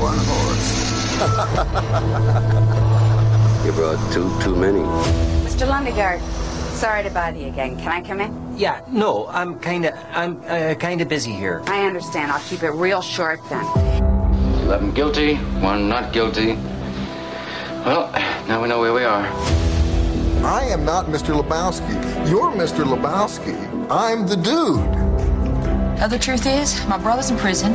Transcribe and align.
one 0.00 0.18
horse. 0.22 1.20
you 3.66 3.72
brought 3.72 3.98
two 4.12 4.30
too 4.42 4.56
many. 4.56 4.80
Mr. 5.44 5.66
Lundegaard, 5.68 6.20
sorry 6.72 7.02
to 7.02 7.10
bother 7.10 7.38
you 7.38 7.48
again. 7.48 7.76
Can 7.76 7.92
I 7.92 8.00
come 8.00 8.20
in? 8.20 8.56
Yeah, 8.56 8.80
no, 8.88 9.26
I'm 9.28 9.58
kind 9.60 9.84
of, 9.84 9.94
I'm 10.12 10.40
uh, 10.48 10.74
kind 10.74 11.00
of 11.02 11.08
busy 11.08 11.32
here. 11.32 11.60
I 11.66 11.86
understand. 11.86 12.32
I'll 12.32 12.40
keep 12.40 12.62
it 12.62 12.70
real 12.70 13.02
short 13.02 13.40
then. 13.50 13.64
Eleven 14.64 14.92
guilty, 14.92 15.34
one 15.60 15.88
not 15.88 16.12
guilty. 16.14 16.54
Well, 17.84 18.10
now 18.48 18.62
we 18.62 18.68
know 18.68 18.80
where 18.80 18.94
we 18.94 19.04
are. 19.04 19.26
I 20.44 20.64
am 20.70 20.84
not 20.86 21.06
Mr. 21.06 21.34
Lebowski. 21.38 21.92
You're 22.30 22.50
Mr. 22.52 22.84
Lebowski. 22.84 23.54
I'm 23.90 24.26
the 24.26 24.36
dude. 24.36 24.99
The 26.08 26.18
truth 26.18 26.46
is, 26.46 26.84
my 26.86 26.96
brother's 26.96 27.30
in 27.30 27.36
prison. 27.36 27.74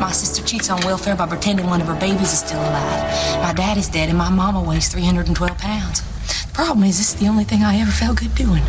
My 0.00 0.10
sister 0.12 0.42
cheats 0.42 0.70
on 0.70 0.80
welfare 0.80 1.14
by 1.14 1.26
pretending 1.26 1.66
one 1.66 1.80
of 1.80 1.86
her 1.86 1.94
babies 1.94 2.32
is 2.32 2.38
still 2.40 2.58
alive. 2.58 3.42
My 3.42 3.52
dad 3.52 3.76
is 3.76 3.88
dead, 3.88 4.08
and 4.08 4.18
my 4.18 4.30
mama 4.30 4.62
weighs 4.62 4.88
312 4.88 5.58
pounds. 5.58 6.00
The 6.46 6.52
problem 6.52 6.84
is, 6.84 6.98
this 6.98 7.14
is 7.14 7.20
the 7.20 7.28
only 7.28 7.44
thing 7.44 7.62
I 7.62 7.78
ever 7.78 7.92
felt 7.92 8.18
good 8.18 8.34
doing. 8.34 8.62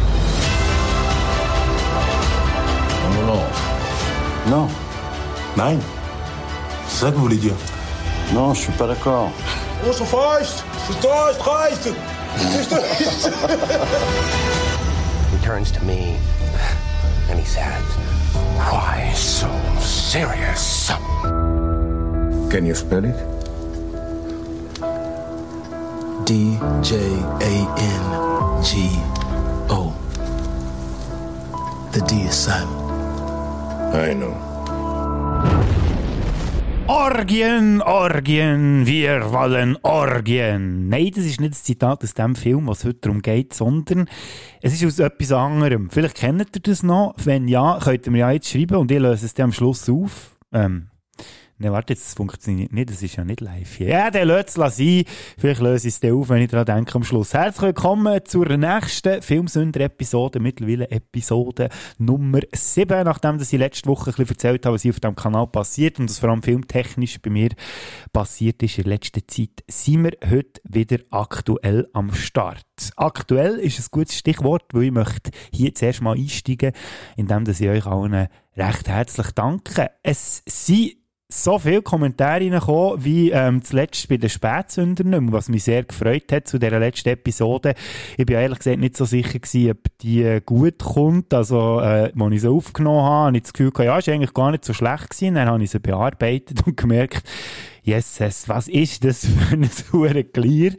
Non. 4.47 4.67
Nein. 5.55 5.79
C'est 6.87 7.05
ça 7.05 7.11
que 7.11 7.15
vous 7.15 7.21
voulez 7.23 7.37
dire 7.37 7.55
Non, 8.33 8.53
je 8.53 8.61
suis 8.61 8.73
pas 8.73 8.87
d'accord. 8.87 9.31
On 9.87 9.93
se 9.93 10.03
fâche 10.03 10.63
C'est 10.87 10.99
toi, 10.99 11.31
je 11.31 11.89
He 15.31 15.37
turns 15.43 15.71
to 15.71 15.83
me 15.85 16.17
and 17.29 17.39
he 17.39 17.45
says, 17.45 17.81
Why 18.69 19.13
so 19.15 19.49
serious? 19.79 20.91
Can 22.51 22.65
you 22.65 22.75
spell 22.75 23.05
it? 23.05 23.15
D 26.25 26.57
J 26.83 26.95
A 27.41 27.53
N 27.79 28.05
G 28.63 28.91
O. 29.69 29.95
The 31.93 32.01
D 32.07 32.21
is 32.21 32.35
silent. 32.35 33.95
I 33.95 34.13
know. 34.13 34.50
Orgien, 36.87 37.81
Orgien, 37.81 38.85
wir 38.85 39.31
wollen 39.31 39.77
Orgien. 39.83 40.89
Nein, 40.89 41.11
das 41.15 41.25
ist 41.25 41.39
nicht 41.39 41.53
das 41.53 41.63
Zitat 41.63 42.03
aus 42.03 42.13
dem 42.13 42.35
Film, 42.35 42.67
was 42.67 42.83
heute 42.83 42.99
darum 43.01 43.21
geht, 43.21 43.53
sondern 43.53 44.09
es 44.61 44.73
ist 44.73 44.85
aus 44.85 44.99
etwas 44.99 45.31
anderem. 45.31 45.89
Vielleicht 45.89 46.17
kennt 46.17 46.55
ihr 46.55 46.61
das 46.61 46.83
noch. 46.83 47.15
Wenn 47.23 47.47
ja, 47.47 47.79
könnt 47.81 48.05
ihr 48.05 48.11
mir 48.11 48.19
ja 48.19 48.31
jetzt 48.31 48.49
schreiben 48.49 48.75
und 48.77 48.91
ich 48.91 48.99
löse 48.99 49.25
es 49.25 49.33
dann 49.33 49.45
am 49.45 49.51
Schluss 49.53 49.89
auf. 49.89 50.37
Ähm, 50.51 50.90
Ne, 51.61 51.71
warte, 51.71 51.93
jetzt 51.93 52.17
funktioniert 52.17 52.73
nicht, 52.73 52.89
das 52.89 53.03
ist 53.03 53.17
ja 53.17 53.23
nicht 53.23 53.39
live 53.39 53.75
hier. 53.75 53.87
Ja, 53.87 54.09
der 54.09 54.25
lässt 54.25 54.57
es 54.57 54.77
sein. 54.77 55.03
Vielleicht 55.37 55.61
löse 55.61 55.89
ich 55.89 55.93
es 55.93 55.99
dann 55.99 56.13
auf, 56.13 56.29
wenn 56.29 56.41
ich 56.41 56.49
daran 56.49 56.65
denke 56.65 56.95
am 56.95 57.03
Schluss. 57.03 57.35
Herzlich 57.35 57.61
willkommen 57.61 58.19
zur 58.25 58.57
nächsten 58.57 59.21
Filmsünder-Episode, 59.21 60.39
mittlerweile 60.39 60.89
Episode 60.89 61.69
Nummer 61.99 62.39
7, 62.51 63.03
nachdem 63.03 63.37
dass 63.37 63.53
ich 63.53 63.59
letzte 63.59 63.89
Woche 63.89 64.09
ein 64.09 64.15
bisschen 64.15 64.29
erzählt 64.29 64.65
habe, 64.65 64.73
was 64.73 64.81
hier 64.81 64.89
auf 64.89 64.99
diesem 64.99 65.15
Kanal 65.15 65.45
passiert 65.45 65.99
und 65.99 66.09
was 66.09 66.17
vor 66.17 66.29
allem 66.29 66.41
filmtechnisch 66.41 67.21
bei 67.21 67.29
mir 67.29 67.49
passiert 68.11 68.63
ist 68.63 68.79
in 68.79 68.85
letzter 68.85 69.21
Zeit, 69.27 69.63
sind 69.67 70.03
wir 70.03 70.17
heute 70.27 70.61
wieder 70.63 70.97
aktuell 71.11 71.87
am 71.93 72.11
Start. 72.15 72.65
Aktuell 72.95 73.59
ist 73.59 73.77
ein 73.77 73.85
gutes 73.91 74.17
Stichwort, 74.17 74.63
weil 74.73 74.85
ich 74.85 74.91
möchte 74.91 75.29
hier 75.53 75.75
zuerst 75.75 76.01
mal 76.01 76.17
einsteigen, 76.17 76.71
indem 77.17 77.45
dass 77.45 77.61
ich 77.61 77.69
euch 77.69 77.85
allen 77.85 78.29
recht 78.57 78.87
herzlich 78.87 79.31
danke. 79.35 79.91
Es 80.01 80.41
sind 80.47 81.00
so 81.33 81.59
viele 81.59 81.81
Kommentare 81.81 82.41
reingekommen, 82.41 83.03
wie 83.03 83.31
ähm, 83.31 83.63
zuletzt 83.63 84.07
bei 84.09 84.17
den 84.17 84.29
Spätsündern, 84.29 85.31
was 85.31 85.49
mich 85.49 85.63
sehr 85.63 85.83
gefreut 85.83 86.31
hat 86.31 86.47
zu 86.47 86.59
dieser 86.59 86.79
letzten 86.79 87.09
Episode. 87.09 87.73
Ich 88.17 88.25
bin 88.25 88.35
ehrlich 88.35 88.59
gesagt 88.59 88.79
nicht 88.79 88.97
so 88.97 89.05
sicher 89.05 89.39
gewesen, 89.39 89.71
ob 89.71 89.97
die 90.01 90.23
äh, 90.23 90.41
gut 90.45 90.79
kommt. 90.79 91.33
Also, 91.33 91.79
äh, 91.79 92.11
als 92.17 92.33
ich 92.33 92.41
sie 92.41 92.49
aufgenommen 92.49 93.01
habe, 93.01 93.25
habe 93.27 93.37
ich 93.37 93.43
das 93.43 93.53
Gefühl 93.53 93.71
gehabt, 93.71 93.85
ja, 93.85 93.97
ist 93.97 94.09
eigentlich 94.09 94.33
gar 94.33 94.51
nicht 94.51 94.65
so 94.65 94.73
schlecht 94.73 95.09
gewesen. 95.09 95.35
Dann 95.35 95.47
habe 95.47 95.63
ich 95.63 95.71
sie 95.71 95.79
bearbeitet 95.79 96.61
und 96.67 96.75
gemerkt, 96.77 97.23
yes, 97.83 98.19
yes, 98.19 98.49
was 98.49 98.67
ist 98.67 99.03
das 99.03 99.25
für 99.25 99.55
ein 99.55 99.63
sauer 99.71 100.13
Glier? 100.23 100.75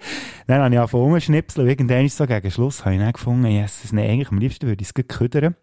Dann 0.46 0.60
habe 0.60 0.74
ich 0.74 0.78
angefangen 0.78 1.04
rumschnipseln. 1.04 1.68
Irgendwann 1.68 2.04
ist 2.04 2.16
so 2.16 2.26
gegen 2.26 2.50
Schluss, 2.50 2.84
habe 2.84 2.94
ich 2.94 3.00
dann 3.00 3.12
gefunden, 3.12 3.46
yes, 3.46 3.92
nee, 3.92 4.08
eigentlich 4.08 4.30
am 4.30 4.38
liebsten 4.38 4.66
würde 4.66 4.82
ich 4.82 4.92
es 4.94 5.08
ködern. 5.08 5.56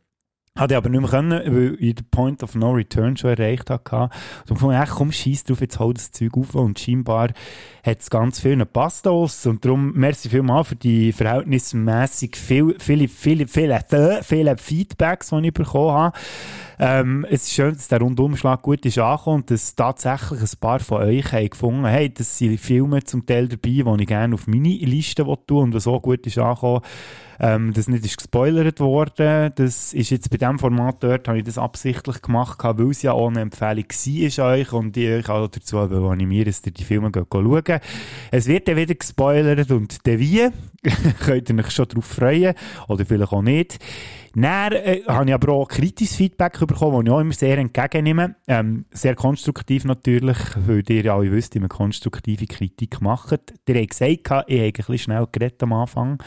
Hatte 0.60 0.76
aber 0.76 0.90
nicht 0.90 1.00
mehr 1.00 1.10
können, 1.10 1.32
weil 1.32 1.78
ich 1.80 1.96
den 1.96 2.06
Point 2.12 2.44
of 2.44 2.54
No 2.54 2.72
Return 2.72 3.16
schon 3.16 3.30
erreicht 3.30 3.70
hatte. 3.70 4.10
Und 4.50 4.56
gefunden, 4.56 4.76
ach 4.78 4.96
komm, 4.96 5.12
scheiß 5.12 5.46
drauf, 5.46 5.62
jetzt 5.62 5.80
hol 5.80 5.94
das 5.94 6.12
Zeug 6.12 6.36
auf. 6.36 6.54
Und 6.54 6.78
scheinbar 6.78 7.30
hat 7.90 8.02
es 8.02 8.10
ganz 8.10 8.40
viel 8.40 8.66
passt 8.66 9.08
aus. 9.08 9.46
Und 9.46 9.66
darum, 9.66 9.94
merci 9.94 10.30
vielmal 10.30 10.64
für 10.64 10.76
die 10.76 11.12
verhältnismäßig 11.12 12.36
viel, 12.36 12.76
viele, 12.80 13.08
viele, 13.08 13.48
viele, 13.48 13.80
viele, 13.88 14.20
viele 14.24 14.58
Feedbacks, 14.58 15.30
die 15.30 15.48
ich 15.48 15.54
bekommen 15.54 15.92
habe. 15.92 16.18
Ähm, 16.82 17.26
es 17.30 17.44
ist 17.44 17.54
schön, 17.54 17.74
dass 17.74 17.90
der 17.90 18.00
Rundumschlag 18.00 18.62
gut 18.62 18.86
ist 18.86 18.98
angekommen 18.98 19.42
und 19.42 19.52
dass 19.52 19.76
tatsächlich 19.76 20.40
ein 20.40 20.60
paar 20.62 20.80
von 20.80 21.02
euch 21.02 21.30
haben 21.34 21.50
gefunden 21.50 21.86
hey, 21.86 22.14
das 22.14 22.38
sind 22.38 22.58
Filme 22.58 23.04
zum 23.04 23.26
Teil 23.26 23.50
dabei, 23.50 23.84
die 23.84 24.02
ich 24.02 24.08
gerne 24.08 24.34
auf 24.34 24.48
meine 24.48 24.70
Liste 24.70 25.26
tun 25.46 25.64
und 25.64 25.74
was 25.74 25.84
so 25.84 26.00
gut 26.00 26.26
ist 26.26 26.38
angekommen. 26.38 26.82
Ähm, 27.42 27.74
das 27.74 27.88
nicht 27.88 28.06
ist 28.06 28.18
gespoilert 28.18 28.80
worden. 28.80 29.52
Das 29.56 29.94
ist 29.94 30.10
jetzt 30.10 30.30
bei 30.30 30.38
diesem 30.38 30.60
Format 30.60 31.04
dort, 31.04 31.28
habe 31.28 31.40
ich 31.40 31.46
das 31.46 31.58
absichtlich 31.58 32.22
gemacht, 32.22 32.60
weil 32.62 32.92
es 32.92 33.02
ja 33.02 33.14
auch 33.14 33.30
eine 33.30 33.42
Empfehlung 33.42 33.86
war 33.86 34.46
euch 34.52 34.74
und 34.74 34.98
ich 34.98 35.10
euch 35.10 35.30
auch 35.30 35.48
dazu 35.48 35.80
animieren, 35.80 36.46
dass 36.46 36.66
ihr 36.66 36.72
die 36.72 36.84
Filme 36.84 37.12
Es 38.32 38.48
wird 38.48 38.68
dann 38.68 38.78
wieder 38.78 38.96
gespoilert 38.96 39.72
und 39.72 40.06
dann 40.06 40.20
wie, 40.20 40.50
könnt 41.26 41.50
ihr 41.50 41.60
euch 41.60 41.72
schon 41.72 41.88
darauf 41.88 42.06
freuen 42.06 42.54
oder 42.88 43.06
vielleicht 43.06 43.34
auch 43.34 43.42
nicht. 43.42 43.80
Dann 44.36 44.74
äh, 44.74 45.02
habe 45.08 45.26
ich 45.26 45.34
aber 45.34 45.54
auch 45.54 45.68
kritisches 45.68 46.16
Feedback 46.16 46.60
bekommen, 46.60 47.06
das 47.06 47.12
ich 47.12 47.12
auch 47.12 47.20
immer 47.20 47.34
sehr 47.34 47.58
entgegennehme. 47.58 48.36
Ähm, 48.48 48.86
sehr 48.92 49.16
konstruktiv 49.16 49.86
natürlich, 49.86 50.38
weil 50.56 50.84
ihr 50.90 51.04
ja 51.04 51.16
alle 51.16 51.32
wisst, 51.32 51.56
man 51.56 51.70
konstruktive 51.70 52.46
Kritik 52.46 53.02
macht. 53.02 53.32
Ihr 53.68 53.76
habt 53.76 53.90
gesagt, 53.90 54.12
ich 54.12 54.30
habe 54.30 54.46
ein 54.48 54.72
bisschen 54.72 54.98
schnell 54.98 55.28
geredet 55.32 55.64
am 55.64 55.74
Anfang. 55.74 56.24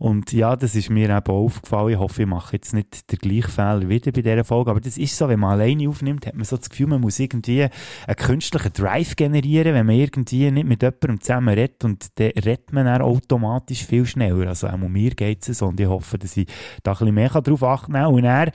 Und 0.00 0.32
ja, 0.32 0.56
das 0.56 0.74
ist 0.76 0.88
mir 0.88 1.10
eben 1.10 1.26
aufgefallen. 1.26 1.90
Ich 1.90 1.98
hoffe, 1.98 2.22
ich 2.22 2.26
mache 2.26 2.56
jetzt 2.56 2.72
nicht 2.72 3.12
den 3.12 3.18
gleichen 3.18 3.50
Fehler 3.50 3.86
wieder 3.86 4.10
bei 4.12 4.22
dieser 4.22 4.44
Folge. 4.44 4.70
Aber 4.70 4.80
das 4.80 4.96
ist 4.96 5.14
so, 5.14 5.28
wenn 5.28 5.38
man 5.38 5.52
alleine 5.52 5.90
aufnimmt, 5.90 6.26
hat 6.26 6.34
man 6.34 6.46
so 6.46 6.56
das 6.56 6.70
Gefühl, 6.70 6.86
man 6.86 7.02
muss 7.02 7.18
irgendwie 7.18 7.64
einen 7.64 8.16
künstlichen 8.16 8.72
Drive 8.72 9.14
generieren, 9.14 9.74
wenn 9.74 9.84
man 9.84 9.96
irgendwie 9.96 10.50
nicht 10.50 10.66
mit 10.66 10.80
jemandem 10.80 11.20
zusammen 11.20 11.52
redet. 11.52 11.84
Und 11.84 12.18
dann 12.18 12.30
redet 12.30 12.72
man 12.72 12.86
dann 12.86 13.02
automatisch 13.02 13.84
viel 13.84 14.06
schneller. 14.06 14.48
Also 14.48 14.68
auch 14.68 14.72
um 14.72 14.90
mir 14.90 15.10
geht 15.10 15.46
es 15.46 15.58
so. 15.58 15.66
Und 15.66 15.78
ich 15.78 15.86
hoffe, 15.86 16.16
dass 16.16 16.34
ich 16.34 16.46
da 16.82 16.92
ein 16.92 16.98
bisschen 16.98 17.14
mehr 17.14 17.28
drauf 17.28 17.62
achten 17.62 17.92
kann. 17.92 18.06
Und 18.06 18.24
er 18.24 18.52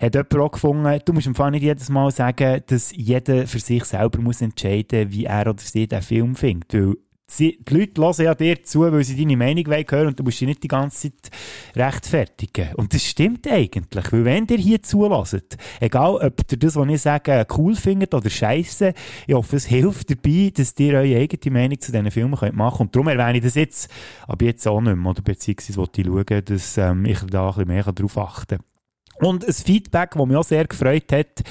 hat 0.00 0.14
jemand 0.14 0.34
auch 0.34 0.50
gefunden, 0.50 0.98
du 1.04 1.12
musst 1.12 1.26
im 1.26 1.34
Fall 1.34 1.50
nicht 1.50 1.62
jedes 1.62 1.90
Mal 1.90 2.10
sagen, 2.10 2.62
dass 2.68 2.96
jeder 2.96 3.46
für 3.46 3.58
sich 3.58 3.84
selber 3.84 4.18
muss 4.22 4.40
entscheiden, 4.40 5.12
wie 5.12 5.26
er 5.26 5.50
oder 5.50 5.62
sie 5.62 5.86
den 5.86 6.00
Film 6.00 6.36
findet. 6.36 6.72
Weil 6.72 6.94
Sie, 7.28 7.58
die 7.68 7.74
Leute 7.74 8.00
hören 8.00 8.14
ja 8.18 8.34
dir 8.36 8.62
zu, 8.62 8.82
weil 8.82 9.02
sie 9.02 9.16
deine 9.16 9.36
Meinung 9.36 9.66
hören 9.66 10.06
und 10.06 10.18
du 10.18 10.22
musst 10.22 10.40
dich 10.40 10.46
nicht 10.46 10.62
die 10.62 10.68
ganze 10.68 11.10
Zeit 11.10 11.30
rechtfertigen. 11.74 12.74
Und 12.76 12.94
das 12.94 13.02
stimmt 13.02 13.48
eigentlich, 13.48 14.12
weil 14.12 14.24
wenn 14.24 14.46
ihr 14.46 14.58
hier 14.58 14.80
zulässt, 14.80 15.56
egal 15.80 16.14
ob 16.14 16.52
ihr 16.52 16.58
das, 16.58 16.76
was 16.76 16.88
ich 16.88 17.02
sage, 17.02 17.44
cool 17.56 17.74
findet 17.74 18.14
oder 18.14 18.30
scheiße, 18.30 18.94
ich 19.26 19.34
hoffe, 19.34 19.56
es 19.56 19.66
hilft 19.66 20.08
dabei, 20.08 20.52
dass 20.54 20.74
ihr 20.78 20.94
eure 20.94 21.16
eigene 21.16 21.52
Meinung 21.52 21.80
zu 21.80 21.90
diesen 21.90 22.12
Filmen 22.12 22.36
könnt 22.36 22.54
machen 22.54 22.82
Und 22.82 22.94
darum 22.94 23.08
erwähne 23.08 23.38
ich 23.38 23.44
das 23.44 23.56
jetzt, 23.56 23.90
aber 24.28 24.44
jetzt 24.44 24.66
auch 24.68 24.80
nicht 24.80 24.96
mehr, 24.96 25.10
oder 25.10 25.22
beziehungsweise 25.22 25.76
wollte 25.78 26.02
ich 26.02 26.06
schauen, 26.06 26.44
dass 26.44 26.78
ähm, 26.78 27.04
ich 27.06 27.18
da 27.28 27.48
ein 27.48 27.54
bisschen 27.54 27.68
mehr 27.68 27.92
darauf 27.92 28.18
achten 28.18 28.58
kann. 28.58 28.75
Und 29.20 29.46
ein 29.46 29.52
Feedback, 29.52 30.10
das 30.14 30.26
mich 30.26 30.36
auch 30.36 30.44
sehr 30.44 30.66
gefreut 30.66 31.12
hat, 31.12 31.42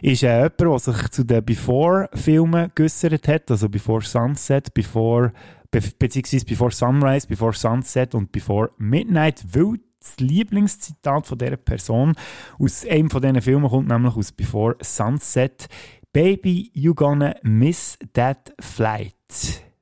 ist 0.00 0.22
äh, 0.22 0.36
jemand, 0.36 0.60
der 0.60 0.78
sich 0.78 1.08
zu 1.10 1.24
den 1.24 1.44
Before-Filmen 1.44 2.72
geäussert 2.74 3.28
hat, 3.28 3.50
also 3.50 3.68
Before 3.68 4.02
Sunset, 4.02 4.72
Before, 4.74 5.32
be 5.70 5.80
beziehungsweise 5.98 6.44
Before 6.44 6.70
Sunrise, 6.70 7.26
Before 7.26 7.52
Sunset 7.52 8.14
und 8.14 8.32
Before 8.32 8.70
Midnight, 8.78 9.44
weil 9.52 9.78
das 10.00 10.18
Lieblingszitat 10.18 11.26
von 11.26 11.38
dieser 11.38 11.56
Person 11.56 12.14
aus 12.58 12.84
einem 12.86 13.10
von 13.10 13.22
diesen 13.22 13.40
Filmen 13.40 13.68
kommt 13.68 13.88
nämlich 13.88 14.16
aus 14.16 14.32
Before 14.32 14.76
Sunset. 14.80 15.68
Baby, 16.12 16.70
you 16.74 16.94
gonna 16.94 17.36
miss 17.42 17.98
that 18.12 18.52
flight. 18.60 19.14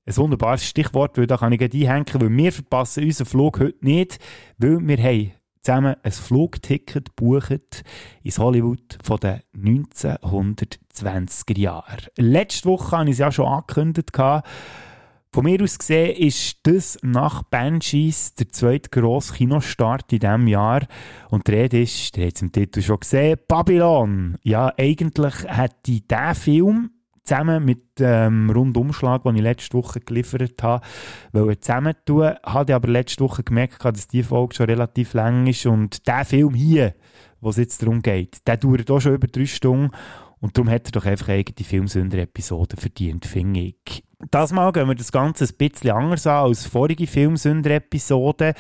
Ein 0.07 0.17
wunderbares 0.17 0.65
Stichwort, 0.65 1.17
weil 1.17 1.27
da 1.27 1.37
kann 1.37 1.53
ich 1.53 1.61
einhängen, 1.61 2.07
weil 2.13 2.37
wir 2.37 2.53
verpassen 2.53 3.05
unseren 3.05 3.27
Flug 3.27 3.61
heute 3.61 3.85
nicht, 3.85 4.19
weil 4.59 4.79
wir 4.81 4.99
haben 4.99 5.33
zusammen 5.63 5.97
ein 6.03 6.13
Flugticket 6.13 7.17
buchen 7.17 7.63
ins 8.23 8.39
Hollywood 8.39 8.99
von 9.03 9.19
den 9.19 9.41
1920er 9.57 11.59
Jahren. 11.59 12.07
Letzte 12.17 12.69
Woche 12.69 12.99
habe 12.99 13.11
ich 13.11 13.13
es 13.13 13.19
ja 13.19 13.33
schon 13.33 13.47
angekündigt. 13.47 14.11
Von 15.33 15.45
mir 15.45 15.63
aus 15.63 15.79
gesehen 15.79 16.17
ist 16.17 16.59
das 16.65 16.99
nach 17.03 17.45
Banshees 17.45 18.35
der 18.35 18.49
zweite 18.49 18.91
grosse 18.91 19.35
Kinostart 19.35 20.13
in 20.13 20.19
diesem 20.19 20.49
Jahr. 20.49 20.85
Und 21.29 21.47
die 21.47 21.53
Rede 21.53 21.83
ist, 21.83 22.17
ihr 22.17 22.25
habt 22.25 22.37
es 22.37 22.43
im 22.43 22.51
Titel 22.51 22.83
schon 22.83 22.99
gesehen, 22.99 23.39
Babylon. 23.47 24.39
Ja, 24.43 24.73
eigentlich 24.77 25.35
hätte 25.47 25.77
dieser 25.87 26.35
Film 26.35 26.91
zusammen 27.31 27.65
mit 27.65 27.99
dem 28.01 28.07
ähm, 28.07 28.51
Rundumschlag, 28.51 29.23
den 29.23 29.37
ich 29.37 29.43
letzte 29.43 29.79
Woche 29.79 30.01
geliefert 30.01 30.63
habe, 30.63 30.85
wollen 31.33 31.61
zusammen 31.61 31.95
tun. 32.05 32.35
Habe 32.45 32.75
aber 32.75 32.89
letzte 32.89 33.23
Woche 33.23 33.45
gemerkt, 33.45 33.85
dass 33.85 34.09
die 34.09 34.25
Folge 34.25 34.57
schon 34.57 34.67
relativ 34.67 35.15
lang 35.15 35.47
ist 35.47 35.67
und 35.67 36.07
der 36.09 36.25
Film 36.25 36.55
hier, 36.55 36.95
wo 37.41 37.51
es 37.51 37.57
jetzt 37.57 37.83
darum 37.83 38.03
geht, 38.03 38.47
der 38.47 38.57
dauert 38.57 38.91
auch 38.91 39.01
schon 39.01 39.15
über 39.15 39.29
drei 39.29 39.47
Stunden 39.47 39.91
und 40.41 40.57
darum 40.57 40.71
hat 40.71 40.89
er 40.89 40.93
doch 40.93 41.05
einfach 41.05 41.29
eigene 41.29 41.67
Filmsünder-Episode 41.67 42.77
verdient, 42.77 43.27
finde 43.27 43.61
ich. 43.61 44.03
Das 44.31 44.53
Mal 44.53 44.71
gehen 44.73 44.87
wir 44.87 44.95
das 44.95 45.13
Ganze 45.13 45.45
ein 45.45 45.57
bisschen 45.57 45.91
anders 45.93 46.27
an 46.27 46.45
als 46.45 46.67
vorige 46.67 47.07
Filmsünder-Episode. 47.07 48.53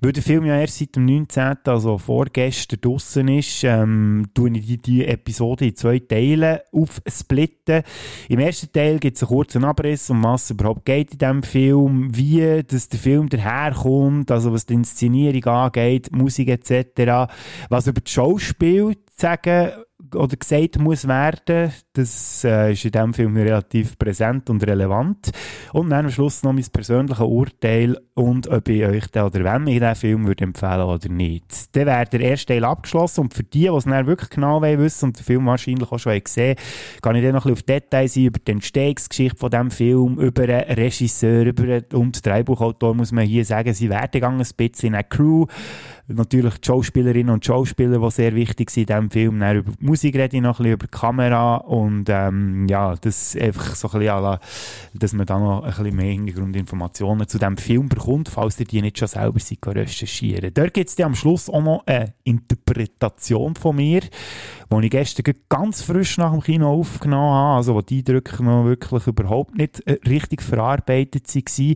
Weil 0.00 0.12
der 0.12 0.22
Film 0.22 0.46
ja 0.46 0.58
erst 0.58 0.78
seit 0.78 0.96
dem 0.96 1.04
19., 1.04 1.58
also 1.66 1.98
vorgestern, 1.98 2.80
draussen 2.80 3.28
ist, 3.28 3.64
ähm, 3.64 4.28
tue 4.32 4.50
ich 4.56 4.66
die, 4.66 4.78
die 4.78 5.06
Episode 5.06 5.66
in 5.66 5.76
zwei 5.76 5.98
Teile 5.98 6.64
aufsplitten. 6.72 7.82
Im 8.28 8.38
ersten 8.38 8.72
Teil 8.72 8.98
gibt 8.98 9.16
es 9.16 9.22
einen 9.22 9.28
kurzen 9.28 9.64
Abriss, 9.64 10.08
um 10.08 10.24
was 10.24 10.44
es 10.44 10.50
überhaupt 10.50 10.86
geht 10.86 11.12
in 11.12 11.18
diesem 11.18 11.42
Film, 11.42 12.16
wie 12.16 12.62
dass 12.62 12.88
der 12.88 12.98
Film 12.98 13.28
daherkommt, 13.28 14.30
also 14.30 14.52
was 14.52 14.64
die 14.64 14.74
Inszenierung 14.74 15.44
angeht, 15.44 16.12
Musik 16.12 16.48
etc., 16.48 17.30
was 17.68 17.86
über 17.86 18.00
das 18.00 18.10
Schauspiel 18.10 18.94
zu 18.94 19.02
sagen 19.16 19.72
oder 20.14 20.36
gesagt 20.36 20.78
muss 20.78 21.06
werden. 21.06 21.72
Das 21.92 22.44
äh, 22.44 22.72
ist 22.72 22.84
in 22.84 22.92
diesem 22.92 23.14
Film 23.14 23.36
relativ 23.36 23.98
präsent 23.98 24.50
und 24.50 24.66
relevant. 24.66 25.30
Und 25.72 25.90
dann 25.90 26.06
am 26.06 26.10
Schluss 26.10 26.42
noch 26.42 26.52
mein 26.52 26.66
persönliches 26.72 27.24
Urteil 27.24 27.98
und 28.14 28.48
ob 28.48 28.68
ich 28.68 28.84
euch 28.84 29.06
den 29.08 29.22
oder 29.22 29.44
wem 29.44 29.66
ich 29.66 29.80
diesen 29.80 29.94
Film 29.94 30.26
würde 30.26 30.44
empfehlen 30.44 30.82
oder 30.82 31.08
nicht. 31.08 31.74
Dann 31.76 31.86
wäre 31.86 32.04
der 32.06 32.20
erste 32.20 32.52
Teil 32.52 32.64
abgeschlossen 32.64 33.22
und 33.22 33.34
für 33.34 33.42
die, 33.42 33.60
die 33.60 33.66
es 33.66 33.84
dann 33.84 34.06
wirklich 34.06 34.30
genau 34.30 34.62
wissen 34.62 35.06
und 35.06 35.18
den 35.18 35.24
Film 35.24 35.46
wahrscheinlich 35.46 35.90
auch 35.90 35.98
schon 35.98 36.22
gesehen 36.22 36.56
haben, 36.56 37.00
kann 37.02 37.16
ich 37.16 37.22
dann 37.24 37.34
noch 37.34 37.46
ein 37.46 37.54
bisschen 37.54 37.72
auf 37.72 37.80
Details 37.80 38.16
ein 38.16 38.24
über 38.24 38.38
die 38.38 38.52
Entstehungsgeschichte 38.52 39.38
von 39.38 39.50
diesem 39.50 39.70
Film, 39.70 40.18
über 40.18 40.46
den 40.46 40.60
Regisseur 40.60 41.46
über 41.46 41.82
und 41.92 42.24
Drehbuchautor 42.24 42.94
muss 42.94 43.12
man 43.12 43.26
hier 43.26 43.44
sagen, 43.44 43.74
sie 43.74 43.90
werden 43.90 44.10
gegangen 44.12 44.40
ein 44.40 44.56
bisschen 44.56 44.88
in 44.88 44.94
eine 44.94 45.04
Crew, 45.04 45.46
natürlich 46.06 46.58
die 46.58 46.66
Schauspielerinnen 46.66 47.32
und 47.32 47.44
Schauspieler, 47.44 47.98
die 47.98 48.10
sehr 48.10 48.34
wichtig 48.34 48.70
sind 48.70 48.90
in 48.90 48.96
diesem 48.96 49.10
Film, 49.10 49.40
dann 49.40 49.56
über 49.56 49.72
Musik 49.94 50.16
rede 50.16 50.36
ich 50.36 50.42
noch 50.42 50.58
ein 50.58 50.64
bisschen 50.64 50.72
über 50.72 50.86
die 50.88 50.90
Kamera 50.90 51.56
und 51.58 52.08
ähm, 52.08 52.66
ja, 52.68 52.96
das 53.00 53.36
einfach 53.36 53.76
so 53.76 53.88
ein 53.92 54.00
bisschen, 54.00 54.38
dass 54.94 55.12
man 55.12 55.24
da 55.24 55.38
noch 55.38 55.62
ein 55.62 55.70
bisschen 55.70 55.94
mehr 55.94 56.10
Hintergrundinformationen 56.10 57.28
zu 57.28 57.38
diesem 57.38 57.56
Film 57.56 57.88
bekommt, 57.88 58.28
falls 58.28 58.58
ihr 58.58 58.66
die 58.66 58.82
nicht 58.82 58.98
schon 58.98 59.06
selber 59.06 59.38
seid, 59.38 59.64
recherchieren. 59.64 60.52
Dort 60.52 60.74
gibt 60.74 60.90
es 60.90 60.98
am 60.98 61.14
Schluss 61.14 61.48
auch 61.48 61.62
noch 61.62 61.86
eine 61.86 62.12
Interpretation 62.24 63.54
von 63.54 63.76
mir, 63.76 64.00
die 64.00 64.84
ich 64.84 64.90
gestern 64.90 65.32
ganz 65.48 65.82
frisch 65.82 66.18
nach 66.18 66.32
dem 66.32 66.40
Kino 66.40 66.72
aufgenommen 66.72 67.32
habe, 67.32 67.56
also 67.58 67.76
wo 67.76 67.80
die 67.80 67.98
Eindrücke 67.98 68.42
noch 68.42 68.64
wirklich 68.64 69.06
überhaupt 69.06 69.56
nicht 69.56 69.80
äh, 69.86 70.00
richtig 70.08 70.42
verarbeitet 70.42 71.32
waren. 71.32 71.74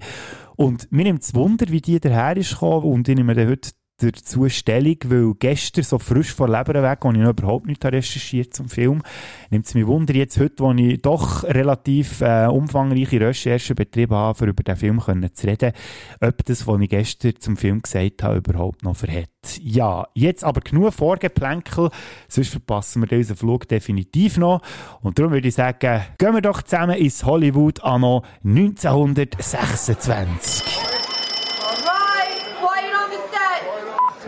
Und 0.57 0.91
mir 0.91 1.05
nimmt 1.05 1.23
es 1.23 1.37
Wunder, 1.37 1.67
wie 1.69 1.81
die 1.81 2.01
daher 2.01 2.37
ist 2.37 2.55
gekommen 2.55 2.83
und 2.83 3.09
ich 3.09 3.15
nehme 3.15 3.37
heute 3.47 3.71
dazu 3.99 4.49
Stellung, 4.49 4.97
weil 5.07 5.35
gestern 5.39 5.85
so 5.85 5.99
frisch 5.99 6.33
vor 6.33 6.49
Leber 6.49 6.83
weg, 6.83 7.05
als 7.05 7.15
ich 7.15 7.21
noch 7.21 7.31
überhaupt 7.31 7.67
nicht 7.67 7.85
recherchiert 7.85 8.55
zum 8.55 8.69
Film, 8.69 9.03
nimmt 9.51 9.67
es 9.67 9.75
mich 9.75 9.87
Wunder 9.87 10.15
jetzt 10.15 10.39
heute, 10.39 10.63
wo 10.63 10.73
ich 10.73 11.03
doch 11.03 11.43
relativ 11.45 12.21
äh, 12.21 12.47
umfangreiche 12.47 13.21
Recherchen 13.21 13.75
betrieben 13.77 14.15
habe, 14.15 14.45
um 14.45 14.51
über 14.51 14.63
den 14.63 14.77
Film 14.77 15.01
zu 15.35 15.47
reden, 15.47 15.73
ob 16.21 16.45
das, 16.45 16.67
was 16.67 16.81
ich 16.81 16.89
gestern 16.89 17.35
zum 17.39 17.57
Film 17.57 17.83
gesagt 17.83 18.23
habe, 18.23 18.39
überhaupt 18.39 18.85
noch 18.85 18.97
verhält. 18.97 19.29
Ja, 19.61 20.07
jetzt 20.15 20.45
aber 20.45 20.61
genug 20.61 20.95
Vorgeplänkel, 20.95 21.91
sonst 22.29 22.51
verpassen 22.51 23.05
wir 23.09 23.19
unseren 23.19 23.37
Flug 23.37 23.67
definitiv 23.69 24.37
noch. 24.37 24.63
Und 25.01 25.19
darum 25.19 25.33
würde 25.33 25.49
ich 25.49 25.55
sagen, 25.55 26.03
gehen 26.19 26.35
wir 26.35 26.43
doch 26.43 26.63
zusammen 26.63 26.97
ins 26.97 27.25
Hollywood 27.25 27.83
anno 27.83 28.23
1926. 28.45 30.88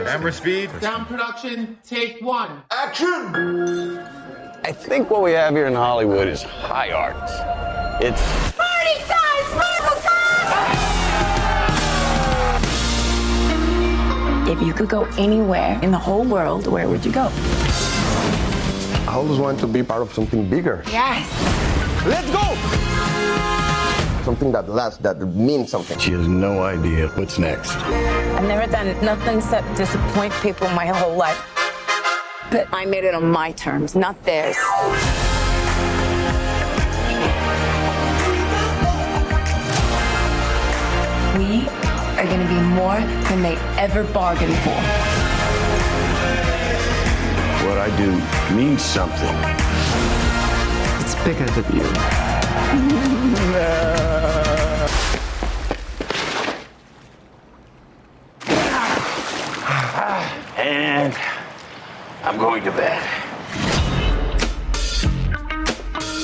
Camera 0.05 0.33
speed. 0.33 0.71
Sound 0.81 1.07
production, 1.07 1.79
take 1.85 2.21
one. 2.23 2.63
Action! 2.71 3.99
I 4.65 4.73
think 4.73 5.11
what 5.11 5.23
we 5.23 5.33
have 5.33 5.55
here 5.55 5.67
in 5.67 5.75
Hollywood 5.75 6.27
is 6.27 6.43
high 6.43 6.91
art. 6.91 7.17
It's. 8.03 8.21
Party 8.57 8.99
time, 9.09 9.45
Sparkle 9.51 10.01
time! 10.01 10.77
If 14.49 14.63
you 14.67 14.73
could 14.73 14.89
go 14.89 15.05
anywhere 15.19 15.79
in 15.83 15.91
the 15.91 15.99
whole 15.99 16.25
world, 16.25 16.67
where 16.67 16.89
would 16.89 17.05
you 17.05 17.13
go? 17.13 17.29
I 19.07 19.13
always 19.15 19.39
want 19.39 19.61
to 19.61 19.67
be 19.67 19.83
part 19.83 20.03
of 20.03 20.13
something 20.15 20.49
bigger. 20.49 20.83
Yes. 20.87 21.29
Let's 22.07 22.31
go! 22.31 23.60
Something 24.25 24.53
that 24.53 24.69
lasts, 24.69 24.99
that 24.99 25.19
means 25.21 25.71
something. 25.71 25.99
She 25.99 26.13
has 26.13 26.27
no 26.27 26.63
idea 26.63 27.09
what's 27.09 27.39
next. 27.39 27.71
I've 27.77 28.45
never 28.45 28.71
done 28.71 28.89
nothing 29.05 29.39
except 29.39 29.77
disappoint 29.77 30.33
people 30.43 30.69
my 30.71 30.87
whole 30.87 31.17
life. 31.17 31.41
But 32.51 32.67
I 32.73 32.85
made 32.85 33.05
it 33.05 33.15
on 33.15 33.31
my 33.31 33.53
terms, 33.53 33.95
not 33.95 34.23
theirs. 34.25 34.57
We 41.37 41.69
are 42.19 42.27
going 42.27 42.41
to 42.41 42.49
be 42.49 42.61
more 42.61 43.01
than 43.29 43.43
they 43.43 43.57
ever 43.79 44.05
bargained 44.13 44.57
for. 44.59 44.81
What 47.67 47.79
I 47.79 47.89
do 47.97 48.11
means 48.55 48.83
something. 48.83 49.37
It's 51.01 51.15
bigger 51.25 51.47
than 51.47 51.77
you. 51.77 52.47
And 60.63 61.15
I'm 62.23 62.39
going 62.39 62.63
to 62.65 62.73
bed. 62.73 62.99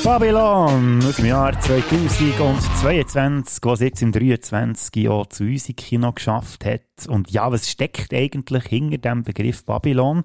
Babylon 0.05 1.03
aus 1.05 1.17
dem 1.17 1.25
Jahr 1.25 1.59
2022, 1.59 3.59
was 3.63 3.81
jetzt 3.81 4.03
im 4.03 4.13
23. 4.13 5.03
Jahr 5.03 5.31
zu 5.31 5.45
uns 5.45 5.71
im 5.71 5.77
Kino 5.77 6.13
geschafft 6.13 6.67
hat. 6.67 6.83
Und 7.09 7.31
ja, 7.31 7.51
was 7.51 7.69
steckt 7.69 8.13
eigentlich 8.13 8.65
hinter 8.65 8.99
dem 8.99 9.23
Begriff 9.23 9.65
Babylon? 9.65 10.23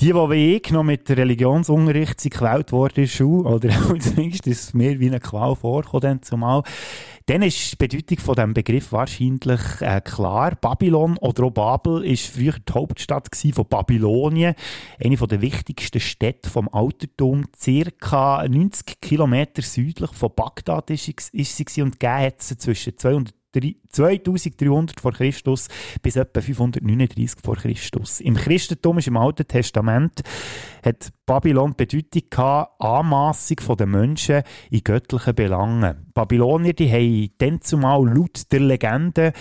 Die, 0.00 0.06
die 0.06 0.14
wie 0.14 0.54
ich 0.56 0.70
noch 0.70 0.84
mit 0.84 1.10
Religionsunterricht 1.10 2.20
sind 2.20 2.40
worden 2.40 2.92
der 2.94 3.06
Schule, 3.08 3.48
oder 3.48 3.68
zumindest 3.98 4.46
ist 4.46 4.62
es 4.62 4.74
mir 4.74 5.00
wie 5.00 5.08
eine 5.08 5.18
Qual 5.18 5.56
vorgekommen, 5.56 6.22
zumal, 6.22 6.62
dann 7.26 7.42
ist 7.42 7.72
die 7.72 7.76
Bedeutung 7.76 8.18
von 8.18 8.34
diesem 8.36 8.54
Begriff 8.54 8.92
wahrscheinlich 8.92 9.60
äh, 9.80 10.00
klar. 10.00 10.56
Babylon 10.60 11.18
oder 11.18 11.44
auch 11.44 11.50
Babel 11.50 12.04
ist 12.04 12.28
früher 12.28 12.54
die 12.54 12.72
Hauptstadt 12.72 13.28
von 13.34 13.66
Babylonien, 13.68 14.54
eine 15.02 15.16
der 15.16 15.42
wichtigsten 15.42 16.00
Städte 16.00 16.48
vom 16.48 16.68
Altertum, 16.72 17.46
circa 17.56 18.46
90 18.48 19.00
Kilometer 19.00 19.62
südlich 19.62 20.12
von 20.12 20.30
Bagdad 20.34 20.90
ist, 20.90 21.08
ist 21.08 21.56
sie 21.56 21.82
und 21.82 21.98
gegeben 21.98 22.22
hat 22.22 22.40
sie 22.40 22.56
zwischen 22.56 22.96
200 22.96 23.37
2300 23.52 25.00
vor 25.00 25.12
Christus 25.12 25.68
bis 26.02 26.16
etwa 26.16 26.40
539 26.40 27.40
vor 27.42 27.56
Christus. 27.56 28.20
Im 28.20 28.34
Christentum 28.34 28.98
ist 28.98 29.08
im 29.08 29.16
Alten 29.16 29.46
Testament 29.46 30.22
hat 30.84 31.10
Babylon 31.26 31.74
Bedeutung 31.76 32.22
gehabt, 32.30 32.80
Anmassung 32.80 33.76
der 33.76 33.86
Menschen 33.86 34.42
in 34.70 34.84
göttlichen 34.84 35.34
Belangen. 35.34 36.10
Babylonier, 36.14 36.74
die 36.74 36.90
haben 36.90 37.30
dann 37.38 37.60
zumal 37.60 38.06
laut 38.06 38.52
der 38.52 38.60
Legende 38.60 39.32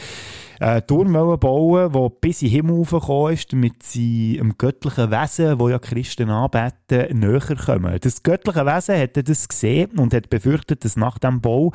äh, 0.59 0.81
Turm 0.81 1.13
bauen 1.13 1.91
der 1.91 2.09
bis 2.21 2.41
in 2.41 2.47
den 2.47 2.55
Himmel 2.55 2.77
raufgekommen 2.77 3.33
ist, 3.33 3.53
damit 3.53 3.83
sie 3.83 4.37
dem 4.37 4.57
göttlichen 4.57 5.11
Wesen, 5.11 5.59
wo 5.59 5.69
ja 5.69 5.79
Christen 5.79 6.29
anbeten, 6.29 7.19
näher 7.19 7.39
kommen. 7.39 7.97
Das 8.01 8.23
göttliche 8.23 8.65
Wesen 8.65 8.99
hat 8.99 9.29
das 9.29 9.47
gesehen 9.47 9.91
und 9.97 10.13
hat 10.13 10.29
befürchtet, 10.29 10.83
dass 10.83 10.97
nach 10.97 11.19
dem 11.19 11.41
Bau 11.41 11.71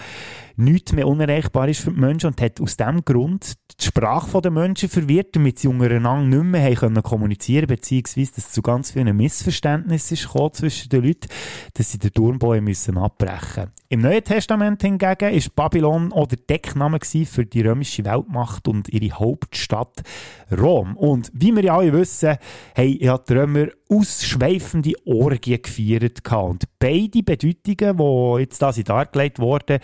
nichts 0.57 0.93
mehr 0.93 1.07
unerreichbar 1.07 1.69
ist 1.69 1.81
für 1.81 1.93
die 1.93 2.01
Menschen 2.01 2.29
und 2.29 2.41
hat 2.41 2.61
aus 2.61 2.77
diesem 2.77 3.05
Grund 3.05 3.55
die 3.81 3.85
Sprache 3.87 4.41
der 4.41 4.51
Menschen 4.51 4.89
verwirrt, 4.89 5.35
damit 5.35 5.59
sie 5.59 5.69
untereinander 5.69 6.37
nicht 6.37 6.45
mehr 6.45 6.75
können 6.75 7.03
kommunizieren 7.03 7.67
beziehungsweise 7.67 8.33
dass 8.35 8.47
es 8.47 8.53
zu 8.53 8.63
ganz 8.63 8.91
vielen 8.93 9.17
Missverständnissen 9.17 10.15
ist 10.15 10.57
zwischen 10.57 10.89
den 10.91 11.05
Leuten, 11.05 11.29
dass 11.75 11.93
sie 11.93 11.99
den 11.99 12.13
Turmbau 12.13 12.61
müssen 12.61 12.99
abbrechen 12.99 13.71
Im 13.89 14.01
Neuen 14.01 14.25
Testament 14.25 14.83
hingegen 14.83 15.35
ist 15.35 15.55
Babylon 15.55 16.13
auch 16.13 16.27
der 16.27 16.39
Deckname 16.39 16.99
für 17.03 17.47
die 17.47 17.63
römische 17.63 18.05
Weltmacht 18.05 18.69
und 18.73 18.89
ihre 18.89 19.19
Hauptstadt 19.19 20.03
Rom. 20.51 20.97
Und 20.97 21.31
wie 21.35 21.55
wir 21.55 21.63
ja 21.63 21.77
alle 21.77 21.93
wissen, 21.93 22.37
haben 22.77 22.97
ja 22.99 23.19
die 23.19 23.71
ausschweifende 23.89 24.95
Orgien 25.05 25.61
gefeiert. 25.63 26.21
Und 26.33 26.65
beide 26.79 27.23
Bedeutungen, 27.23 27.97
die 28.37 28.41
jetzt 28.41 28.63
da 28.63 28.73
dargelegt 28.73 29.39
wurden, 29.39 29.79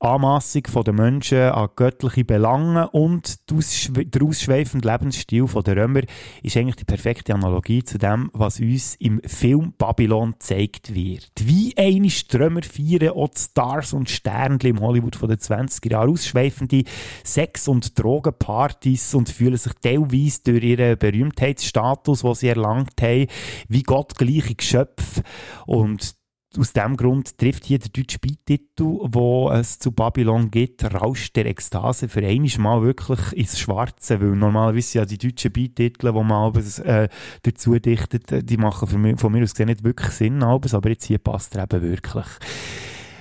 Anmassung 0.00 0.62
der 0.84 0.92
Menschen 0.92 1.38
an 1.38 1.68
göttliche 1.74 2.24
Belange 2.24 2.88
und 2.90 3.38
der 3.50 4.22
ausschweifende 4.22 4.88
Lebensstil 4.88 5.46
der 5.46 5.76
Römer 5.76 6.02
ist 6.42 6.56
eigentlich 6.56 6.76
die 6.76 6.84
perfekte 6.84 7.34
Analogie 7.34 7.82
zu 7.82 7.98
dem, 7.98 8.30
was 8.32 8.60
uns 8.60 8.94
im 8.96 9.20
Film 9.24 9.74
Babylon 9.76 10.32
gezeigt 10.32 10.94
wird. 10.94 11.30
Wie 11.40 11.74
eine 11.76 12.10
Strömer 12.10 12.62
feiern 12.62 13.10
auch 13.10 13.28
die 13.28 13.40
Stars 13.40 13.92
und 13.92 14.08
Sternchen 14.08 14.70
im 14.70 14.80
Hollywood 14.80 15.16
von 15.16 15.28
den 15.28 15.38
20er 15.38 15.90
Jahren 15.90 16.10
ausschweifende 16.10 16.84
Sex- 17.24 17.68
und 17.68 17.98
Drogenpartys 17.98 19.14
und 19.14 19.28
fühlen 19.28 19.56
sich 19.56 19.72
teilweise 19.82 20.42
durch 20.44 20.62
ihren 20.62 20.98
Berühmtheitsstatus, 20.98 22.22
den 22.22 22.34
sie 22.34 22.48
erlangt 22.48 23.00
haben, 23.00 23.26
wie 23.68 23.82
gottgleiche 23.82 24.54
Geschöpfe 24.54 25.22
und 25.66 26.17
aus 26.56 26.72
dem 26.72 26.96
Grund 26.96 27.36
trifft 27.36 27.66
hier 27.66 27.78
der 27.78 27.90
deutsche 27.90 28.18
Beititel, 28.18 29.00
wo 29.12 29.50
es 29.50 29.78
zu 29.78 29.92
Babylon 29.92 30.50
geht, 30.50 30.82
Rausch 30.82 31.32
der 31.32 31.46
Ekstase 31.46 32.08
für 32.08 32.24
einmal 32.24 32.48
Mal 32.58 32.82
wirklich 32.82 33.32
ins 33.36 33.58
Schwarze, 33.58 34.20
weil 34.20 34.36
normalerweise 34.36 34.98
ja 34.98 35.04
die 35.04 35.18
deutschen 35.18 35.52
Beititel, 35.52 36.12
die 36.12 36.24
man 36.24 36.54
äh, 36.84 37.08
dazu 37.42 37.78
dichtet, 37.78 38.50
die 38.50 38.56
machen 38.56 39.02
mich, 39.02 39.20
von 39.20 39.32
mir 39.32 39.42
aus 39.42 39.52
gesehen 39.52 39.66
nicht 39.66 39.84
wirklich 39.84 40.10
Sinn, 40.10 40.42
aber 40.42 40.88
jetzt 40.88 41.04
hier 41.04 41.18
passt 41.18 41.54
er 41.56 41.64
eben 41.64 41.82
wirklich. 41.82 42.26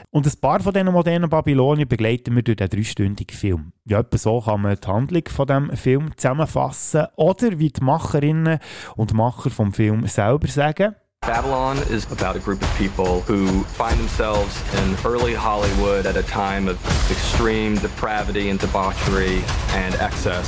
Und 0.10 0.26
ein 0.26 0.40
paar 0.40 0.62
von 0.62 0.74
diesen 0.74 0.92
modernen 0.92 1.30
Babylonien 1.30 1.88
begleiten 1.88 2.34
wir 2.36 2.42
durch 2.42 2.56
den 2.56 2.70
dreistündigen 2.70 3.38
Film. 3.38 3.74
Ja, 3.86 4.00
etwa 4.00 4.18
so 4.18 4.40
kann 4.40 4.62
man 4.62 4.78
die 4.82 4.88
Handlung 4.88 5.24
von 5.28 5.48
dem 5.48 5.76
Film 5.76 6.16
zusammenfassen 6.16 7.08
oder 7.18 7.60
wie 7.60 7.70
die 7.70 7.84
Macherinnen 7.84 8.60
und 8.96 9.14
Macher 9.14 9.50
vom 9.50 9.74
Film 9.74 10.08
selber 10.08 10.48
sagen. 10.48 10.96
Babylon 11.28 11.78
is 11.90 12.10
about 12.10 12.38
a 12.38 12.40
group 12.40 12.62
of 12.62 12.74
people 12.78 13.20
who 13.20 13.64
find 13.64 14.00
themselves 14.00 14.64
in 14.76 14.96
early 15.04 15.34
Hollywood 15.34 16.06
at 16.06 16.16
a 16.16 16.24
time 16.24 16.70
of 16.70 16.84
extreme 17.12 17.76
depravity 17.76 18.48
and 18.48 18.58
debauchery 18.58 19.44
and 19.72 19.94
excess. 19.96 20.48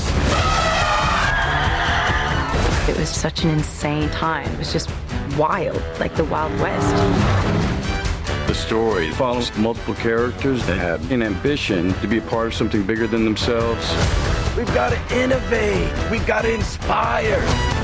It 2.88 2.97
was 2.97 3.09
such 3.09 3.43
an 3.43 3.49
insane 3.49 4.09
time. 4.11 4.49
It 4.53 4.57
was 4.57 4.71
just 4.71 4.89
wild, 5.38 5.83
like 5.99 6.15
the 6.15 6.23
Wild 6.23 6.57
West. 6.61 6.95
The 8.47 8.55
story 8.55 9.11
follows 9.11 9.55
multiple 9.57 9.95
characters 9.95 10.65
that 10.65 10.77
have 10.77 11.11
an 11.11 11.21
ambition 11.21 11.93
to 11.95 12.07
be 12.07 12.19
a 12.19 12.21
part 12.21 12.47
of 12.47 12.53
something 12.53 12.83
bigger 12.83 13.05
than 13.05 13.25
themselves. 13.25 13.85
We've 14.55 14.73
got 14.73 14.93
to 14.93 15.21
innovate. 15.21 15.91
We've 16.09 16.25
got 16.25 16.43
to 16.43 16.53
inspire. 16.53 17.78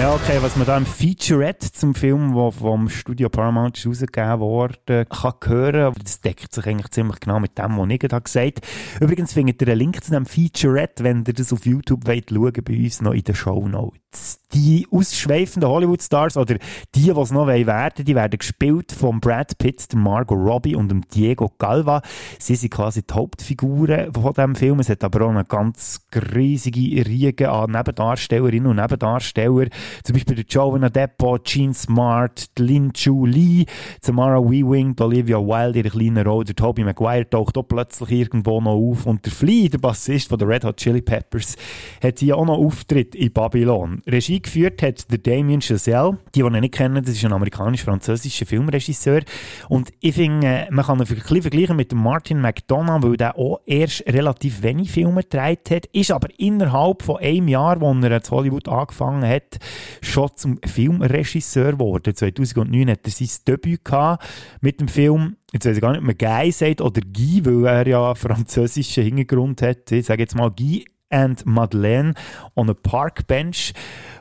Ja, 0.00 0.14
okay, 0.14 0.38
was 0.40 0.56
man 0.56 0.66
da 0.66 0.78
im 0.78 0.86
Featurette 0.86 1.72
zum 1.72 1.94
Film, 1.94 2.34
der 2.34 2.52
vom 2.52 2.88
Studio 2.88 3.28
Paramount 3.28 3.84
rausgegeben 3.86 4.40
wurde, 4.40 5.04
kann 5.04 5.34
hören, 5.44 5.94
das 6.02 6.22
deckt 6.22 6.54
sich 6.54 6.66
eigentlich 6.66 6.90
ziemlich 6.90 7.20
genau 7.20 7.38
mit 7.38 7.58
dem, 7.58 7.76
was 7.76 7.90
ich 7.90 7.98
gerade 7.98 8.22
gesagt 8.22 8.60
habe. 8.64 9.04
Übrigens 9.04 9.34
findet 9.34 9.60
ihr 9.60 9.68
einen 9.68 9.78
Link 9.78 10.02
zu 10.02 10.10
dem 10.10 10.24
Featurette, 10.24 11.04
wenn 11.04 11.26
ihr 11.26 11.34
das 11.34 11.52
auf 11.52 11.66
YouTube 11.66 12.06
wollt, 12.06 12.30
schauen, 12.30 12.64
bei 12.64 12.78
uns 12.78 13.02
noch 13.02 13.12
in 13.12 13.24
den 13.24 13.34
Show 13.34 13.68
Notes 13.68 14.09
die 14.52 14.86
ausschweifenden 14.90 15.68
Hollywood-Stars 15.68 16.36
oder 16.36 16.54
die, 16.54 17.02
die 17.02 17.10
es 17.10 17.30
noch 17.30 17.46
werden 17.46 17.66
wollen, 17.66 18.04
die 18.04 18.14
werden 18.14 18.38
gespielt 18.38 18.90
von 18.90 19.20
Brad 19.20 19.56
Pitt, 19.58 19.94
Margot 19.94 20.36
Robbie 20.36 20.74
und 20.74 20.88
dem 20.88 21.02
Diego 21.08 21.52
Galva. 21.58 22.02
Sie 22.38 22.56
sind 22.56 22.70
quasi 22.70 23.02
die 23.02 23.14
Hauptfiguren 23.14 24.12
von 24.12 24.32
diesem 24.32 24.54
Film. 24.56 24.80
Es 24.80 24.88
hat 24.88 25.04
aber 25.04 25.26
auch 25.26 25.30
eine 25.30 25.44
ganz 25.44 26.00
riesige 26.34 27.06
Riege 27.06 27.50
an 27.50 27.70
Nebendarstellerinnen 27.70 28.66
und 28.66 28.76
Nebendarsteller. 28.76 29.68
Zum 30.02 30.14
Beispiel 30.14 30.36
der 30.36 30.44
Joanna 30.48 30.88
Depp, 30.88 31.18
Gene 31.44 31.74
Smart, 31.74 32.50
Lin 32.58 32.92
Chu 32.92 33.26
Lee, 33.26 33.66
Tamara 34.02 34.40
Weaving, 34.40 34.96
Olivia 34.98 35.38
Wilde, 35.38 35.78
ihre 35.78 35.90
kleine 35.90 36.24
Rolle, 36.24 36.46
der 36.46 36.56
Tobey 36.56 36.82
Maguire 36.82 37.28
taucht 37.28 37.56
auch 37.56 37.62
plötzlich 37.62 38.10
irgendwo 38.10 38.60
noch 38.60 38.72
auf 38.72 39.06
und 39.06 39.24
der 39.24 39.32
Flea, 39.32 39.68
der 39.68 39.78
Bassist 39.78 40.28
von 40.28 40.38
den 40.38 40.48
Red 40.48 40.64
Hot 40.64 40.78
Chili 40.78 41.02
Peppers, 41.02 41.56
hat 42.02 42.18
hier 42.18 42.36
auch 42.36 42.46
noch 42.46 42.58
Auftritt 42.58 43.14
in 43.14 43.32
Babylon. 43.32 43.99
Regie 44.06 44.40
geführt 44.40 44.82
hat 44.82 45.10
der 45.10 45.18
Damien 45.18 45.60
Chazelle. 45.60 46.18
Die, 46.34 46.42
die 46.42 46.46
ihn 46.46 46.60
nicht 46.60 46.74
kennen, 46.74 47.02
das 47.04 47.14
ist 47.14 47.24
ein 47.24 47.32
amerikanisch-französischer 47.32 48.46
Filmregisseur. 48.46 49.22
Und 49.68 49.90
ich 50.00 50.14
finde, 50.14 50.68
man 50.70 50.84
kann 50.84 51.00
ihn 51.00 51.06
vergleichen 51.06 51.76
mit 51.76 51.92
Martin 51.94 52.40
McDonough, 52.40 53.02
weil 53.02 53.16
der 53.16 53.36
auch 53.36 53.60
erst 53.66 54.04
relativ 54.06 54.62
wenig 54.62 54.90
Filme 54.90 55.22
gedreht 55.22 55.70
hat, 55.70 55.86
ist 55.86 56.10
aber 56.10 56.28
innerhalb 56.38 57.02
von 57.02 57.18
einem 57.18 57.48
Jahr, 57.48 57.80
wo 57.80 57.92
er 57.92 58.16
in 58.16 58.30
Hollywood 58.30 58.68
angefangen 58.68 59.28
hat, 59.28 59.58
schon 60.02 60.30
zum 60.36 60.58
Filmregisseur 60.64 61.72
geworden. 61.72 62.14
2009 62.14 62.90
hat 62.90 63.00
er 63.04 63.10
sein 63.10 63.28
Debüt 63.46 63.84
gehabt 63.84 64.24
mit 64.60 64.80
dem 64.80 64.88
Film 64.88 65.36
jetzt 65.52 65.66
weiß 65.66 65.76
ich 65.76 65.80
gar 65.80 65.90
nicht, 65.92 66.00
ob 66.00 66.06
man 66.06 66.18
Guy 66.18 66.52
sagt 66.52 66.80
oder 66.80 67.00
Guy, 67.00 67.44
weil 67.44 67.66
er 67.66 67.86
ja 67.86 68.14
französischen 68.14 69.04
Hintergrund 69.04 69.62
hat. 69.62 69.90
Ich 69.92 70.06
sage 70.06 70.22
jetzt 70.22 70.36
mal 70.36 70.50
Guy 70.50 70.84
and 71.10 71.44
Madeleine 71.44 72.14
on 72.56 72.70
a 72.70 72.74
Park 72.74 73.26
Bench. 73.26 73.72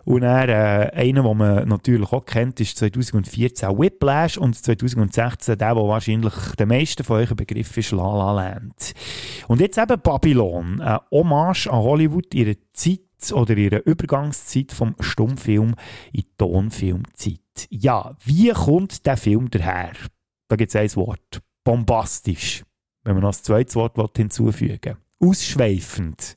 Und 0.05 0.21
dann, 0.21 0.49
äh, 0.49 0.91
einer, 0.93 1.23
den 1.23 1.37
man 1.37 1.67
natürlich 1.67 2.11
auch 2.11 2.25
kennt, 2.25 2.59
ist 2.59 2.77
2014 2.77 3.69
Whiplash 3.69 4.37
und 4.37 4.55
2016 4.55 5.57
der, 5.57 5.75
der 5.75 5.83
wahrscheinlich 5.83 6.33
der 6.57 6.65
meisten 6.65 7.03
von 7.03 7.17
euch 7.17 7.33
Begriff 7.35 7.77
ist 7.77 7.91
La 7.91 8.17
La 8.17 8.31
Land. 8.33 8.93
Und 9.47 9.61
jetzt 9.61 9.77
eben 9.77 10.01
Babylon, 10.01 10.81
eine 10.81 11.01
Hommage 11.11 11.67
an 11.67 11.83
Hollywood, 11.83 12.33
ihre 12.33 12.57
Zeit 12.73 13.01
oder 13.31 13.55
ihre 13.55 13.77
Übergangszeit 13.77 14.71
vom 14.71 14.95
Stummfilm 14.99 15.75
in 16.11 16.21
die 16.21 16.27
Tonfilmzeit. 16.37 17.39
Ja, 17.69 18.15
wie 18.23 18.49
kommt 18.51 19.05
der 19.05 19.17
Film 19.17 19.49
daher? 19.49 19.91
Da 20.47 20.55
gibt 20.55 20.73
es 20.73 20.75
ein 20.75 20.95
Wort. 20.95 21.41
Bombastisch. 21.63 22.63
Wenn 23.03 23.13
man 23.13 23.23
noch 23.23 23.33
ein 23.33 23.43
zweites 23.43 23.75
Wort 23.75 24.17
hinzufügen 24.17 24.95
will. 25.19 25.29
Ausschweifend. 25.29 26.35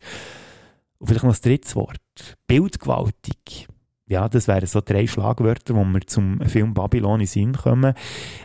Und 1.03 1.09
vielleicht 1.09 1.25
noch 1.25 1.33
das 1.33 1.41
dritte 1.41 1.75
Wort. 1.75 1.99
Bildgewaltig. 2.47 3.67
Ja, 4.07 4.29
das 4.29 4.47
wären 4.47 4.67
so 4.67 4.81
drei 4.81 5.09
Schlagwörter, 5.09 5.75
wo 5.75 5.83
wir 5.83 6.01
zum 6.03 6.39
Film 6.43 6.75
Babylon 6.75 7.23
in 7.23 7.27
Sinn 7.27 7.55
kommen. 7.55 7.95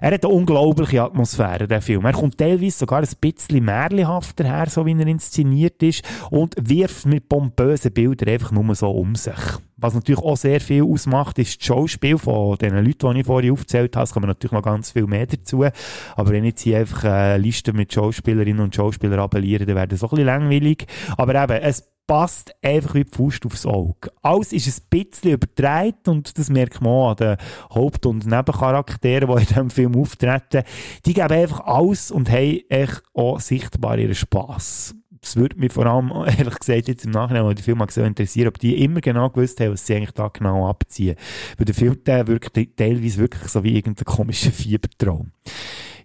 Er 0.01 0.11
hat 0.11 0.25
eine 0.25 0.33
unglaubliche 0.33 1.03
Atmosphäre, 1.03 1.67
der 1.67 1.83
Film. 1.83 2.03
Er 2.05 2.13
kommt 2.13 2.39
teilweise 2.39 2.79
sogar 2.79 3.01
ein 3.03 3.09
bisschen 3.21 3.63
märchenhafter 3.63 4.45
her, 4.45 4.67
so 4.69 4.87
wie 4.87 4.93
er 4.93 5.05
inszeniert 5.05 5.83
ist, 5.83 6.03
und 6.31 6.55
wirft 6.59 7.05
mit 7.05 7.29
pompösen 7.29 7.93
Bildern 7.93 8.29
einfach 8.29 8.51
nur 8.51 8.73
so 8.73 8.89
um 8.89 9.13
sich. 9.13 9.35
Was 9.75 9.93
natürlich 9.93 10.23
auch 10.23 10.37
sehr 10.37 10.59
viel 10.59 10.81
ausmacht, 10.81 11.37
ist 11.37 11.59
das 11.59 11.67
Schauspiel 11.67 12.17
von 12.17 12.57
den 12.57 12.73
Leuten, 12.83 13.13
die 13.13 13.19
ich 13.19 13.27
vorhin 13.27 13.51
aufgezählt 13.51 13.95
habe. 13.95 14.05
Es 14.05 14.13
kommen 14.13 14.25
natürlich 14.25 14.53
noch 14.53 14.63
ganz 14.63 14.93
viel 14.93 15.05
mehr 15.05 15.27
dazu. 15.27 15.63
Aber 16.15 16.31
wenn 16.31 16.43
ich 16.43 16.53
jetzt 16.53 16.61
hier 16.61 16.79
einfach 16.79 17.03
eine 17.03 17.37
Liste 17.37 17.73
mit 17.73 17.93
Schauspielerinnen 17.93 18.63
und 18.63 18.73
Schauspielern 18.73 19.19
appelliere, 19.19 19.67
dann 19.67 19.75
wäre 19.75 19.87
das 19.87 20.03
auch 20.03 20.13
ein 20.13 20.15
bisschen 20.15 20.25
langweilig. 20.25 20.87
Aber 21.17 21.35
eben, 21.35 21.61
es 21.61 21.87
passt 22.07 22.55
einfach 22.63 22.95
wie 22.95 23.03
die 23.03 23.15
Faust 23.15 23.45
aufs 23.45 23.65
Auge. 23.65 24.11
Alles 24.21 24.53
ist 24.53 24.67
ein 24.67 24.87
bisschen 24.89 25.33
übertreibt 25.33 26.07
und 26.07 26.37
das 26.37 26.49
merkt 26.49 26.81
man 26.81 27.11
an 27.11 27.15
den 27.17 27.37
Haupt- 27.69 28.05
und 28.05 28.25
Nebencharakteren, 28.25 29.29
die 29.29 29.41
in 29.41 29.47
diesem 29.47 29.69
Film 29.69 29.95
auftreten. 29.95 30.63
Die 31.05 31.13
geben 31.13 31.31
einfach 31.31 31.59
alles 31.65 32.09
und 32.09 32.29
haben 32.31 32.61
echt 32.69 33.03
auch 33.13 33.39
sichtbar 33.39 33.99
ihren 33.99 34.15
Spass. 34.15 34.95
Es 35.21 35.35
würde 35.35 35.57
mich 35.57 35.73
vor 35.73 35.85
allem, 35.85 36.11
ehrlich 36.37 36.59
gesagt, 36.59 36.87
jetzt 36.87 37.05
im 37.05 37.11
Nachhinein, 37.11 37.45
weil 37.45 37.55
der 37.55 37.63
Film 37.63 37.79
gesehen 37.79 38.05
interessieren, 38.05 38.47
ob 38.47 38.59
die 38.59 38.83
immer 38.83 39.01
genau 39.01 39.29
gewusst 39.29 39.59
haben, 39.59 39.73
was 39.73 39.85
sie 39.85 39.95
eigentlich 39.95 40.11
da 40.11 40.27
genau 40.29 40.67
abziehen. 40.67 41.15
Weil 41.57 41.65
der 41.65 41.75
Film, 41.75 42.03
der 42.05 42.27
wirkt 42.27 42.53
teilweise 42.75 43.17
wirklich 43.17 43.47
so 43.47 43.63
wie 43.63 43.75
irgendein 43.75 44.05
komischer 44.05 44.51
Fiebertraum. 44.51 45.31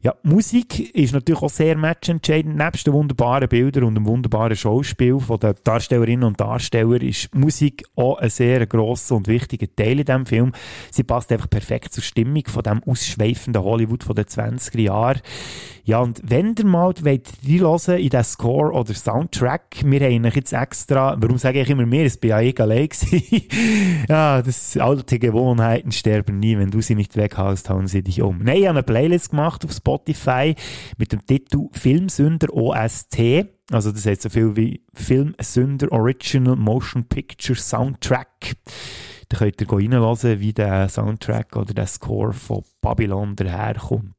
Ja, 0.05 0.17
Musik 0.25 0.97
ist 0.97 1.13
natürlich 1.13 1.43
auch 1.43 1.49
sehr 1.49 1.77
matchentscheidend. 1.77 2.57
Nebst 2.57 2.89
den 2.89 2.93
wunderbaren 2.93 3.49
Bildern 3.49 3.85
und 3.85 3.95
dem 3.95 4.05
wunderbaren 4.05 4.57
Schauspiel 4.57 5.21
von 5.21 5.39
den 5.39 5.55
Darstellerinnen 5.63 6.25
und 6.25 6.41
Darstellern 6.41 7.03
ist 7.03 7.33
Musik 7.37 7.85
auch 7.95 8.19
ein 8.19 8.29
sehr 8.29 8.67
grosser 8.67 9.15
und 9.15 9.29
wichtiger 9.29 9.69
Teil 9.77 10.01
in 10.01 10.05
diesem 10.05 10.27
Film. 10.27 10.53
Sie 10.91 11.05
passt 11.05 11.31
einfach 11.31 11.49
perfekt 11.49 11.93
zur 11.93 12.03
Stimmung 12.03 12.43
von 12.49 12.65
dem 12.65 12.83
ausschweifenden 12.83 13.63
Hollywood 13.63 14.03
von 14.03 14.17
den 14.17 14.25
20er 14.25 14.81
Jahren. 14.81 15.21
Ja, 15.85 16.01
und 16.01 16.21
wenn 16.25 16.57
ihr 16.59 16.65
mal 16.65 16.93
reinhören 17.01 17.99
in 17.99 18.09
den 18.09 18.25
Score 18.25 18.73
oder 18.73 18.95
Soundtrack, 19.05 19.83
wir 19.85 20.01
haben 20.01 20.25
jetzt 20.25 20.53
extra, 20.53 21.17
warum 21.19 21.39
sage 21.39 21.61
ich 21.61 21.71
immer 21.71 21.87
mehr, 21.87 22.07
es 22.07 22.17
bin 22.17 22.31
ja 22.31 22.41
eh 22.41 22.55
allein 22.57 22.89
Ja, 24.09 24.43
das 24.43 24.77
alte 24.77 25.19
Gewohnheiten 25.19 25.93
sterben 25.93 26.39
nie, 26.39 26.59
wenn 26.59 26.71
du 26.71 26.81
sie 26.81 26.95
nicht 26.95 27.17
weghaust, 27.17 27.69
hauen 27.71 27.87
sie 27.87 28.03
dich 28.03 28.23
um. 28.23 28.39
Nein, 28.39 28.57
ich 28.57 28.69
habe 28.69 28.79
eine 28.79 28.83
Playlist 28.83 29.31
gemacht 29.31 29.65
auf 29.65 29.73
Spotify 29.73 30.55
mit 30.99 31.13
dem 31.13 31.27
Titel 31.27 31.69
Filmsünder 31.73 32.53
OST. 32.53 33.47
Also 33.71 33.91
das 33.91 34.07
heißt 34.07 34.23
so 34.23 34.29
viel 34.29 34.57
wie 34.57 34.85
Filmsünder 34.95 35.91
Original 35.91 36.57
Motion 36.57 37.05
Picture 37.09 37.59
Soundtrack. 37.59 38.57
Da 39.33 39.39
könnt 39.39 39.63
ihr 39.63 39.73
reinhören, 39.73 40.41
wie 40.41 40.53
der 40.53 40.91
Soundtrack 40.91 41.57
oder 41.57 41.73
der 41.73 41.87
Score 41.87 42.35
von 42.35 42.63
Babylon 42.83 43.35
daherkommt. 43.35 44.13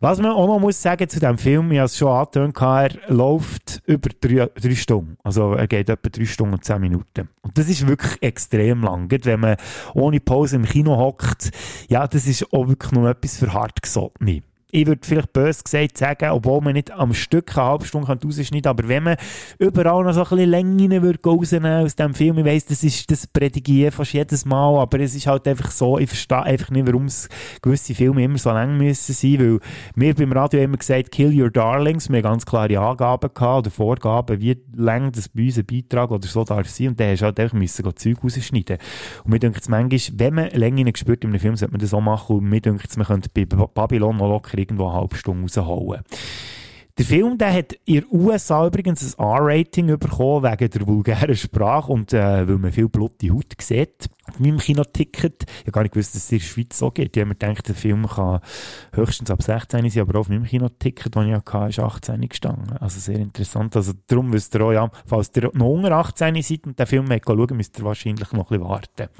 Was 0.00 0.18
man 0.18 0.32
auch 0.32 0.46
noch 0.46 0.58
muss 0.58 0.82
sagen 0.82 1.08
zu 1.08 1.18
diesem 1.18 1.38
Film, 1.38 1.72
ich 1.72 1.78
habe 1.78 1.86
es 1.86 1.96
schon 1.96 2.08
angetönt, 2.08 2.60
er 2.60 2.90
läuft 3.08 3.82
über 3.86 4.10
drei, 4.20 4.50
drei 4.54 4.74
Stunden. 4.74 5.16
Also 5.24 5.54
er 5.54 5.66
geht 5.66 5.88
etwa 5.88 6.10
drei 6.10 6.26
Stunden 6.26 6.52
und 6.52 6.64
zehn 6.64 6.82
Minuten. 6.82 7.30
Und 7.40 7.56
das 7.56 7.70
ist 7.70 7.88
wirklich 7.88 8.22
extrem 8.22 8.82
lang. 8.82 9.10
Wenn 9.10 9.40
man 9.40 9.56
ohne 9.94 10.20
Pause 10.20 10.56
im 10.56 10.66
Kino 10.66 10.98
hockt, 10.98 11.50
ja, 11.88 12.06
das 12.06 12.26
ist 12.26 12.52
auch 12.52 12.68
wirklich 12.68 12.92
noch 12.92 13.08
etwas 13.08 13.38
für 13.38 13.54
Hartgesottene 13.54 14.42
ich 14.76 14.86
würde 14.86 15.00
vielleicht 15.02 15.32
bös 15.32 15.64
gesagt 15.64 15.96
sagen, 15.96 16.30
obwohl 16.32 16.60
man 16.60 16.74
nicht 16.74 16.90
am 16.90 17.14
Stück 17.14 17.56
eine 17.56 17.66
halbe 17.66 17.86
Stunde 17.86 18.08
rausschneiden 18.08 18.62
kann, 18.62 18.70
aber 18.70 18.88
wenn 18.88 19.02
man 19.04 19.16
überall 19.58 20.04
noch 20.04 20.12
so 20.12 20.20
ein 20.20 20.28
bisschen 20.28 20.50
Längen 20.50 21.02
würde 21.02 21.18
rausnehmen 21.24 21.84
aus 21.84 21.96
dem 21.96 22.12
Film, 22.12 22.36
ich 22.38 22.44
weiss, 22.44 22.66
das 22.66 22.84
ist 22.84 23.10
das 23.10 23.26
Predigieren 23.26 23.90
fast 23.90 24.12
jedes 24.12 24.44
Mal, 24.44 24.78
aber 24.78 25.00
es 25.00 25.14
ist 25.14 25.26
halt 25.26 25.48
einfach 25.48 25.70
so, 25.70 25.98
ich 25.98 26.10
verstehe 26.10 26.42
einfach 26.42 26.70
nicht, 26.70 26.86
warum 26.86 27.06
gewisse 27.62 27.94
Filme 27.94 28.24
immer 28.24 28.36
so 28.36 28.50
lang 28.50 28.76
müssen 28.76 29.14
sein, 29.14 29.38
weil 29.38 29.60
wir 29.94 30.14
beim 30.14 30.32
Radio 30.32 30.60
immer 30.60 30.76
gesagt, 30.76 31.10
kill 31.10 31.40
your 31.40 31.50
darlings, 31.50 32.10
wir 32.10 32.18
haben 32.18 32.24
ganz 32.24 32.44
klare 32.44 32.78
Angaben 32.78 33.30
gehabt 33.32 33.66
oder 33.66 33.70
Vorgaben, 33.70 34.40
wie 34.42 34.58
lang 34.74 35.10
das 35.10 35.30
bei 35.30 35.44
uns 35.44 35.56
ein 35.56 35.64
Beitrag 35.64 36.10
oder 36.10 36.28
so 36.28 36.44
darf 36.44 36.68
sein 36.68 36.88
und 36.88 37.00
dann 37.00 37.12
hast 37.12 37.20
du 37.20 37.24
halt 37.24 37.40
einfach 37.40 37.56
müssen 37.56 37.96
Zeug 37.96 38.18
rausschneiden. 38.22 38.76
Und 39.24 39.30
mir 39.30 39.38
denkt 39.38 39.62
es 39.62 39.70
manchmal, 39.70 40.18
wenn 40.18 40.34
man 40.34 40.50
Längen 40.50 40.92
gespürt 40.92 41.24
in 41.24 41.30
einem 41.30 41.40
Film, 41.40 41.56
sollte 41.56 41.72
man 41.72 41.80
das 41.80 41.94
auch 41.94 42.02
machen 42.02 42.36
und 42.36 42.44
mir 42.44 42.60
denkt 42.60 42.94
man 42.98 43.06
könnte 43.06 43.30
bei 43.32 43.46
Babylon 43.46 44.18
noch 44.18 44.28
locker 44.28 44.58
irgendwo 44.66 44.88
eine 44.88 44.98
halbe 44.98 45.16
Stunde 45.16 45.52
rausholen. 45.60 46.02
Der 46.98 47.04
Film 47.04 47.36
der 47.36 47.52
hat 47.52 47.74
in 47.84 47.96
den 47.96 48.06
USA 48.10 48.66
übrigens 48.66 49.18
ein 49.18 49.22
R-Rating 49.22 49.98
bekommen 49.98 50.44
wegen 50.44 50.70
der 50.70 50.86
vulgären 50.86 51.36
Sprache 51.36 51.92
und 51.92 52.14
äh, 52.14 52.48
weil 52.48 52.56
man 52.56 52.72
viel 52.72 52.88
blutige 52.88 53.34
Haut 53.34 53.52
sieht. 53.60 54.08
Auf 54.26 54.40
meinem 54.40 54.56
Kinoticket, 54.56 55.44
ich 55.46 55.60
habe 55.64 55.72
gar 55.72 55.82
nicht 55.82 55.92
gewusst, 55.92 56.14
dass 56.14 56.24
es 56.24 56.32
in 56.32 56.38
der 56.38 56.44
Schweiz 56.46 56.78
so 56.78 56.90
geht. 56.90 57.14
Ich 57.14 57.20
habe 57.20 57.28
mir 57.28 57.34
gedacht, 57.34 57.68
der 57.68 57.74
Film 57.74 58.06
kann 58.06 58.40
höchstens 58.94 59.30
ab 59.30 59.42
16 59.42 59.90
sein, 59.90 60.00
aber 60.00 60.18
auf 60.18 60.30
meinem 60.30 60.44
Kinoticket, 60.44 61.14
das 61.14 61.26
ich 61.26 61.32
hatte, 61.32 61.68
ist 61.68 61.80
18 61.80 62.28
gestanden. 62.30 62.78
Also 62.78 62.98
sehr 62.98 63.18
interessant. 63.18 63.76
Also 63.76 63.92
darum 64.06 64.32
wisst 64.32 64.54
ihr 64.54 64.62
auch, 64.62 64.72
ja, 64.72 64.90
falls 65.04 65.30
ihr 65.36 65.50
noch 65.52 65.66
unter 65.66 65.92
18 65.92 66.40
seid 66.40 66.66
und 66.66 66.78
den 66.78 66.86
Film 66.86 67.08
schauen 67.08 67.56
müsst 67.58 67.78
ihr 67.78 67.84
wahrscheinlich 67.84 68.32
noch 68.32 68.50
ein 68.50 68.58
bisschen 68.58 68.70
warten. 68.70 69.10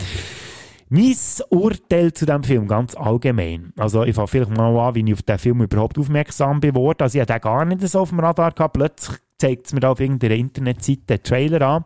Mein 0.89 1.17
Urteil 1.51 2.13
zu 2.13 2.27
diesem 2.27 2.45
Film, 2.45 2.69
ganz 2.69 2.95
allgemein. 2.95 3.73
Also, 3.77 4.05
ich 4.05 4.15
fange 4.15 4.29
vielleicht 4.29 4.57
mal 4.57 4.89
an, 4.89 4.95
wie 4.95 5.05
ich 5.05 5.15
auf 5.15 5.23
den 5.23 5.39
Film 5.39 5.63
überhaupt 5.63 5.99
aufmerksam 5.99 6.61
geworden 6.61 7.03
Also, 7.03 7.19
ich 7.19 7.23
hatte 7.23 7.33
den 7.33 7.41
gar 7.41 7.65
nicht 7.65 7.89
so 7.89 8.01
auf 8.01 8.11
dem 8.11 8.21
Radar 8.21 8.53
gehabt. 8.53 8.75
Plötzlich 8.75 9.19
zeigt 9.39 9.67
es 9.67 9.73
mir 9.73 9.81
da 9.81 9.91
auf 9.91 10.01
irgendeiner 10.01 10.37
Internetseite 10.37 11.03
den 11.09 11.23
Trailer 11.25 11.63
an. 11.63 11.85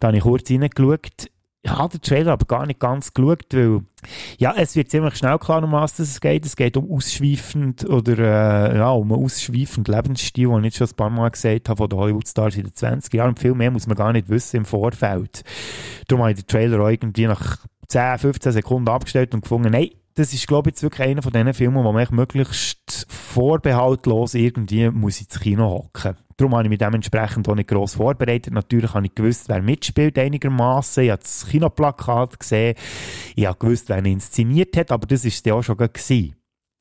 Da 0.00 0.08
habe 0.08 0.18
ich 0.18 0.22
kurz 0.22 0.50
reingeschaut. 0.50 1.30
Ich 1.64 1.70
habe 1.70 1.96
den 1.96 2.02
Trailer 2.02 2.32
aber 2.32 2.44
gar 2.44 2.66
nicht 2.66 2.80
ganz 2.80 3.14
geschaut, 3.14 3.46
weil, 3.52 3.82
ja, 4.36 4.52
es 4.58 4.74
wird 4.74 4.90
ziemlich 4.90 5.14
schnell 5.14 5.38
klar, 5.38 5.62
um 5.62 5.72
was 5.72 5.98
es 6.00 6.20
geht. 6.20 6.44
Es 6.44 6.56
geht 6.56 6.76
um 6.76 6.90
ausschweifend 6.90 7.88
oder, 7.88 8.72
äh, 8.72 8.78
ja, 8.78 8.90
um 8.90 9.12
einen 9.12 9.24
ausschweifenden 9.24 9.94
Lebensstil, 9.94 10.48
den 10.48 10.64
ich 10.64 10.74
schon 10.74 10.88
ein 10.88 10.96
paar 10.96 11.10
Mal 11.10 11.30
gesagt 11.30 11.68
habe, 11.68 11.78
von 11.78 11.88
den 11.88 11.98
Hollywood-Stars 11.98 12.56
in 12.56 12.64
den 12.64 12.74
20 12.74 13.14
Jahren. 13.14 13.36
Viel 13.36 13.54
mehr 13.54 13.70
muss 13.70 13.86
man 13.86 13.96
gar 13.96 14.12
nicht 14.12 14.28
wissen 14.28 14.56
im 14.56 14.64
Vorfeld. 14.64 15.44
Darum 16.08 16.22
habe 16.22 16.32
ich 16.32 16.38
den 16.38 16.48
Trailer 16.48 16.80
auch 16.80 16.88
irgendwie 16.88 17.28
nach 17.28 17.58
10, 17.92 18.18
15 18.18 18.52
Sekunden 18.52 18.88
abgestellt 18.88 19.34
und 19.34 19.42
gefunden, 19.42 19.70
nein, 19.70 19.90
das 20.14 20.32
ist, 20.32 20.46
glaube 20.46 20.68
ich, 20.68 20.74
jetzt 20.74 20.82
wirklich 20.82 21.08
einer 21.08 21.22
von 21.22 21.32
diesen 21.32 21.52
Filmen, 21.54 21.84
wo 21.84 21.92
man 21.92 22.06
möglichst 22.10 23.06
vorbehaltlos 23.08 24.34
irgendwie 24.34 24.90
muss 24.90 25.20
ins 25.20 25.38
Kino 25.38 25.68
hocken. 25.68 26.16
Darum 26.36 26.54
habe 26.54 26.64
ich 26.64 26.70
mich 26.70 26.78
dementsprechend 26.78 27.48
auch 27.48 27.54
nicht 27.54 27.68
gross 27.68 27.94
vorbereitet. 27.94 28.52
Natürlich 28.52 28.94
habe 28.94 29.06
ich 29.06 29.14
gewusst, 29.14 29.48
wer 29.48 29.62
mitspielt 29.62 30.18
einigermaßen. 30.18 31.04
Ich 31.04 31.10
habe 31.10 31.22
das 31.22 31.46
Kinoplakat 31.46 32.40
gesehen. 32.40 32.76
Ich 33.36 33.46
habe 33.46 33.58
gewusst, 33.58 33.88
wer 33.88 33.98
ihn 33.98 34.06
inszeniert 34.06 34.76
hat, 34.76 34.90
aber 34.90 35.06
das 35.06 35.24
war 35.24 35.30
es 35.30 35.52
auch 35.52 35.62
schon 35.62 35.76
gewesen. 35.76 36.34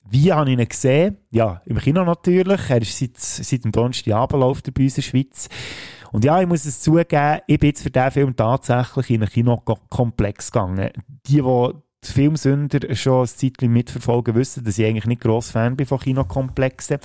Wie 0.10 0.32
habe 0.32 0.50
ich 0.50 0.58
ihn 0.58 0.68
gesehen? 0.68 1.18
Ja, 1.30 1.62
im 1.66 1.78
Kino 1.78 2.04
natürlich. 2.04 2.70
Er 2.70 2.82
ist 2.82 2.98
seit, 2.98 3.18
seit 3.18 3.64
dem 3.64 3.72
Donnerstagabend 3.72 4.40
läuft 4.40 4.68
er 4.68 4.74
bei 4.74 4.84
uns 4.84 4.98
in 4.98 5.04
der 5.04 5.10
Schweiz. 5.10 5.50
Und 6.12 6.26
ja, 6.26 6.42
ich 6.42 6.48
muss 6.48 6.66
es 6.66 6.82
zugeben, 6.82 7.40
ich 7.48 7.60
bin 7.60 7.70
jetzt 7.70 7.84
für 7.84 7.90
diesen 7.90 8.12
Film 8.12 8.36
tatsächlich 8.36 9.10
in 9.10 9.22
einen 9.22 9.32
Kinokomplex 9.32 10.52
gegangen. 10.52 10.90
Die, 11.28 11.42
die 11.42 11.72
die 12.04 12.12
Filmsünder 12.12 12.96
schon 12.96 13.22
ein 13.22 13.28
Zeitchen 13.28 13.72
mitverfolgen, 13.72 14.34
wissen, 14.34 14.64
dass 14.64 14.80
ich 14.80 14.86
eigentlich 14.86 15.06
nicht 15.06 15.22
gross 15.22 15.52
Fan 15.52 15.76
bin 15.76 15.86
von 15.86 16.00
Kinokomplexen. 16.00 16.98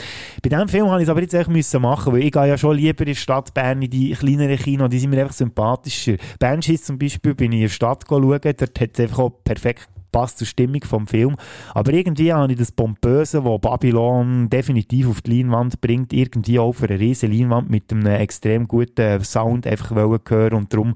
Bei 0.43 0.49
diesem 0.49 0.69
Film 0.69 0.89
habe 0.89 1.01
ich 1.01 1.07
es 1.07 1.11
aber 1.11 1.21
jetzt 1.21 1.35
echt 1.35 1.51
müssen 1.51 1.83
machen, 1.83 2.15
weil 2.15 2.23
ich 2.23 2.33
gehe 2.33 2.49
ja 2.49 2.57
schon 2.57 2.77
lieber 2.77 3.03
in 3.03 3.09
der 3.09 3.15
Stadt 3.15 3.53
Bern 3.53 3.83
in 3.83 3.91
die 3.91 4.13
kleineren 4.13 4.57
Kino, 4.57 4.89
die 4.89 4.99
sind 4.99 5.11
mir 5.11 5.21
einfach 5.21 5.35
sympathischer. 5.35 6.17
Banshees 6.39 6.85
zum 6.85 6.99
Beispiel 6.99 7.35
bin 7.35 7.53
ich 7.53 7.59
in 7.59 7.63
der 7.65 7.69
Stadt 7.69 8.05
schauen, 8.09 8.41
dort 8.41 8.81
hat 8.81 8.91
es 8.95 9.01
einfach 9.01 9.19
auch 9.19 9.45
perfekt 9.45 9.89
passt 10.13 10.39
zur 10.39 10.47
Stimmung 10.47 10.83
vom 10.85 11.07
Film. 11.07 11.37
Aber 11.75 11.93
irgendwie 11.93 12.33
habe 12.33 12.53
ich 12.53 12.59
das 12.59 12.73
Pompöse, 12.73 13.43
das 13.43 13.61
Babylon 13.61 14.49
definitiv 14.49 15.09
auf 15.09 15.23
die 15.23 15.43
Leinwand 15.43 15.81
bringt, 15.81 16.13
irgendwie 16.13 16.59
auch 16.59 16.73
für 16.73 16.89
eine 16.89 16.99
riesige 16.99 17.33
Leinwand 17.33 17.71
mit 17.71 17.93
einem 17.93 18.07
extrem 18.07 18.69
guten 18.69 19.23
Sound 19.23 19.67
einfach 19.67 19.91
hören 19.91 20.55
und 20.55 20.73
darum 20.73 20.95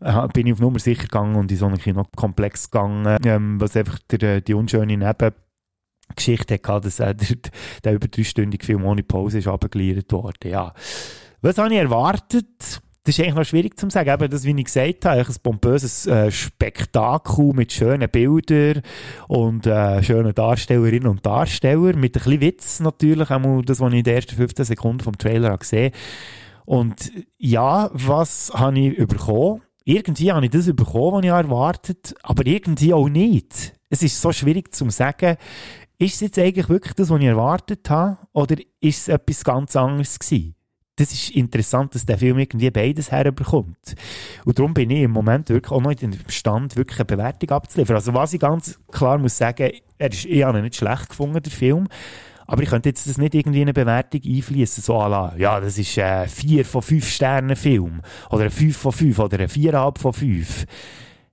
äh, 0.00 0.28
bin 0.32 0.46
ich 0.46 0.54
auf 0.54 0.60
Nummer 0.60 0.78
sicher 0.78 1.02
gegangen 1.02 1.36
und 1.36 1.50
in 1.50 1.58
so 1.58 1.66
einen 1.66 1.78
Kinokomplex 1.78 2.70
gegangen, 2.70 3.18
ähm, 3.24 3.60
was 3.60 3.76
einfach 3.76 3.98
der, 4.10 4.40
die 4.40 4.54
unschöne 4.54 4.96
Neben 4.96 5.34
Geschichte 6.16 6.54
hatte, 6.54 6.80
dass 6.80 7.00
äh, 7.00 7.14
der, 7.14 7.36
der 7.84 7.94
über 7.94 8.08
dreistündige 8.08 8.64
Film 8.64 8.84
ohne 8.84 9.02
Pause 9.02 9.38
ist 9.38 9.48
abgeliefert 9.48 10.12
worden. 10.12 10.50
Ja. 10.50 10.72
Was 11.42 11.58
habe 11.58 11.72
ich 11.72 11.80
erwartet? 11.80 12.80
Das 13.04 13.14
ist 13.14 13.20
eigentlich 13.20 13.34
noch 13.34 13.44
schwierig 13.44 13.78
zu 13.78 13.88
sagen. 13.88 14.10
Eben 14.10 14.30
das, 14.30 14.44
wie 14.44 14.50
ich 14.50 14.64
gesagt 14.64 15.06
habe, 15.06 15.20
ein 15.20 15.34
pompöses 15.42 16.06
äh, 16.06 16.30
Spektakel 16.30 17.52
mit 17.54 17.72
schönen 17.72 18.08
Bildern 18.10 18.82
und 19.26 19.66
äh, 19.66 20.02
schönen 20.02 20.34
Darstellerinnen 20.34 21.08
und 21.08 21.24
Darstellern. 21.24 21.98
Mit 21.98 22.16
ein 22.16 22.22
bisschen 22.22 22.40
Witz 22.40 22.80
natürlich, 22.80 23.30
auch 23.30 23.62
das, 23.62 23.80
was 23.80 23.92
ich 23.92 23.98
in 23.98 24.04
den 24.04 24.14
ersten 24.14 24.36
15 24.36 24.64
Sekunden 24.66 25.00
vom 25.00 25.16
Trailer 25.16 25.56
gesehen 25.56 25.92
habe. 25.92 26.76
Und 26.76 27.10
ja, 27.38 27.90
was 27.94 28.52
habe 28.54 28.78
ich 28.78 28.96
bekommen? 29.06 29.62
Irgendwie 29.84 30.30
habe 30.30 30.44
ich 30.44 30.50
das 30.50 30.66
bekommen, 30.66 31.16
was 31.16 31.24
ich 31.24 31.30
erwartet 31.30 32.14
aber 32.22 32.46
irgendwie 32.46 32.92
auch 32.92 33.08
nicht. 33.08 33.72
Es 33.88 34.02
ist 34.02 34.20
so 34.20 34.30
schwierig 34.30 34.74
zu 34.74 34.88
sagen, 34.90 35.36
ist 35.98 36.14
es 36.14 36.20
jetzt 36.20 36.38
eigentlich 36.38 36.68
wirklich 36.68 36.94
das, 36.94 37.10
was 37.10 37.18
ich 37.18 37.26
erwartet 37.26 37.88
habe, 37.90 38.18
oder 38.32 38.56
ist 38.80 39.00
es 39.00 39.08
etwas 39.08 39.42
ganz 39.42 39.74
anderes 39.74 40.18
gewesen? 40.18 40.54
Das 41.00 41.12
ist 41.12 41.30
interessant, 41.30 41.94
dass 41.94 42.04
der 42.04 42.18
Film 42.18 42.38
irgendwie 42.38 42.70
beides 42.70 43.10
herbekommt. 43.10 43.94
Und 44.44 44.58
darum 44.58 44.74
bin 44.74 44.90
ich 44.90 45.02
im 45.02 45.12
Moment 45.12 45.48
wirklich 45.48 45.72
auch 45.72 45.80
noch 45.80 45.90
in 45.90 46.10
dem 46.10 46.18
Stand, 46.28 46.76
wirklich 46.76 46.98
eine 46.98 47.06
Bewertung 47.06 47.50
abzuliefern. 47.50 47.96
Also 47.96 48.12
was 48.14 48.32
ich 48.32 48.40
ganz 48.40 48.78
klar 48.92 49.18
muss 49.18 49.38
sagen, 49.38 49.72
er 49.98 50.12
ist, 50.12 50.26
ich 50.26 50.42
habe 50.42 50.58
ihn 50.58 50.64
nicht 50.64 50.76
schlecht 50.76 51.08
gefunden, 51.08 51.42
der 51.42 51.52
Film. 51.52 51.88
Aber 52.46 52.62
ich 52.62 52.68
könnte 52.68 52.88
jetzt 52.88 53.08
das 53.08 53.16
nicht 53.16 53.34
irgendwie 53.34 53.60
in 53.60 53.68
eine 53.68 53.72
Bewertung 53.72 54.20
einfließen, 54.24 54.82
so 54.82 54.94
la, 54.94 55.34
ja, 55.38 55.60
das 55.60 55.78
ist 55.78 55.96
ein 55.98 56.28
4 56.28 56.64
von 56.64 56.82
5 56.82 57.08
Sternen 57.08 57.54
Film. 57.54 58.02
Oder 58.28 58.44
ein 58.44 58.50
5 58.50 58.76
von 58.76 58.92
5 58.92 59.18
oder 59.20 59.38
ein 59.38 59.48
4,5 59.48 59.98
von 59.98 60.12
5. 60.12 60.66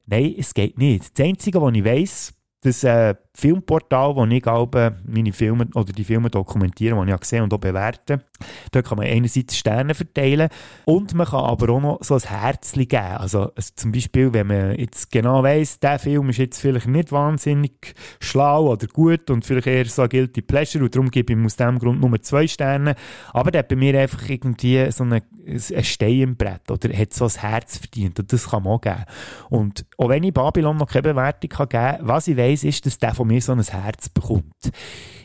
Nein, 0.05 0.35
es 0.37 0.53
geht 0.53 0.77
nicht. 0.77 1.17
Das 1.17 1.25
Einzige, 1.25 1.59
was 1.59 1.73
ich 1.73 1.83
weiss, 1.83 2.33
das 2.61 2.83
äh, 2.83 3.15
Filmportal, 3.39 4.15
wo 4.15 4.25
ich 4.25 4.41
glaube, 4.41 4.95
meine 5.05 5.31
Filme 5.31 5.67
oder 5.75 5.93
die 5.93 6.03
Filme 6.03 6.27
dokumentiere, 6.27 7.05
die 7.05 7.11
ich 7.11 7.19
gesehen 7.19 7.43
und 7.43 7.53
auch 7.53 7.59
bewerte. 7.59 8.23
Dort 8.71 8.87
kann 8.87 8.97
man 8.97 9.05
einerseits 9.05 9.55
Sterne 9.55 9.93
verteilen 9.93 10.49
und 10.85 11.13
man 11.13 11.27
kann 11.27 11.45
aber 11.45 11.69
auch 11.73 11.79
noch 11.79 11.99
so 12.01 12.15
ein 12.15 12.21
Herzchen 12.21 12.87
geben. 12.87 13.17
Also, 13.17 13.51
zum 13.75 13.91
Beispiel, 13.91 14.33
wenn 14.33 14.47
man 14.47 14.75
jetzt 14.79 15.11
genau 15.11 15.43
weiss, 15.43 15.79
der 15.79 15.99
Film 15.99 16.29
ist 16.29 16.37
jetzt 16.39 16.59
vielleicht 16.59 16.87
nicht 16.87 17.11
wahnsinnig 17.11 17.93
schlau 18.19 18.71
oder 18.71 18.87
gut 18.87 19.29
und 19.29 19.45
vielleicht 19.45 19.67
eher 19.67 19.85
so 19.85 20.01
ein 20.01 20.09
Guilty 20.09 20.41
Pleasure 20.41 20.83
und 20.83 20.95
darum 20.95 21.11
gebe 21.11 21.31
ich 21.31 21.37
ihm 21.37 21.45
aus 21.45 21.57
dem 21.57 21.77
Grund 21.77 22.01
nur 22.01 22.19
zwei 22.23 22.47
Sterne. 22.47 22.95
Aber 23.33 23.51
der 23.51 23.59
hat 23.59 23.67
bei 23.67 23.75
mir 23.75 23.99
einfach 23.99 24.27
irgendwie 24.27 24.89
so 24.91 25.03
eine, 25.03 25.21
ein 25.45 25.83
Stein 25.83 26.21
im 26.21 26.37
Brett 26.37 26.71
oder 26.71 26.91
hat 26.91 27.13
so 27.13 27.25
ein 27.25 27.31
Herz 27.39 27.77
verdient 27.77 28.19
und 28.19 28.33
das 28.33 28.49
kann 28.49 28.63
man 28.63 28.73
auch 28.73 28.81
geben. 28.81 29.05
Und 29.51 29.85
auch 29.99 30.09
wenn 30.09 30.23
ich 30.23 30.33
Babylon 30.33 30.77
noch 30.77 30.89
keine 30.89 31.13
Bewertung 31.13 31.49
kann 31.51 31.69
geben 31.69 31.97
kann, 31.97 32.07
was 32.07 32.27
ich 32.27 32.35
weiss, 32.35 32.63
ist, 32.63 32.83
dass 32.87 32.97
der 32.97 33.13
von 33.13 33.26
von 33.27 33.35
mir 33.35 33.41
so 33.41 33.51
ein 33.51 33.61
Herz 33.61 34.09
bekommt. 34.09 34.71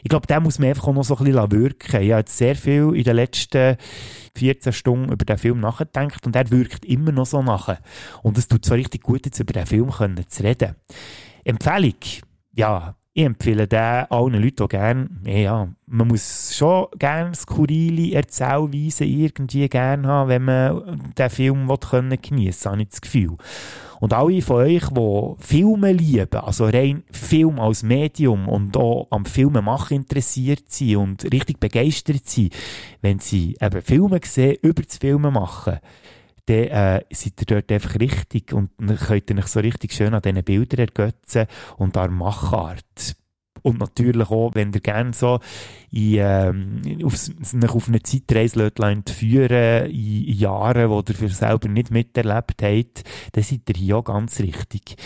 Ich 0.02 0.08
glaube, 0.08 0.26
der 0.26 0.40
muss 0.40 0.58
man 0.58 0.70
einfach 0.70 0.88
auch 0.88 0.94
noch 0.94 1.04
so 1.04 1.16
ein 1.16 1.24
bisschen 1.24 1.52
wirken. 1.52 2.02
Ich 2.02 2.10
habe 2.10 2.20
jetzt 2.20 2.36
sehr 2.36 2.56
viel 2.56 2.94
in 2.94 3.04
den 3.04 3.16
letzten 3.16 3.76
14 4.36 4.72
Stunden 4.72 5.12
über 5.12 5.24
den 5.24 5.38
Film 5.38 5.60
nachgedacht 5.60 6.26
und 6.26 6.34
er 6.34 6.50
wirkt 6.50 6.84
immer 6.84 7.12
noch 7.12 7.26
so 7.26 7.42
nach. 7.42 7.78
Und 8.22 8.36
es 8.36 8.48
tut 8.48 8.64
so 8.64 8.74
richtig 8.74 9.02
gut, 9.02 9.24
jetzt 9.24 9.38
über 9.38 9.52
den 9.52 9.66
Film 9.66 9.90
können 9.90 10.24
zu 10.26 10.42
reden. 10.42 10.74
Empfehlung? 11.44 11.94
Ja, 12.54 12.96
ich 13.14 13.24
empfehle 13.24 13.68
den 13.68 13.78
allen 13.78 14.42
Leuten 14.42 14.62
auch 14.62 14.68
gerne, 14.68 15.08
ja, 15.26 15.68
man 15.86 16.08
muss 16.08 16.56
schon 16.56 16.86
gerne 16.98 17.34
skurrile 17.34 18.14
Erzählweisen 18.14 19.06
irgendwie 19.06 19.68
gerne 19.68 20.08
haben, 20.08 20.28
wenn 20.30 20.44
man 20.44 21.12
den 21.16 21.30
Film 21.30 21.68
geniessen 21.68 22.64
will, 22.64 22.72
habe 22.72 22.82
ich 22.82 22.88
das 22.88 23.00
Gefühl. 23.02 23.36
Und 24.02 24.14
alle 24.14 24.42
von 24.42 24.56
euch, 24.56 24.88
die 24.88 25.34
Filme 25.38 25.92
lieben, 25.92 26.40
also 26.40 26.64
rein 26.64 27.04
Film 27.12 27.60
als 27.60 27.84
Medium 27.84 28.48
und 28.48 28.76
auch 28.76 29.06
am 29.10 29.24
Filmen 29.24 29.64
machen 29.64 29.98
interessiert 29.98 30.64
sind 30.72 30.96
und 30.96 31.32
richtig 31.32 31.60
begeistert 31.60 32.28
sind, 32.28 32.52
wenn 33.00 33.20
sie 33.20 33.56
eben 33.60 33.80
Filme 33.80 34.18
sehen, 34.24 34.56
über 34.60 34.82
das 34.82 34.98
Filmen 34.98 35.32
machen, 35.32 35.78
dann 36.46 36.56
äh, 36.56 37.04
seid 37.12 37.42
ihr 37.42 37.46
dort 37.46 37.70
einfach 37.70 37.94
richtig 38.00 38.52
und 38.52 38.70
könnt 38.76 39.30
ihr 39.30 39.38
euch 39.38 39.46
so 39.46 39.60
richtig 39.60 39.92
schön 39.92 40.14
an 40.14 40.22
diesen 40.22 40.42
Bildern 40.42 40.80
ergötzen 40.80 41.46
und 41.76 41.96
an 41.96 42.10
der 42.10 42.10
Machart. 42.10 43.14
Und 43.62 43.78
natürlich 43.78 44.28
auch, 44.30 44.54
wenn 44.54 44.72
ihr 44.72 44.80
gerne 44.80 45.12
so 45.12 45.38
in, 45.90 46.16
ähm, 46.18 46.82
auf, 47.04 47.14
auf 47.74 47.88
eine 47.88 48.02
Zeitreise 48.02 48.72
führen 49.06 49.90
in 49.90 50.34
Jahren, 50.34 51.04
die 51.04 51.12
ihr 51.12 51.18
für 51.18 51.28
selber 51.28 51.68
nicht 51.68 51.90
miterlebt 51.90 52.62
habt, 52.62 53.04
dann 53.32 53.44
seid 53.44 53.68
ihr 53.68 53.74
hier 53.76 53.96
auch 53.98 54.04
ganz 54.04 54.40
richtig. 54.40 54.96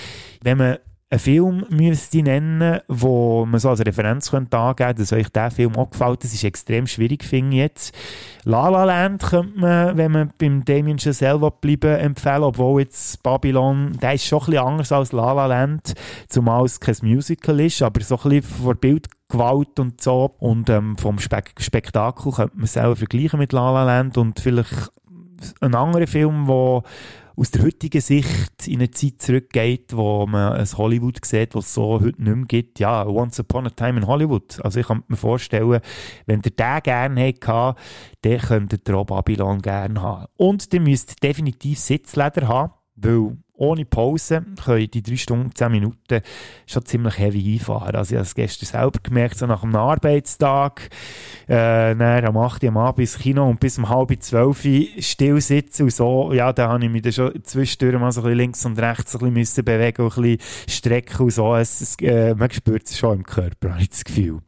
Wenn 0.42 0.58
man 0.58 0.78
einen 1.08 1.20
Film 1.20 1.64
müsste 1.70 2.22
nennen, 2.22 2.80
wo 2.88 3.46
man 3.46 3.60
so 3.60 3.70
als 3.70 3.84
Referenz 3.84 4.30
könnte 4.30 4.58
angeben 4.58 4.88
könnte, 4.88 5.02
dass 5.02 5.12
euch 5.12 5.28
dieser 5.28 5.52
Film 5.52 5.76
auch 5.76 5.90
gefällt, 5.90 6.24
das 6.24 6.34
ist 6.34 6.42
extrem 6.42 6.88
schwierig, 6.88 7.22
finde 7.22 7.56
ich 7.56 7.62
jetzt. 7.62 7.94
La 8.44 8.68
La 8.68 8.82
Land 8.82 9.22
könnte 9.22 9.58
man, 9.58 9.96
wenn 9.96 10.10
man 10.10 10.32
beim 10.36 10.64
Damien 10.64 10.98
Chazelle 10.98 11.50
bleiben, 11.60 11.96
empfehlen, 11.96 12.42
obwohl 12.42 12.80
jetzt 12.82 13.22
Babylon, 13.22 13.96
der 14.02 14.14
ist 14.14 14.26
schon 14.26 14.40
ein 14.40 14.46
bisschen 14.46 14.66
anders 14.66 14.92
als 14.92 15.12
La 15.12 15.32
La 15.32 15.46
Land, 15.46 15.94
zumal 16.28 16.64
es 16.64 16.80
kein 16.80 16.96
Musical 17.02 17.60
ist, 17.60 17.82
aber 17.82 18.00
so 18.00 18.16
ein 18.16 18.30
bisschen 18.30 18.64
vor 18.64 18.74
Bildgewalt 18.74 19.78
und 19.78 20.00
so. 20.00 20.34
Und 20.38 20.68
ähm, 20.70 20.96
vom 20.96 21.20
Spek 21.20 21.54
Spektakel 21.60 22.32
könnte 22.32 22.56
man 22.56 22.66
selber 22.66 22.96
vergleichen 22.96 23.38
mit 23.38 23.52
La 23.52 23.70
La 23.70 23.84
Land. 23.84 24.18
Und 24.18 24.40
vielleicht 24.40 24.90
einen 25.60 25.74
anderen 25.76 26.06
Film, 26.08 26.46
der 26.46 26.82
aus 27.37 27.51
der 27.51 27.64
heutigen 27.64 28.01
Sicht 28.01 28.66
in 28.66 28.77
eine 28.77 28.90
Zeit 28.90 29.20
zurückgeht, 29.20 29.94
wo 29.94 30.27
man 30.27 30.55
ein 30.55 30.66
Hollywood 30.66 31.22
sieht, 31.25 31.55
was 31.55 31.66
es 31.66 31.75
so 31.75 32.01
heute 32.01 32.22
nicht 32.22 32.37
mehr 32.37 32.46
gibt. 32.46 32.81
Ja, 32.81 33.07
Once 33.07 33.38
Upon 33.40 33.66
a 33.66 33.70
Time 33.70 34.01
in 34.01 34.07
Hollywood. 34.07 34.59
Also 34.64 34.81
ich 34.81 34.87
kann 34.87 35.05
mir 35.09 35.16
vorstellen, 35.16 35.81
wenn 36.25 36.40
ihr 36.42 36.51
den 36.51 36.83
gerne 36.83 37.20
hättet, 37.20 37.77
dann 38.22 38.38
könntet 38.38 38.88
ihr 38.88 38.94
auch 38.94 39.05
Babylon 39.05 39.61
gerne 39.61 40.01
haben. 40.01 40.27
Und 40.37 40.72
ihr 40.72 40.81
müsst 40.81 41.22
definitiv 41.22 41.79
Sitzleder 41.79 42.49
haben, 42.49 42.72
weil 42.96 43.37
ohne 43.56 43.84
Pause 43.84 44.44
können 44.62 44.90
die 44.90 45.02
drei 45.02 45.16
Stunden, 45.16 45.54
zehn 45.54 45.72
Minuten 45.72 46.20
schon 46.66 46.84
ziemlich 46.84 47.18
heavy 47.18 47.54
einfahren. 47.54 47.96
Also 47.96 48.12
ich 48.12 48.18
habe 48.18 48.26
es 48.26 48.34
gestern 48.34 48.66
selber 48.66 48.98
gemerkt, 49.02 49.38
so 49.38 49.46
nach 49.46 49.62
einem 49.62 49.76
Arbeitstag, 49.76 50.90
äh, 51.46 51.94
dann 51.94 52.24
am 52.24 52.36
8 52.36 52.62
Uhr 52.62 52.68
am 52.68 52.76
Abend 52.78 53.00
ins 53.00 53.18
Kino 53.18 53.48
und 53.48 53.60
bis 53.60 53.78
um 53.78 53.88
halb 53.88 54.12
zwölf 54.22 54.66
still 54.98 55.40
sitzen 55.40 55.84
und 55.84 55.92
so, 55.92 56.32
ja, 56.32 56.52
da 56.52 56.68
habe 56.68 56.84
ich 56.84 56.90
mich 56.90 57.02
dann 57.02 57.12
schon 57.12 57.44
zwischendurch 57.44 58.00
mal 58.00 58.12
so 58.12 58.20
ein 58.20 58.24
bisschen 58.24 58.38
links 58.38 58.64
und 58.64 58.78
rechts 58.78 59.14
ein 59.14 59.18
bisschen 59.18 59.34
müssen 59.34 59.64
bewegen 59.64 60.02
und 60.02 60.16
ein 60.16 60.22
bisschen 60.22 60.38
strecken 60.68 61.24
und 61.24 61.30
so. 61.30 61.54
Es, 61.56 61.80
es, 61.80 61.96
äh, 62.00 62.34
man 62.34 62.50
spürt 62.50 62.86
es 62.86 62.98
schon 62.98 63.18
im 63.18 63.24
Körper, 63.24 63.72
habe 63.72 63.82
ich 63.82 63.90
das 63.90 64.04
Gefühl. 64.04 64.40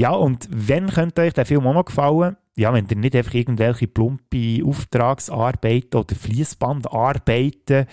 Ja, 0.00 0.12
und 0.12 0.48
wenn 0.50 0.86
könnte 0.86 1.20
euch 1.20 1.34
der 1.34 1.44
Film 1.44 1.66
auch 1.66 1.74
noch 1.74 1.84
gefallen? 1.84 2.38
Ja, 2.56 2.72
wenn 2.72 2.86
ihr 2.88 2.96
nicht 2.96 3.14
einfach 3.14 3.34
irgendwelche 3.34 3.86
plumpe 3.86 4.64
Auftragsarbeiten 4.64 6.00
oder 6.00 6.14
Fließbandarbeiten 6.14 7.84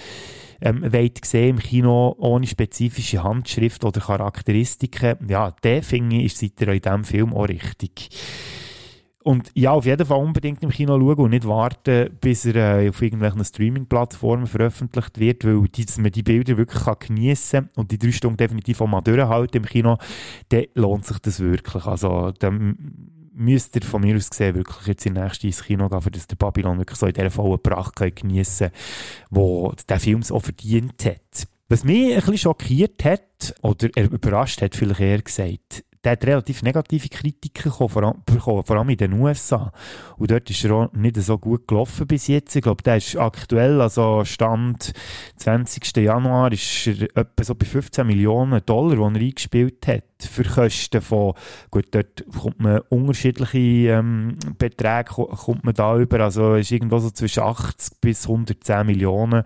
ähm, 0.61 0.93
wollt 0.93 1.25
sehen 1.25 1.57
im 1.57 1.59
Kino 1.59 2.15
ohne 2.17 2.47
spezifische 2.47 3.23
Handschrift 3.23 3.83
oder 3.83 3.99
Charakteristiken, 3.99 5.17
ja, 5.27 5.51
der 5.63 5.83
finde 5.83 6.15
ich, 6.15 6.37
seid 6.37 6.61
ihr 6.61 6.69
in 6.69 6.79
diesem 6.79 7.03
Film 7.03 7.33
auch 7.33 7.49
richtig. 7.49 8.09
Und 9.27 9.51
ja, 9.55 9.71
auf 9.71 9.85
jeden 9.85 10.07
Fall 10.07 10.23
unbedingt 10.23 10.63
im 10.63 10.69
Kino 10.69 10.97
schauen 10.97 11.17
und 11.17 11.31
nicht 11.31 11.45
warten, 11.45 12.17
bis 12.21 12.45
er 12.45 12.55
äh, 12.55 12.87
auf 12.87 13.01
irgendwelchen 13.01 13.43
Streaming-Plattformen 13.43 14.47
veröffentlicht 14.47 15.19
wird, 15.19 15.43
weil 15.43 15.67
die, 15.67 15.85
dass 15.85 15.97
man 15.97 16.13
die 16.13 16.23
Bilder 16.23 16.55
wirklich 16.55 16.81
kann 16.81 16.95
geniessen 16.97 17.65
kann 17.65 17.69
und 17.75 17.91
die 17.91 17.97
drei 17.97 18.13
Stunden 18.13 18.37
definitiv 18.37 18.79
auch 18.79 18.87
mal 18.87 19.01
durchhalten 19.01 19.63
im 19.63 19.67
Kino, 19.67 19.97
dann 20.47 20.63
lohnt 20.75 21.05
sich 21.05 21.19
das 21.19 21.41
wirklich. 21.41 21.85
Also, 21.85 22.31
dann 22.39 22.77
müsst 23.33 23.75
ihr 23.75 23.81
von 23.81 23.99
mir 23.99 24.15
aus 24.15 24.29
gesehen 24.29 24.55
wirklich 24.55 24.87
jetzt 24.87 25.05
in 25.05 25.15
nächste 25.15 25.47
ins 25.47 25.61
Kino 25.61 25.89
gehen, 25.89 26.11
dass 26.13 26.27
der 26.27 26.37
Babylon 26.37 26.77
wirklich 26.77 26.97
so 26.97 27.07
in 27.07 27.13
dieser 27.13 27.29
vollen 27.29 27.61
Pracht 27.61 27.97
geniessen 27.97 28.69
kann, 28.69 28.79
wo 29.29 29.73
der 29.89 29.99
Film 29.99 30.21
es 30.21 30.31
auch 30.31 30.43
verdient 30.43 31.03
hat. 31.03 31.49
Was 31.67 31.83
mich 31.83 32.11
ein 32.11 32.15
bisschen 32.15 32.37
schockiert 32.37 33.03
hat, 33.03 33.55
oder 33.61 33.89
überrascht 33.97 34.61
hat, 34.61 34.73
vielleicht 34.73 35.01
eher 35.01 35.21
gesagt, 35.21 35.83
der 36.03 36.13
hat 36.13 36.25
relativ 36.25 36.63
negative 36.63 37.09
Kritiken 37.09 37.71
bekommen, 37.71 38.63
vor, 38.63 38.77
allem, 38.77 38.89
in 38.89 38.97
den 38.97 39.13
USA. 39.13 39.71
Und 40.17 40.31
dort 40.31 40.49
ist 40.49 40.63
er 40.63 40.71
auch 40.71 40.93
nicht 40.93 41.17
so 41.17 41.37
gut 41.37 41.67
gelaufen 41.67 42.07
bis 42.07 42.27
jetzt. 42.27 42.55
Ich 42.55 42.61
glaube, 42.61 42.83
der 42.83 42.97
ist 42.97 43.15
aktuell, 43.15 43.81
also 43.81 44.23
Stand 44.25 44.93
20. 45.37 45.97
Januar, 45.97 46.51
ist 46.51 46.87
er 46.87 47.03
etwa 47.15 47.43
so 47.43 47.55
bei 47.55 47.65
15 47.65 48.05
Millionen 48.05 48.61
Dollar, 48.65 48.95
die 49.09 49.19
er 49.19 49.25
eingespielt 49.25 49.87
hat 49.87 50.03
für 50.23 50.43
Kosten 50.43 51.01
von, 51.01 51.33
gut, 51.69 51.87
dort 51.91 52.23
kommt 52.37 52.59
man 52.59 52.81
unterschiedliche 52.89 53.91
ähm, 53.91 54.37
Beträge 54.57 55.09
kommt 55.09 55.63
man 55.63 55.73
da 55.73 55.97
über, 55.97 56.19
also 56.21 56.55
ist 56.55 56.71
irgendwo 56.71 56.97
so 56.99 57.09
zwischen 57.11 57.43
80 57.43 58.01
bis 58.01 58.23
110 58.23 58.85
Millionen, 58.85 59.43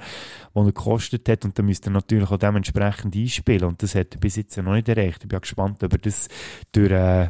die 0.56 0.60
er 0.60 0.66
gekostet 0.66 1.28
hat 1.30 1.46
und 1.46 1.58
da 1.58 1.64
müsste 1.64 1.90
er 1.90 1.94
natürlich 1.94 2.30
auch 2.30 2.38
dementsprechend 2.38 3.16
einspielen 3.16 3.66
und 3.66 3.84
das 3.84 3.96
hat 3.96 4.16
er 4.16 4.20
bis 4.20 4.36
jetzt 4.36 4.58
noch 4.58 4.74
nicht 4.74 4.90
erreicht. 4.90 5.24
Ich 5.24 5.30
bin 5.30 5.40
gespannt, 5.40 5.84
ob 5.84 5.94
er 5.94 6.00
das 6.00 6.28
durch 6.72 6.92
äh, 6.92 7.30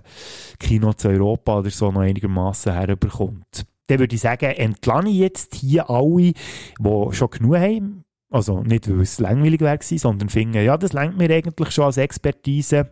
Kino 0.59 0.93
zu 0.93 1.09
Europa 1.09 1.59
oder 1.59 1.69
so 1.69 1.91
noch 1.91 2.01
einigermaßen 2.01 2.73
herbekommt. 2.73 3.65
Dann 3.87 3.99
würde 3.99 4.15
ich 4.15 4.21
sagen, 4.21 4.51
entlasse 4.51 5.09
ich 5.09 5.15
jetzt 5.15 5.55
hier 5.55 5.89
alle, 5.89 6.33
die 6.33 7.13
schon 7.13 7.29
genug 7.29 7.57
haben 7.57 8.05
also 8.31 8.61
nicht, 8.63 8.89
weil 8.89 9.01
es 9.01 9.19
langweilig 9.19 9.59
wäre, 9.59 9.77
sondern 9.81 10.29
finden, 10.29 10.63
ja, 10.63 10.77
das 10.77 10.93
lenkt 10.93 11.17
mir 11.17 11.29
eigentlich 11.29 11.71
schon 11.71 11.85
als 11.85 11.97
Expertise. 11.97 12.91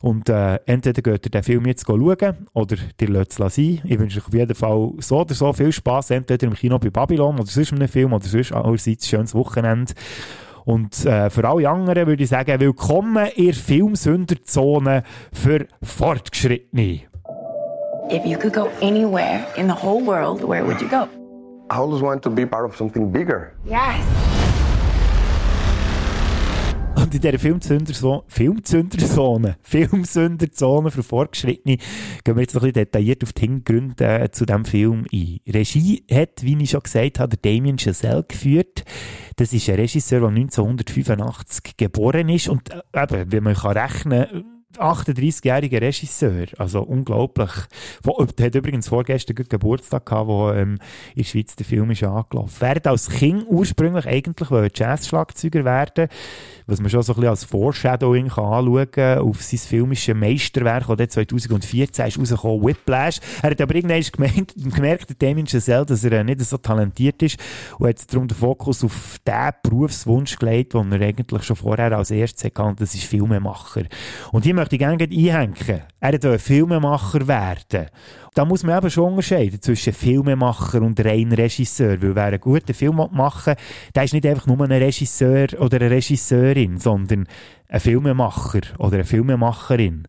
Und 0.00 0.28
äh, 0.28 0.60
entweder 0.66 1.02
geht 1.02 1.26
ihr 1.26 1.30
den 1.30 1.42
Film 1.42 1.66
jetzt 1.66 1.84
schauen 1.84 2.46
oder 2.52 2.76
ihr 3.00 3.08
lasst 3.08 3.40
es 3.40 3.54
sein. 3.56 3.80
Ich 3.84 3.98
wünsche 3.98 4.20
euch 4.20 4.26
auf 4.28 4.34
jeden 4.34 4.54
Fall 4.54 4.92
so 4.98 5.20
oder 5.20 5.34
so 5.34 5.52
viel 5.52 5.72
Spaß, 5.72 6.12
entweder 6.12 6.46
im 6.46 6.54
Kino 6.54 6.78
bei 6.78 6.90
Babylon 6.90 7.34
oder 7.34 7.46
sonst 7.46 7.72
in 7.72 7.78
einem 7.78 7.88
Film 7.88 8.12
oder 8.12 8.24
sonst 8.24 8.52
allerseits 8.52 9.04
ein 9.04 9.08
schönes 9.08 9.34
Wochenende. 9.34 9.92
Und 10.64 11.04
äh, 11.04 11.28
für 11.28 11.48
alle 11.48 11.68
anderen 11.68 12.06
würde 12.06 12.22
ich 12.22 12.28
sagen, 12.28 12.60
willkommen 12.60 13.26
in 13.34 13.46
der 13.46 13.54
Filmsünderzone 13.54 15.02
für 15.32 15.66
Fortgeschrittene. 15.82 17.00
If 18.12 18.24
you 18.24 18.38
could 18.38 18.52
go 18.52 18.68
anywhere 18.80 19.44
in 19.56 19.66
the 19.66 19.74
whole 19.74 20.06
world, 20.06 20.40
where 20.48 20.64
would 20.64 20.80
you 20.80 20.88
go? 20.88 21.08
I 21.70 21.78
always 21.78 22.00
want 22.00 22.22
to 22.22 22.30
be 22.30 22.46
part 22.46 22.64
of 22.64 22.76
something 22.76 23.10
bigger. 23.10 23.52
Yes. 23.66 24.57
Und 26.98 27.14
in 27.14 27.20
dieser 27.20 27.38
Filmzünderzone, 27.38 28.24
Filmzünderzone, 28.28 29.56
Filmzünderzone 29.62 30.90
für 30.90 31.02
Fortgeschrittene 31.04 31.76
gehen 32.24 32.36
wir 32.36 32.40
jetzt 32.40 32.54
noch 32.54 32.62
ein 32.62 32.72
bisschen 32.72 32.84
detailliert 32.84 33.22
auf 33.22 33.32
die 33.32 33.42
Hintergründe 33.42 34.04
äh, 34.04 34.30
zu 34.32 34.44
diesem 34.44 34.64
Film 34.64 35.06
ein. 35.12 35.38
Regie 35.48 36.04
hat, 36.10 36.42
wie 36.42 36.60
ich 36.60 36.70
schon 36.70 36.82
gesagt 36.82 37.20
habe, 37.20 37.36
der 37.36 37.52
Damien 37.52 37.78
Chazelle 37.78 38.24
geführt. 38.24 38.84
Das 39.36 39.52
ist 39.52 39.68
ein 39.68 39.76
Regisseur, 39.76 40.20
der 40.20 40.28
1985 40.30 41.76
geboren 41.76 42.28
ist 42.28 42.48
und 42.48 42.68
äh, 42.72 42.80
eben, 43.02 43.30
wenn 43.30 43.44
man 43.44 43.54
kann 43.54 43.76
rechnen 43.78 44.26
kann, 44.26 44.58
38-jähriger 44.76 45.80
Regisseur, 45.80 46.46
also 46.58 46.82
unglaublich. 46.82 47.50
Der 48.38 48.46
hat 48.46 48.54
übrigens 48.54 48.88
vorgestern 48.88 49.36
Geburtstag 49.48 50.06
gehabt, 50.06 50.28
wo 50.28 50.50
ähm, 50.50 50.78
in 51.14 51.22
der 51.22 51.24
Schweiz 51.24 51.56
der 51.56 51.64
Film 51.64 51.90
ist 51.90 52.02
angelaufen. 52.02 52.64
Er 52.64 52.86
als 52.86 53.08
Kind 53.08 53.44
ursprünglich 53.48 54.06
eigentlich 54.06 54.48
Jazz-Schlagzeuger 54.74 55.64
werden 55.64 56.08
was 56.68 56.80
man 56.80 56.90
schon 56.90 57.02
so 57.02 57.12
ein 57.12 57.16
bisschen 57.16 57.30
als 57.30 57.44
Foreshadowing 57.44 58.28
kann 58.28 58.44
anschauen 58.44 58.90
kann 58.90 59.18
auf 59.18 59.42
sein 59.42 59.58
filmisches 59.58 60.14
Meisterwerk, 60.14 60.84
das 60.96 61.08
2014 61.08 62.06
ist 62.06 62.18
rausgekommen, 62.18 62.64
Whiplash. 62.64 63.20
Er 63.42 63.50
hat 63.50 63.60
aber 63.60 63.74
irgendwann 63.74 64.46
gemerkt, 64.74 65.08
der 65.08 65.16
Damien 65.28 65.46
Chazelle, 65.46 65.86
dass 65.86 66.04
er 66.04 66.22
nicht 66.22 66.40
so 66.42 66.58
talentiert 66.58 67.22
ist 67.22 67.40
und 67.78 67.88
hat 67.88 68.12
darum 68.12 68.28
den 68.28 68.36
Fokus 68.36 68.84
auf 68.84 69.18
den 69.26 69.50
Berufswunsch 69.62 70.38
gelegt, 70.38 70.74
den 70.74 70.92
er 70.92 71.00
eigentlich 71.00 71.42
schon 71.42 71.56
vorher 71.56 71.96
als 71.96 72.10
erstes 72.10 72.50
und 72.58 72.80
das 72.80 72.94
ist 72.94 73.04
Filmemacher. 73.04 73.84
Und 74.32 74.44
hier 74.44 74.54
möchte 74.54 74.76
ich 74.76 74.80
gerne 74.80 75.02
einhängen. 75.02 75.82
Er 76.00 76.12
wollte 76.12 76.38
Filmemacher 76.38 77.26
werden. 77.26 77.86
Da 78.38 78.44
muss 78.44 78.62
man 78.62 78.78
eben 78.78 78.88
schon 78.88 79.10
unterscheiden 79.10 79.60
zwischen 79.60 79.92
Filmemacher 79.92 80.80
und 80.80 81.04
rein 81.04 81.32
Regisseur, 81.32 82.00
weil 82.00 82.14
wer 82.14 82.26
einen 82.26 82.40
guten 82.40 82.72
Film 82.72 82.94
machen 82.94 83.56
der 83.92 84.04
ist 84.04 84.12
nicht 84.12 84.24
einfach 84.26 84.46
nur 84.46 84.60
ein 84.60 84.70
Regisseur 84.70 85.48
oder 85.58 85.80
eine 85.80 85.90
Regisseurin, 85.90 86.78
sondern 86.78 87.26
ein 87.66 87.80
Filmemacher 87.80 88.60
oder 88.78 88.94
eine 88.94 89.04
Filmemacherin. 89.04 90.06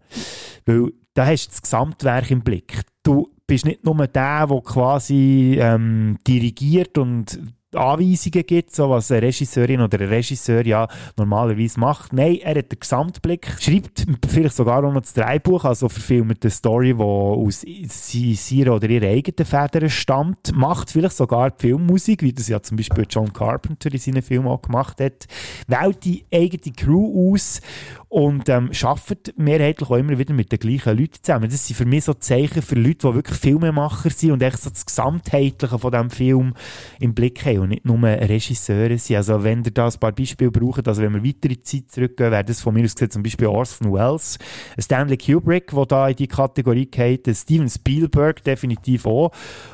Weil 0.67 0.91
da 1.15 1.25
hast 1.25 1.47
du 1.47 1.49
das 1.49 1.61
Gesamtwerk 1.63 2.29
im 2.29 2.41
Blick. 2.41 2.81
Du 3.01 3.31
bist 3.47 3.65
nicht 3.65 3.83
nur 3.83 3.95
der, 4.05 4.45
der 4.45 4.61
quasi 4.61 5.57
ähm, 5.59 6.19
dirigiert 6.27 6.99
und 6.99 7.39
Anweisungen 7.75 8.45
gibt, 8.45 8.73
so 8.75 8.89
was 8.89 9.11
eine 9.11 9.23
Regisseurin 9.23 9.81
oder 9.81 9.99
ein 9.99 10.07
Regisseur 10.07 10.65
ja 10.65 10.87
normalerweise 11.17 11.79
macht. 11.79 12.13
Nein, 12.13 12.39
er 12.41 12.57
hat 12.57 12.71
den 12.71 12.79
Gesamtblick, 12.79 13.47
schreibt 13.59 14.05
vielleicht 14.27 14.55
sogar 14.55 14.83
auch 14.83 14.91
noch 14.91 15.01
das 15.01 15.13
Dreibuch, 15.13 15.65
also 15.65 15.87
verfilmt 15.87 16.43
eine 16.43 16.51
Story, 16.51 16.95
die 16.95 17.01
aus 17.01 17.61
seiner 17.61 18.75
oder 18.75 18.89
ihrer 18.89 19.07
eigenen 19.07 19.45
Federn 19.45 19.89
stammt, 19.89 20.55
macht 20.55 20.91
vielleicht 20.91 21.15
sogar 21.15 21.51
die 21.51 21.67
Filmmusik, 21.67 22.23
wie 22.23 22.33
das 22.33 22.47
ja 22.47 22.61
zum 22.61 22.77
Beispiel 22.77 23.05
John 23.09 23.31
Carpenter 23.31 23.91
in 23.91 23.99
seinen 23.99 24.21
Filmen 24.21 24.47
auch 24.47 24.61
gemacht 24.61 24.99
hat, 24.99 25.27
wählt 25.67 26.03
die 26.05 26.25
eigene 26.33 26.73
Crew 26.75 27.33
aus 27.33 27.61
und 28.09 28.49
ähm, 28.49 28.71
arbeitet 28.81 29.37
mehrheitlich 29.37 29.89
auch 29.89 29.95
immer 29.95 30.17
wieder 30.17 30.33
mit 30.33 30.51
den 30.51 30.57
gleichen 30.57 30.97
Leuten 30.97 31.21
zusammen. 31.21 31.49
Das 31.49 31.67
sind 31.67 31.75
für 31.75 31.85
mich 31.85 32.05
so 32.05 32.15
Zeichen 32.15 32.63
für 32.63 32.75
Leute, 32.75 33.07
die 33.07 33.13
wirklich 33.13 33.37
Filmemacher 33.37 34.09
sind 34.09 34.31
und 34.31 34.41
echt 34.41 34.59
so 34.59 34.71
das 34.71 34.85
Gesamtheitliche 34.85 35.77
von 35.77 35.91
diesem 35.91 36.09
Film 36.09 36.53
im 36.99 37.13
Blick 37.13 37.45
haben. 37.45 37.58
Und 37.59 37.69
nicht 37.69 37.85
nur 37.85 38.01
Regisseure 38.03 38.97
sind. 38.97 39.17
Also 39.17 39.43
wenn 39.43 39.63
ihr 39.63 39.71
da 39.71 39.87
ein 39.87 39.99
paar 39.99 40.11
Beispiele 40.11 40.51
braucht, 40.51 40.87
also 40.87 41.01
wenn 41.01 41.13
wir 41.13 41.23
weiter 41.23 41.49
in 41.49 41.49
die 41.49 41.63
Zeit 41.63 41.91
zurückgehen, 41.91 42.31
wäre 42.31 42.43
das 42.43 42.61
von 42.61 42.73
mir 42.73 42.83
aus 42.83 42.95
gesehen 42.95 43.11
zum 43.11 43.23
Beispiel 43.23 43.47
Orson 43.47 43.93
Welles, 43.93 44.37
Stanley 44.77 45.17
Kubrick, 45.17 45.71
der 45.71 45.85
da 45.85 46.09
in 46.09 46.15
die 46.15 46.27
Kategorie 46.27 46.85
geht, 46.85 47.27
Steven 47.35 47.69
Spielberg 47.69 48.43
definitiv 48.43 49.05
auch. 49.05 49.31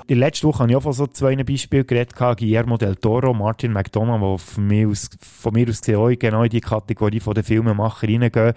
In 0.07 0.19
der 0.19 0.27
letzten 0.27 0.47
Woche 0.47 0.59
habe 0.59 0.71
ich 0.71 0.77
auch 0.77 0.83
von 0.83 0.93
so 0.93 1.07
zwei 1.07 1.35
Beispielen 1.35 1.87
geredet, 1.87 2.15
Guillermo 2.15 2.77
del 2.77 2.95
Toro, 2.95 3.33
Martin 3.33 3.73
McDonough, 3.73 4.41
die 4.41 4.51
von 4.53 4.67
mir 4.67 4.89
aus, 4.89 5.09
von 5.19 5.53
mir 5.53 5.67
aus 5.69 5.81
gesehen 5.81 5.97
auch 5.97 6.09
genau 6.17 6.43
in 6.43 6.49
die 6.49 6.61
Kategorie 6.61 7.19
der 7.19 7.43
Filmemacher 7.43 8.07
reingehen. 8.07 8.53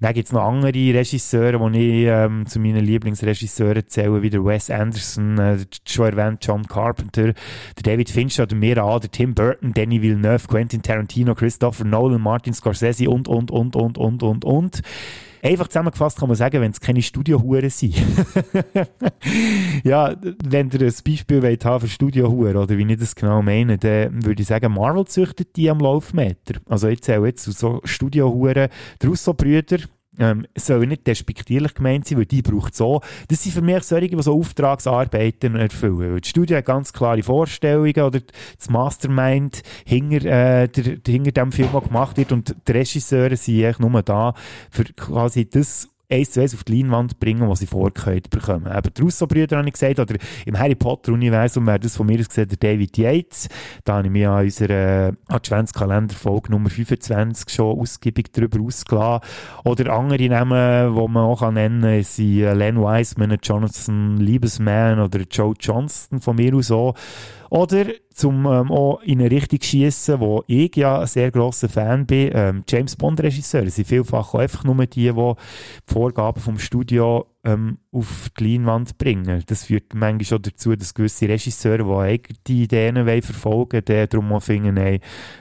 Dann 0.00 0.14
gibt 0.14 0.26
es 0.26 0.32
noch 0.32 0.42
andere 0.42 0.72
Regisseure, 0.72 1.70
die 1.70 2.02
ich 2.02 2.08
ähm, 2.08 2.46
zu 2.46 2.58
meinen 2.58 2.84
Lieblingsregisseuren 2.84 3.86
zähle, 3.86 4.22
wie 4.22 4.30
der 4.30 4.44
Wes 4.44 4.70
Anderson, 4.70 5.38
äh, 5.38 5.58
schon 5.86 6.06
erwähnt 6.06 6.44
John 6.44 6.66
Carpenter, 6.66 7.32
der 7.32 7.82
David 7.82 8.10
Fincher 8.10 8.44
oder 8.44 8.56
mir 8.64 8.82
an, 8.82 9.00
der 9.00 9.10
Tim 9.10 9.34
Burton, 9.34 9.74
Danny 9.74 10.00
Villeneuve, 10.00 10.48
Quentin 10.48 10.80
Tarantino, 10.80 11.34
Christopher 11.34 11.84
Nolan, 11.84 12.20
Martin 12.20 12.54
Scorsese 12.54 13.10
und, 13.10 13.28
und, 13.28 13.50
und, 13.50 13.76
und, 13.76 13.98
und, 13.98 14.22
und, 14.22 14.44
und. 14.44 14.80
Einfach 15.42 15.68
zusammengefasst 15.68 16.18
kann 16.18 16.28
man 16.28 16.36
sagen, 16.36 16.62
wenn 16.62 16.70
es 16.70 16.80
keine 16.80 17.02
Studiohuren 17.02 17.68
sind. 17.68 17.94
ja, 19.84 20.16
wenn 20.42 20.70
ihr 20.70 20.80
ein 20.80 20.94
Beispiel 21.06 21.42
wollt 21.42 21.64
haben 21.66 21.82
für 21.82 21.88
Studiohuren, 21.88 22.56
oder 22.56 22.78
wie 22.78 22.90
ich 22.90 22.98
das 22.98 23.14
genau 23.14 23.42
meine, 23.42 23.76
dann 23.76 24.24
würde 24.24 24.40
ich 24.40 24.48
sagen, 24.48 24.72
Marvel 24.72 25.04
züchtet 25.04 25.54
die 25.56 25.68
am 25.68 25.80
Laufmeter. 25.80 26.60
Also 26.66 26.88
ich 26.88 27.02
zähle 27.02 27.26
jetzt 27.26 27.44
so 27.44 27.82
Studiohuren, 27.84 28.68
die 29.02 29.06
Russo-Brüder, 29.06 29.80
ähm, 30.18 30.46
soll 30.56 30.86
nicht 30.86 31.06
despektierlich 31.06 31.74
gemeint 31.74 32.06
sein, 32.06 32.18
weil 32.18 32.26
die 32.26 32.42
braucht 32.42 32.74
so. 32.74 33.00
Das 33.28 33.42
sind 33.42 33.52
für 33.52 33.62
mich 33.62 33.82
solche, 33.82 34.08
die 34.08 34.22
so 34.22 34.38
Auftragsarbeiten 34.38 35.56
erfüllen. 35.56 36.14
Weil 36.14 36.20
die 36.20 36.28
Studie 36.28 36.56
hat 36.56 36.66
ganz 36.66 36.92
klare 36.92 37.22
Vorstellungen 37.22 38.00
oder 38.00 38.20
das 38.20 38.70
Mastermind 38.70 39.62
hinter, 39.84 40.24
äh, 40.26 40.68
der, 40.68 40.98
hinter 41.06 41.32
dem 41.32 41.52
Film, 41.52 41.70
der 41.72 41.80
gemacht 41.80 42.16
wird 42.16 42.32
und 42.32 42.54
die 42.66 42.72
Regisseure 42.72 43.36
sind 43.36 43.64
eigentlich 43.64 43.78
nur 43.78 44.02
da, 44.02 44.34
für 44.70 44.84
quasi 44.84 45.48
das 45.48 45.88
eins 46.10 46.32
zu 46.32 46.40
eins 46.40 46.54
auf 46.54 46.64
die 46.64 46.80
Leinwand 46.80 47.18
bringen, 47.18 47.48
was 47.48 47.60
sie 47.60 47.66
vorgehört 47.66 48.30
bekommen. 48.30 48.66
Eben 48.66 48.94
die 48.94 49.02
Russo-Brüder 49.02 49.58
habe 49.58 49.68
ich 49.68 49.74
gesagt, 49.74 49.98
oder 49.98 50.16
im 50.46 50.58
Harry 50.58 50.74
Potter-Universum 50.74 51.66
wäre 51.66 51.80
das 51.80 51.96
von 51.96 52.06
mir 52.06 52.20
aus 52.20 52.28
gesehen 52.28 52.48
der 52.48 52.56
David 52.58 52.96
Yates. 52.98 53.48
Da 53.84 53.94
habe 53.94 54.06
ich 54.06 54.12
mich 54.12 54.26
an 54.26 54.44
unserer 54.44 55.12
Adventskalender-Folge 55.28 56.50
Nummer 56.50 56.70
25 56.70 57.48
schon 57.54 57.78
ausgiebig 57.78 58.32
darüber 58.32 58.60
ausgelassen. 58.60 59.26
Oder 59.64 59.92
andere 59.92 60.28
Namen, 60.28 60.94
die 60.94 61.08
man 61.08 61.16
auch 61.16 61.50
nennen 61.50 61.82
kann, 61.82 62.02
sind 62.02 62.58
Len 62.58 62.76
Wiseman, 62.76 63.38
Jonathan 63.42 64.16
Liebesman 64.18 65.00
oder 65.00 65.20
Joe 65.30 65.54
Johnston 65.58 66.20
von 66.20 66.36
mir 66.36 66.54
aus 66.54 66.70
auch. 66.70 66.94
Oder 67.50 67.86
zum 68.12 68.46
ähm, 68.46 68.70
auch 68.70 69.00
in 69.02 69.20
eine 69.20 69.30
Richtung 69.30 69.60
schießen, 69.60 70.20
wo 70.20 70.44
ich 70.46 70.76
ja 70.76 71.00
ein 71.00 71.06
sehr 71.06 71.30
grosser 71.30 71.68
Fan 71.68 72.06
bin, 72.06 72.30
ähm, 72.32 72.64
James 72.68 72.96
Bond 72.96 73.20
Regisseure 73.22 73.70
sind 73.70 73.86
vielfach 73.86 74.34
auch 74.34 74.38
einfach 74.38 74.64
nur 74.64 74.76
die, 74.86 74.86
die 74.86 75.12
die 75.12 75.34
Vorgaben 75.86 76.40
vom 76.40 76.58
Studio 76.58 77.26
ähm, 77.44 77.78
auf 77.92 78.30
die 78.38 78.56
Leinwand 78.56 78.98
bringen. 78.98 79.42
Das 79.46 79.64
führt 79.64 79.94
manchmal 79.94 80.24
schon 80.24 80.42
dazu, 80.42 80.74
dass 80.74 80.94
gewisse 80.94 81.28
Regisseure, 81.28 81.84
die 82.46 82.68
eigene 82.72 83.02
Ideen 83.02 83.22
verfolgen 83.22 83.82
wollen, 83.86 84.08
darum 84.08 84.32
auch 84.32 84.42
finden, 84.42 84.74
nein, 84.74 85.00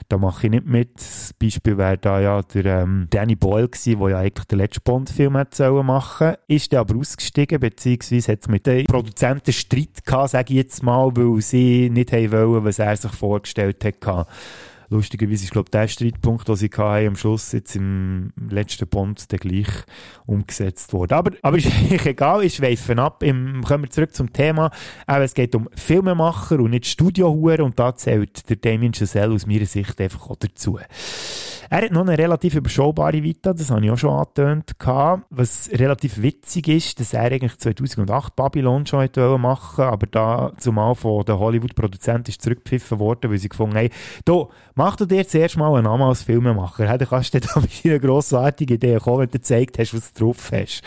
da 0.10 0.18
mache 0.18 0.48
ich 0.48 0.52
nicht 0.52 0.66
mit. 0.66 0.98
Das 0.98 1.34
Beispiel 1.34 1.78
wäre 1.78 1.98
da 1.98 2.20
ja 2.20 2.42
der 2.42 2.84
ähm, 2.84 3.08
Danny 3.10 3.36
Boyle 3.36 3.70
gewesen, 3.70 4.00
der 4.00 4.10
ja 4.10 4.18
eigentlich 4.20 4.48
den 4.48 4.60
letzten 4.60 4.84
Bond-Film 4.84 5.38
hätte 5.38 5.72
machen 5.84 6.34
ist 6.48 6.72
der 6.72 6.82
aber 6.82 6.96
ausgestiegen, 6.96 7.60
beziehungsweise 7.60 8.32
hat 8.32 8.42
es 8.42 8.48
mit 8.48 8.68
den 8.68 8.86
Produzenten 8.86 9.54
Streit 9.54 10.06
gehabt, 10.06 10.32
sage 10.32 10.54
ich 10.54 10.58
jetzt 10.58 10.84
mal, 10.84 11.12
weil 11.16 11.42
sie 11.42 11.90
nicht 11.90 12.12
wollen, 12.12 12.64
was 12.64 12.80
er 12.80 12.96
sich 12.96 13.12
vorgestellt 13.12 13.84
hat. 13.84 14.28
Lustigerweise 14.90 15.44
ist, 15.46 15.52
glaube 15.52 15.68
ich, 15.68 15.72
der 15.72 15.88
Streitpunkt, 15.88 16.48
den 16.48 16.56
sie 16.56 16.70
hatten, 16.70 17.08
am 17.08 17.16
Schluss 17.16 17.52
jetzt 17.52 17.76
im 17.76 18.32
letzten 18.50 18.88
Bond 18.88 19.32
der 19.32 19.40
gleich 19.40 19.68
umgesetzt 20.26 20.94
wurde. 20.94 21.16
Aber, 21.16 21.32
aber 21.42 21.58
ist 21.58 21.68
egal, 22.06 22.44
ich 22.44 22.56
schweife 22.56 22.98
ab. 22.98 23.24
Im, 23.24 23.64
kommen 23.64 23.84
wir 23.86 23.90
zurück 23.90 24.14
zum 24.14 24.32
Thema. 24.32 24.72
Aber 25.06 25.24
es 25.24 25.34
geht 25.34 25.56
um 25.56 25.70
Filmemacher 25.76 26.60
und 26.60 26.72
nicht 26.72 26.86
Studiohuren 26.86 27.62
und 27.62 27.80
da 27.80 27.96
zählt 27.96 28.50
der 28.50 28.58
Damien 28.58 28.94
Chazelle 28.94 29.34
aus 29.34 29.46
meiner 29.46 29.66
Sicht 29.66 30.00
einfach 30.00 30.30
auch 30.30 30.36
dazu. 30.36 30.80
Er 31.70 31.84
hat 31.84 31.92
noch 31.92 32.02
eine 32.02 32.18
relativ 32.18 32.56
überschaubare 32.56 33.24
Vita, 33.24 33.54
das 33.54 33.72
habe 33.72 33.86
ich 33.86 33.92
auch 33.92 33.98
schon 33.98 34.12
angetönt. 34.12 34.72
Was 35.30 35.70
relativ 35.72 36.22
witzig 36.22 36.68
ist, 36.68 37.00
dass 37.00 37.14
er 37.14 37.32
eigentlich 37.32 37.58
2008 37.58 38.36
Babylon 38.36 38.86
schon 38.86 39.02
hätte 39.02 39.38
machen 39.38 39.86
aber 39.86 40.08
da 40.08 40.52
zumal 40.58 40.96
von 40.96 41.24
den 41.26 41.40
Hollywood-Produzenten 41.40 42.30
ist 42.30 42.42
zurückgepfiffen 42.42 43.00
worden, 43.00 43.32
weil 43.32 43.38
sie 43.38 43.50
gefunden 43.50 43.78
haben, 43.78 43.90
da, 44.26 44.48
mach 44.76 44.96
du 44.96 45.06
dir 45.06 45.28
zuerst 45.28 45.58
mal 45.58 45.74
einen 45.74 45.84
Namen 45.84 46.04
als 46.04 46.24
Filmemacher. 46.24 46.98
Dann 46.98 47.08
kannst 47.08 47.34
du 47.34 47.40
da 47.40 47.60
mit 47.60 47.72
einer 47.84 48.00
grossartigen 48.00 48.76
Idee 48.76 48.98
kommen, 48.98 49.20
wenn 49.20 49.28
du 49.28 49.40
gezeigt 49.40 49.80
hast, 49.80 49.94
was 49.94 50.14
du 50.14 50.26
drauf 50.26 50.52
hast. 50.52 50.82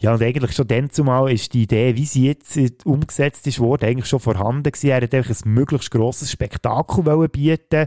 Ja, 0.00 0.14
und 0.14 0.22
eigentlich 0.22 0.52
schon 0.52 0.66
dann 0.66 0.88
zumal 0.88 1.30
ist 1.30 1.52
die 1.52 1.64
Idee, 1.64 1.94
wie 1.94 2.06
sie 2.06 2.26
jetzt 2.26 2.86
umgesetzt 2.86 3.46
ist 3.46 3.60
worden, 3.60 3.84
eigentlich 3.84 4.06
schon 4.06 4.18
vorhanden 4.18 4.72
gewesen. 4.72 4.88
Er 4.88 5.02
hat 5.02 5.14
eigentlich 5.14 5.44
ein 5.44 5.50
möglichst 5.52 5.90
grosses 5.90 6.30
Spektakel 6.30 7.28
bieten 7.28 7.86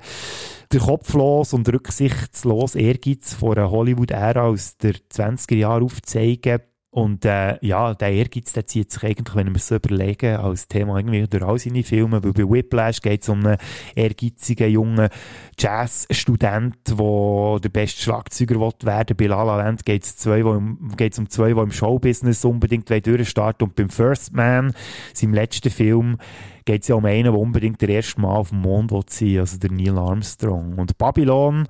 der 0.72 0.80
kopflos 0.80 1.54
und 1.54 1.68
rücksichtslos 1.70 2.76
Ehrgeiz 2.76 3.34
von 3.34 3.58
einer 3.58 3.72
Hollywood-Ära 3.72 4.44
aus 4.44 4.78
der 4.78 4.94
20er 4.94 5.56
Jahre 5.56 5.86
aufzeigen 5.86 6.62
und 6.94 7.26
äh, 7.26 7.58
ja, 7.66 7.96
der 7.96 8.12
Ehrgeiz, 8.12 8.54
der 8.54 8.68
zieht 8.68 8.92
sich 8.92 9.04
eigentlich, 9.04 9.36
wenn 9.36 9.48
wir 9.48 9.56
es 9.56 9.68
so 9.68 9.78
überlegen, 9.78 10.36
als 10.36 10.68
Thema 10.68 10.98
irgendwie 10.98 11.26
durch 11.28 11.42
all 11.44 11.58
seine 11.58 11.82
Filme, 11.82 12.24
weil 12.24 12.34
bei 12.34 12.48
Whiplash 12.48 13.02
geht 13.02 13.24
es 13.24 13.30
um 13.30 13.44
einen 13.44 13.58
ehrgeizigen 13.96 14.70
jungen 14.70 15.10
Jazz-Student, 15.58 16.76
der 16.88 17.60
der 17.62 17.70
beste 17.70 18.00
Schlagzeuger 18.00 18.60
will 18.60 18.74
werden. 18.84 19.18
Bei 19.18 19.26
La 19.26 19.42
La 19.42 19.58
Land 19.58 19.84
geht 19.84 20.04
es 20.04 20.24
um, 20.28 20.92
um 20.92 21.30
zwei, 21.30 21.54
die 21.54 21.60
im 21.60 21.72
Showbusiness 21.72 22.46
unbedingt 22.46 22.92
durchstarten. 22.92 23.70
Und 23.70 23.76
beim 23.76 23.90
First 23.90 24.32
Man, 24.34 24.76
seinem 25.16 25.34
letzten 25.34 25.72
Film, 25.72 26.20
geht 26.66 26.84
es 26.84 26.90
ja 26.90 26.96
um 26.96 27.06
einen, 27.06 27.24
der 27.24 27.34
unbedingt 27.34 27.82
der 27.82 27.90
erste 27.90 28.22
Mal 28.22 28.36
auf 28.36 28.50
dem 28.50 28.60
Mond 28.60 28.92
sein 29.10 29.30
will, 29.30 29.40
also 29.40 29.58
der 29.58 29.72
Neil 29.72 29.98
Armstrong. 29.98 30.76
Und 30.78 30.96
Babylon 31.00 31.68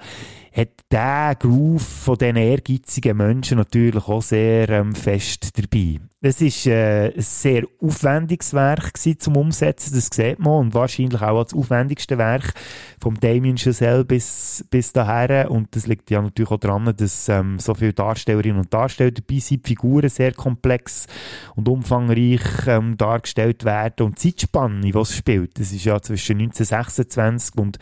hat 0.54 0.70
der 0.92 1.36
Groove 1.40 1.82
von 1.82 2.18
diesen 2.18 2.36
ehrgeizigen 2.36 3.18
Menschen 3.18 3.58
natürlich 3.58 4.08
auch 4.08 4.22
sehr 4.22 4.70
ähm, 4.70 4.94
fest 4.94 5.50
dabei. 5.58 6.00
Es 6.26 6.40
war 6.40 6.74
äh, 6.74 7.14
ein 7.14 7.22
sehr 7.22 7.64
aufwendiges 7.82 8.54
Werk 8.54 8.98
zum 8.98 9.36
Umsetzen, 9.36 9.94
das 9.94 10.08
sieht 10.10 10.40
man, 10.40 10.68
und 10.68 10.74
wahrscheinlich 10.74 11.22
auch 11.22 11.44
das 11.44 11.54
aufwendigste 11.54 12.18
Werk 12.18 12.54
vom 13.02 13.20
Damien 13.20 13.58
Chazelle 13.58 14.06
bis, 14.06 14.64
bis 14.70 14.94
daher. 14.94 15.52
Und 15.52 15.76
das 15.76 15.86
liegt 15.86 16.10
ja 16.10 16.22
natürlich 16.22 16.50
auch 16.50 16.60
daran, 16.60 16.94
dass 16.96 17.28
ähm, 17.28 17.60
so 17.60 17.74
viele 17.74 17.92
Darstellerinnen 17.92 18.62
und 18.62 18.74
Darsteller 18.74 19.12
dabei 19.12 19.40
sind, 19.40 19.66
die 19.66 19.72
Figuren 19.72 20.08
sehr 20.08 20.32
komplex 20.32 21.08
und 21.56 21.68
umfangreich 21.68 22.40
ähm, 22.68 22.96
dargestellt 22.96 23.66
werden. 23.66 24.06
Und 24.06 24.24
die 24.24 24.34
Zeitspanne, 24.34 24.80
die 24.80 24.98
es 24.98 25.18
spielt, 25.18 25.60
das 25.60 25.74
ist 25.74 25.84
ja 25.84 26.02
zwischen 26.02 26.40
1926 26.40 27.58
und 27.58 27.80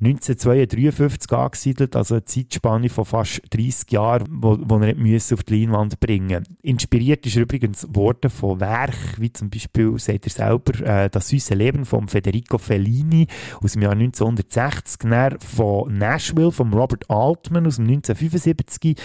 1953 0.00 1.32
angesiedelt, 1.32 1.96
also 1.96 2.14
eine 2.14 2.24
Zeitspanne 2.24 2.88
von 2.88 3.04
fast 3.04 3.42
30 3.50 3.90
Jahren, 3.90 4.28
wo, 4.30 4.56
wo 4.62 4.78
er 4.78 4.94
nicht 4.94 5.32
auf 5.32 5.42
die 5.42 5.64
Leinwand 5.64 5.98
bringen 5.98 6.44
Inspiriert 6.62 7.26
ist 7.26 7.36
er 7.36 7.46
übrigens 7.84 7.96
Worte 7.96 8.30
von 8.30 8.60
Werk, 8.60 9.18
wie 9.18 9.32
zum 9.32 9.50
Beispiel, 9.50 9.98
sagt 9.98 10.26
er 10.26 10.30
selber, 10.30 10.80
äh, 10.86 11.10
Das 11.10 11.28
süße 11.28 11.54
Leben 11.54 11.84
von 11.84 12.08
Federico 12.08 12.58
Fellini 12.58 13.26
aus 13.62 13.72
dem 13.72 13.82
Jahr 13.82 13.92
1960, 13.92 15.10
dann 15.10 15.38
von 15.38 15.96
Nashville 15.96 16.52
von 16.52 16.72
Robert 16.72 17.08
Altman 17.08 17.66
aus 17.66 17.76
dem 17.76 17.86
1975 17.86 18.96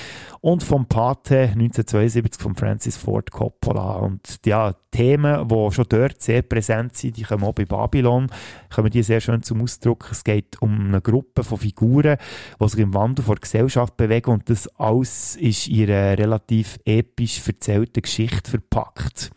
und 0.41 0.63
vom 0.63 0.85
Pate 0.88 1.49
1972 1.53 2.41
von 2.41 2.55
Francis 2.55 2.97
Ford 2.97 3.31
Coppola. 3.31 3.97
Und 3.97 4.39
ja, 4.45 4.73
Themen, 4.95 5.47
die 5.49 5.71
schon 5.71 5.85
dort 5.89 6.21
sehr 6.21 6.41
präsent 6.41 6.95
sind, 6.95 7.17
die 7.17 7.23
kommen 7.23 7.43
auch 7.43 7.53
bei 7.53 7.65
Babylon, 7.65 8.27
kommen 8.73 8.89
die 8.89 9.03
sehr 9.03 9.19
schön 9.19 9.43
zum 9.43 9.61
Ausdruck. 9.61 10.07
Es 10.09 10.23
geht 10.23 10.61
um 10.61 10.88
eine 10.88 11.01
Gruppe 11.01 11.43
von 11.43 11.57
Figuren, 11.57 12.15
die 12.61 12.69
sich 12.69 12.79
im 12.79 12.93
Wandel 12.93 13.25
vor 13.25 13.35
Gesellschaft 13.35 13.97
bewegen 13.97 14.31
und 14.31 14.49
das 14.49 14.69
alles 14.79 15.35
ist 15.35 15.69
einer 15.69 16.17
relativ 16.17 16.79
episch 16.85 17.41
erzählten 17.45 18.01
Geschichte 18.03 18.51
verpackt. 18.69 19.32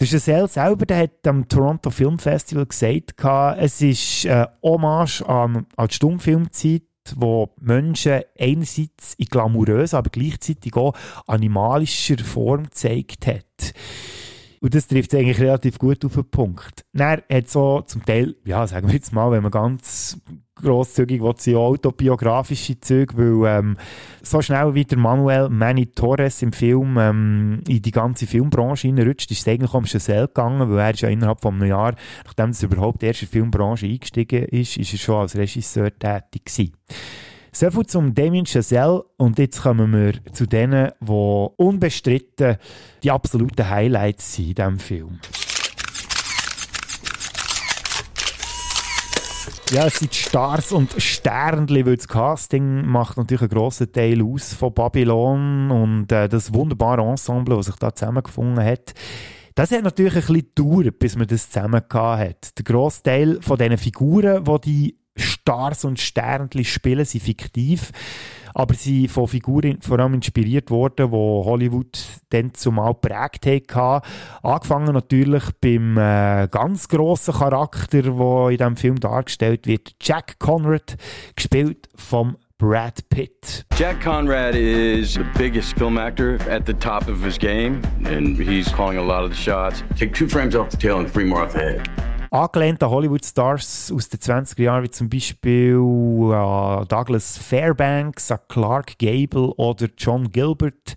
Der 0.00 0.06
Giselle 0.06 0.48
selber 0.48 0.86
der 0.86 0.98
hat 0.98 1.26
am 1.26 1.48
Toronto 1.48 1.90
Film 1.90 2.18
Festival 2.18 2.66
gesagt, 2.66 3.14
es 3.58 3.80
ist 3.80 4.26
eine 4.26 4.50
Hommage 4.62 5.22
an, 5.22 5.66
an 5.76 5.88
die 5.88 5.94
Stummfilmzeit, 5.94 6.82
wo 7.16 7.50
Menschen 7.60 8.22
einerseits 8.38 9.14
in 9.18 9.26
glamouröser, 9.26 9.98
aber 9.98 10.10
gleichzeitig 10.10 10.74
auch 10.74 10.94
animalischer 11.26 12.18
Form 12.18 12.64
gezeigt 12.64 13.26
hat. 13.26 13.74
Und 14.64 14.74
das 14.74 14.86
trifft 14.86 15.14
eigentlich 15.14 15.40
relativ 15.40 15.78
gut 15.78 16.02
auf 16.06 16.14
den 16.14 16.24
Punkt. 16.24 16.86
Dann 16.94 17.20
hat 17.30 17.50
so 17.50 17.82
zum 17.82 18.02
Teil, 18.02 18.34
ja, 18.46 18.66
sagen 18.66 18.86
wir 18.86 18.94
jetzt 18.94 19.12
mal, 19.12 19.30
wenn 19.30 19.42
man 19.42 19.52
ganz 19.52 20.18
grosszügig 20.54 21.20
will, 21.20 21.34
sie 21.36 21.54
autobiografische 21.54 22.80
Züge, 22.80 23.14
weil 23.14 23.58
ähm, 23.58 23.76
so 24.22 24.40
schnell 24.40 24.74
wie 24.74 24.86
der 24.86 24.96
Manuel 24.96 25.50
Manny 25.50 25.88
Torres 25.88 26.40
im 26.40 26.54
Film 26.54 26.96
ähm, 26.96 27.60
in 27.68 27.82
die 27.82 27.90
ganze 27.90 28.26
Filmbranche 28.26 28.88
reinrutscht, 28.88 29.30
ist 29.32 29.40
es 29.40 29.48
eigentlich 29.48 29.74
um 29.74 29.84
Giselle 29.84 30.28
gegangen, 30.28 30.70
weil 30.70 30.78
er 30.78 30.94
ist 30.94 31.02
ja 31.02 31.10
innerhalb 31.10 31.42
von 31.42 31.56
einem 31.56 31.68
Jahr, 31.68 31.94
nachdem 32.24 32.52
er 32.52 32.62
überhaupt 32.62 33.02
erst 33.02 33.20
in 33.20 33.28
die 33.28 33.32
Filmbranche 33.32 33.84
eingestiegen 33.84 34.46
ist, 34.46 34.78
ist 34.78 34.94
er 34.94 34.98
schon 34.98 35.20
als 35.20 35.36
Regisseur 35.36 35.90
tätig 35.90 36.46
gewesen. 36.46 36.72
So 37.56 37.70
viel 37.70 37.86
zum 37.86 38.12
Damien 38.12 38.46
Chazelle 38.46 39.04
und 39.16 39.38
jetzt 39.38 39.62
kommen 39.62 39.92
wir 39.92 40.14
zu 40.32 40.44
denen, 40.44 40.90
die 41.00 41.46
unbestritten 41.56 42.56
die 43.04 43.12
absoluten 43.12 43.70
Highlights 43.70 44.34
sind 44.34 44.48
in 44.48 44.54
diesem 44.56 44.78
Film. 44.80 45.20
Ja, 49.70 49.86
es 49.86 50.00
sind 50.00 50.12
Stars 50.12 50.72
und 50.72 51.00
Sternli, 51.00 51.86
weil 51.86 51.94
das 51.94 52.08
Casting 52.08 52.86
macht 52.86 53.18
natürlich 53.18 53.42
einen 53.42 53.50
grossen 53.50 53.92
Teil 53.92 54.20
aus 54.20 54.52
von 54.52 54.74
Babylon 54.74 55.70
und 55.70 56.10
äh, 56.10 56.28
das 56.28 56.52
wunderbare 56.52 57.02
Ensemble, 57.02 57.54
das 57.54 57.66
sich 57.66 57.76
da 57.76 57.94
zusammengefunden 57.94 58.64
hat. 58.64 58.94
Das 59.54 59.70
hat 59.70 59.84
natürlich 59.84 60.14
ein 60.14 60.20
bisschen 60.22 60.48
gedauert, 60.56 60.98
bis 60.98 61.14
man 61.14 61.28
das 61.28 61.48
zusammen 61.48 61.82
hat. 61.88 62.58
Der 62.58 62.64
grosse 62.64 63.04
Teil 63.04 63.38
von 63.40 63.56
diesen 63.56 63.78
Figuren, 63.78 64.42
die 64.42 64.60
die 64.60 65.03
Stars 65.16 65.84
und 65.84 66.00
Sternchen 66.00 66.64
spielen, 66.64 67.04
sind 67.04 67.22
fiktiv. 67.22 67.92
Aber 68.56 68.74
sie 68.74 69.02
sind 69.02 69.10
von 69.10 69.26
Figuren 69.26 69.80
vor 69.82 69.98
allem 69.98 70.14
inspiriert 70.14 70.70
worden, 70.70 71.10
die 71.10 71.16
Hollywood 71.16 71.98
dann 72.30 72.54
zumal 72.54 72.94
geprägt 72.94 73.74
hat. 73.74 74.04
Angefangen 74.42 74.94
natürlich 74.94 75.42
beim 75.60 75.98
äh, 75.98 76.46
ganz 76.48 76.88
grossen 76.88 77.34
Charakter, 77.34 78.02
der 78.02 78.48
in 78.50 78.56
diesem 78.56 78.76
Film 78.76 79.00
dargestellt 79.00 79.66
wird. 79.66 79.96
Jack 80.00 80.38
Conrad, 80.38 80.96
gespielt 81.34 81.88
vom 81.96 82.36
Brad 82.58 83.08
Pitt. 83.08 83.66
Jack 83.76 84.00
Conrad 84.00 84.54
is 84.54 85.14
the 85.14 85.24
biggest 85.36 85.76
film 85.76 85.98
actor 85.98 86.38
at 86.48 86.64
the 86.64 86.74
top 86.74 87.08
of 87.08 87.20
his 87.20 87.36
game, 87.36 87.82
and 88.04 88.38
he's 88.38 88.68
calling 88.68 88.96
a 88.96 89.02
lot 89.02 89.24
of 89.24 89.30
the 89.30 89.36
shots. 89.36 89.82
Take 89.98 90.14
two 90.14 90.28
frames 90.28 90.54
off 90.54 90.70
the 90.70 90.76
tail 90.76 91.00
and 91.00 91.10
three 91.10 91.24
more 91.24 91.42
off 91.42 91.52
the 91.52 91.58
head. 91.58 92.13
Angelehnt 92.34 92.82
an 92.82 92.90
Hollywood-Stars 92.90 93.92
aus 93.94 94.08
den 94.08 94.18
20er 94.18 94.62
Jahren, 94.62 94.82
wie 94.82 94.90
zum 94.90 95.08
Beispiel 95.08 95.76
uh, 95.76 96.84
Douglas 96.88 97.38
Fairbanks, 97.38 98.30
an 98.32 98.40
Clark 98.48 98.98
Gable 98.98 99.54
oder 99.54 99.86
John 99.96 100.30
Gilbert, 100.32 100.96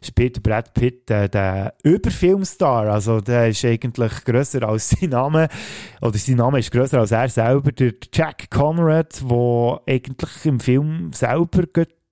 spielt 0.00 0.42
Brad 0.44 0.74
Pitt 0.74 1.10
äh, 1.10 1.28
der 1.28 1.74
Überfilmstar. 1.82 2.86
Also 2.86 3.20
der 3.20 3.48
ist 3.48 3.64
eigentlich 3.64 4.24
grösser 4.24 4.62
als 4.62 4.90
sein 4.90 5.10
Name, 5.10 5.48
oder 6.00 6.16
sein 6.18 6.36
Name 6.36 6.60
ist 6.60 6.70
grösser 6.70 7.00
als 7.00 7.10
er 7.10 7.28
selber, 7.28 7.72
der 7.72 7.92
Jack 8.12 8.48
Conrad, 8.50 9.20
der 9.28 9.80
eigentlich 9.88 10.44
im 10.44 10.60
Film 10.60 11.12
selber 11.12 11.64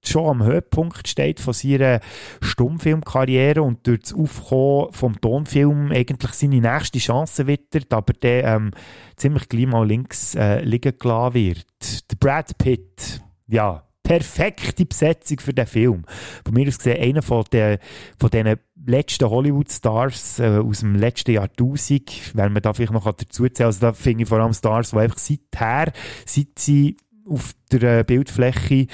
schon 0.08 0.26
am 0.26 0.42
Höhepunkt 0.44 1.08
steht 1.08 1.40
von 1.40 1.52
seiner 1.52 2.00
Stummfilmkarriere 2.40 3.62
und 3.62 3.86
durch 3.86 4.00
das 4.00 4.14
Aufkommen 4.14 4.92
vom 4.92 5.20
Tonfilm 5.20 5.90
eigentlich 5.92 6.32
seine 6.32 6.60
nächste 6.60 6.98
Chance 6.98 7.46
wittert, 7.46 7.92
aber 7.92 8.12
der 8.12 8.44
ähm, 8.44 8.70
ziemlich 9.16 9.48
gleich 9.48 9.66
mal 9.66 9.86
links 9.86 10.34
äh, 10.34 10.62
liegen 10.62 10.98
gelassen 10.98 11.34
wird. 11.34 12.10
Der 12.10 12.16
Brad 12.16 12.56
Pitt, 12.58 13.22
ja, 13.46 13.84
perfekte 14.04 14.84
Besetzung 14.84 15.40
für 15.40 15.54
den 15.54 15.66
Film. 15.66 16.04
Von 16.44 16.54
mir 16.54 16.68
aus 16.68 16.78
gesehen, 16.78 17.02
einer 17.02 17.22
von, 17.22 17.44
den, 17.52 17.78
von 18.18 18.30
diesen 18.30 18.56
letzten 18.86 19.30
Hollywood-Stars 19.30 20.40
äh, 20.40 20.58
aus 20.58 20.80
dem 20.80 20.94
letzten 20.94 21.32
Jahrtausend, 21.32 22.12
wenn 22.34 22.52
man 22.52 22.62
da 22.62 22.74
vielleicht 22.74 22.92
noch 22.92 23.10
dazu 23.10 23.48
zählen 23.48 23.66
also 23.66 23.80
da 23.80 23.92
finde 23.94 24.22
ich 24.22 24.28
vor 24.28 24.38
allem 24.38 24.52
Stars, 24.52 24.90
die 24.90 24.98
einfach 24.98 25.18
seither, 25.18 25.92
seit 26.26 26.58
sie 26.58 26.96
auf 27.28 27.54
der 27.72 28.04
Bildfläche 28.04 28.86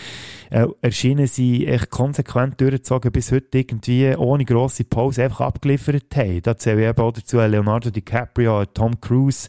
äh, 0.51 0.67
erschienen 0.81 1.27
sie 1.27 1.67
echt 1.67 1.91
konsequent 1.91 2.61
durchgezogen, 2.61 3.13
bis 3.13 3.33
heute 3.33 3.59
irgendwie 3.59 4.15
ohne 4.17 4.45
grosse 4.45 4.85
Pause 4.85 5.25
einfach 5.25 5.47
abgeliefert 5.47 6.05
haben. 6.15 6.43
Da 6.43 6.57
zähle 6.57 6.83
ich 6.83 6.89
eben 6.89 7.01
auch 7.01 7.13
dazu 7.13 7.39
Leonardo 7.39 7.91
DiCaprio, 7.91 8.65
Tom 8.67 9.01
Cruise, 9.01 9.49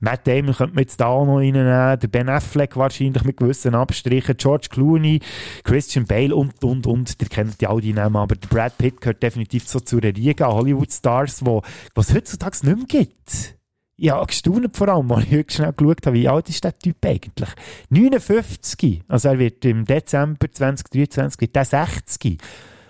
Matt 0.00 0.26
Damon 0.26 0.54
könnte 0.54 0.74
man 0.74 0.82
jetzt 0.82 1.00
da 1.00 1.06
auch 1.06 1.24
noch 1.24 1.38
reinnehmen, 1.38 1.98
der 1.98 2.08
Ben 2.08 2.28
Affleck 2.28 2.76
wahrscheinlich 2.76 3.24
mit 3.24 3.36
gewissen 3.36 3.74
Abstrichen, 3.74 4.36
George 4.36 4.68
Clooney, 4.70 5.20
Christian 5.64 6.06
Bale 6.06 6.34
und, 6.34 6.62
und, 6.64 6.86
und, 6.86 7.16
ihr 7.20 7.28
kennt 7.28 7.60
ja 7.62 7.70
all 7.70 7.80
die 7.80 7.92
Namen, 7.92 8.16
aber 8.16 8.34
der 8.34 8.48
Brad 8.48 8.78
Pitt 8.78 9.00
gehört 9.00 9.22
definitiv 9.22 9.68
so 9.68 9.80
zu 9.80 10.00
der 10.00 10.16
Riege 10.16 10.46
Hollywood-Stars, 10.46 11.46
wo, 11.46 11.62
was 11.94 12.14
heutzutage 12.14 12.66
nicht 12.66 12.76
mehr 12.76 13.04
gibt 13.04 13.61
ja, 13.96 14.24
gestaunt 14.24 14.76
vor 14.76 14.88
allem, 14.88 15.12
als 15.12 15.24
ich 15.24 15.32
heute 15.32 15.54
schnell 15.54 15.72
geschaut 15.72 16.06
habe, 16.06 16.16
wie 16.16 16.28
alt 16.28 16.48
ist 16.48 16.64
der 16.64 16.76
Typ 16.76 16.96
eigentlich? 17.04 17.48
59. 17.90 19.02
Also 19.08 19.28
er 19.28 19.38
wird 19.38 19.64
im 19.64 19.84
Dezember 19.84 20.50
2023 20.50 21.40
wird 21.40 21.56
der 21.56 21.64
60. 21.64 22.38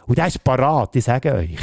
Und 0.07 0.19
der 0.19 0.29
ist 0.29 0.43
parat, 0.45 0.97
ich 0.97 1.05
sage 1.05 1.35
euch. 1.35 1.59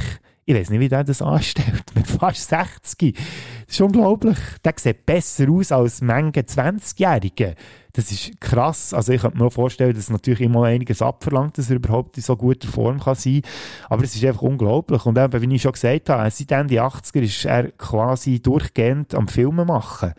Ich 0.45 0.55
weiß 0.55 0.71
nicht, 0.71 0.79
wie 0.79 0.89
der 0.89 1.03
das 1.03 1.21
anstellt. 1.21 1.83
Mit 1.95 2.07
fast 2.07 2.49
60. 2.49 3.15
Das 3.15 3.23
ist 3.67 3.81
unglaublich. 3.81 4.37
Der 4.63 4.73
sieht 4.77 5.05
besser 5.05 5.49
aus 5.49 5.71
als 5.71 6.01
Menge 6.01 6.31
20-Jährige. 6.31 7.55
Das 7.93 8.11
ist 8.11 8.39
krass. 8.39 8.93
Also 8.93 9.13
ich 9.13 9.21
könnte 9.21 9.37
mir 9.37 9.49
vorstellen, 9.49 9.95
dass 9.95 10.09
natürlich 10.09 10.41
immer 10.41 10.63
einiges 10.65 11.01
abverlangt, 11.01 11.57
dass 11.57 11.69
er 11.69 11.77
überhaupt 11.77 12.17
in 12.17 12.23
so 12.23 12.35
guter 12.35 12.67
Form 12.67 12.99
kann 12.99 13.15
sein 13.15 13.41
kann. 13.41 13.51
Aber 13.89 14.03
es 14.03 14.15
ist 14.15 14.23
einfach 14.23 14.43
unglaublich. 14.43 15.05
Und 15.05 15.17
eben, 15.17 15.41
wie 15.41 15.55
ich 15.55 15.61
schon 15.61 15.71
gesagt 15.71 16.09
habe, 16.09 16.29
seit 16.29 16.51
Ende 16.51 16.75
80er 16.75 17.21
ist 17.21 17.45
er 17.45 17.71
quasi 17.71 18.39
durchgehend 18.41 19.15
am 19.15 19.27
Filmen 19.27 19.67
machen. 19.67 20.13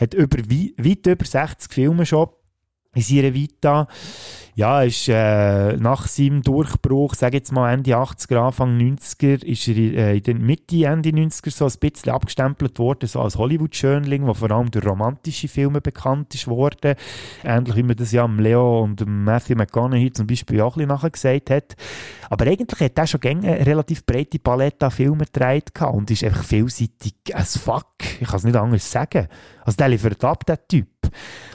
Hat 0.00 0.14
über, 0.14 0.38
weit 0.38 1.06
über 1.06 1.24
60 1.24 1.72
Filme 1.72 2.06
schon 2.06 2.28
in 2.94 3.02
seiner 3.02 3.34
Vita 3.34 3.86
ja, 4.58 4.82
ist 4.82 5.08
äh, 5.08 5.76
nach 5.76 6.08
seinem 6.08 6.42
Durchbruch, 6.42 7.14
sage 7.14 7.36
jetzt 7.36 7.52
mal 7.52 7.72
Ende 7.72 7.92
80er, 7.92 8.38
Anfang 8.38 8.76
90er, 8.76 9.44
ist 9.44 9.68
er 9.68 9.76
äh, 9.76 10.16
in 10.16 10.22
der 10.24 10.34
Mitte, 10.34 10.84
Ende 10.84 11.10
90er 11.10 11.52
so 11.52 11.66
ein 11.66 11.72
bisschen 11.78 12.12
abgestempelt 12.12 12.80
worden, 12.80 13.08
so 13.08 13.20
als 13.20 13.36
Hollywood-Schönling, 13.36 14.24
der 14.24 14.34
vor 14.34 14.50
allem 14.50 14.72
durch 14.72 14.84
romantische 14.84 15.46
Filme 15.46 15.80
bekannt 15.80 16.34
ist 16.34 16.48
worden. 16.48 16.96
Ähnlich 17.44 17.76
wie 17.76 17.84
man 17.84 17.94
das 17.94 18.10
ja 18.10 18.26
Leo 18.26 18.82
und 18.82 19.06
Matthew 19.06 19.54
McConaughey 19.54 20.10
zum 20.10 20.26
Beispiel 20.26 20.60
auch 20.60 20.74
ein 20.74 20.78
bisschen 20.78 20.88
nachher 20.88 21.10
gesagt 21.10 21.50
hat. 21.50 21.76
Aber 22.28 22.44
eigentlich 22.44 22.80
hat 22.80 22.98
er 22.98 23.06
schon 23.06 23.20
eine 23.22 23.64
relativ 23.64 24.04
breite 24.04 24.40
Palette 24.40 24.86
an 24.86 24.90
Filmen 24.90 25.20
getragen 25.20 25.94
und 25.94 26.10
ist 26.10 26.24
einfach 26.24 26.42
vielseitig 26.42 27.14
as 27.32 27.56
fuck. 27.56 27.86
Ich 28.20 28.26
kann 28.26 28.38
es 28.38 28.44
nicht 28.44 28.56
anders 28.56 28.90
sagen. 28.90 29.28
Also 29.64 29.76
der 29.76 29.88
liefert 29.90 30.24
ab, 30.24 30.44
der 30.46 30.66
Typ. 30.66 30.88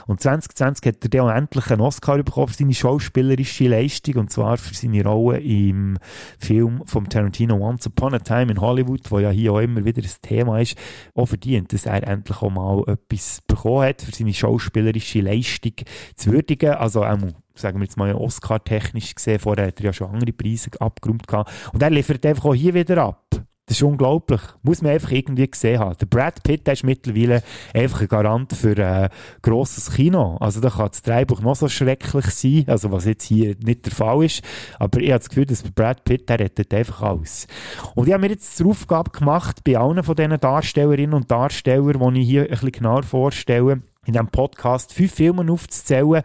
Und 0.06 0.20
2020 0.20 0.86
hat 0.86 1.04
er 1.04 1.08
dann 1.08 1.36
endlich 1.36 1.70
einen 1.70 1.80
Oscar 1.80 2.22
bekommen 2.22 2.48
für 2.48 2.54
seine 2.54 2.74
schauspielerische 2.94 3.68
Leistung, 3.68 4.16
und 4.16 4.30
zwar 4.30 4.56
für 4.56 4.74
seine 4.74 5.04
Rolle 5.04 5.40
im 5.40 5.98
Film 6.38 6.82
von 6.86 7.08
Tarantino 7.08 7.56
Once 7.56 7.86
Upon 7.86 8.14
a 8.14 8.18
Time 8.18 8.52
in 8.52 8.60
Hollywood, 8.60 9.10
wo 9.10 9.18
ja 9.18 9.30
hier 9.30 9.52
auch 9.52 9.60
immer 9.60 9.84
wieder 9.84 10.02
ein 10.02 10.10
Thema 10.22 10.60
ist, 10.60 10.76
auch 11.14 11.26
verdient, 11.26 11.72
dass 11.72 11.86
er 11.86 12.06
endlich 12.06 12.40
auch 12.40 12.50
mal 12.50 12.82
etwas 12.86 13.40
bekommen 13.46 13.88
hat, 13.88 14.02
für 14.02 14.14
seine 14.14 14.32
schauspielerische 14.32 15.20
Leistung 15.20 15.74
zu 16.16 16.32
würdigen. 16.32 16.70
Also 16.70 17.04
auch 17.04 17.18
sagen 17.54 17.78
wir 17.78 17.84
jetzt 17.84 17.96
mal 17.96 18.14
Oscar-technisch 18.14 19.14
gesehen, 19.14 19.38
vorher 19.38 19.68
hat 19.68 19.80
er 19.80 19.86
ja 19.86 19.92
schon 19.92 20.10
andere 20.10 20.32
Preise 20.32 20.70
abgeräumt 20.80 21.26
gehabt. 21.26 21.52
Und 21.72 21.82
er 21.82 21.90
liefert 21.90 22.24
einfach 22.26 22.46
auch 22.46 22.54
hier 22.54 22.74
wieder 22.74 22.98
ab. 22.98 23.44
Das 23.66 23.78
ist 23.78 23.82
unglaublich. 23.82 24.42
Muss 24.62 24.82
man 24.82 24.92
einfach 24.92 25.10
irgendwie 25.10 25.50
gesehen 25.50 25.80
haben. 25.80 25.96
Der 25.98 26.04
Brad 26.04 26.42
Pitt 26.42 26.68
ist 26.68 26.84
mittlerweile 26.84 27.42
einfach 27.72 28.02
ein 28.02 28.08
Garant 28.08 28.52
für 28.52 28.76
ein 28.76 29.04
äh, 29.04 29.08
grosses 29.40 29.90
Kino. 29.90 30.36
Also 30.38 30.60
da 30.60 30.68
kann 30.68 30.88
das 30.88 31.00
Drehbuch 31.00 31.40
noch 31.40 31.56
so 31.56 31.68
schrecklich 31.68 32.26
sein, 32.26 32.64
also 32.66 32.92
was 32.92 33.06
jetzt 33.06 33.24
hier 33.24 33.56
nicht 33.64 33.86
der 33.86 33.92
Fall 33.92 34.24
ist. 34.24 34.42
Aber 34.78 35.00
ich 35.00 35.10
habe 35.10 35.20
das 35.20 35.30
Gefühl, 35.30 35.46
dass 35.46 35.62
Brad 35.62 36.04
Pitt, 36.04 36.28
der 36.28 36.40
rettet 36.40 36.74
einfach 36.74 37.00
alles. 37.00 37.46
Und 37.94 38.06
ich 38.06 38.12
habe 38.12 38.20
mir 38.20 38.32
jetzt 38.32 38.54
zur 38.54 38.68
Aufgabe 38.68 39.10
gemacht, 39.10 39.64
bei 39.64 39.78
allen 39.78 40.02
von 40.02 40.14
diesen 40.14 40.38
Darstellerinnen 40.38 41.14
und 41.14 41.30
Darstellern, 41.30 42.14
die 42.14 42.20
ich 42.20 42.28
hier 42.28 42.42
ein 42.42 42.50
bisschen 42.50 42.72
genauer 42.72 43.02
vorstelle, 43.02 43.80
in 44.04 44.12
diesem 44.12 44.28
Podcast 44.28 44.92
fünf 44.92 45.14
Filme 45.14 45.50
aufzuzählen, 45.50 46.22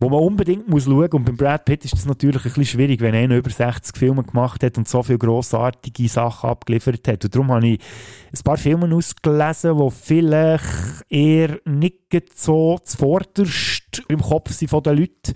wo 0.00 0.08
man 0.08 0.20
unbedingt 0.20 0.66
muss 0.66 0.84
schauen 0.84 0.96
muss. 0.96 1.12
Und 1.12 1.24
beim 1.24 1.36
Brad 1.36 1.66
Pitt 1.66 1.84
ist 1.84 1.92
das 1.92 2.06
natürlich 2.06 2.38
ein 2.38 2.42
bisschen 2.42 2.64
schwierig, 2.64 3.00
wenn 3.00 3.14
er 3.14 3.36
über 3.36 3.50
60 3.50 3.96
Filme 3.96 4.24
gemacht 4.24 4.64
hat 4.64 4.78
und 4.78 4.88
so 4.88 5.02
viele 5.02 5.18
grossartige 5.18 6.08
Sachen 6.08 6.50
abgeliefert 6.50 7.06
hat. 7.06 7.24
Und 7.24 7.34
darum 7.34 7.52
habe 7.52 7.68
ich 7.68 7.80
ein 8.32 8.42
paar 8.42 8.56
Filme 8.56 8.92
ausgelesen, 8.94 9.76
die 9.76 9.90
vielleicht 9.90 11.04
eher 11.10 11.60
nicht 11.66 11.98
so 12.34 12.78
zuvorderst 12.82 14.02
im 14.08 14.20
Kopf 14.20 14.52
sind 14.52 14.68
von 14.68 14.82
den 14.82 14.96
Leuten. 14.96 15.34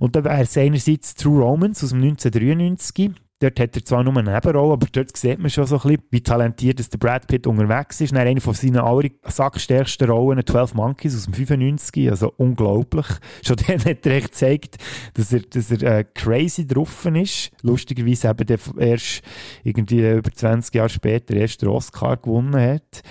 Und 0.00 0.16
da 0.16 0.24
wäre 0.24 0.42
es 0.42 0.58
einerseits 0.58 1.14
True 1.14 1.40
Romance 1.40 1.84
aus 1.84 1.90
dem 1.90 2.02
1993. 2.02 3.12
Dort 3.42 3.58
hat 3.58 3.74
er 3.74 3.84
zwar 3.84 4.04
nur 4.04 4.16
eine 4.16 4.32
Nebenrolle, 4.32 4.74
aber 4.74 4.86
dort 4.92 5.16
sieht 5.16 5.40
man 5.40 5.50
schon 5.50 5.66
so 5.66 5.74
ein 5.74 5.82
bisschen, 5.82 6.02
wie 6.10 6.20
talentiert 6.20 6.92
der 6.92 6.98
Brad 6.98 7.26
Pitt 7.26 7.48
unterwegs 7.48 8.00
ist. 8.00 8.12
Dann 8.12 8.20
eine 8.20 8.40
von 8.40 8.54
seinen 8.54 9.10
sackstärksten 9.24 10.08
Rollen, 10.08 10.46
12 10.46 10.74
Monkeys 10.74 11.16
aus 11.16 11.24
dem 11.24 11.34
95, 11.34 12.08
also 12.08 12.32
unglaublich. 12.36 13.06
Schon 13.44 13.56
dann 13.66 13.84
hat 13.84 14.06
er 14.06 14.12
echt 14.12 14.30
gezeigt, 14.30 14.76
dass 15.14 15.32
er, 15.32 15.40
dass 15.40 15.72
er 15.72 15.82
äh, 15.82 16.04
crazy 16.14 16.68
drauf 16.68 17.04
ist. 17.06 17.50
Lustigerweise 17.62 18.28
eben 18.28 18.46
der 18.46 18.58
erst 18.78 19.22
irgendwie 19.64 20.08
über 20.08 20.30
20 20.30 20.72
Jahre 20.76 20.88
später 20.88 21.34
erst 21.34 21.62
den 21.62 21.68
Oscar 21.68 22.18
gewonnen 22.18 22.54
hat. 22.54 23.02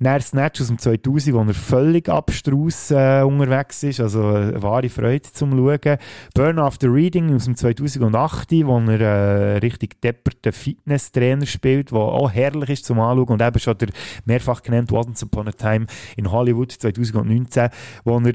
Dann 0.00 0.20
Snatch 0.20 0.60
aus 0.62 0.66
dem 0.66 0.78
2000, 0.78 1.36
wo 1.36 1.42
er 1.42 1.54
völlig 1.54 2.08
abstrus 2.08 2.90
äh, 2.90 3.22
unterwegs 3.22 3.84
ist, 3.84 4.00
also 4.00 4.26
eine 4.26 4.62
wahre 4.62 4.88
Freude 4.88 5.30
zum 5.32 5.52
Schauen. 5.52 5.98
Burn 6.34 6.58
After 6.58 6.92
Reading 6.92 7.32
aus 7.34 7.44
dem 7.44 7.54
2008, 7.54 8.50
wo 8.64 8.78
er 8.80 9.00
äh, 9.00 9.56
richtig 9.76 10.00
depperten 10.00 10.52
Fitnesstrainer 10.52 11.46
spielt, 11.46 11.90
der 11.90 11.98
auch 11.98 12.30
herrlich 12.30 12.70
ist 12.70 12.84
zum 12.84 13.00
Anschauen 13.00 13.28
und 13.28 13.42
eben 13.42 13.58
schon 13.58 13.78
der 13.78 13.88
mehrfach 14.24 14.62
genannt 14.62 14.92
Once 14.92 15.22
Upon 15.22 15.48
a 15.48 15.52
Time 15.52 15.86
in 16.16 16.30
Hollywood 16.30 16.72
2019, 16.72 17.68
wo 18.04 18.18
er 18.18 18.32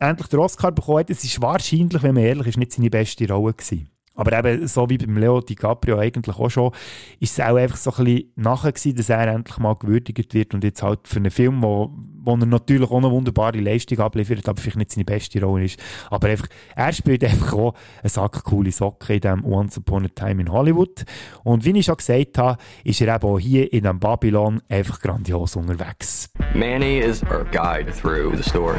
endlich 0.00 0.28
den 0.28 0.40
Oscar 0.40 0.72
bekommen 0.72 0.98
hat. 0.98 1.10
Es 1.10 1.24
ist 1.24 1.40
wahrscheinlich, 1.40 2.02
wenn 2.02 2.14
man 2.14 2.24
ehrlich 2.24 2.48
ist, 2.48 2.58
nicht 2.58 2.72
seine 2.72 2.90
beste 2.90 3.28
Rolle 3.28 3.54
gewesen. 3.54 3.93
Aber 4.14 4.38
eben, 4.38 4.66
so 4.66 4.88
wie 4.88 4.98
beim 4.98 5.16
Leo 5.16 5.40
DiCaprio 5.40 5.98
eigentlich 5.98 6.36
auch 6.36 6.48
schon, 6.48 6.72
ist 7.20 7.38
es 7.38 7.44
auch 7.44 7.56
einfach 7.56 7.76
so 7.76 7.92
ein 7.92 8.04
bisschen 8.04 8.32
nachher 8.36 8.72
gewesen, 8.72 8.96
dass 8.96 9.08
er 9.08 9.26
endlich 9.26 9.58
mal 9.58 9.74
gewürdigt 9.74 10.34
wird 10.34 10.54
und 10.54 10.62
jetzt 10.62 10.82
halt 10.82 11.08
für 11.08 11.16
einen 11.16 11.30
Film, 11.30 11.62
wo, 11.62 11.90
wo 12.22 12.34
er 12.34 12.46
natürlich 12.46 12.90
auch 12.90 12.98
eine 12.98 13.10
wunderbare 13.10 13.58
Leistung 13.58 13.98
abliefert, 13.98 14.48
aber 14.48 14.60
vielleicht 14.60 14.78
nicht 14.78 14.92
seine 14.92 15.04
beste 15.04 15.42
Rolle 15.42 15.64
ist. 15.64 15.80
Aber 16.10 16.28
einfach, 16.28 16.46
er 16.76 16.92
spielt 16.92 17.24
einfach 17.24 17.52
auch 17.54 17.74
eine 18.02 18.10
Sack 18.10 18.44
coole 18.44 18.70
Socke 18.70 19.14
in 19.14 19.20
diesem 19.20 19.44
Once 19.44 19.78
Upon 19.78 20.04
a 20.04 20.08
Time 20.08 20.42
in 20.42 20.52
Hollywood. 20.52 21.04
Und 21.42 21.64
wie 21.64 21.76
ich 21.76 21.86
schon 21.86 21.96
gesagt 21.96 22.38
habe, 22.38 22.58
ist 22.84 23.00
er 23.00 23.14
eben 23.14 23.26
auch 23.26 23.38
hier 23.38 23.72
in 23.72 23.82
diesem 23.82 23.98
Babylon 23.98 24.62
einfach 24.68 25.00
grandios 25.00 25.56
unterwegs. 25.56 26.30
Manny 26.54 26.98
is 26.98 27.22
our 27.24 27.44
guide 27.50 27.90
through 27.92 28.36
the 28.36 28.42
story. 28.42 28.78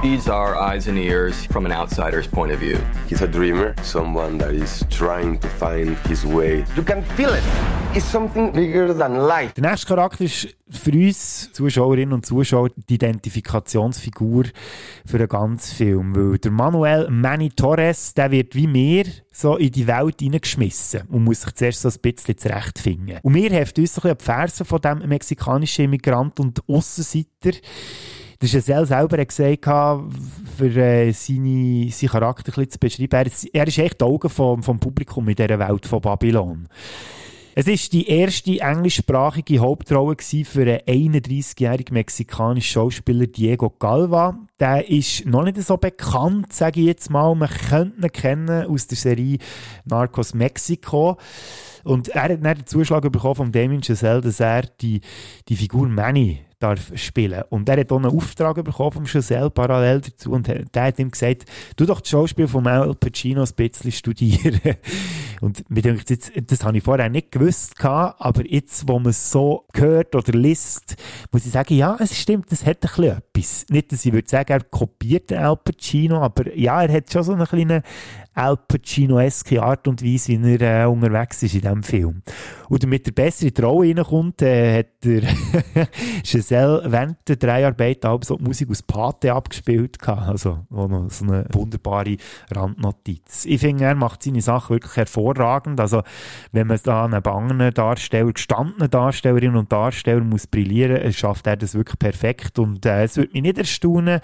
He's 0.00 0.28
our 0.28 0.54
eyes 0.54 0.86
and 0.86 0.96
ears 0.96 1.44
from 1.46 1.66
an 1.66 1.72
outsider's 1.72 2.28
point 2.28 2.52
of 2.52 2.60
view. 2.60 2.78
He's 3.08 3.20
a 3.20 3.26
dreamer, 3.26 3.74
someone 3.82 4.38
that 4.38 4.54
is 4.54 4.84
trying 4.90 5.40
to 5.40 5.48
find 5.48 5.96
his 6.06 6.24
way. 6.24 6.64
You 6.76 6.84
can 6.84 7.02
feel 7.16 7.34
it. 7.34 7.42
It's 7.96 8.04
something 8.04 8.52
bigger 8.52 8.94
than 8.94 9.16
life. 9.26 9.54
Der 9.56 9.68
nächste 9.68 9.88
Charakter 9.88 10.22
ist 10.22 10.54
für 10.70 10.92
uns 10.92 11.52
Zuschauerinnen 11.52 12.12
und 12.12 12.24
Zuschauer 12.24 12.68
die 12.88 12.94
Identifikationsfigur 12.94 14.44
für 15.04 15.18
den 15.18 15.28
ganzen 15.28 15.74
Film. 15.74 16.14
Weil 16.14 16.38
der 16.38 16.52
Manuel 16.52 17.10
Manny 17.10 17.50
Torres, 17.50 18.14
der 18.14 18.30
wird 18.30 18.54
wie 18.54 18.68
mir 18.68 19.04
so 19.32 19.56
in 19.56 19.72
die 19.72 19.88
Welt 19.88 20.20
hineingeschmissen 20.20 21.08
und 21.08 21.24
muss 21.24 21.40
sich 21.40 21.54
zuerst 21.54 21.82
so 21.82 21.88
ein 21.88 22.00
bisschen 22.00 22.38
zurechtfinden. 22.38 23.18
Und 23.22 23.34
wir 23.34 23.50
heften 23.50 23.80
uns 23.80 23.94
so 23.94 24.02
ein 24.02 24.14
bisschen 24.14 24.18
die 24.18 24.24
Fersen 24.24 24.64
von 24.64 24.80
diesem 24.80 25.08
mexikanischen 25.08 25.86
Immigrant 25.86 26.38
und 26.38 26.62
Aussenseiter. 26.68 27.58
Der 28.40 28.48
Giselle 28.48 28.86
selber 28.86 29.18
hat 29.18 29.28
gesagt, 29.28 29.64
für 29.64 30.76
äh, 30.76 31.10
seine, 31.12 31.90
seinen 31.90 32.10
Charakter 32.10 32.56
ein 32.56 32.70
zu 32.70 32.78
beschreiben, 32.78 33.12
er, 33.12 33.26
er 33.52 33.66
ist 33.66 33.78
echt 33.78 34.00
die 34.00 34.04
Augen 34.04 34.28
vom, 34.28 34.62
vom 34.62 34.78
Publikum 34.78 35.28
in 35.28 35.34
dieser 35.34 35.58
Welt 35.58 35.86
von 35.86 36.00
Babylon. 36.00 36.68
Es 37.56 37.66
ist 37.66 37.92
die 37.92 38.06
erste 38.06 38.60
englischsprachige 38.60 39.58
Hauptrolle 39.58 40.14
für 40.20 40.60
einen 40.86 41.12
31-jährigen 41.12 41.94
mexikanischen 41.94 42.72
Schauspieler 42.72 43.26
Diego 43.26 43.70
Galva. 43.70 44.38
Der 44.60 44.88
ist 44.88 45.26
noch 45.26 45.42
nicht 45.42 45.60
so 45.60 45.76
bekannt, 45.76 46.52
sage 46.52 46.78
ich 46.78 46.86
jetzt 46.86 47.10
mal. 47.10 47.34
Man 47.34 47.48
könnte 47.48 48.06
ihn 48.06 48.12
kennen 48.12 48.66
aus 48.66 48.86
der 48.86 48.96
Serie 48.96 49.38
Narcos 49.84 50.34
Mexico. 50.34 51.16
Und 51.82 52.10
er 52.10 52.22
hat 52.22 52.30
dann 52.30 52.58
den 52.58 52.66
Zuschlag 52.66 53.02
bekommen 53.10 53.34
von 53.34 53.50
Damien 53.50 53.82
Chazelle, 53.82 54.20
dass 54.20 54.38
er 54.38 54.62
die, 54.80 55.00
die 55.48 55.56
Figur 55.56 55.88
Manny 55.88 56.38
darf 56.58 56.92
spielen. 56.96 57.42
Und 57.50 57.68
er 57.68 57.78
hat 57.78 57.92
auch 57.92 57.96
einen 57.96 58.14
Auftrag 58.14 58.62
bekommen 58.64 58.92
vom 58.92 59.06
Chazelle 59.06 59.50
parallel 59.50 60.00
dazu 60.00 60.32
und 60.32 60.48
der 60.48 60.82
hat 60.82 60.98
ihm 60.98 61.10
gesagt, 61.10 61.44
du 61.76 61.86
doch 61.86 62.00
das 62.00 62.10
Schauspiel 62.10 62.48
von 62.48 62.66
Al 62.66 62.94
Pacino 62.94 63.42
ein 63.42 63.54
bisschen 63.54 63.92
studieren. 63.92 64.60
und 65.40 65.68
mir 65.70 65.82
denkt, 65.82 66.10
jetzt, 66.10 66.32
das 66.46 66.64
habe 66.64 66.78
ich 66.78 66.82
vorher 66.82 67.08
nicht 67.08 67.30
gewusst, 67.30 67.74
aber 67.84 68.44
jetzt, 68.46 68.88
wo 68.88 68.98
man 68.98 69.10
es 69.10 69.30
so 69.30 69.66
hört 69.74 70.14
oder 70.14 70.32
liest, 70.32 70.96
muss 71.30 71.46
ich 71.46 71.52
sagen, 71.52 71.74
ja, 71.74 71.96
es 72.00 72.16
stimmt, 72.18 72.50
das 72.50 72.66
hat 72.66 72.78
ein 72.84 72.88
bisschen 72.88 73.04
etwas. 73.04 73.66
Nicht, 73.70 73.92
dass 73.92 74.04
ich 74.04 74.12
würde 74.12 74.28
sagen, 74.28 74.52
er 74.52 74.64
kopiert 74.64 75.30
den 75.30 75.38
Al 75.38 75.56
Pacino, 75.56 76.20
aber 76.20 76.56
ja, 76.56 76.82
er 76.82 76.92
hat 76.92 77.12
schon 77.12 77.22
so 77.22 77.32
einen 77.32 77.46
kleinen 77.46 77.82
Al 78.38 78.56
Pacino-eske 78.56 79.60
Art 79.60 79.88
und 79.88 80.00
Weise, 80.04 80.40
wie 80.40 80.56
er 80.56 80.84
äh, 80.84 80.86
unterwegs 80.86 81.42
ist 81.42 81.54
in 81.54 81.62
diesem 81.62 81.82
Film. 81.82 82.22
Und 82.68 82.82
damit 82.84 83.06
er 83.08 83.12
besser 83.12 83.46
in 83.46 83.54
die 83.54 83.62
reinkommt, 83.62 84.42
äh, 84.42 84.78
hat 84.78 84.86
der 85.02 85.22
Giselle 86.22 86.82
während 86.86 87.28
der 87.28 87.34
Dreharbeiten 87.34 88.08
auch 88.08 88.22
so 88.22 88.36
die 88.36 88.44
Musik 88.44 88.70
aus 88.70 88.82
Pate 88.82 89.32
abgespielt. 89.32 89.98
Gehabt. 89.98 90.28
Also 90.28 90.60
noch 90.70 91.10
so 91.10 91.24
eine 91.24 91.46
wunderbare 91.52 92.16
Randnotiz. 92.52 93.44
Ich 93.44 93.60
finde, 93.60 93.84
er 93.84 93.96
macht 93.96 94.22
seine 94.22 94.40
Sache 94.40 94.74
wirklich 94.74 94.96
hervorragend. 94.96 95.80
Also 95.80 96.02
wenn 96.52 96.68
man 96.68 96.78
da 96.84 97.06
einen 97.06 97.24
anderen 97.24 97.74
Darsteller, 97.74 98.32
gestandenen 98.32 98.88
Darstellerinnen 98.88 99.56
und 99.56 99.72
Darsteller 99.72 100.22
muss 100.22 100.46
brillieren, 100.46 101.12
schafft 101.12 101.48
er 101.48 101.56
das 101.56 101.74
wirklich 101.74 101.98
perfekt. 101.98 102.60
Und 102.60 102.86
äh, 102.86 103.02
es 103.02 103.16
würde 103.16 103.32
mich 103.32 103.42
nicht 103.42 103.58
erstaunen, 103.58 104.20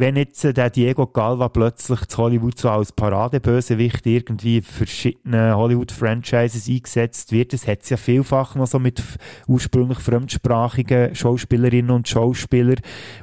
wenn 0.00 0.16
jetzt 0.16 0.44
äh, 0.44 0.54
der 0.54 0.70
Diego 0.70 1.06
Galva 1.06 1.48
plötzlich 1.48 2.06
zu 2.06 2.18
Hollywood 2.18 2.58
so 2.58 2.70
als 2.70 2.90
Paradebösewicht 2.90 4.06
irgendwie 4.06 4.56
in 4.56 4.62
verschiedenen 4.62 5.54
Hollywood-Franchises 5.54 6.68
eingesetzt 6.68 7.32
wird, 7.32 7.52
das 7.52 7.66
hat 7.66 7.82
es 7.82 7.90
ja 7.90 7.96
vielfach 7.98 8.54
noch 8.54 8.66
so 8.66 8.78
mit 8.78 9.02
ursprünglich 9.46 9.98
fremdsprachigen 9.98 11.14
Schauspielerinnen 11.14 11.90
und 11.90 12.08
Schauspielern, 12.08 12.80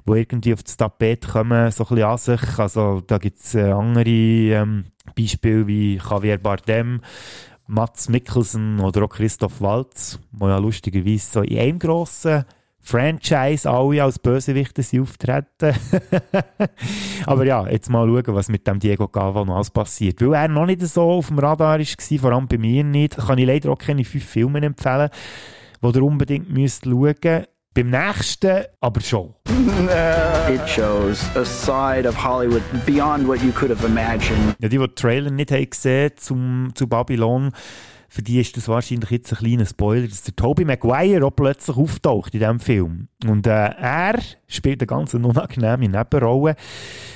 die 0.08 0.12
irgendwie 0.12 0.54
auf 0.54 0.64
das 0.64 0.78
Tapet 0.78 1.28
kommen, 1.28 1.72
so 1.72 1.84
ein 1.84 1.90
bisschen 1.90 2.04
an 2.04 2.18
sich. 2.18 2.60
Also 2.60 3.02
da 3.06 3.18
gibt 3.18 3.40
es 3.40 3.56
äh, 3.56 3.72
andere 3.72 4.10
ähm, 4.10 4.86
Beispiele 5.16 5.66
wie 5.66 5.98
Javier 5.98 6.38
Bardem, 6.38 7.02
Mats 7.66 8.08
Mikkelsen 8.08 8.80
oder 8.80 9.04
auch 9.04 9.10
Christoph 9.10 9.62
Waltz, 9.62 10.20
wo 10.32 10.48
ja 10.48 10.60
lustigerweise 10.60 11.32
so 11.32 11.42
in 11.42 11.58
einem 11.58 11.80
grossen 11.80 12.46
Franchise 12.88 13.70
alle 13.70 14.02
als 14.02 14.18
Bösewichte 14.18 14.82
sie 14.82 15.02
auftreten. 15.02 15.76
Aber 17.26 17.44
ja, 17.44 17.68
jetzt 17.68 17.90
mal 17.90 18.08
schauen, 18.08 18.34
was 18.34 18.48
mit 18.48 18.66
dem 18.66 18.80
Diego 18.80 19.10
Gava 19.10 19.44
noch 19.44 19.56
alles 19.56 19.72
passiert. 19.72 20.22
Weil 20.22 20.34
er 20.34 20.48
noch 20.48 20.66
nicht 20.66 20.82
so 20.82 21.02
auf 21.02 21.28
dem 21.28 21.40
Radar 21.40 21.80
war, 21.80 22.20
vor 22.20 22.32
allem 22.32 22.48
bei 22.48 22.58
mir 22.58 22.86
nicht, 22.86 23.18
kann 23.18 23.40
ich 23.40 23.46
leider 23.46 23.72
auch 23.72 23.78
keine 23.78 24.06
fünf 24.06 24.24
Filme 24.24 24.62
empfehlen, 24.62 25.10
die 25.84 25.88
ihr 25.88 26.02
unbedingt 26.04 26.50
müsst 26.50 26.86
schauen 26.86 27.14
müsst. 27.24 27.50
Beim 27.74 27.90
nächsten 27.90 28.64
aber 28.80 29.02
schon. 29.02 29.34
It 30.50 30.68
shows 30.68 31.30
a 31.36 31.44
side 31.44 32.08
of 32.08 32.16
Hollywood 32.16 32.64
beyond 32.86 33.28
what 33.28 33.44
you 33.44 33.52
could 33.52 33.70
have 33.70 33.86
imagined. 33.86 34.56
Ja, 34.60 34.70
die, 34.70 34.78
die 34.78 34.78
den 34.78 34.96
Trailer 34.96 35.30
nicht 35.30 35.52
haben 35.52 35.70
gesehen 35.70 36.12
zum, 36.16 36.70
zu 36.74 36.88
Babylon, 36.88 37.52
für 38.10 38.22
die 38.22 38.40
ist 38.40 38.56
das 38.56 38.68
wahrscheinlich 38.68 39.12
jetzt 39.12 39.32
ein 39.34 39.40
kleiner 39.40 39.66
Spoiler, 39.66 40.08
dass 40.08 40.24
der 40.24 40.36
Tobey 40.36 40.66
Maguire 40.66 41.26
auch 41.26 41.36
plötzlich 41.36 41.76
auftaucht 41.76 42.34
in 42.34 42.40
diesem 42.40 42.60
Film. 42.60 43.08
Und 43.26 43.48
äh, 43.48 43.50
er 43.50 44.20
spielt 44.48 44.82
eine 44.82 44.88
ganz 44.88 45.14
unangenehme 45.14 45.90
Nebenrolle. 45.90 46.56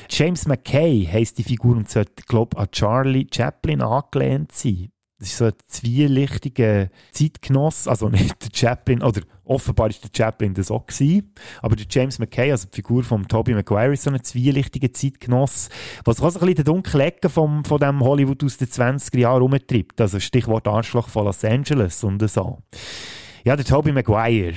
James 0.10 0.48
McKay 0.48 1.08
heisst 1.12 1.38
die 1.38 1.44
Figur 1.44 1.78
und 1.78 1.90
sollte, 1.90 2.24
glaube 2.28 2.56
ich, 2.56 2.62
an 2.62 2.72
Charlie 2.72 3.28
Chaplin 3.34 3.82
angelehnt 3.82 4.52
sein. 4.52 4.92
Das 5.22 5.30
ist 5.30 5.38
so 5.38 5.46
ein 5.46 5.54
zwielichtiger 5.68 6.90
Zeitgenoss, 7.12 7.88
also 7.88 8.10
nicht 8.10 8.42
der 8.42 8.50
Chaplin, 8.58 9.04
oder 9.04 9.22
offenbar 9.46 9.92
ist 9.92 10.04
der 10.04 10.10
Chaplin 10.12 10.56
das 10.56 10.72
auch 10.72 10.88
gewesen, 10.88 11.32
aber 11.62 11.76
der 11.76 11.86
James 11.88 12.18
McKay, 12.18 12.50
also 12.50 12.68
die 12.68 12.78
Figur 12.78 13.04
von 13.04 13.28
Tobey 13.28 13.54
Maguire, 13.54 13.94
ist 13.94 14.02
so 14.02 14.10
ein 14.10 14.24
zwielichtiger 14.24 14.92
Zeitgenoss, 14.92 15.70
was 16.06 16.22
auch 16.22 16.32
so 16.32 16.40
ein 16.40 16.48
bisschen 16.48 16.56
die 16.56 16.64
dunkle 16.64 17.04
Ecke 17.04 17.30
vom, 17.30 17.64
von 17.64 17.80
dem 17.80 18.00
Hollywood 18.00 18.44
aus 18.44 18.58
den 18.58 18.68
20er 18.68 19.20
Jahren 19.20 19.44
rumtreibt, 19.44 20.02
also 20.02 20.20
Stichwort 20.20 20.68
Arschloch 20.68 21.08
von 21.08 21.26
Los 21.26 21.46
Angeles 21.46 22.04
und 22.04 22.28
so. 22.28 22.58
Ja, 23.44 23.56
der 23.56 23.66
Tobey 23.66 23.92
Maguire, 23.92 24.56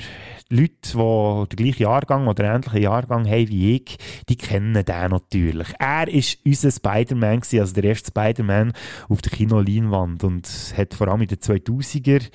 Leute, 0.49 0.69
die 0.93 1.55
den 1.55 1.65
gleichen 1.65 1.83
Jahrgang 1.83 2.27
oder 2.27 2.43
ähnlichen 2.43 2.81
Jahrgang 2.83 3.25
haben 3.25 3.49
wie 3.49 3.77
ich, 3.77 3.97
die 4.29 4.35
kennen 4.35 4.73
den 4.73 5.09
natürlich. 5.09 5.69
Er 5.79 6.07
ist 6.07 6.37
unser 6.45 6.69
Spider-Man 6.69 7.41
also 7.41 7.73
der 7.73 7.83
erste 7.83 8.09
Spider-Man 8.09 8.73
auf 9.09 9.23
der 9.23 9.31
Kinoleinwand 9.31 10.23
und 10.23 10.47
hat 10.77 10.93
vor 10.93 11.07
allem 11.07 11.23
in 11.23 11.29
den 11.29 11.39
2000er 11.39 12.29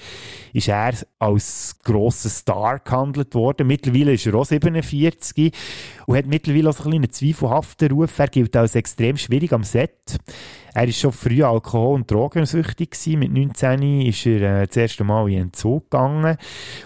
ist 0.52 0.68
er 0.68 0.94
als 1.20 1.76
grosser 1.84 2.30
Star 2.30 2.80
gehandelt 2.80 3.32
worden. 3.36 3.68
Mittlerweile 3.68 4.14
ist 4.14 4.26
er 4.26 4.34
auch 4.34 4.44
47 4.44 5.52
und 6.06 6.16
hat 6.16 6.26
mittlerweile 6.26 6.70
auch 6.70 6.76
so 6.76 6.90
einen 6.90 7.10
zweifelhaften 7.10 7.92
Ruf. 7.92 8.18
Er 8.18 8.26
gilt 8.26 8.56
als 8.56 8.74
extrem 8.74 9.16
schwierig 9.18 9.52
am 9.52 9.62
Set. 9.62 10.18
Er 10.74 10.86
war 10.86 10.92
schon 10.92 11.12
früh 11.12 11.42
alkohol- 11.42 11.96
und 11.96 12.10
drogensüchtig. 12.10 12.90
Gewesen. 12.90 13.18
Mit 13.18 13.32
19 13.32 14.06
ist 14.06 14.26
er 14.26 14.62
äh, 14.62 14.66
das 14.66 14.76
erste 14.76 15.04
Mal 15.04 15.28
in 15.30 15.42
Entzug 15.42 15.90
gegangen. 15.90 16.36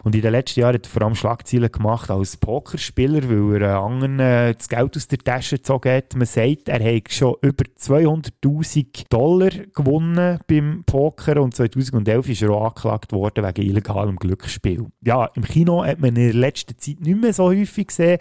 Und 0.03 0.15
in 0.15 0.23
den 0.23 0.33
letzten 0.33 0.61
Jahren 0.61 0.75
hat 0.75 0.87
er 0.87 0.91
vor 0.91 1.03
allem 1.03 1.15
Schlagzeilen 1.15 1.71
gemacht 1.71 2.11
als 2.11 2.37
Pokerspieler, 2.37 3.29
weil 3.29 3.63
er 3.63 3.81
anderen 3.81 4.19
äh, 4.21 4.55
das 4.55 4.69
Geld 4.69 4.97
aus 4.97 5.09
der 5.09 5.19
Tasche 5.19 5.57
gezogen 5.57 5.93
hat. 5.93 6.15
Man 6.17 6.27
sagt, 6.27 6.69
er 6.69 6.83
hat 6.83 7.13
schon 7.13 7.35
über 7.43 7.65
200'000 7.79 9.05
Dollar 9.09 9.51
gewonnen 9.75 10.39
beim 10.47 10.85
Poker 10.87 11.41
und 11.43 11.55
2011 11.55 12.29
ist 12.29 12.43
er 12.43 12.51
auch 12.51 12.65
angeklagt 12.65 13.13
worden 13.13 13.45
wegen 13.45 13.71
illegalem 13.71 14.17
Glücksspiel. 14.17 14.87
Ja, 15.03 15.27
im 15.35 15.45
Kino 15.45 15.85
hat 15.85 16.01
man 16.01 16.11
in 16.11 16.15
der 16.17 16.35
letzten 16.35 16.79
Zeit 16.79 17.01
nicht 17.01 17.21
mehr 17.21 17.33
so 17.33 17.45
häufig 17.45 17.89
gesehen. 17.89 18.19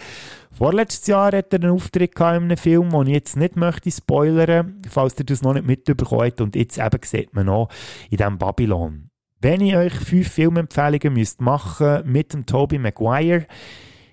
Vorletztes 0.55 1.07
Jahr 1.07 1.31
hat 1.31 1.51
er 1.51 1.61
einen 1.61 1.71
Auftritt 1.71 2.15
in 2.15 2.23
einem 2.23 2.57
Film, 2.57 2.89
den 2.91 3.07
ich 3.07 3.13
jetzt 3.13 3.37
nicht 3.37 3.55
möchte 3.55 3.91
spoilern, 3.91 4.81
falls 4.87 5.17
ihr 5.17 5.25
das 5.25 5.41
noch 5.41 5.53
nicht 5.53 5.65
mitbekommen 5.65 6.21
habt. 6.21 6.41
Und 6.41 6.55
jetzt 6.55 6.77
eben 6.77 6.99
sieht 7.03 7.33
man 7.33 7.47
noch 7.47 7.69
in 8.11 8.17
diesem 8.17 8.37
Babylon. 8.37 9.09
Wenn 9.41 9.61
ich 9.61 9.75
euch 9.75 9.93
fünf 9.93 10.31
Filmempfehlungen 10.31 11.13
müsst 11.13 11.41
machen 11.41 12.03
mit 12.05 12.33
dem 12.33 12.45
Tobey 12.45 12.77
Maguire, 12.77 13.47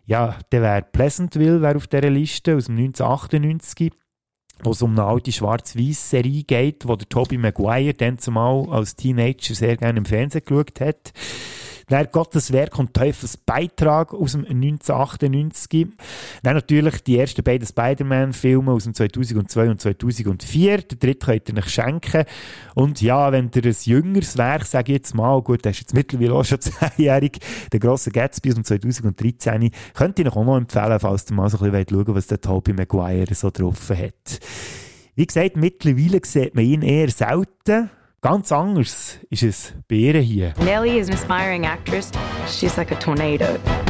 ja, 0.07 0.39
der 0.51 0.63
wäre 0.63 0.83
Pleasantville 0.91 1.61
wär 1.61 1.77
auf 1.77 1.87
dieser 1.87 2.11
Liste 2.11 2.57
aus 2.57 2.67
dem 2.67 2.79
1998 2.79 3.93
wo 4.63 4.73
es 4.73 4.83
um 4.83 4.93
eine 4.93 5.05
alte 5.05 5.33
Schwarz-Weiß-Serie 5.33 6.43
geht, 6.45 6.87
wo 6.87 6.97
der 6.97 7.09
Tobey 7.09 7.39
Maguire 7.39 7.95
dann 7.95 8.19
zumal 8.19 8.69
als 8.71 8.95
Teenager 8.95 9.55
sehr 9.55 9.77
gerne 9.77 9.99
im 9.99 10.05
Fernsehen 10.05 10.45
geschaut 10.45 10.81
hat. 10.81 11.13
Dann 11.91 12.07
Gottes 12.13 12.53
Werk 12.53 12.79
und 12.79 12.95
Teufels 12.95 13.37
Beitrag 13.37 14.15
aus 14.15 14.33
dem 14.33 14.47
1998. 14.47 15.89
Dann 16.45 16.55
natürlich 16.55 17.03
die 17.03 17.19
ersten 17.19 17.43
beiden 17.43 17.67
Spider-Man-Filme 17.67 18.71
aus 18.71 18.85
dem 18.85 18.95
2002 18.95 19.71
und 19.71 19.81
2004. 19.81 20.79
Der 20.79 20.99
dritte 20.99 21.27
könnt 21.27 21.49
ihr 21.49 21.59
euch 21.59 21.69
schenken. 21.69 22.25
Und 22.77 23.03
ja, 23.03 23.33
wenn 23.33 23.51
ihr 23.55 23.65
ein 23.65 23.77
jüngeres 23.83 24.39
Werk, 24.39 24.67
sage 24.67 24.93
ich 24.93 24.99
jetzt 24.99 25.15
mal, 25.17 25.43
gut, 25.43 25.65
der 25.65 25.73
ist 25.73 25.81
jetzt 25.81 25.95
mittlerweile 25.95 26.35
auch 26.35 26.45
schon 26.45 26.61
zehnjährig, 26.97 27.41
der 27.73 27.81
grosse 27.81 28.13
Gatsby 28.13 28.51
aus 28.51 28.55
dem 28.55 28.65
2013, 28.65 29.71
könnt 29.93 30.19
ihr 30.21 30.27
euch 30.27 30.37
auch 30.37 30.45
noch 30.45 30.57
empfehlen, 30.57 31.01
falls 31.01 31.29
ihr 31.29 31.35
mal 31.35 31.51
so 31.51 31.59
ein 31.59 31.73
bisschen 31.73 32.05
schauen 32.07 32.15
was 32.15 32.29
der 32.29 32.41
Tobey 32.41 32.73
Maguire 32.73 33.35
so 33.35 33.51
drauf 33.51 33.91
hat. 33.91 34.39
Wie 35.17 35.27
gesagt, 35.27 35.57
mittlerweile 35.57 36.21
sieht 36.25 36.55
man 36.55 36.65
ihn 36.65 36.83
eher 36.83 37.11
selten. 37.11 37.91
Ganz 38.23 38.53
anders 38.53 39.19
ist 39.31 39.43
es 39.43 39.73
bei 39.89 39.95
ihr 39.95 40.21
hier. 40.21 40.53
Nellie 40.63 40.99
is 40.99 41.09
an 41.09 41.15
aspiring 41.15 41.65
actress. 41.65 42.13
She's 42.47 42.77
like 42.77 42.93
a 42.93 42.99
tornado. 42.99 43.47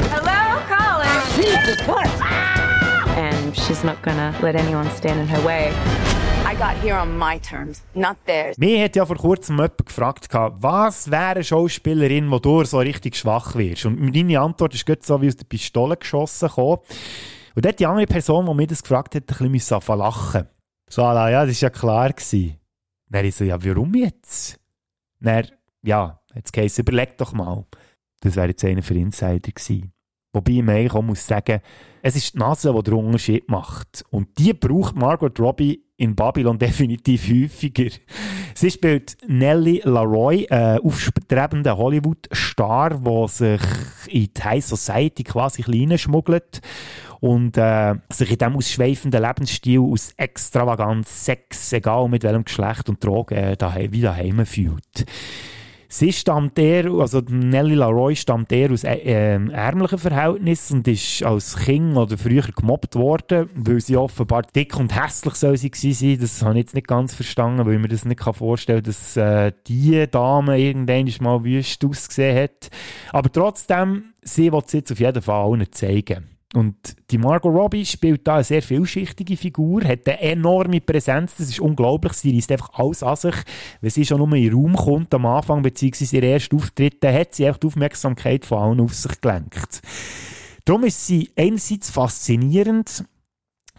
Hello, 0.08 0.60
caller. 0.68 1.04
Jesus 1.34 1.76
Christ! 1.78 2.22
And 3.16 3.56
she's 3.56 3.82
not 3.82 4.00
gonna 4.04 4.32
let 4.40 4.54
anyone 4.54 4.88
stand 4.96 5.20
in 5.20 5.26
her 5.26 5.44
way. 5.44 5.72
I 6.46 6.54
got 6.54 6.80
here 6.80 6.94
on 6.94 7.18
my 7.18 7.40
terms, 7.40 7.82
not 7.96 8.18
theirs. 8.24 8.56
Mir 8.56 8.84
hat 8.84 8.94
ja 8.94 9.04
vor 9.04 9.16
kurzem 9.16 9.56
jemand 9.56 9.84
gefragt, 9.84 10.28
was 10.32 11.10
wäre 11.10 11.30
eine 11.30 11.42
Schauspielerin, 11.42 12.30
wo 12.30 12.38
du 12.38 12.62
so 12.62 12.78
richtig 12.78 13.16
schwach 13.16 13.56
wirst? 13.56 13.86
Und 13.86 13.98
meine 13.98 14.40
Antwort 14.40 14.76
ist 14.76 14.86
gerade 14.86 15.00
so 15.02 15.20
wie 15.20 15.26
aus 15.26 15.38
der 15.38 15.46
Pistole 15.46 15.96
geschossen 15.96 16.46
gekommen. 16.46 16.78
Und 17.56 17.64
dort 17.64 17.80
die 17.80 17.86
andere 17.86 18.06
Person, 18.06 18.46
die 18.46 18.54
mir 18.54 18.68
das 18.68 18.84
gefragt 18.84 19.16
hat, 19.16 19.24
ein 19.40 19.50
bisschen 19.50 19.80
lachen. 19.98 20.46
So, 20.88 21.02
ja, 21.02 21.44
das 21.44 21.60
war 21.60 21.68
ja 21.68 21.70
klar. 21.70 22.10
Gewesen. 22.10 22.59
Dann 23.10 23.24
ich 23.24 23.34
so, 23.34 23.44
ja, 23.44 23.62
warum 23.62 23.94
jetzt? 23.94 24.58
Dann, 25.18 25.46
ja, 25.82 26.20
jetzt 26.34 26.56
heisst 26.56 26.78
überleg 26.78 27.18
doch 27.18 27.32
mal. 27.32 27.66
Das 28.20 28.36
wäre 28.36 28.48
jetzt 28.48 28.64
einer 28.64 28.82
für 28.82 28.94
Insider 28.94 29.50
gewesen. 29.52 29.92
Wobei 30.32 30.62
mir 30.62 30.72
eigentlich 30.72 30.92
auch 30.92 31.02
muss 31.02 31.26
sagen, 31.26 31.60
es 32.02 32.14
ist 32.14 32.34
die 32.34 32.38
Nase, 32.38 32.72
die 32.72 32.82
den 32.84 32.94
Unterschied 32.94 33.48
macht. 33.48 34.04
Und 34.10 34.38
die 34.38 34.54
braucht 34.54 34.94
Margot 34.94 35.38
Robbie 35.40 35.82
in 35.96 36.14
Babylon 36.14 36.58
definitiv 36.58 37.28
häufiger. 37.28 37.90
Sie 38.54 38.70
spielt 38.70 39.16
Nellie 39.26 39.80
Laroy, 39.82 40.44
äh, 40.44 40.78
aufstrebender 40.78 41.76
Hollywood-Star, 41.76 43.00
der 43.00 43.28
sich 43.28 43.60
in 44.06 44.32
die 44.32 44.42
High 44.42 44.64
Society 44.64 45.24
quasi 45.24 45.62
schmuggelt 45.98 46.60
und 47.20 47.56
äh, 47.56 47.94
sich 48.10 48.30
in 48.30 48.38
diesem 48.38 48.56
ausschweifenden 48.56 49.22
Lebensstil 49.22 49.80
aus 49.80 50.12
Extravaganz, 50.16 51.24
Sex, 51.24 51.72
egal 51.72 52.08
mit 52.08 52.22
welchem 52.24 52.44
Geschlecht 52.44 52.88
und 52.88 53.04
Drogen, 53.04 53.34
äh, 53.34 53.56
daheim, 53.56 53.92
wie 53.92 54.00
daheim 54.00 54.44
fühlt. 54.46 55.06
Sie 55.92 56.12
stammt 56.12 56.56
eher, 56.56 56.88
also 56.92 57.20
Nelly 57.28 57.74
Laroy 57.74 58.14
stammt 58.14 58.52
eher 58.52 58.70
aus 58.70 58.84
äh, 58.84 58.94
ähm, 59.04 59.50
ärmlichen 59.50 59.98
Verhältnissen 59.98 60.78
und 60.78 60.88
ist 60.88 61.24
als 61.24 61.56
Kind 61.56 61.96
oder 61.96 62.16
früher 62.16 62.42
gemobbt 62.42 62.94
worden, 62.94 63.50
weil 63.56 63.80
sie 63.80 63.96
offenbar 63.96 64.42
dick 64.42 64.78
und 64.78 64.94
hässlich 64.94 65.34
soll 65.34 65.56
sie 65.56 65.68
gewesen 65.68 66.10
sein. 66.10 66.18
Das 66.20 66.42
habe 66.42 66.54
ich 66.54 66.58
jetzt 66.58 66.74
nicht 66.76 66.86
ganz 66.86 67.12
verstanden, 67.12 67.66
weil 67.66 67.74
ich 67.74 67.80
mir 67.80 67.88
das 67.88 68.04
nicht 68.04 68.22
vorstellen 68.22 68.84
kann, 68.84 68.92
dass 68.92 69.16
äh, 69.16 69.52
die 69.66 70.06
Dame 70.08 70.60
irgendwann 70.60 71.10
mal 71.22 71.42
wüst 71.42 71.84
ausgesehen 71.84 72.44
hat. 72.44 72.70
Aber 73.12 73.32
trotzdem, 73.32 74.12
sie 74.22 74.52
will 74.52 74.62
es 74.64 74.72
jetzt 74.72 74.92
auf 74.92 75.00
jeden 75.00 75.20
Fall 75.20 75.44
allen 75.44 75.72
zeigen. 75.72 76.29
Und 76.52 76.96
die 77.12 77.18
Margot 77.18 77.54
Robbie 77.54 77.86
spielt 77.86 78.26
da 78.26 78.36
eine 78.36 78.44
sehr 78.44 78.60
vielschichtige 78.60 79.36
Figur, 79.36 79.84
hat 79.84 80.08
eine 80.08 80.20
enorme 80.20 80.80
Präsenz, 80.80 81.36
das 81.36 81.48
ist 81.48 81.60
unglaublich, 81.60 82.12
sie 82.14 82.34
reißt 82.34 82.50
einfach 82.50 82.70
alles 82.74 83.04
an 83.04 83.14
sich. 83.14 83.36
Wenn 83.80 83.90
sie 83.90 84.04
schon 84.04 84.18
nur 84.18 84.32
in 84.34 84.44
den 84.44 84.54
Raum 84.54 84.74
kommt 84.74 85.14
am 85.14 85.26
Anfang, 85.26 85.62
beziehungsweise 85.62 86.16
ihr 86.16 86.24
ersten 86.24 86.56
Auftritt, 86.56 87.04
dann 87.04 87.14
hat 87.14 87.34
sie 87.34 87.46
einfach 87.46 87.60
die 87.60 87.68
Aufmerksamkeit 87.68 88.44
von 88.44 88.58
allen 88.58 88.80
auf 88.80 88.94
sich 88.94 89.20
gelenkt. 89.20 89.80
Darum 90.64 90.84
ist 90.84 91.06
sie 91.06 91.30
einerseits 91.36 91.90
faszinierend, 91.90 93.04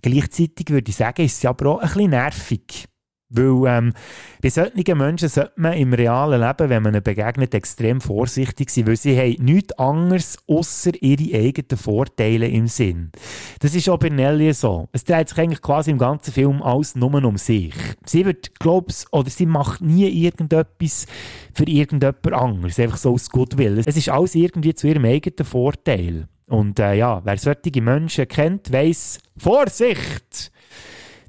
gleichzeitig 0.02 0.70
würde 0.70 0.90
ich 0.90 0.96
sagen, 0.96 1.26
ist 1.26 1.42
sie 1.42 1.48
aber 1.48 1.72
auch 1.72 1.80
ein 1.80 1.90
bisschen 1.90 2.12
nervig. 2.12 2.88
Weil 3.34 3.78
ähm, 3.78 3.94
bei 4.42 4.50
solchen 4.50 4.98
Menschen 4.98 5.30
sollte 5.30 5.54
man 5.56 5.74
im 5.74 5.94
realen 5.94 6.42
Leben, 6.42 6.70
wenn 6.70 6.84
man 6.84 6.94
ihnen 6.94 7.04
begegnet, 7.04 7.54
extrem 7.54 8.02
vorsichtig 8.02 8.70
sein, 8.70 8.88
weil 8.88 8.98
sie 8.98 9.18
haben 9.18 9.46
nichts 9.46 9.72
anderes 9.80 10.38
außer 10.48 10.92
ihre 11.02 11.38
eigenen 11.38 11.78
Vorteile 11.78 12.48
im 12.48 12.68
Sinn. 12.68 13.12
Das 13.60 13.74
ist 13.74 13.88
auch 13.88 14.00
bei 14.00 14.10
Nelly 14.10 14.52
so. 14.54 14.90
Es 14.92 15.06
dreht 15.06 15.30
sich 15.30 15.38
eigentlich 15.38 15.62
quasi 15.62 15.92
im 15.92 15.98
ganzen 15.98 16.34
Film 16.34 16.62
alles 16.62 16.96
nur 16.96 17.24
um 17.24 17.38
sich. 17.38 17.74
Sie 18.06 18.26
wird, 18.26 18.60
glaub's, 18.60 19.06
oder 19.12 19.30
sie 19.30 19.46
macht 19.46 19.82
nie 19.82 20.08
irgendetwas 20.08 21.08
für 21.54 21.66
irgendjemand 21.66 22.34
anderes, 22.34 22.80
einfach 22.80 22.98
so 22.98 23.14
aus 23.14 23.30
Goodwill. 23.30 23.82
Es 23.86 23.96
ist 23.96 24.10
alles 24.10 24.36
irgendwie 24.36 24.74
zu 24.74 24.88
ihrem 24.88 25.06
eigenen 25.06 25.46
Vorteil. 25.46 26.28
Und 26.48 26.80
äh, 26.80 26.96
ja, 26.96 27.22
wer 27.24 27.38
solche 27.38 27.82
Menschen 27.82 28.28
kennt, 28.28 28.74
weiss, 28.74 29.20
Vorsicht! 29.38 30.52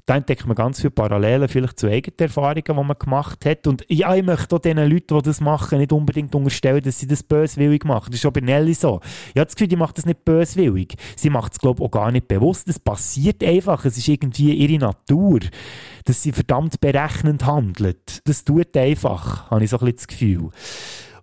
Da 0.05 0.17
entdeckt 0.17 0.45
man 0.45 0.55
ganz 0.55 0.81
viele 0.81 0.91
Parallelen 0.91 1.47
vielleicht 1.47 1.79
zu 1.79 1.87
eigenen 1.87 2.19
Erfahrungen, 2.19 2.63
die 2.67 2.73
man 2.73 2.97
gemacht 2.99 3.45
hat. 3.45 3.67
Und 3.67 3.85
ja, 3.87 4.13
ich 4.15 4.23
möchte 4.23 4.55
auch 4.55 4.59
den 4.59 4.77
Leuten, 4.77 5.17
die 5.17 5.21
das 5.23 5.39
machen, 5.39 5.77
nicht 5.77 5.93
unbedingt 5.93 6.35
unterstellen, 6.35 6.81
dass 6.83 6.99
sie 6.99 7.07
das 7.07 7.23
böswillig 7.23 7.85
machen. 7.85 8.11
Das 8.11 8.19
ist 8.19 8.25
auch 8.25 8.31
bei 8.31 8.41
Nelly 8.41 8.73
so. 8.73 8.99
Ich 9.29 9.39
habe 9.39 9.45
das 9.45 9.55
Gefühl, 9.55 9.69
die 9.69 9.75
macht 9.77 9.97
das 9.97 10.05
nicht 10.05 10.25
böswillig. 10.25 10.95
Sie 11.15 11.29
macht 11.29 11.53
es, 11.53 11.59
glaube 11.59 11.81
ich, 11.81 11.85
auch 11.85 11.91
gar 11.91 12.11
nicht 12.11 12.27
bewusst. 12.27 12.67
Es 12.67 12.79
passiert 12.79 13.41
einfach. 13.43 13.85
Es 13.85 13.97
ist 13.97 14.07
irgendwie 14.09 14.53
ihre 14.53 14.79
Natur, 14.79 15.39
dass 16.03 16.21
sie 16.21 16.33
verdammt 16.33 16.81
berechnend 16.81 17.45
handelt. 17.45 18.19
Das 18.25 18.43
tut 18.43 18.75
einfach, 18.75 19.49
habe 19.49 19.63
ich 19.63 19.69
so 19.69 19.77
ein 19.77 19.85
bisschen 19.85 19.95
das 19.95 20.07
Gefühl. 20.07 20.49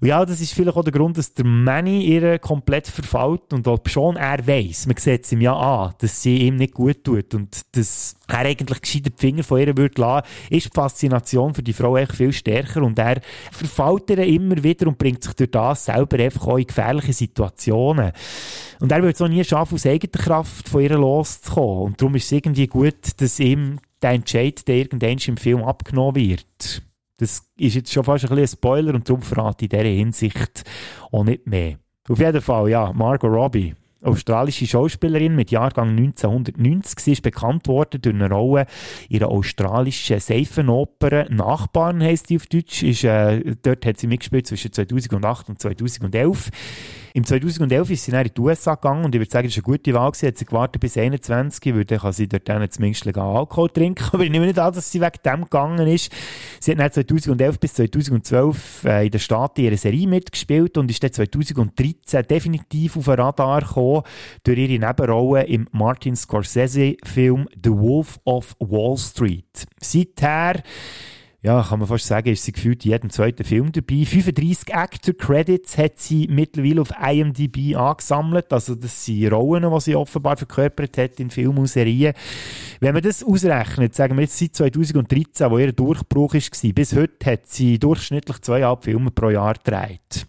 Und 0.00 0.08
ja, 0.08 0.24
das 0.24 0.40
ist 0.40 0.54
vielleicht 0.54 0.76
auch 0.76 0.82
der 0.82 0.92
Grund, 0.92 1.18
dass 1.18 1.34
der 1.34 1.44
Manny 1.44 2.04
ihr 2.04 2.38
komplett 2.38 2.86
verfällt 2.86 3.52
und 3.52 3.68
ob 3.68 3.88
schon 3.90 4.16
er 4.16 4.46
weiss, 4.46 4.86
man 4.86 4.96
sieht 4.96 5.24
es 5.24 5.32
ihm 5.32 5.42
ja 5.42 5.54
an, 5.54 5.92
dass 5.98 6.22
sie 6.22 6.38
ihm 6.38 6.56
nicht 6.56 6.72
gut 6.72 7.04
tut 7.04 7.34
und 7.34 7.60
dass 7.72 8.16
er 8.26 8.38
eigentlich 8.38 8.80
gescheiter 8.80 9.10
die 9.10 9.20
Finger 9.20 9.42
von 9.42 9.60
ihr 9.60 9.76
würde 9.76 10.00
lassen, 10.00 10.26
ist 10.48 10.66
die 10.66 10.74
Faszination 10.74 11.52
für 11.52 11.62
die 11.62 11.74
Frau 11.74 11.98
echt 11.98 12.12
viel 12.12 12.32
stärker 12.32 12.82
und 12.82 12.98
er 12.98 13.20
verfällt 13.52 14.08
ihr 14.08 14.24
immer 14.24 14.62
wieder 14.62 14.86
und 14.86 14.96
bringt 14.96 15.22
sich 15.22 15.34
durch 15.34 15.50
das 15.50 15.84
selber 15.84 16.18
einfach 16.18 16.46
auch 16.46 16.56
in 16.56 16.66
gefährliche 16.66 17.12
Situationen. 17.12 18.12
Und 18.80 18.92
er 18.92 19.02
würde 19.02 19.12
es 19.12 19.20
auch 19.20 19.28
nie 19.28 19.44
schaffen, 19.44 19.74
aus 19.74 19.84
eigener 19.84 20.22
Kraft 20.22 20.68
von 20.68 20.80
ihr 20.80 20.96
loszukommen. 20.96 21.88
Und 21.88 22.00
darum 22.00 22.14
ist 22.14 22.24
es 22.24 22.32
irgendwie 22.32 22.68
gut, 22.68 23.18
dass 23.18 23.38
ihm 23.38 23.78
der 24.00 24.12
Entscheid, 24.12 24.66
der 24.66 24.76
irgendwann 24.76 25.18
im 25.18 25.36
Film 25.36 25.62
abgenommen 25.62 26.16
wird. 26.16 26.82
Das 27.20 27.42
ist 27.58 27.74
jetzt 27.74 27.92
schon 27.92 28.02
fast 28.02 28.24
ein 28.24 28.30
bisschen 28.30 28.58
Spoiler 28.58 28.94
und 28.94 29.06
darum 29.06 29.20
verrate 29.20 29.66
ich 29.66 29.72
in 29.72 29.78
dieser 29.78 29.90
Hinsicht 29.90 30.64
auch 31.12 31.22
nicht 31.22 31.46
mehr. 31.46 31.76
Auf 32.08 32.18
jeden 32.18 32.40
Fall, 32.40 32.70
ja, 32.70 32.92
Margot 32.94 33.30
Robbie. 33.30 33.74
Australische 34.02 34.66
Schauspielerin 34.66 35.36
mit 35.36 35.50
Jahrgang 35.50 35.90
1990. 35.90 36.98
Sie 36.98 37.12
ist 37.12 37.22
bekannt 37.22 37.68
worden 37.68 38.00
durch 38.00 38.14
eine 38.14 38.30
Rolle 38.30 38.64
einer 39.12 39.28
australischen 39.28 40.18
Seifenoper. 40.18 41.26
Nachbarn 41.28 42.02
heisst 42.02 42.30
die 42.30 42.36
auf 42.36 42.46
Deutsch. 42.46 42.82
Ist, 42.82 43.04
äh, 43.04 43.54
dort 43.62 43.84
hat 43.84 43.98
sie 43.98 44.06
mitgespielt 44.06 44.46
zwischen 44.46 44.72
2008 44.72 45.50
und 45.50 45.60
2011. 45.60 46.48
Im 47.14 47.24
2011 47.24 47.90
ist 47.90 48.04
sie 48.04 48.10
dann 48.12 48.26
in 48.26 48.32
die 48.34 48.40
USA 48.40 48.74
gegangen 48.74 49.04
und 49.04 49.14
ich 49.14 49.20
würde 49.20 49.30
sagen, 49.30 49.48
das 49.48 49.56
war 49.56 49.64
eine 49.64 49.76
gute 49.78 49.94
Wahl. 49.94 50.14
Sie 50.14 50.26
hat 50.26 50.38
sie 50.38 50.44
gewartet 50.44 50.80
bis 50.80 50.96
21, 50.96 51.74
weil 51.74 51.84
dann 51.84 51.98
kann 51.98 52.12
sie 52.12 52.28
dort 52.28 52.48
dann 52.48 52.70
zumindest 52.70 53.04
legal 53.04 53.36
Alkohol 53.36 53.70
trinken. 53.70 54.04
Aber 54.12 54.22
ich 54.22 54.30
nehme 54.30 54.46
nicht 54.46 54.58
an, 54.58 54.72
dass 54.72 54.90
sie 54.90 55.00
wegen 55.00 55.18
dem 55.24 55.44
gegangen 55.44 55.86
ist. 55.86 56.12
Sie 56.60 56.72
hat 56.72 56.78
dann 56.78 56.92
2011 56.92 57.58
bis 57.58 57.74
2012 57.74 58.84
äh, 58.84 59.06
in 59.06 59.10
der 59.10 59.18
Staaten 59.18 59.60
ihre 59.62 59.76
Serie 59.76 60.06
mitgespielt 60.06 60.78
und 60.78 60.90
ist 60.90 61.02
dann 61.02 61.12
2013 61.12 62.26
definitiv 62.26 62.96
auf 62.96 63.04
den 63.04 63.14
Radar 63.14 63.60
gekommen 63.60 64.02
durch 64.44 64.58
ihre 64.58 64.86
Nebenrolle 64.86 65.44
im 65.44 65.68
Martin 65.72 66.16
Scorsese-Film 66.16 67.48
The 67.62 67.70
Wolf 67.70 68.18
of 68.24 68.54
Wall 68.60 68.96
Street. 68.96 69.66
Seither 69.80 70.62
ja, 71.42 71.62
kann 71.62 71.78
man 71.78 71.88
fast 71.88 72.06
sagen, 72.06 72.28
ist 72.28 72.44
sie 72.44 72.52
gefühlt 72.52 72.84
in 72.84 72.90
jedem 72.90 73.08
zweiten 73.08 73.44
Film 73.44 73.72
dabei. 73.72 74.04
35 74.04 74.74
Actor-Credits 74.74 75.78
hat 75.78 75.98
sie 75.98 76.28
mittlerweile 76.28 76.82
auf 76.82 76.92
IMDb 77.02 77.74
angesammelt. 77.76 78.52
Also 78.52 78.74
das 78.74 79.06
sind 79.06 79.32
Rollen, 79.32 79.72
die 79.72 79.80
sie 79.80 79.96
offenbar 79.96 80.36
verkörpert 80.36 80.98
hat 80.98 81.18
in 81.18 81.30
Filmen 81.30 81.58
und 81.58 81.66
Serien. 81.66 82.12
Wenn 82.80 82.92
man 82.92 83.02
das 83.02 83.24
ausrechnet, 83.24 83.94
sagen 83.94 84.16
wir 84.16 84.22
jetzt 84.22 84.36
seit 84.36 84.54
2013, 84.54 85.50
wo 85.50 85.56
ihr 85.56 85.72
Durchbruch 85.72 86.34
war, 86.34 86.72
bis 86.72 86.94
heute 86.94 87.30
hat 87.30 87.46
sie 87.46 87.78
durchschnittlich 87.78 88.42
zweieinhalb 88.42 88.84
Filme 88.84 89.10
pro 89.10 89.30
Jahr 89.30 89.54
gedreht. 89.54 90.26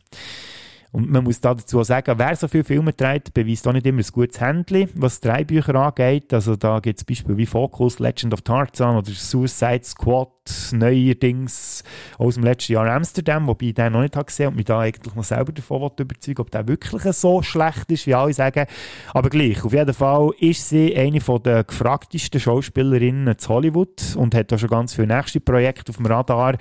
Und 0.93 1.09
man 1.09 1.23
muss 1.23 1.39
da 1.39 1.53
dazu 1.53 1.81
sagen, 1.83 2.13
wer 2.17 2.35
so 2.35 2.49
viele 2.49 2.65
Filme 2.65 2.95
trägt, 2.95 3.33
beweist 3.33 3.65
auch 3.65 3.71
nicht 3.71 3.85
immer 3.85 4.01
ein 4.01 4.11
gutes 4.11 4.41
Handling, 4.41 4.89
was 4.93 5.21
drei 5.21 5.45
Bücher 5.45 5.73
angeht. 5.75 6.33
Also 6.33 6.57
da 6.57 6.79
gibt 6.79 6.99
es 6.99 7.05
Beispiele 7.05 7.37
wie 7.37 7.45
Focus, 7.45 7.99
Legend 7.99 8.33
of 8.33 8.41
Tarzan 8.41 8.97
oder 8.97 9.09
Suicide 9.11 9.83
Squad, 9.83 10.29
neuerdings 10.71 11.83
aus 12.17 12.35
dem 12.35 12.43
letzten 12.43 12.73
Jahr 12.73 12.87
Amsterdam, 12.87 13.47
wobei 13.47 13.67
ich 13.67 13.73
den 13.73 13.93
noch 13.93 14.01
nicht 14.01 14.13
gesehen 14.13 14.45
habe 14.45 14.53
und 14.53 14.55
mich 14.57 14.65
da 14.65 14.79
eigentlich 14.79 15.15
noch 15.15 15.23
selber 15.23 15.51
davon 15.51 15.91
überzeugen 15.97 16.41
ob 16.41 16.51
der 16.51 16.67
wirklich 16.67 17.01
so 17.13 17.41
schlecht 17.41 17.91
ist, 17.91 18.07
wie 18.07 18.15
alle 18.15 18.33
sagen. 18.33 18.65
Aber 19.13 19.29
gleich, 19.29 19.63
auf 19.63 19.73
jeden 19.73 19.93
Fall 19.93 20.31
ist 20.39 20.69
sie 20.69 20.95
eine 20.95 21.19
der 21.19 21.63
gefragtesten 21.63 22.39
Schauspielerinnen 22.39 23.37
zu 23.37 23.49
Hollywood 23.49 24.15
und 24.15 24.33
hat 24.33 24.51
da 24.51 24.57
schon 24.57 24.69
ganz 24.69 24.93
viele 24.95 25.07
nächste 25.07 25.39
Projekte 25.39 25.91
auf 25.91 25.97
dem 25.97 26.05
Radar, 26.05 26.57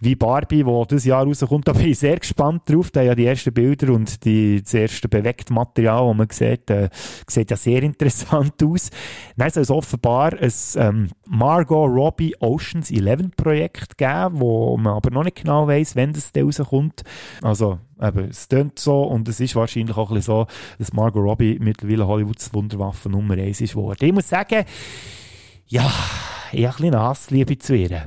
wie 0.00 0.14
Barbie, 0.14 0.66
wo 0.66 0.84
dieses 0.84 1.06
Jahr 1.06 1.24
rauskommt. 1.24 1.64
Da 1.64 1.72
bin 1.72 1.88
ich 1.88 1.98
sehr 1.98 2.18
gespannt 2.18 2.62
drauf. 2.66 2.90
Da 2.90 3.00
ja 3.00 3.14
die 3.14 3.24
ersten 3.24 3.52
Bilder 3.52 3.92
und 3.92 4.24
die, 4.24 4.62
das 4.62 4.74
erste 4.74 5.08
bewegte 5.08 5.52
Material, 5.52 6.06
das 6.08 6.16
man 6.16 6.28
sieht, 6.30 6.70
äh, 6.70 6.90
sieht 7.26 7.50
ja 7.50 7.56
sehr 7.56 7.82
interessant 7.84 8.62
aus. 8.62 8.90
Soll 9.36 9.62
es 9.62 9.70
offenbar 9.70 10.34
ein 10.34 10.52
ähm, 10.76 11.08
Margot 11.26 11.88
Robbie 11.88 12.34
Oceans 12.40 12.90
11 12.90 13.36
Projekt 13.36 13.98
geben, 13.98 14.40
wo 14.40 14.76
man 14.76 14.94
aber 14.94 15.10
noch 15.10 15.24
nicht 15.24 15.42
genau 15.42 15.66
weiß, 15.66 15.96
wenn 15.96 16.12
das 16.12 16.32
rauskommt. 16.36 17.02
Also 17.42 17.78
eben, 18.00 18.28
es 18.28 18.48
klingt 18.48 18.78
so 18.78 19.02
und 19.02 19.28
es 19.28 19.40
ist 19.40 19.56
wahrscheinlich 19.56 19.96
auch 19.96 20.10
ein 20.10 20.16
bisschen 20.16 20.34
so, 20.34 20.46
dass 20.78 20.92
Margot 20.92 21.22
Robbie 21.22 21.58
mittlerweile 21.60 22.06
Hollywoods 22.06 22.52
Wunderwaffe 22.52 23.08
Nummer 23.08 23.34
1 23.34 23.60
ist. 23.60 23.76
Ich 24.00 24.12
muss 24.12 24.28
sagen, 24.28 24.64
ja, 25.66 25.90
ich 26.54 26.66
habe 26.66 26.76
ein 26.76 26.90
bisschen 26.90 27.00
Hassliebe 27.00 27.58
zu 27.58 27.74
ihr. 27.76 28.04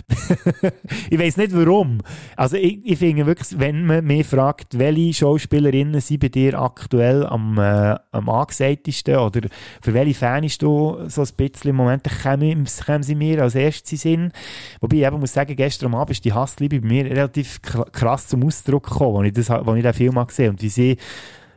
ich 1.10 1.20
weiß 1.20 1.38
nicht 1.38 1.54
warum. 1.54 2.00
Also 2.36 2.58
ich, 2.58 2.80
ich 2.86 2.98
finde 2.98 3.26
wirklich, 3.26 3.60
wenn 3.60 3.86
man 3.86 4.06
mich 4.06 4.26
fragt, 4.26 4.78
welche 4.78 5.14
Schauspielerinnen 5.14 6.02
sind 6.02 6.20
bei 6.20 6.30
dir 6.30 6.60
aktuell 6.60 7.26
am, 7.26 7.58
äh, 7.58 7.96
am 8.12 8.30
angesagtesten 8.30 9.18
oder 9.18 9.48
für 9.82 9.94
welche 9.94 10.16
Fan 10.16 10.48
du 10.60 10.98
so 11.08 11.22
ein 11.22 11.28
bisschen 11.38 11.70
im 11.70 11.76
Moment, 11.76 12.04
kommen, 12.24 12.68
kommen 12.86 13.04
sie 13.04 13.16
mir 13.16 13.44
als 13.44 13.56
erstes 13.56 13.92
in 13.92 13.98
Sinn. 13.98 14.32
Wobei 14.82 14.98
ich 14.98 15.06
eben 15.06 15.20
muss 15.20 15.34
sagen, 15.34 15.56
gestern 15.56 15.94
Abend 15.94 16.12
ist 16.12 16.26
die 16.26 16.34
Hassliebe 16.34 16.82
bei 16.82 16.88
mir 16.88 17.06
relativ 17.06 17.62
krass 17.62 18.28
zum 18.28 18.44
Ausdruck 18.44 18.88
gekommen, 18.88 19.26
als 19.26 19.38
ich, 19.38 19.48
das, 19.48 19.50
ich 19.50 19.84
den 19.84 19.94
Film 19.94 20.28
gesehen 20.28 20.46
habe 20.46 20.50
und 20.52 20.62
wie 20.62 20.70
sie 20.70 20.98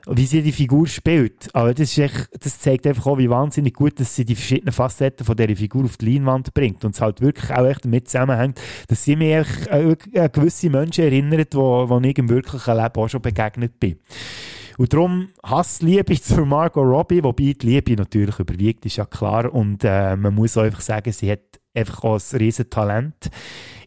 wie 0.09 0.27
sie 0.27 0.43
die 0.43 0.53
Figur 0.53 0.87
spielt. 0.87 1.55
Aber 1.55 1.75
das, 1.75 1.91
ist 1.91 1.99
echt, 1.99 2.45
das 2.45 2.59
zeigt 2.59 2.87
einfach 2.87 3.07
auch, 3.07 3.19
wie 3.19 3.31
wahnsinnig 3.31 3.75
gut, 3.75 3.99
dass 4.01 4.15
sie 4.15 4.25
die 4.25 4.35
verschiedenen 4.35 4.73
Facetten 4.73 5.25
von 5.25 5.37
dieser 5.37 5.57
Figur 5.57 5.85
auf 5.85 5.97
die 5.97 6.13
Leinwand 6.15 6.55
bringt. 6.55 6.85
Und 6.85 6.95
es 6.95 7.01
halt 7.01 7.21
wirklich 7.21 7.51
auch 7.51 7.67
echt 7.67 7.85
damit 7.85 8.09
zusammenhängt, 8.09 8.61
dass 8.89 9.05
sie 9.05 9.17
mir 9.17 9.45
an 9.71 9.97
gewisse 10.33 10.71
Menschen 10.71 11.05
erinnert, 11.05 11.55
wo, 11.55 11.89
wo 11.89 12.01
ich 12.01 12.19
im 12.19 12.29
wirklichen 12.29 12.77
Leben 12.77 12.95
auch 12.95 13.09
schon 13.09 13.23
begegnet 13.23 13.79
bin. 13.79 13.99
Und 14.79 14.95
darum 14.95 15.29
Hassliebe 15.45 16.19
zu 16.19 16.47
Margot 16.47 16.83
Robbie, 16.83 17.23
wobei 17.23 17.53
die 17.53 17.67
Liebe 17.67 17.97
natürlich 17.97 18.39
überwiegt, 18.39 18.87
ist 18.87 18.97
ja 18.97 19.05
klar. 19.05 19.53
Und 19.53 19.85
äh, 19.85 20.17
man 20.17 20.35
muss 20.35 20.57
auch 20.57 20.63
einfach 20.63 20.81
sagen, 20.81 21.13
sie 21.13 21.31
hat 21.31 21.60
einfach 21.75 22.05
auch 22.05 22.21
ein 22.21 22.39
riesen. 22.39 22.67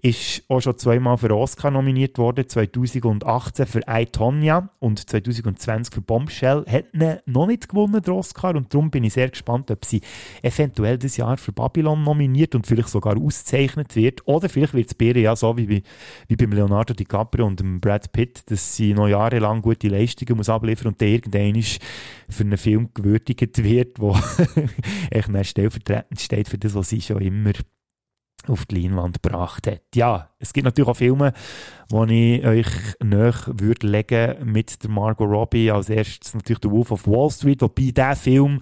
Ist 0.06 0.44
auch 0.50 0.60
schon 0.60 0.78
zweimal 0.78 1.18
für 1.18 1.34
Oscar 1.34 1.72
nominiert 1.72 2.18
worden, 2.18 2.46
2018 2.46 3.66
für 3.66 3.80
I, 3.90 4.06
und 4.80 5.10
2020 5.10 5.94
für 5.94 6.02
Bombshell. 6.02 6.66
Hat 6.68 6.94
ihn 6.94 7.20
noch 7.26 7.48
nicht 7.48 7.70
gewonnen, 7.70 8.02
der 8.02 8.14
Oscar, 8.14 8.54
und 8.54 8.74
darum 8.74 8.92
bin 8.92 9.06
ich 9.06 9.14
sehr 9.14 9.30
gespannt, 9.30 9.72
ob 9.72 9.86
sie 9.86 10.02
eventuell 10.42 10.98
dieses 10.98 11.16
Jahr 11.16 11.38
für 11.38 11.54
Babylon 11.54 12.04
nominiert 12.04 12.54
und 12.54 12.68
vielleicht 12.68 12.90
sogar 12.90 13.16
ausgezeichnet 13.16 13.96
wird. 13.96 14.28
Oder 14.28 14.50
vielleicht 14.50 14.74
wird 14.74 14.88
es 14.88 14.94
bei 14.94 15.06
ihr 15.06 15.20
ja 15.20 15.38
so 15.38 15.56
wie, 15.56 15.68
bei, 15.68 15.84
wie 16.28 16.36
beim 16.36 16.52
Leonardo 16.52 16.94
DiCaprio 16.94 17.46
und 17.46 17.80
Brad 17.80 18.12
Pitt, 18.12 18.52
dass 18.52 18.76
sie 18.76 18.94
noch 18.94 19.08
jahrelang 19.08 19.62
gute 19.62 19.88
Leistungen 19.88 20.36
muss 20.36 20.50
abliefern 20.50 20.90
und 20.90 21.00
der 21.00 21.08
irgendwann 21.08 21.64
für 22.28 22.44
einen 22.44 22.58
Film 22.58 22.90
gewürdigt 22.94 23.64
wird, 23.64 24.02
wo 24.02 24.18
echt 25.12 25.30
stellvertretend 25.46 26.20
steht 26.20 26.50
für 26.50 26.58
das, 26.58 26.76
was 26.76 26.90
sie 26.90 27.00
schon 27.00 27.22
immer 27.22 27.54
auf 28.48 28.66
die 28.66 28.82
Leinwand 28.82 29.22
gebracht 29.22 29.68
hat. 29.68 29.82
Ja, 29.96 30.30
es 30.40 30.54
gibt 30.54 30.66
natürlich 30.66 30.90
auch 30.90 30.98
Filme, 30.98 31.34
die 31.92 32.36
ich 32.36 32.46
euch 32.46 32.68
nach 33.04 33.48
würde 33.48 33.88
legen 33.88 34.52
mit 34.52 34.84
der 34.84 34.90
Margot 34.90 35.30
Robbie. 35.30 35.72
Als 35.72 35.90
erstes 35.90 36.34
natürlich 36.34 36.62
The 36.64 36.72
Wolf 36.72 36.92
of 36.92 37.08
Wall 37.08 37.30
Street, 37.30 37.62
wobei 37.62 37.92
dieser 37.92 38.16
Film 38.16 38.62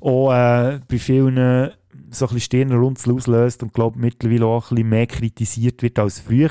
auch 0.00 0.32
äh, 0.32 0.80
bei 0.88 0.98
vielen 0.98 1.72
so 2.10 2.26
ein 2.26 2.34
bisschen 2.34 2.40
Stirnrunzel 2.40 3.14
auslöst 3.14 3.62
und 3.62 3.72
glaube 3.72 3.98
mittlerweile 3.98 4.46
auch 4.46 4.70
ein 4.70 4.76
bisschen 4.76 4.88
mehr 4.88 5.06
kritisiert 5.06 5.82
wird 5.82 5.98
als 5.98 6.20
früher. 6.20 6.50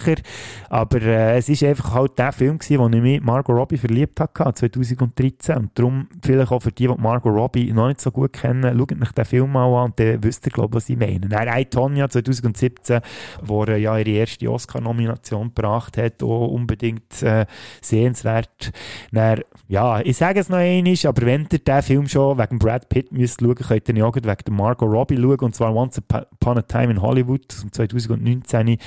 Aber 0.69 1.01
äh, 1.01 1.37
es 1.37 1.49
ist 1.49 1.63
einfach 1.63 1.93
halt 1.93 2.17
der 2.17 2.31
Film 2.31 2.57
gewesen, 2.57 2.79
wo 2.79 2.87
ich 2.87 3.01
mich 3.01 3.21
Margot 3.21 3.55
Robbie 3.55 3.77
verliebt 3.77 4.19
hatte, 4.19 4.53
2013. 4.53 5.57
Und 5.57 5.71
darum 5.75 6.07
vielleicht 6.23 6.51
auch 6.51 6.61
für 6.61 6.71
die, 6.71 6.87
die 6.87 6.93
Margot 6.97 7.33
Robbie 7.33 7.71
noch 7.71 7.87
nicht 7.87 8.01
so 8.01 8.11
gut 8.11 8.33
kennen, 8.33 8.77
schaut 8.77 8.91
euch 8.91 9.11
den 9.11 9.25
Film 9.25 9.51
mal 9.51 9.65
an 9.65 9.85
und 9.85 9.99
dann 9.99 10.23
wisst 10.23 10.45
ihr, 10.45 10.51
glaube 10.51 10.75
was 10.75 10.89
ich 10.89 10.97
meine. 10.97 11.21
Dann 11.21 11.47
I, 11.47 11.65
Tonya 11.65 12.09
2017, 12.09 13.01
wo 13.41 13.63
er 13.63 13.77
ja 13.77 13.97
ihre 13.97 14.09
erste 14.09 14.49
Oscar-Nomination 14.51 15.53
gebracht 15.53 15.97
hat, 15.97 16.21
auch 16.23 16.47
unbedingt 16.47 17.21
äh, 17.21 17.45
sehenswert. 17.81 18.71
Dann, 19.11 19.41
ja, 19.67 20.01
ich 20.01 20.17
sage 20.17 20.39
es 20.39 20.49
noch 20.49 20.57
einmal, 20.57 20.95
aber 21.05 21.25
wenn 21.25 21.47
ihr 21.51 21.59
den 21.59 21.81
Film 21.81 22.07
schon 22.07 22.37
wegen 22.37 22.59
Brad 22.59 22.89
Pitt 22.89 23.11
müsst 23.11 23.41
schauen, 23.41 23.55
könnt 23.55 23.89
ihr 23.89 23.95
ihn 23.95 24.03
auch 24.03 24.15
wegen 24.15 24.55
Margot 24.55 24.91
Robbie 24.91 25.17
schauen 25.17 25.34
und 25.41 25.55
zwar 25.55 25.75
Once 25.75 25.97
Upon 25.99 26.57
a 26.57 26.61
Time 26.61 26.91
in 26.91 27.01
Hollywood 27.01 27.51
2019, 27.51 28.77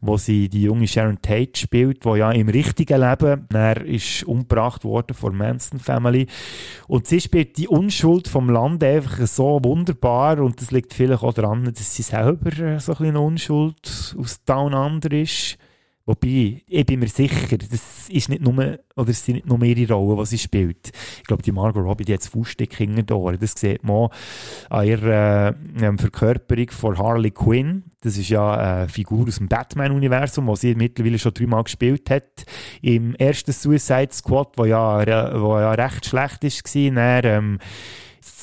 wo 0.00 0.16
sie 0.16 0.48
die 0.48 0.62
junge 0.62 0.86
Sharon 0.86 1.20
Tate 1.20 1.58
spielt, 1.58 2.04
die 2.04 2.18
ja 2.18 2.30
im 2.30 2.48
richtigen 2.48 3.00
Leben 3.00 3.46
er 3.52 3.84
ist 3.84 4.24
umgebracht 4.24 4.84
worden 4.84 5.14
von 5.14 5.36
Manson 5.36 5.78
Family. 5.78 6.26
Und 6.88 7.06
sie 7.06 7.20
spielt 7.20 7.56
die 7.56 7.68
Unschuld 7.68 8.28
vom 8.28 8.50
Land 8.50 8.82
einfach 8.84 9.26
so 9.26 9.60
wunderbar 9.62 10.38
und 10.40 10.60
das 10.60 10.70
liegt 10.70 10.94
vielleicht 10.94 11.22
auch 11.22 11.34
daran, 11.34 11.64
dass 11.64 11.94
sie 11.94 12.02
selber 12.02 12.50
so 12.80 12.92
ein 12.92 12.98
bisschen 12.98 13.16
Unschuld 13.16 14.16
aus 14.18 14.44
Down 14.44 14.74
Under 14.74 15.12
ist 15.12 15.58
Wobei, 16.06 16.62
ich 16.66 16.86
bin 16.86 17.00
mir 17.00 17.08
sicher, 17.08 17.58
das 17.58 18.08
ist 18.08 18.28
nicht 18.30 18.42
nur, 18.42 18.78
oder 18.96 19.10
es 19.10 19.24
sind 19.24 19.34
nicht 19.34 19.46
nur 19.46 19.62
ihre 19.62 19.92
Rollen, 19.92 20.18
die 20.18 20.26
sie 20.26 20.38
spielt. 20.38 20.90
Ich 21.18 21.24
glaube, 21.24 21.42
die 21.42 21.52
Margot 21.52 21.84
Robbie, 21.84 22.04
die 22.04 22.14
hat 22.14 22.20
das 22.20 22.28
Fauststück 22.28 22.74
hinter 22.74 23.02
den. 23.02 23.38
Das 23.38 23.52
sieht 23.52 23.84
man 23.84 24.08
an 24.70 24.86
ihrer 24.86 25.54
äh, 25.80 25.98
Verkörperung 25.98 26.70
von 26.70 26.98
Harley 26.98 27.30
Quinn. 27.30 27.84
Das 28.00 28.16
ist 28.16 28.30
ja 28.30 28.78
eine 28.80 28.88
Figur 28.88 29.28
aus 29.28 29.36
dem 29.36 29.48
Batman-Universum, 29.48 30.46
die 30.46 30.56
sie 30.56 30.74
mittlerweile 30.74 31.18
schon 31.18 31.34
dreimal 31.34 31.64
gespielt 31.64 32.08
hat. 32.10 32.44
Im 32.80 33.14
ersten 33.14 33.52
Suicide 33.52 34.12
Squad, 34.12 34.56
wo 34.56 34.64
ja, 34.64 35.04
wo 35.40 35.58
ja 35.58 35.72
recht 35.72 36.06
schlecht 36.06 36.42
war, 36.42 37.58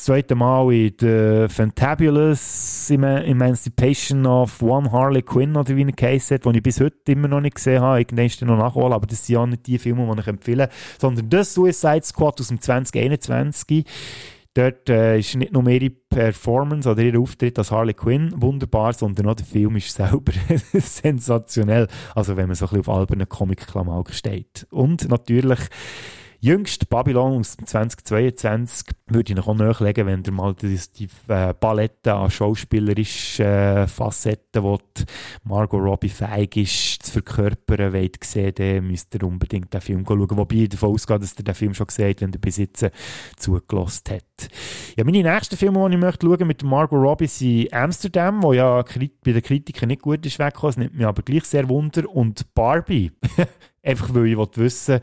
zweite 0.08 0.36
Mal 0.36 0.72
in 0.74 0.94
The 1.02 1.48
Fantabulous 1.50 2.90
Emancipation 2.90 4.26
of 4.26 4.62
One 4.62 4.90
Harley 4.90 5.22
Quinn 5.22 5.58
oder 5.58 5.76
wie 5.76 5.84
er 5.84 5.92
geheißen 5.92 6.36
hat, 6.36 6.46
den 6.46 6.56
ich 6.56 6.64
bis 6.64 6.80
heute 6.80 7.12
immer 7.12 7.28
noch 7.28 7.42
nicht 7.42 7.56
gesehen 7.56 7.82
habe. 7.82 8.00
Irgendwann 8.00 8.26
ist 8.26 8.42
noch 8.42 8.58
nachholen, 8.58 8.94
aber 8.94 9.06
das 9.06 9.26
sind 9.26 9.34
ja 9.34 9.46
nicht 9.46 9.68
die 9.68 9.78
Filme, 9.78 10.10
die 10.16 10.22
ich 10.22 10.28
empfehle, 10.28 10.70
sondern 10.98 11.30
das 11.30 11.54
Suicide 11.54 12.06
Squad 12.06 12.40
aus 12.40 12.48
dem 12.48 12.62
2021. 12.62 13.84
Dort 14.54 14.90
äh, 14.90 15.20
ist 15.20 15.36
nicht 15.36 15.52
nur 15.52 15.68
ihre 15.68 15.90
Performance 15.90 16.90
oder 16.90 17.02
ihr 17.02 17.20
Auftritt 17.20 17.60
als 17.60 17.72
Harley 17.72 17.94
Quinn 17.94 18.32
wunderbar, 18.38 18.94
sondern 18.94 19.28
auch 19.28 19.36
der 19.36 19.46
Film 19.46 19.76
ist 19.76 19.94
selber 19.94 20.32
sensationell. 20.72 21.88
Also 22.16 22.38
wenn 22.38 22.48
man 22.48 22.56
so 22.56 22.64
ein 22.64 22.70
bisschen 22.70 22.90
auf 22.92 22.98
albernen 22.98 23.28
Comic-Klamauk 23.28 24.14
steht. 24.14 24.68
Und 24.70 25.10
natürlich 25.10 25.60
Jüngst 26.40 26.88
Babylon 26.90 27.40
aus 27.40 27.58
2022 27.58 28.90
würde 29.08 29.32
ich 29.32 29.36
noch 29.36 29.54
nachlegen, 29.56 30.06
wenn 30.06 30.24
ihr 30.24 30.32
mal 30.32 30.54
die, 30.54 30.80
die 30.96 31.10
äh, 31.28 31.54
Palette 31.56 32.14
an 32.14 32.30
schauspielerischen 32.30 33.46
äh, 33.46 33.88
Facetten, 33.88 34.62
wo 34.62 34.78
Margot 35.44 35.82
Robbie 35.82 36.10
fähig 36.10 36.58
ist 36.58 37.04
zu 37.04 37.12
verkörpern, 37.14 37.92
wollt 37.92 38.24
sehen, 38.24 38.54
dann 38.56 38.86
müsst 38.86 39.16
ihr 39.16 39.24
unbedingt 39.24 39.74
den 39.74 39.82
Film 39.82 40.06
schauen. 40.06 40.38
Wobei 40.38 40.56
ich 40.56 40.70
davon 40.70 40.94
ausgehe, 40.94 41.18
dass 41.18 41.38
ihr 41.38 41.44
den 41.44 41.56
Film 41.56 41.74
schon 41.74 41.88
gesehen 41.88 42.10
habt, 42.10 42.22
wenn 42.22 42.34
ihr 42.34 42.40
bis 42.40 42.58
jetzt 42.58 42.88
zugelassen 43.38 44.04
habt. 44.12 44.50
Ja, 44.96 45.04
meine 45.04 45.24
nächsten 45.24 45.58
Filme, 45.58 45.90
die 45.90 45.96
ich 45.96 46.02
möchte 46.02 46.28
schauen 46.28 46.48
mit 46.48 46.64
Margot 46.64 47.02
Robbie 47.02 47.28
sind 47.28 47.74
Amsterdam, 47.74 48.44
wo 48.44 48.54
ja 48.54 48.84
bei 48.84 49.32
den 49.32 49.42
Kritikern 49.42 49.88
nicht 49.88 50.04
gut 50.04 50.24
ist 50.24 50.38
weggekommen, 50.38 50.70
es 50.70 50.78
nimmt 50.78 50.96
mich 50.96 51.06
aber 51.08 51.24
gleich 51.24 51.46
sehr 51.46 51.68
Wunder, 51.68 52.08
und 52.08 52.54
Barbie. 52.54 53.12
Einfach 53.84 54.14
weil 54.14 54.28
ich 54.28 54.38
wissen 54.38 54.96
will, 54.96 55.02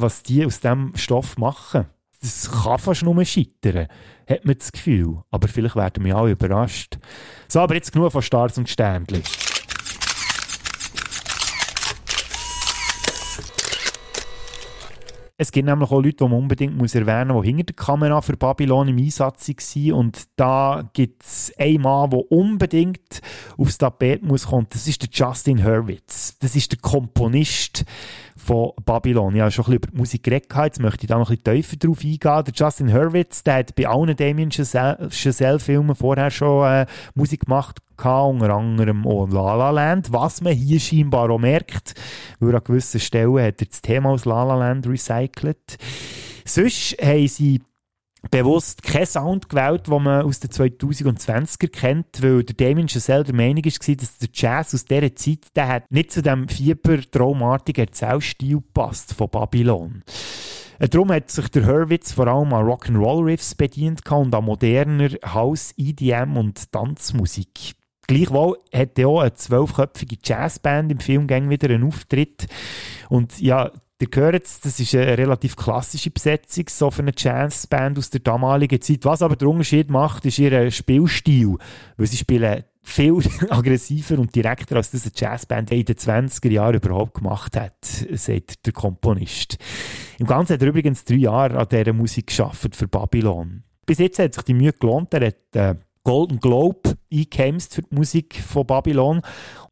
was 0.00 0.22
die 0.22 0.44
aus 0.44 0.60
diesem 0.60 0.92
Stoff 0.96 1.36
machen. 1.38 1.86
Das 2.20 2.50
kann 2.50 2.78
fast 2.78 3.02
nur 3.02 3.24
scheitern, 3.24 3.88
hat 4.28 4.44
man 4.44 4.56
das 4.58 4.72
Gefühl. 4.72 5.22
Aber 5.30 5.48
vielleicht 5.48 5.76
werden 5.76 6.04
wir 6.04 6.16
alle 6.16 6.32
überrascht. 6.32 6.98
So, 7.48 7.60
aber 7.60 7.74
jetzt 7.74 7.92
genug 7.92 8.12
von 8.12 8.22
Stars 8.22 8.58
und 8.58 8.68
Sternchen. 8.68 9.22
Es 15.38 15.52
gibt 15.52 15.66
nämlich 15.66 15.90
auch 15.90 16.02
Leute, 16.02 16.16
die 16.16 16.24
man 16.24 16.38
unbedingt 16.38 16.76
muss 16.78 16.94
erwähnen 16.94 17.32
muss, 17.32 17.42
die 17.42 17.48
hinter 17.48 17.64
der 17.64 17.76
Kamera 17.76 18.22
für 18.22 18.38
Babylon 18.38 18.88
im 18.88 18.96
Einsatz 18.96 19.48
waren. 19.48 19.92
Und 19.92 20.22
da 20.36 20.88
gibt 20.94 21.24
es 21.24 21.52
einen 21.58 21.82
Mann, 21.82 22.08
der 22.08 22.32
unbedingt 22.32 23.20
aufs 23.58 23.76
Tapet 23.76 24.22
muss 24.22 24.46
kommen. 24.46 24.66
Das 24.70 24.88
ist 24.88 25.02
der 25.02 25.10
Justin 25.12 25.62
Hurwitz. 25.62 26.38
Das 26.38 26.56
ist 26.56 26.72
der 26.72 26.78
Komponist 26.78 27.84
von 28.34 28.72
Babylon. 28.86 29.34
Ich 29.34 29.42
habe 29.42 29.50
schon 29.50 29.66
ein 29.66 29.72
bisschen 29.72 29.82
über 29.82 29.90
die 29.92 29.98
Musik 29.98 30.22
geredet, 30.22 30.56
jetzt 30.56 30.80
möchte 30.80 31.04
ich 31.04 31.08
da 31.08 31.18
noch 31.18 31.30
ein 31.30 31.36
bisschen 31.36 31.62
tiefer 31.62 31.76
drauf 31.76 31.98
eingehen. 31.98 32.44
Der 32.44 32.54
Justin 32.54 32.94
Hurwitz, 32.94 33.42
der 33.42 33.54
hat 33.56 33.74
bei 33.74 33.86
allen 33.86 34.16
Damien 34.16 34.50
Chazelle-Filmen 34.50 35.96
vorher 35.96 36.30
schon 36.30 36.66
äh, 36.66 36.86
Musik 37.14 37.44
gemacht, 37.44 37.80
unter 38.04 38.50
anderem 38.50 39.06
auch 39.06 39.28
La 39.28 39.54
La 39.54 39.70
Land, 39.70 40.12
was 40.12 40.40
man 40.40 40.54
hier 40.54 40.80
scheinbar 40.80 41.30
auch 41.30 41.38
merkt, 41.38 41.94
weil 42.40 42.54
an 42.54 42.64
gewissen 42.64 43.00
Stellen 43.00 43.38
hat 43.38 43.60
er 43.60 43.66
das 43.66 43.82
Thema 43.82 44.10
aus 44.10 44.24
La 44.24 44.44
La 44.44 44.56
Land 44.56 44.86
recycelt. 44.86 45.78
Sonst 46.44 46.96
haben 47.02 47.28
sie 47.28 47.60
bewusst 48.30 48.82
keinen 48.82 49.06
Sound 49.06 49.48
gewählt, 49.48 49.86
den 49.86 50.02
man 50.02 50.24
aus 50.24 50.40
den 50.40 50.50
2020er 50.50 51.68
kennt, 51.68 52.22
weil 52.22 52.42
der 52.44 52.56
Damien 52.56 52.88
Chazelle 52.88 53.24
der 53.24 53.34
Meinung 53.34 53.64
war, 53.64 53.96
dass 53.96 54.18
der 54.18 54.28
Jazz 54.32 54.74
aus 54.74 54.84
dieser 54.84 55.14
Zeit 55.14 55.46
der 55.54 55.68
hat 55.68 55.90
nicht 55.90 56.12
zu 56.12 56.22
dem 56.22 56.48
fiebertraumartigen 56.48 57.86
Erzählstil 57.86 58.60
passt 58.72 59.14
von 59.14 59.28
Babylon. 59.30 60.02
Äh, 60.78 60.88
darum 60.88 61.12
hat 61.12 61.30
sich 61.30 61.48
der 61.48 61.66
Hurwitz 61.66 62.12
vor 62.12 62.26
allem 62.26 62.52
an 62.52 62.66
Rock'n'Roll-Riffs 62.66 63.54
bedient 63.54 64.10
und 64.10 64.34
an 64.34 64.44
moderner 64.44 65.10
House, 65.24 65.72
EDM 65.76 66.36
und 66.36 66.70
Tanzmusik. 66.72 67.74
Gleichwohl 68.06 68.58
hat 68.72 68.98
er 68.98 69.08
auch 69.08 69.20
eine 69.20 69.34
zwölfköpfige 69.34 70.16
Jazzband 70.22 70.92
im 70.92 71.00
Film 71.00 71.28
wieder 71.28 71.70
einen 71.70 71.84
Auftritt. 71.84 72.46
Und 73.08 73.40
ja, 73.40 73.70
Ihr 73.98 74.08
hört 74.14 74.44
es, 74.44 74.60
das 74.60 74.78
ist 74.78 74.94
eine 74.94 75.16
relativ 75.16 75.56
klassische 75.56 76.10
Besetzung 76.10 76.66
so 76.68 76.90
für 76.90 77.00
eine 77.00 77.14
Jazzband 77.16 77.96
aus 77.96 78.10
der 78.10 78.20
damaligen 78.20 78.78
Zeit. 78.82 79.06
Was 79.06 79.22
aber 79.22 79.36
der 79.36 79.48
Unterschied 79.48 79.88
macht, 79.88 80.26
ist 80.26 80.38
ihr 80.38 80.70
Spielstil. 80.70 81.56
Weil 81.96 82.06
sie 82.06 82.18
spielen 82.18 82.64
viel 82.82 83.18
aggressiver 83.48 84.18
und 84.18 84.34
direkter, 84.34 84.76
als 84.76 84.90
das 84.90 85.04
eine 85.04 85.12
Jazzband 85.16 85.70
in 85.72 85.86
den 85.86 85.96
20er 85.96 86.50
Jahren 86.50 86.74
überhaupt 86.74 87.14
gemacht 87.14 87.56
hat, 87.56 87.84
sagt 87.84 88.66
der 88.66 88.74
Komponist. 88.74 89.56
Im 90.18 90.26
Ganzen 90.26 90.54
hat 90.54 90.62
er 90.62 90.68
übrigens 90.68 91.04
drei 91.04 91.16
Jahre 91.16 91.58
an 91.58 91.68
dieser 91.70 91.94
Musik 91.94 92.26
geschafft 92.26 92.76
für 92.76 92.88
Babylon. 92.88 93.64
Bis 93.86 93.98
jetzt 93.98 94.18
hat 94.18 94.34
sich 94.34 94.44
die 94.44 94.54
Mühe 94.54 94.72
gelohnt. 94.72 95.14
Er 95.14 95.28
hat 95.28 95.56
äh, 95.56 95.74
Golden 96.06 96.38
Globe 96.38 96.96
eingekämpft 97.12 97.74
für 97.74 97.82
die 97.82 97.92
Musik 97.96 98.40
von 98.40 98.64
Babylon. 98.64 99.22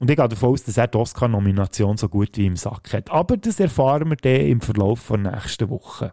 Und 0.01 0.11
ich 0.11 0.17
gehe 0.17 0.29
davon 0.29 0.51
aus, 0.51 0.65
dass 0.65 0.77
er 0.77 0.89
die 0.89 0.99
Oscar-Nomination 0.99 1.97
so 1.97 2.09
gut 2.09 2.37
wie 2.37 2.47
im 2.47 2.57
Sack 2.57 2.93
hat. 2.93 3.09
Aber 3.13 3.37
das 3.37 3.61
erfahren 3.61 4.11
wir 4.11 4.17
dann 4.17 4.47
im 4.47 4.61
Verlauf 4.61 5.07
der 5.07 5.19
nächsten 5.19 5.71
Woche. 5.71 6.11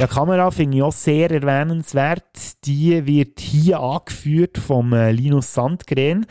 Die 0.00 0.06
Kamera 0.08 0.50
finde 0.50 0.78
ich 0.78 0.82
auch 0.82 0.92
sehr 0.92 1.30
erwähnenswert. 1.30 2.24
Die 2.64 3.06
wird 3.06 3.38
hier 3.38 3.78
angeführt 3.78 4.58
vom 4.58 4.92
äh, 4.92 5.12
Linus 5.12 5.54
Sandgren, 5.54 6.26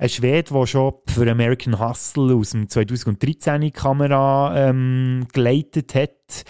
ein 0.00 0.08
Schwede, 0.08 0.52
der 0.52 0.66
schon 0.66 0.94
für 1.06 1.30
American 1.30 1.78
Hustle 1.78 2.34
aus 2.34 2.50
dem 2.50 2.68
2013 2.68 3.60
die 3.60 3.70
Kamera 3.70 4.68
ähm, 4.70 5.28
geleitet 5.32 5.94
hat 5.94 6.44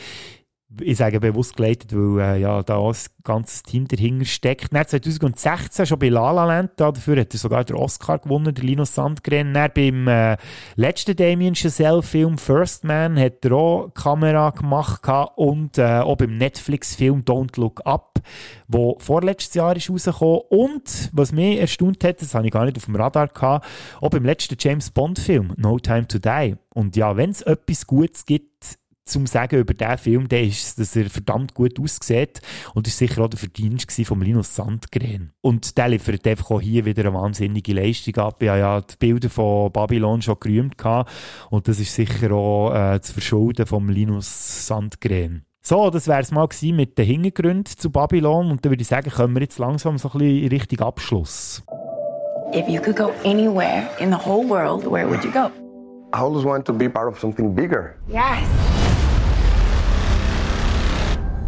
ich 0.80 0.98
sage 0.98 1.20
bewusst 1.20 1.56
geleitet, 1.56 1.94
weil 1.94 2.20
äh, 2.20 2.40
ja, 2.40 2.62
da 2.62 2.78
ein 2.78 2.94
ganzes 3.22 3.62
Team 3.62 3.88
dahinter 3.88 4.24
steckt. 4.24 4.72
Dann 4.72 4.86
2016 4.86 5.86
schon 5.86 5.98
bei 5.98 6.08
La 6.08 6.30
La 6.30 6.44
Land, 6.44 6.72
da, 6.76 6.92
dafür 6.92 7.20
hat 7.20 7.34
er 7.34 7.38
sogar 7.38 7.64
den 7.64 7.76
Oscar 7.76 8.18
gewonnen, 8.18 8.54
der 8.54 8.64
Linus 8.64 8.94
Sandgren. 8.94 9.54
Dann 9.54 9.70
beim 9.74 10.08
äh, 10.08 10.36
letzten 10.76 11.16
Damien 11.16 11.54
Chazelle-Film 11.54 12.38
First 12.38 12.84
Man 12.84 13.18
hat 13.18 13.44
er 13.44 13.52
auch 13.52 13.88
Kamera 13.94 14.50
gemacht 14.50 15.02
und 15.36 15.78
äh, 15.78 16.00
auch 16.00 16.16
beim 16.16 16.36
Netflix-Film 16.36 17.22
Don't 17.22 17.58
Look 17.58 17.80
Up, 17.84 18.20
wo 18.68 18.96
vorletztes 18.98 19.54
Jahr 19.54 19.76
ist 19.76 19.90
rausgekommen. 19.90 20.40
Und 20.48 21.10
was 21.12 21.32
mich 21.32 21.58
erstaunt 21.58 22.04
hat, 22.04 22.20
das 22.20 22.34
habe 22.34 22.46
ich 22.46 22.52
gar 22.52 22.64
nicht 22.64 22.76
auf 22.76 22.86
dem 22.86 22.96
Radar 22.96 23.28
gehabt, 23.28 23.66
auch 24.00 24.10
beim 24.10 24.24
letzten 24.24 24.56
James 24.58 24.90
Bond-Film 24.90 25.54
No 25.56 25.78
Time 25.78 26.06
to 26.06 26.18
Die. 26.18 26.56
Und 26.74 26.96
ja, 26.96 27.16
wenn 27.16 27.30
es 27.30 27.42
etwas 27.42 27.86
Gutes 27.86 28.26
gibt, 28.26 28.78
zum 29.04 29.26
Sagen 29.26 29.60
über 29.60 29.74
diesen 29.74 29.98
Film, 29.98 30.28
der 30.28 30.44
ist, 30.44 30.78
dass 30.78 30.96
er 30.96 31.10
verdammt 31.10 31.54
gut 31.54 31.78
aussieht 31.78 32.40
und 32.74 32.86
ist 32.86 32.98
sicher 32.98 33.22
auch 33.22 33.28
der 33.28 33.38
Verdienst 33.38 33.90
von 34.06 34.20
Linus 34.20 34.54
Sandgren. 34.54 35.32
Und 35.40 35.76
der 35.76 35.88
liefert 35.88 36.26
einfach 36.26 36.50
auch 36.50 36.60
hier 36.60 36.84
wieder 36.84 37.02
eine 37.02 37.14
wahnsinnige 37.14 37.74
Leistung 37.74 38.16
ab. 38.16 38.42
Ich 38.42 38.48
habe 38.48 38.60
ja 38.60 38.80
die 38.80 38.96
Bilder 38.98 39.28
von 39.28 39.70
Babylon 39.72 40.22
schon 40.22 40.36
gerühmt 40.40 40.78
gehabt 40.78 41.10
und 41.50 41.68
das 41.68 41.80
ist 41.80 41.94
sicher 41.94 42.32
auch 42.32 42.74
äh, 42.74 43.00
zu 43.00 43.12
verschulden 43.12 43.66
von 43.66 43.88
Linus 43.88 44.66
Sandgren. 44.66 45.44
So, 45.62 45.88
das 45.90 46.08
wäre 46.08 46.20
es 46.20 46.30
mal 46.30 46.48
mit 46.62 46.98
den 46.98 47.06
Hintergründen 47.06 47.64
zu 47.76 47.90
Babylon 47.90 48.50
und 48.50 48.64
dann 48.64 48.70
würde 48.70 48.82
ich 48.82 48.88
sagen, 48.88 49.10
kommen 49.10 49.34
wir 49.34 49.42
jetzt 49.42 49.58
langsam 49.58 49.96
so 49.96 50.08
ein 50.08 50.18
bisschen 50.18 50.42
in 50.42 50.48
Richtung 50.48 50.80
Abschluss. 50.80 51.62
If 52.54 52.68
you 52.68 52.80
could 52.80 52.96
go 52.96 53.10
anywhere 53.24 53.88
in 53.98 54.10
the 54.10 54.18
whole 54.18 54.46
world, 54.46 54.84
where 54.84 55.08
would 55.08 55.24
you 55.24 55.30
go? 55.30 55.50
I 56.12 56.18
always 56.18 56.44
want 56.44 56.66
to 56.66 56.72
be 56.72 56.88
part 56.88 57.08
of 57.08 57.18
something 57.18 57.54
bigger. 57.54 57.96
Yes. 58.06 58.93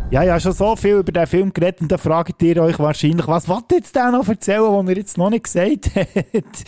Ja, 0.09 0.23
ja, 0.23 0.39
schon 0.39 0.53
so 0.53 0.77
viel 0.77 0.99
über 0.99 1.11
den 1.11 1.27
Film 1.27 1.53
geredet 1.53 1.81
und 1.81 1.91
da 1.91 1.99
fragt 1.99 2.41
ihr 2.41 2.63
euch 2.63 2.79
wahrscheinlich, 2.79 3.27
was 3.27 3.49
wollt 3.49 3.73
ihr 3.73 3.79
jetzt 3.79 3.95
noch 3.97 4.29
erzählen, 4.29 4.63
was 4.63 4.89
ihr 4.89 4.97
jetzt 4.97 5.19
noch 5.19 5.31
nicht 5.31 5.45
gesagt 5.45 5.91
habt? 5.97 6.65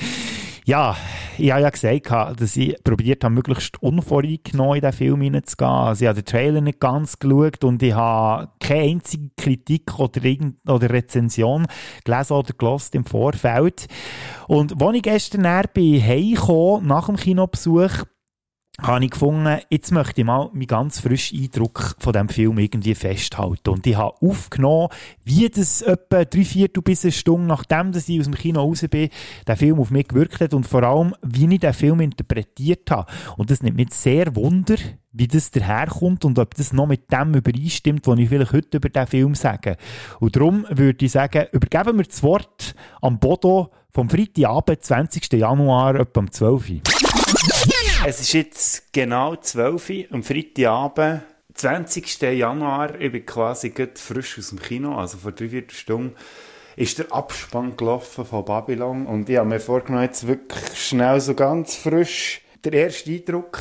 ja, 0.69 0.97
ich 1.39 1.51
habe 1.51 1.63
ja 1.63 1.71
gesagt, 1.71 2.41
dass 2.41 2.57
ich 2.57 2.77
probiert 2.83 3.23
habe, 3.23 3.33
möglichst 3.33 3.81
unvoreingenommen 3.81 4.75
in 4.75 4.81
den 4.83 4.93
Film 4.93 5.21
hineinzugehen. 5.23 5.71
Also 5.71 6.05
ich 6.05 6.09
habe 6.09 6.21
den 6.21 6.27
Trailer 6.27 6.61
nicht 6.61 6.81
ganz 6.81 7.19
geschaut 7.19 7.63
und 7.63 7.83
ich 7.83 7.95
habe 7.95 8.51
keine 8.61 8.83
einzige 8.83 9.31
Kritik 9.37 9.99
oder, 9.99 10.21
oder 10.67 10.91
Rezension 10.91 11.67
gelesen 12.05 12.33
oder 12.35 12.53
gelost 12.53 12.95
im 12.97 13.07
Vorfeld. 13.07 13.87
Und 14.47 14.83
als 14.83 14.97
ich 14.97 15.03
gestern 15.03 15.63
bin, 15.73 16.03
heimgekommen, 16.03 16.87
nach 16.87 17.07
dem 17.07 17.17
Kinobesuch, 17.17 18.05
habe 18.81 19.05
ich 19.05 19.11
gefunden, 19.11 19.59
jetzt 19.71 19.91
möchte 19.91 20.21
ich 20.21 20.27
mal 20.27 20.51
meinen 20.53 20.67
ganz 20.67 21.01
frischen 21.01 21.43
Eindruck 21.43 21.97
von 21.99 22.13
diesem 22.13 22.29
Film 22.29 22.59
irgendwie 22.59 22.95
festhalten. 22.95 23.71
Und 23.71 23.87
ich 23.87 23.97
habe 23.97 24.15
aufgenommen, 24.21 24.89
wie 25.25 25.49
das 25.49 25.83
etwa 25.83 26.25
drei 26.25 26.45
Viertel 26.45 26.83
bis 26.83 27.05
eine 27.05 27.13
Stunde 27.13 27.47
nachdem 27.47 27.93
dass 27.93 28.09
ich 28.09 28.21
aus 28.21 28.27
dem 28.27 28.35
Kino 28.35 28.61
raus 28.61 28.85
bin, 28.89 29.11
der 29.47 29.57
Film 29.57 29.81
auf 29.81 29.91
mich 29.91 30.07
gewirkt 30.07 30.41
hat 30.41 30.55
und 30.55 30.67
vor 30.67 30.85
allem, 30.85 31.15
wie 31.23 31.53
ich 31.53 31.61
den 31.61 31.73
Film 31.73 32.01
interpretiert 32.01 32.91
habe. 32.91 33.11
Und 33.37 33.51
das 33.51 33.63
nimmt 33.63 33.77
mich 33.77 33.93
sehr 33.93 34.35
Wunder, 34.37 34.77
wie 35.13 35.27
das 35.27 35.51
daherkommt 35.51 36.25
und 36.25 36.39
ob 36.39 36.55
das 36.55 36.73
noch 36.73 36.87
mit 36.87 37.11
dem 37.11 37.35
übereinstimmt, 37.35 38.07
was 38.07 38.19
ich 38.19 38.29
vielleicht 38.29 38.53
heute 38.53 38.77
über 38.77 38.89
diesen 38.89 39.07
Film 39.09 39.35
sage. 39.35 39.77
Und 40.21 40.37
darum 40.37 40.67
würde 40.71 41.05
ich 41.05 41.13
sagen, 41.13 41.47
übergeben 41.51 41.99
wir 41.99 42.05
das 42.05 42.23
Wort 42.23 42.75
am 43.03 43.19
Bodo 43.19 43.71
vom 43.91 44.09
Freitagabend, 44.09 44.85
20. 44.85 45.33
Januar, 45.33 45.97
etwa 45.97 46.21
um 46.21 46.31
12 46.31 46.71
Uhr. 46.71 46.81
Es 48.07 48.21
ist 48.21 48.33
jetzt 48.33 48.93
genau 48.93 49.35
12 49.35 49.91
Uhr 49.91 50.05
am 50.13 50.23
Freitagabend, 50.23 51.23
20. 51.55 52.23
Januar. 52.23 52.99
Ich 53.01 53.11
bin 53.11 53.27
quasi 53.27 53.75
frisch 53.95 54.39
aus 54.39 54.51
dem 54.51 54.61
Kino, 54.61 54.97
also 54.97 55.19
vor 55.19 55.33
drei, 55.33 55.49
vier 55.49 55.65
Stunden 55.69 56.15
ist 56.77 57.01
der 57.01 57.13
Abspann 57.13 57.77
gelaufen 57.77 58.25
von 58.25 58.45
Babylon 58.45 59.05
und 59.07 59.29
ich 59.29 59.37
habe 59.37 59.49
mir 59.49 59.59
vorgenommen, 59.59 60.05
jetzt 60.05 60.29
wirklich 60.29 60.79
schnell 60.79 61.21
so 61.21 61.35
ganz 61.35 61.75
frisch 61.75 62.41
der 62.65 62.73
erste 62.73 63.11
Eindruck, 63.11 63.59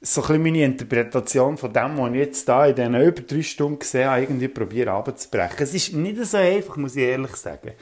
so 0.00 0.22
ein 0.22 0.26
bisschen 0.28 0.42
meine 0.42 0.64
Interpretation 0.64 1.58
von 1.58 1.72
dem, 1.72 1.98
was 1.98 2.10
ich 2.12 2.18
jetzt 2.18 2.48
da 2.48 2.66
in 2.66 2.76
diesen 2.76 2.94
über 2.94 3.22
drei 3.22 3.42
Stunden 3.42 3.80
gesehen 3.80 4.08
habe, 4.08 4.22
irgendwie 4.22 4.48
probiere 4.48 4.92
abzubrechen. 4.92 5.56
Es 5.58 5.74
ist 5.74 5.94
nicht 5.94 6.24
so 6.24 6.36
einfach, 6.36 6.76
muss 6.76 6.94
ich 6.94 7.02
ehrlich 7.02 7.34
sagen. 7.34 7.72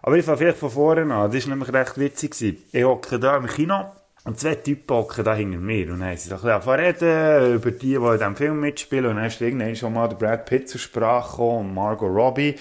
Aber 0.00 0.16
ich 0.16 0.24
fange 0.24 0.38
vielleicht 0.38 0.58
von 0.58 0.70
vorne 0.70 1.12
an. 1.12 1.32
Das 1.32 1.48
war 1.48 1.56
nämlich 1.56 1.72
recht 1.72 1.98
witzig. 1.98 2.36
Ich 2.70 2.84
hocke 2.84 3.18
da 3.18 3.36
im 3.36 3.46
Kino 3.48 3.90
und 4.24 4.40
zwei 4.40 4.54
Typen 4.54 4.96
hocken 4.96 5.22
da 5.22 5.34
hinter 5.34 5.58
mir. 5.58 5.92
Und 5.92 6.02
haben 6.02 6.16
so 6.16 6.34
ein 6.34 6.40
bisschen 6.40 6.70
reden 6.70 7.54
über 7.54 7.70
die, 7.70 7.78
die 7.78 7.94
in 7.94 8.12
diesem 8.12 8.36
Film 8.36 8.60
mitspielen. 8.60 9.06
Und 9.06 9.16
dann 9.16 9.26
ist 9.26 9.40
irgendwann 9.40 9.76
schon 9.76 9.92
mal 9.92 10.08
Brad 10.08 10.46
Pitt 10.46 10.68
zur 10.68 10.80
Sprache 10.80 11.30
gekommen 11.32 11.68
und 11.68 11.74
Margot 11.74 12.08
Robbie. 12.10 12.54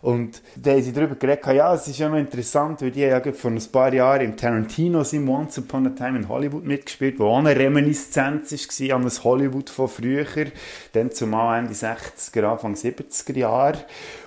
Und 0.00 0.42
da 0.54 0.72
haben 0.72 0.82
sie 0.82 0.92
darüber 0.92 1.16
geredet, 1.16 1.44
ja, 1.46 1.74
es 1.74 1.88
ist 1.88 1.98
ja 1.98 2.08
noch 2.08 2.18
interessant, 2.18 2.82
weil 2.82 2.92
die 2.92 3.00
ja 3.00 3.20
vor 3.32 3.50
ein 3.50 3.60
paar 3.72 3.92
Jahren 3.92 4.20
im 4.20 4.36
Tarantino 4.36 5.02
im 5.10 5.28
Once 5.28 5.58
Upon 5.58 5.88
a 5.88 5.90
Time 5.90 6.18
in 6.18 6.28
Hollywood 6.28 6.64
mitgespielt, 6.64 7.18
wo 7.18 7.26
auch 7.26 7.38
eine 7.38 7.56
Reminiszenz 7.56 8.52
war 8.52 8.96
an 8.96 9.02
das 9.02 9.24
Hollywood 9.24 9.70
von 9.70 9.88
früher, 9.88 10.24
dann 10.92 11.10
zumal 11.10 11.58
Ende 11.58 11.74
60er, 11.74 12.44
Anfang 12.44 12.74
70er 12.74 13.38
Jahre. 13.38 13.78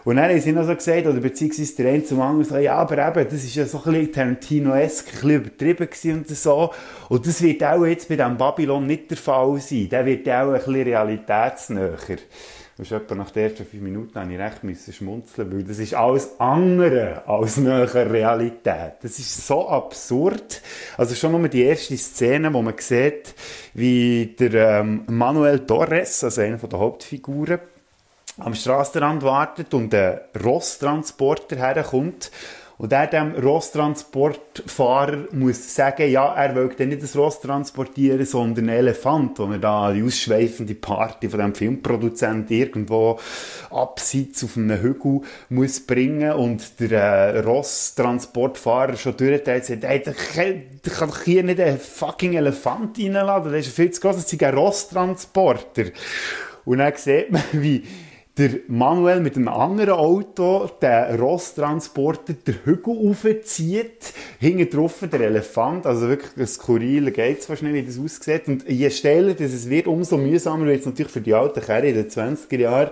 Und 0.03 0.17
dann 0.17 0.29
haben 0.29 0.41
sie 0.41 0.51
noch 0.51 0.65
so 0.65 0.75
gesagt, 0.75 1.07
oder 1.07 1.21
beziehungsweise 1.21 1.75
der 1.77 1.93
eine 1.93 2.03
zum 2.03 2.19
anderen 2.19 2.43
so, 2.43 2.57
ja, 2.57 2.75
aber 2.75 3.07
eben, 3.07 3.29
das 3.29 3.43
ist 3.43 3.55
ja 3.55 3.65
so 3.65 3.77
ein 3.77 3.93
bisschen 3.93 4.11
Tarantino-esk, 4.11 5.07
ein 5.07 5.11
bisschen 5.13 5.29
übertrieben 5.29 5.89
gewesen 5.89 6.17
und 6.17 6.27
so. 6.27 6.71
Und 7.07 7.25
das 7.25 7.41
wird 7.41 7.63
auch 7.63 7.85
jetzt 7.85 8.09
bei 8.09 8.17
diesem 8.17 8.37
Babylon 8.37 8.87
nicht 8.87 9.09
der 9.09 9.17
Fall 9.17 9.57
sein. 9.61 9.87
Der 9.89 10.05
wird 10.05 10.27
auch 10.27 10.49
ein 10.49 10.53
bisschen 10.53 10.83
realitätsnäher. 10.83 11.97
Und 12.77 12.91
etwa 12.91 13.15
nach 13.15 13.31
den 13.31 13.43
ersten 13.43 13.65
fünf 13.65 13.83
Minuten 13.83 14.19
habe 14.19 14.33
ich 14.33 14.39
recht 14.39 14.63
müssen 14.63 14.93
schmunzeln, 14.93 15.51
weil 15.51 15.63
das 15.63 15.77
ist 15.77 15.93
alles 15.93 16.39
andere 16.39 17.21
als 17.27 17.57
näher 17.57 17.93
Realität. 17.93 18.93
Das 19.01 19.19
ist 19.19 19.45
so 19.45 19.67
absurd. 19.67 20.61
Also 20.97 21.13
schon 21.13 21.33
nur 21.33 21.47
die 21.47 21.63
erste 21.63 21.97
Szene, 21.97 22.53
wo 22.53 22.61
man 22.61 22.75
sieht, 22.77 23.35
wie 23.73 24.35
der 24.39 24.79
ähm, 24.79 25.03
Manuel 25.07 25.59
Torres, 25.59 26.23
also 26.23 26.41
einer 26.41 26.57
der 26.57 26.79
Hauptfiguren, 26.79 27.59
am 28.37 28.55
Straßenrand 28.55 29.23
wartet 29.23 29.73
und 29.73 29.91
der 29.91 30.29
Rosstransporter 30.41 31.57
herkommt 31.57 32.31
und 32.81 32.91
er 32.91 33.05
dem 33.05 33.35
Rosstransportfahrer 33.35 35.27
muss 35.33 35.75
sagen, 35.75 36.09
ja, 36.09 36.33
er 36.33 36.55
will 36.55 36.71
dann 36.75 36.89
nicht 36.89 37.03
das 37.03 37.15
Ross 37.15 37.39
transportieren, 37.39 38.25
sondern 38.25 38.69
einen 38.69 38.79
Elefant, 38.79 39.37
den 39.37 39.51
er 39.51 39.59
da 39.59 39.93
die 39.93 40.01
ausschweifende 40.01 40.73
Party 40.73 41.29
von 41.29 41.41
dem 41.41 41.53
Filmproduzent 41.53 42.49
irgendwo 42.49 43.19
abseits 43.69 44.43
auf 44.43 44.57
einem 44.57 44.81
Hügel 44.81 45.21
muss 45.49 45.79
bringen 45.81 46.31
und 46.31 46.79
der 46.79 47.35
äh, 47.35 47.39
Rosstransportfahrer 47.41 48.97
schon 48.97 49.15
durchdreht 49.15 49.63
sagt, 49.63 49.83
hey, 49.83 50.01
da 50.03 50.13
kann, 50.13 50.63
doch 50.81 51.21
hier 51.21 51.43
nicht 51.43 51.59
einen 51.59 51.77
fucking 51.77 52.33
Elefant 52.33 52.97
reinladen, 52.97 53.51
das 53.51 53.67
ist 53.67 53.75
viel 53.75 53.91
zu 53.91 54.01
groß, 54.01 54.15
das 54.15 54.33
ist 54.33 54.43
ein 54.43 54.55
Rosstransporter. 54.55 55.83
Und 56.65 56.79
dann 56.79 56.93
sieht 56.95 57.31
man, 57.31 57.43
wie 57.51 57.83
der 58.37 58.51
Manuel 58.67 59.19
mit 59.19 59.35
einem 59.35 59.49
anderen 59.49 59.89
Auto 59.89 60.69
den 60.81 61.19
Rosstransporter 61.19 62.33
den 62.33 62.55
Hügel 62.63 63.09
aufzieht, 63.09 64.13
hinten 64.39 64.69
drauf 64.69 65.03
der 65.11 65.19
Elefant, 65.19 65.85
also 65.85 66.07
wirklich 66.07 66.31
ein 66.37 66.47
skurriler 66.47 67.11
geht's 67.11 67.49
wahrscheinlich, 67.49 67.83
wie 67.83 67.87
das 67.87 67.99
aussieht. 67.99 68.47
Und 68.47 68.67
je 68.69 68.89
schneller 68.89 69.33
dass 69.33 69.51
es 69.51 69.69
wird, 69.69 69.87
umso 69.87 70.17
mühsamer 70.17 70.65
wird 70.65 70.79
es 70.79 70.85
natürlich 70.85 71.11
für 71.11 71.19
die 71.19 71.33
alten 71.33 71.61
Kerre 71.61 71.89
in 71.89 71.95
den 71.95 72.09
20er 72.09 72.57
Jahren, 72.57 72.91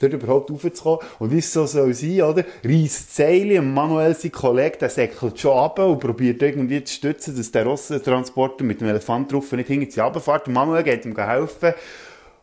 dort 0.00 0.12
überhaupt 0.14 0.50
raufzukommen. 0.50 1.00
Und 1.18 1.32
wie 1.32 1.38
es 1.38 1.52
so 1.52 1.66
soll 1.66 1.92
sein, 1.92 2.22
oder? 2.22 2.44
Reisst 2.64 3.14
Seile 3.14 3.60
und 3.60 3.74
Manuel, 3.74 4.14
sein 4.14 4.32
Kollege, 4.32 4.78
der 4.78 4.88
säckelt 4.88 5.38
schon 5.38 5.56
ab 5.56 5.78
und 5.80 6.00
probiert 6.00 6.40
irgendwie 6.40 6.82
zu 6.82 6.94
stützen, 6.94 7.36
dass 7.36 7.52
der 7.52 7.66
Rosstransporter 7.66 8.64
mit 8.64 8.80
dem 8.80 8.88
Elefant 8.88 9.30
drauf 9.30 9.52
nicht 9.52 9.66
hinter 9.66 9.90
sie 9.90 10.00
runterfährt. 10.00 10.48
Manuel 10.48 10.82
geht 10.82 11.04
ihm 11.04 11.14
helfen. 11.14 11.74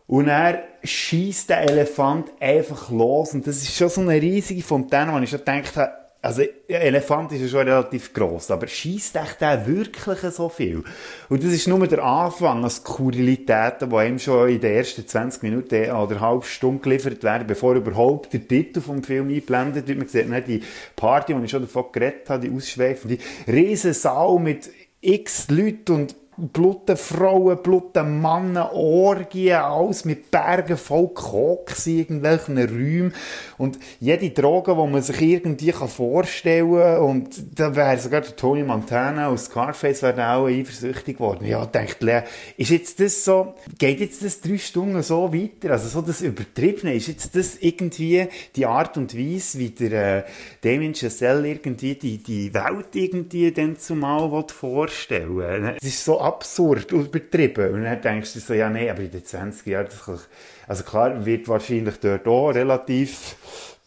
Und 0.07 0.27
er 0.27 0.63
schießt 0.83 1.49
der 1.49 1.61
Elefant 1.69 2.31
einfach 2.39 2.91
los. 2.91 3.33
Und 3.33 3.47
das 3.47 3.57
ist 3.57 3.75
schon 3.75 3.89
so 3.89 4.01
eine 4.01 4.21
riesige 4.21 4.61
Fontäne, 4.61 5.11
wo 5.13 5.19
ich 5.19 5.29
schon 5.29 5.39
gedacht 5.39 5.75
habe, 5.75 5.91
also, 6.25 6.41
Elefant 6.67 7.31
ist 7.33 7.41
ja 7.41 7.47
schon 7.49 7.67
relativ 7.67 8.11
gross, 8.11 8.49
aber 8.49 8.65
schießt 8.65 9.15
echt 9.17 9.41
der 9.41 9.67
wirklich 9.67 10.33
so 10.33 10.49
viel? 10.49 10.83
Und 11.29 11.43
das 11.43 11.51
ist 11.51 11.67
nur 11.67 11.85
der 11.85 12.03
Anfang 12.03 12.63
an 12.63 12.69
Skurrilitäten, 12.71 13.91
die 13.91 14.07
ihm 14.07 14.17
schon 14.17 14.49
in 14.49 14.59
den 14.59 14.73
ersten 14.73 15.07
20 15.07 15.43
Minuten 15.43 15.91
oder 15.91 16.15
eine 16.15 16.21
halbe 16.21 16.45
Stunde 16.47 16.81
geliefert 16.81 17.21
werden, 17.23 17.45
bevor 17.45 17.75
überhaupt 17.75 18.33
der 18.33 18.47
Titel 18.47 18.81
vom 18.81 19.03
Film 19.03 19.27
eingeblendet 19.27 19.87
wird. 19.87 19.99
Man 19.99 20.07
sieht 20.07 20.27
nicht 20.27 20.47
die 20.47 20.63
Party, 20.95 21.35
die 21.35 21.43
ich 21.43 21.51
schon 21.51 21.61
davon 21.61 21.85
geredet 21.91 22.27
habe, 22.27 22.47
die 22.47 22.55
ausschweifende 22.55 23.19
Riesensaal 23.47 24.39
mit 24.39 24.71
x 25.01 25.51
Leuten 25.51 25.91
und 25.91 26.15
bluten 26.37 26.97
Frauen, 26.97 27.57
bluten 27.61 28.21
Männer, 28.21 28.73
Orgien, 28.73 29.57
alles 29.57 30.05
mit 30.05 30.31
Bergen 30.31 30.77
voll 30.77 31.09
Koks 31.09 31.87
in 31.87 31.99
irgendwelchen 31.99 32.57
Räumen. 32.57 33.13
Und 33.57 33.79
jede 33.99 34.29
Droge, 34.31 34.75
die 34.75 34.91
man 34.91 35.01
sich 35.01 35.21
irgendwie 35.21 35.71
vorstellen 35.71 36.73
kann, 36.73 36.97
und 36.99 37.59
da 37.59 37.75
wäre 37.75 37.97
sogar 37.97 38.21
der 38.21 38.35
Tony 38.35 38.63
Montana 38.63 39.29
aus 39.29 39.45
Scarface 39.45 40.01
wäre 40.03 40.35
auch 40.35 40.47
eifersüchtig 40.47 41.17
geworden. 41.17 41.45
Ja, 41.45 41.65
denkt 41.65 42.01
Lea, 42.01 42.21
ist 42.57 42.71
jetzt 42.71 42.99
das 42.99 43.23
so, 43.23 43.53
geht 43.77 43.99
jetzt 43.99 44.23
das 44.23 44.41
drei 44.41 44.57
Stunden 44.57 45.01
so 45.03 45.33
weiter? 45.33 45.71
Also 45.71 45.87
so 45.87 46.01
das 46.01 46.21
Übertriebene, 46.21 46.95
ist 46.95 47.07
jetzt 47.07 47.35
das 47.35 47.57
irgendwie 47.59 48.27
die 48.55 48.65
Art 48.65 48.97
und 48.97 49.17
Weise, 49.17 49.59
wie 49.59 49.69
der 49.69 50.17
äh, 50.17 50.23
Damien 50.61 50.93
Chazelle 50.93 51.47
irgendwie 51.47 51.95
die, 51.95 52.17
die 52.17 52.53
Welt 52.53 52.93
irgendwie 52.93 53.51
dann 53.51 53.77
zumal 53.77 54.45
vorstellen 54.47 55.75
Es 55.81 55.87
ist 55.87 56.05
so 56.05 56.24
absurd 56.25 56.91
übertrieben. 56.91 57.73
Und 57.73 57.83
dann 57.83 58.01
denkst 58.01 58.33
du 58.33 58.39
so, 58.39 58.53
ja, 58.53 58.69
nee, 58.69 58.89
aber 58.89 59.01
in 59.01 59.11
den 59.11 59.23
20 59.23 59.67
Jahren, 59.67 59.85
das 59.85 60.05
kann, 60.05 60.19
also 60.67 60.83
klar, 60.83 61.25
wird 61.25 61.47
wahrscheinlich 61.47 61.99
dort 61.99 62.27
auch 62.27 62.49
relativ, 62.49 63.35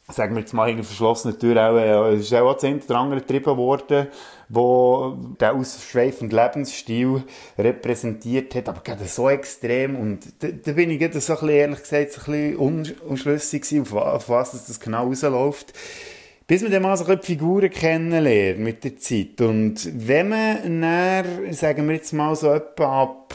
sagen 0.08 0.36
wir 0.36 0.40
jetzt 0.40 0.54
mal, 0.54 0.68
in 0.68 0.76
einer 0.76 0.84
verschlossenen 0.84 1.38
Tür 1.38 1.70
auch, 1.70 1.76
äh, 1.76 2.16
ist 2.16 2.32
auch 2.32 2.62
ein 2.62 2.80
Drang 2.86 3.10
getrieben 3.10 3.56
worden, 3.56 4.06
wo 4.48 5.16
der 5.40 5.54
ausschweifende 5.54 6.36
Lebensstil 6.36 7.24
repräsentiert 7.58 8.54
hat, 8.54 8.68
aber 8.68 8.82
gerade 8.82 9.04
so 9.06 9.28
extrem. 9.28 9.96
Und 9.96 10.20
da, 10.38 10.48
da 10.48 10.72
bin 10.72 10.90
ich 10.90 11.00
so 11.00 11.32
ein 11.32 11.40
bisschen, 11.40 11.48
ehrlich 11.48 11.80
gesagt, 11.80 12.12
so 12.12 12.30
ein 12.30 12.56
bisschen 12.56 12.98
unschlüssig 13.00 13.62
gewesen, 13.62 13.82
auf, 13.82 13.94
auf 13.94 14.28
was 14.28 14.52
das 14.52 14.78
genau 14.78 15.06
rausläuft 15.06 15.74
bis 16.48 16.62
man 16.62 16.72
dann 16.72 16.82
mal 16.82 16.96
so 16.96 17.04
die 17.04 17.24
Figuren 17.24 17.68
kennenlernt 17.68 18.58
mit 18.58 18.82
der 18.82 18.96
Zeit. 18.96 19.38
Und 19.42 19.86
wenn 20.08 20.30
man 20.30 20.80
dann, 20.80 21.52
sagen 21.52 21.86
wir 21.86 21.94
jetzt 21.94 22.14
mal 22.14 22.34
so 22.34 22.50
etwa 22.50 23.02
ab, 23.02 23.34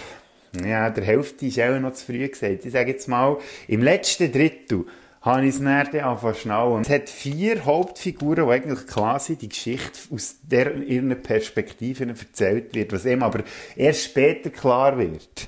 ja, 0.66 0.89
der 0.89 1.03
Hälfte 1.03 1.45
ist 1.45 1.59
auch 1.59 1.80
noch 1.80 1.93
zu 1.93 2.07
früh 2.07 2.28
gesagt. 2.28 2.66
Ich 2.66 2.72
sage 2.72 2.91
jetzt 2.91 3.07
mal, 3.07 3.38
im 3.68 3.84
letzten 3.84 4.32
Drittel 4.32 4.86
habe 5.22 5.43
ich 5.43 5.55
es 5.55 5.59
dann 5.59 5.70
angefangen 5.70 6.36
schnell. 6.36 6.82
Es 6.82 6.89
hat 6.89 7.07
vier 7.07 7.64
Hauptfiguren, 7.64 8.47
die 8.47 8.51
eigentlich 8.51 8.88
klar 8.88 9.20
sind, 9.20 9.43
die 9.43 9.49
Geschichte 9.49 9.99
aus 10.11 10.38
der, 10.41 10.76
ihren 10.78 11.09
Perspektiven 11.22 12.09
erzählt 12.09 12.74
wird, 12.74 12.91
was 12.93 13.05
eben 13.05 13.22
aber 13.22 13.43
erst 13.76 14.05
später 14.05 14.49
klar 14.49 14.97
wird. 14.97 15.47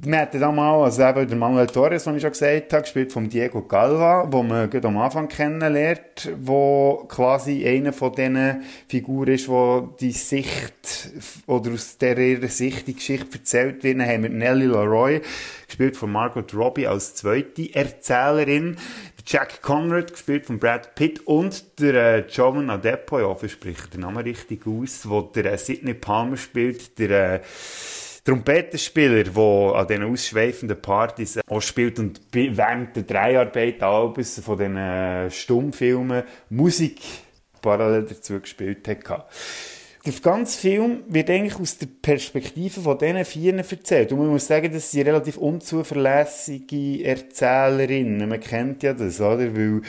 Wir 0.00 0.20
hatten 0.20 0.38
da 0.38 0.52
mal, 0.52 0.84
also 0.84 1.02
eben 1.02 1.26
der 1.26 1.36
Manuel 1.36 1.66
Torres, 1.66 2.04
den 2.04 2.14
ich 2.14 2.22
schon 2.22 2.30
gesagt 2.30 2.72
habe, 2.72 2.82
gespielt 2.82 3.12
von 3.12 3.28
Diego 3.28 3.62
Galva, 3.62 4.28
wo 4.30 4.44
man 4.44 4.70
gerade 4.70 4.86
am 4.86 4.96
Anfang 4.96 5.26
kennenlernt, 5.26 6.30
wo 6.40 7.04
quasi 7.08 7.66
einer 7.66 7.92
von 7.92 8.12
diesen 8.12 8.62
Figuren 8.86 9.34
ist, 9.34 9.48
wo 9.48 9.92
die 9.98 10.12
Sicht, 10.12 11.10
oder 11.48 11.72
aus 11.72 11.98
der 11.98 12.16
ihrer 12.16 12.46
Sicht 12.46 12.86
die 12.86 12.94
Geschichte 12.94 13.38
erzählt 13.38 13.82
wird. 13.82 13.98
Dann 13.98 14.06
haben 14.06 14.22
wir 14.22 14.30
Nelly 14.30 14.66
Leroy, 14.66 15.20
gespielt 15.66 15.96
von 15.96 16.12
Margot 16.12 16.54
Robbie 16.54 16.86
als 16.86 17.16
zweite 17.16 17.74
Erzählerin. 17.74 18.76
Jack 19.26 19.62
Conrad, 19.62 20.12
gespielt 20.12 20.46
von 20.46 20.60
Brad 20.60 20.94
Pitt 20.94 21.26
und 21.26 21.80
der 21.80 21.94
äh, 21.94 22.24
Jovan 22.30 22.70
Adepo, 22.70 23.36
ich 23.42 23.50
spreche 23.50 23.88
den 23.88 24.02
Namen 24.02 24.18
richtig 24.18 24.64
aus, 24.64 25.08
wo 25.08 25.22
der 25.22 25.52
äh, 25.52 25.58
Sidney 25.58 25.94
Palmer 25.94 26.36
spielt, 26.36 27.00
der 27.00 27.34
äh, 27.34 27.40
Trompetenspieler, 28.28 29.24
der 29.24 29.74
an 29.74 29.86
diesen 29.86 30.04
ausschweifenden 30.04 30.82
Partys 30.82 31.38
auch 31.46 31.62
spielt 31.62 31.98
und 31.98 32.20
während 32.30 32.94
der 32.94 33.04
Dreiarbeit 33.04 33.82
Albus 33.82 34.38
von 34.40 34.58
diesen 34.58 34.76
äh, 34.76 35.30
Stummfilmen 35.30 36.24
Musik 36.50 37.00
parallel 37.62 38.02
dazu 38.02 38.38
gespielt 38.38 38.86
hat. 38.86 39.28
Der 40.04 40.12
ganze 40.20 40.58
Film 40.58 41.04
wird 41.08 41.30
eigentlich 41.30 41.58
aus 41.58 41.78
der 41.78 41.88
Perspektive 42.02 42.82
von 42.82 42.98
diesen 42.98 43.24
Vieren 43.24 43.60
erzählt. 43.60 44.12
Und 44.12 44.18
man 44.18 44.28
muss 44.28 44.46
sagen, 44.46 44.70
das 44.74 44.90
sind 44.90 45.06
relativ 45.06 45.38
unzuverlässige 45.38 47.04
Erzählerinnen. 47.04 48.28
Man 48.28 48.40
kennt 48.40 48.82
ja 48.82 48.92
das, 48.92 49.22
oder? 49.22 49.56
Weil 49.56 49.80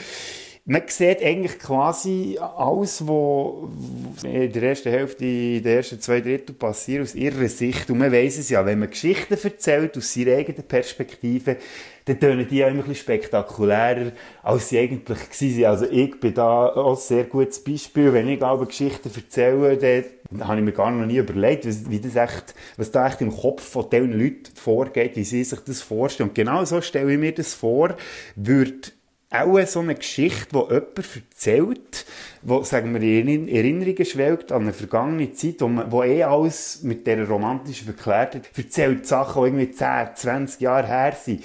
man 0.70 0.82
sieht 0.86 1.20
eigentlich 1.20 1.58
quasi 1.58 2.38
alles, 2.38 3.04
was 3.04 4.22
in 4.22 4.52
der 4.52 4.62
ersten 4.62 4.90
Hälfte, 4.90 5.24
in 5.24 5.64
den 5.64 5.76
ersten 5.78 6.00
zwei 6.00 6.20
Drittel 6.20 6.54
passiert, 6.54 7.02
aus 7.02 7.16
ihrer 7.16 7.48
Sicht. 7.48 7.90
Und 7.90 7.98
man 7.98 8.12
weiss 8.12 8.38
es 8.38 8.50
ja, 8.50 8.64
wenn 8.64 8.78
man 8.78 8.88
Geschichten 8.88 9.34
erzählt, 9.34 9.96
aus 9.96 10.14
seiner 10.14 10.36
eigenen 10.36 10.62
Perspektive, 10.62 11.56
dann 12.04 12.20
tönen 12.20 12.46
die 12.46 12.62
auch 12.62 12.68
immer 12.68 12.84
ein 12.84 12.88
bisschen 12.88 13.02
spektakulärer, 13.02 14.12
als 14.44 14.68
sie 14.68 14.78
eigentlich 14.78 15.08
waren. 15.18 15.64
Also 15.64 15.86
ich 15.90 16.20
bin 16.20 16.34
da 16.34 16.68
auch 16.68 16.96
ein 16.96 17.02
sehr 17.02 17.24
gutes 17.24 17.64
Beispiel. 17.64 18.12
Wenn 18.12 18.28
ich 18.28 18.40
aber 18.40 18.66
Geschichten 18.66 19.10
erzähle, 19.12 19.76
dann 19.76 20.46
habe 20.46 20.60
ich 20.60 20.64
mir 20.64 20.72
gar 20.72 20.92
noch 20.92 21.04
nie 21.04 21.16
überlegt, 21.16 21.66
wie 21.90 21.98
das 21.98 22.14
echt, 22.14 22.54
was 22.76 22.92
da 22.92 23.08
echt 23.08 23.20
im 23.22 23.36
Kopf 23.36 23.64
von 23.64 23.90
diesen 23.90 24.12
Leuten 24.12 24.54
vorgeht, 24.54 25.16
wie 25.16 25.24
sie 25.24 25.42
sich 25.42 25.58
das 25.58 25.82
vorstellen. 25.82 26.28
Und 26.28 26.36
genau 26.36 26.64
so 26.64 26.80
stelle 26.80 27.12
ich 27.12 27.18
mir 27.18 27.34
das 27.34 27.54
vor, 27.54 27.96
würde 28.36 28.92
auch 29.30 29.66
so 29.66 29.80
eine 29.80 29.94
Geschichte, 29.94 30.48
die 30.52 30.74
jemand 30.74 30.98
erzählt, 30.98 32.06
wo, 32.42 32.62
sagen 32.64 32.92
wir, 32.92 33.00
in 33.00 33.48
Erinnerungen 33.48 34.04
schwelgt 34.04 34.50
an 34.50 34.62
eine 34.62 34.72
vergangene 34.72 35.32
Zeit, 35.32 35.60
wo, 35.60 35.68
man, 35.68 35.90
wo 35.92 36.02
eh 36.02 36.24
alles 36.24 36.82
mit 36.82 37.06
dieser 37.06 37.28
romantischen 37.28 37.86
Verklärtheit 37.86 38.50
erzählt 38.56 39.06
Sachen, 39.06 39.42
die 39.42 39.48
irgendwie 39.48 39.70
10, 39.70 40.08
20 40.16 40.60
Jahre 40.60 40.86
her 40.86 41.12
sind. 41.12 41.44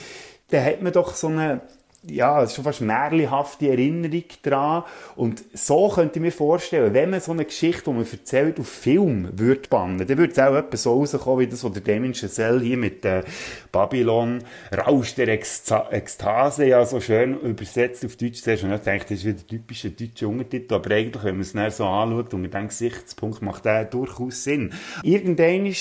Dann 0.49 0.65
hat 0.65 0.81
man 0.81 0.93
doch 0.93 1.13
so 1.13 1.27
eine, 1.27 1.61
ja, 2.09 2.41
es 2.41 2.49
ist 2.49 2.55
schon 2.55 2.63
fast 2.63 2.81
märchenhafte 2.81 3.69
Erinnerung 3.69 4.23
dran. 4.41 4.83
Und 5.15 5.43
so 5.53 5.89
könnte 5.89 6.19
ich 6.19 6.21
mir 6.21 6.31
vorstellen, 6.31 6.93
wenn 6.93 7.09
man 7.09 7.21
so 7.21 7.31
eine 7.31 7.45
Geschichte, 7.45 7.83
die 7.85 7.91
man 7.91 8.05
erzählt, 8.05 8.59
auf 8.59 8.67
Film 8.67 9.29
würde 9.33 9.67
bannen, 9.69 9.97
dann 9.97 10.17
würde 10.17 10.31
es 10.31 10.39
auch 10.39 10.55
etwas 10.55 10.83
so 10.83 10.93
rauskommen, 10.93 11.39
wie 11.39 11.47
das, 11.47 11.63
was 11.63 11.71
der 11.73 11.81
Damien 11.81 12.13
Chazelle 12.13 12.61
hier 12.61 12.77
mit 12.77 13.03
äh, 13.05 13.23
Babylon, 13.71 14.43
Rausch 14.75 15.15
der 15.15 15.27
Eksta 15.29 15.89
Ekstase, 15.91 16.65
ja, 16.65 16.85
so 16.85 16.99
schön 16.99 17.39
übersetzt 17.41 18.05
auf 18.05 18.15
Deutsch. 18.15 18.41
Zuerst 18.41 18.63
und 18.63 18.73
ich 18.73 18.81
dachte, 18.81 19.13
das 19.13 19.19
ist 19.19 19.25
wieder 19.25 19.47
typischer 19.47 19.89
deutscher 19.89 20.27
Untertitel, 20.27 20.73
aber 20.73 20.91
eigentlich, 20.91 21.23
wenn 21.23 21.35
man 21.35 21.41
es 21.41 21.53
dann 21.53 21.71
so 21.71 21.85
anschaut, 21.85 22.33
und 22.33 22.41
mit 22.41 22.53
diesem 22.53 22.67
Gesichtspunkt 22.67 23.41
macht 23.41 23.65
der 23.65 23.85
durchaus 23.85 24.43
Sinn. 24.43 24.73
Irgendwann 25.03 25.73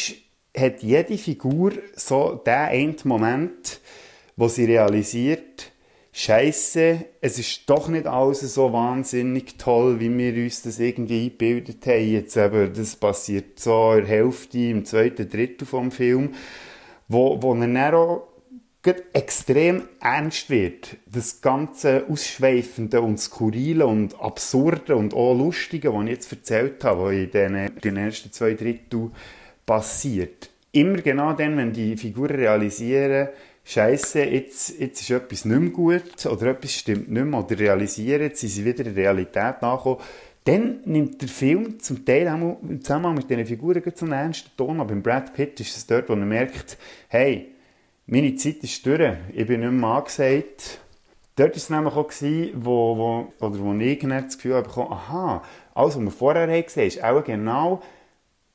hat 0.56 0.82
jede 0.82 1.18
Figur 1.18 1.72
so 1.94 2.40
den 2.46 2.54
einen 2.54 2.96
Moment, 3.04 3.80
wo 4.36 4.48
sie 4.48 4.64
realisiert, 4.64 5.72
Scheiße, 6.16 7.06
es 7.20 7.40
ist 7.40 7.68
doch 7.68 7.88
nicht 7.88 8.06
alles 8.06 8.38
so 8.54 8.72
wahnsinnig 8.72 9.58
toll, 9.58 9.98
wie 9.98 10.16
wir 10.16 10.44
uns 10.44 10.62
das 10.62 10.78
irgendwie 10.78 11.24
eingebildet 11.24 11.84
haben. 11.88 12.08
Jetzt 12.08 12.36
eben, 12.36 12.72
das 12.72 12.94
passiert 12.94 13.58
so 13.58 13.94
in 13.94 14.02
der 14.02 14.06
Hälfte, 14.06 14.58
im 14.58 14.84
zweiten 14.84 15.28
Drittel 15.28 15.66
vom 15.66 15.90
Film, 15.90 16.34
wo, 17.08 17.42
wo 17.42 17.54
er 17.54 17.66
dann 17.66 17.94
auch 17.94 18.28
extrem 19.12 19.88
ernst 20.00 20.50
wird. 20.50 20.98
Das 21.06 21.40
ganze 21.40 22.04
Ausschweifende 22.08 23.00
und 23.00 23.18
Skurrile 23.18 23.84
und 23.84 24.20
Absurde 24.20 24.94
und 24.94 25.14
auch 25.14 25.34
Lustige, 25.34 25.92
was 25.92 26.04
ich 26.04 26.10
jetzt 26.10 26.32
erzählt 26.32 26.84
habe, 26.84 27.06
was 27.06 27.12
in 27.14 27.30
den, 27.32 27.76
den 27.82 27.96
ersten 27.96 28.30
zwei 28.30 28.54
Drittel 28.54 29.10
passiert. 29.66 30.48
Immer 30.70 30.98
genau 30.98 31.32
dann, 31.32 31.56
wenn 31.56 31.72
die 31.72 31.96
Figuren 31.96 32.36
realisieren, 32.36 33.30
Scheiße, 33.66 34.24
jetzt, 34.24 34.78
jetzt 34.78 35.00
ist 35.00 35.10
etwas 35.10 35.46
nicht 35.46 35.58
mehr 35.58 35.70
gut 35.70 36.26
oder 36.26 36.46
etwas 36.48 36.74
stimmt 36.74 37.10
nicht 37.10 37.24
mehr 37.24 37.40
oder 37.40 37.58
realisieren, 37.58 38.22
jetzt 38.22 38.40
sind 38.40 38.50
sie 38.50 38.64
wieder 38.64 38.84
der 38.84 38.94
Realität 38.94 39.62
nachgekommen, 39.62 40.00
dann 40.44 40.80
nimmt 40.84 41.22
der 41.22 41.28
Film 41.28 41.80
zum 41.80 42.04
Teil 42.04 42.28
auch 42.28 42.58
im 42.62 42.82
Zusammenhang 42.82 43.14
mit 43.14 43.30
diesen 43.30 43.46
Figuren 43.46 43.82
so 43.94 44.04
einen 44.04 44.12
ernsten 44.12 44.54
Ton, 44.56 44.80
aber 44.80 44.94
bei 44.94 45.00
Brad 45.00 45.32
Pitt 45.32 45.58
ist 45.60 45.74
es 45.74 45.86
dort, 45.86 46.10
wo 46.10 46.12
er 46.12 46.18
merkt, 46.18 46.76
hey, 47.08 47.52
meine 48.06 48.34
Zeit 48.34 48.56
ist 48.62 48.84
durch, 48.84 49.16
ich 49.32 49.46
bin 49.46 49.60
nicht 49.60 49.72
mehr 49.72 49.88
angesagt. 49.88 50.80
Dort 51.36 51.50
war 51.50 51.56
es 51.56 51.70
nämlich 51.70 51.94
auch, 51.94 52.10
wo, 52.62 52.98
wo, 52.98 53.32
oder 53.44 53.58
wo 53.58 53.72
ich 53.72 53.98
das 53.98 54.36
Gefühl 54.36 54.54
habe, 54.56 54.90
aha, 54.90 55.42
alles, 55.74 55.96
was 55.96 56.04
wir 56.04 56.10
vorher 56.10 56.62
gesehen 56.62 56.82
haben, 56.82 56.88
ist 56.88 57.02
auch 57.02 57.24
genau 57.24 57.82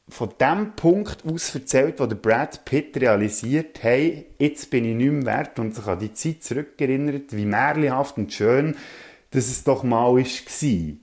von 0.10 0.30
dem 0.40 0.74
Punkt 0.76 1.24
aus 1.26 1.54
erzählt, 1.54 2.00
wo 2.00 2.06
der 2.06 2.16
Brad 2.16 2.66
Pitt 2.66 2.98
realisiert, 2.98 3.84
hey, 3.84 4.28
jetzt 4.38 4.70
bin 4.70 4.86
ich 4.86 4.96
nicht 4.96 5.12
mehr 5.12 5.26
wert 5.26 5.60
und 5.60 5.76
sich 5.76 5.86
an 5.86 6.00
die 6.00 6.14
Zeit 6.14 6.44
zurückerinnert, 6.44 7.36
wie 7.36 7.46
märchenhaft 7.46 8.18
und 8.18 8.34
schön, 8.34 8.76
dass 9.32 9.48
es 9.48 9.64
doch 9.64 9.84
mal 9.84 10.16
war. 10.16 10.96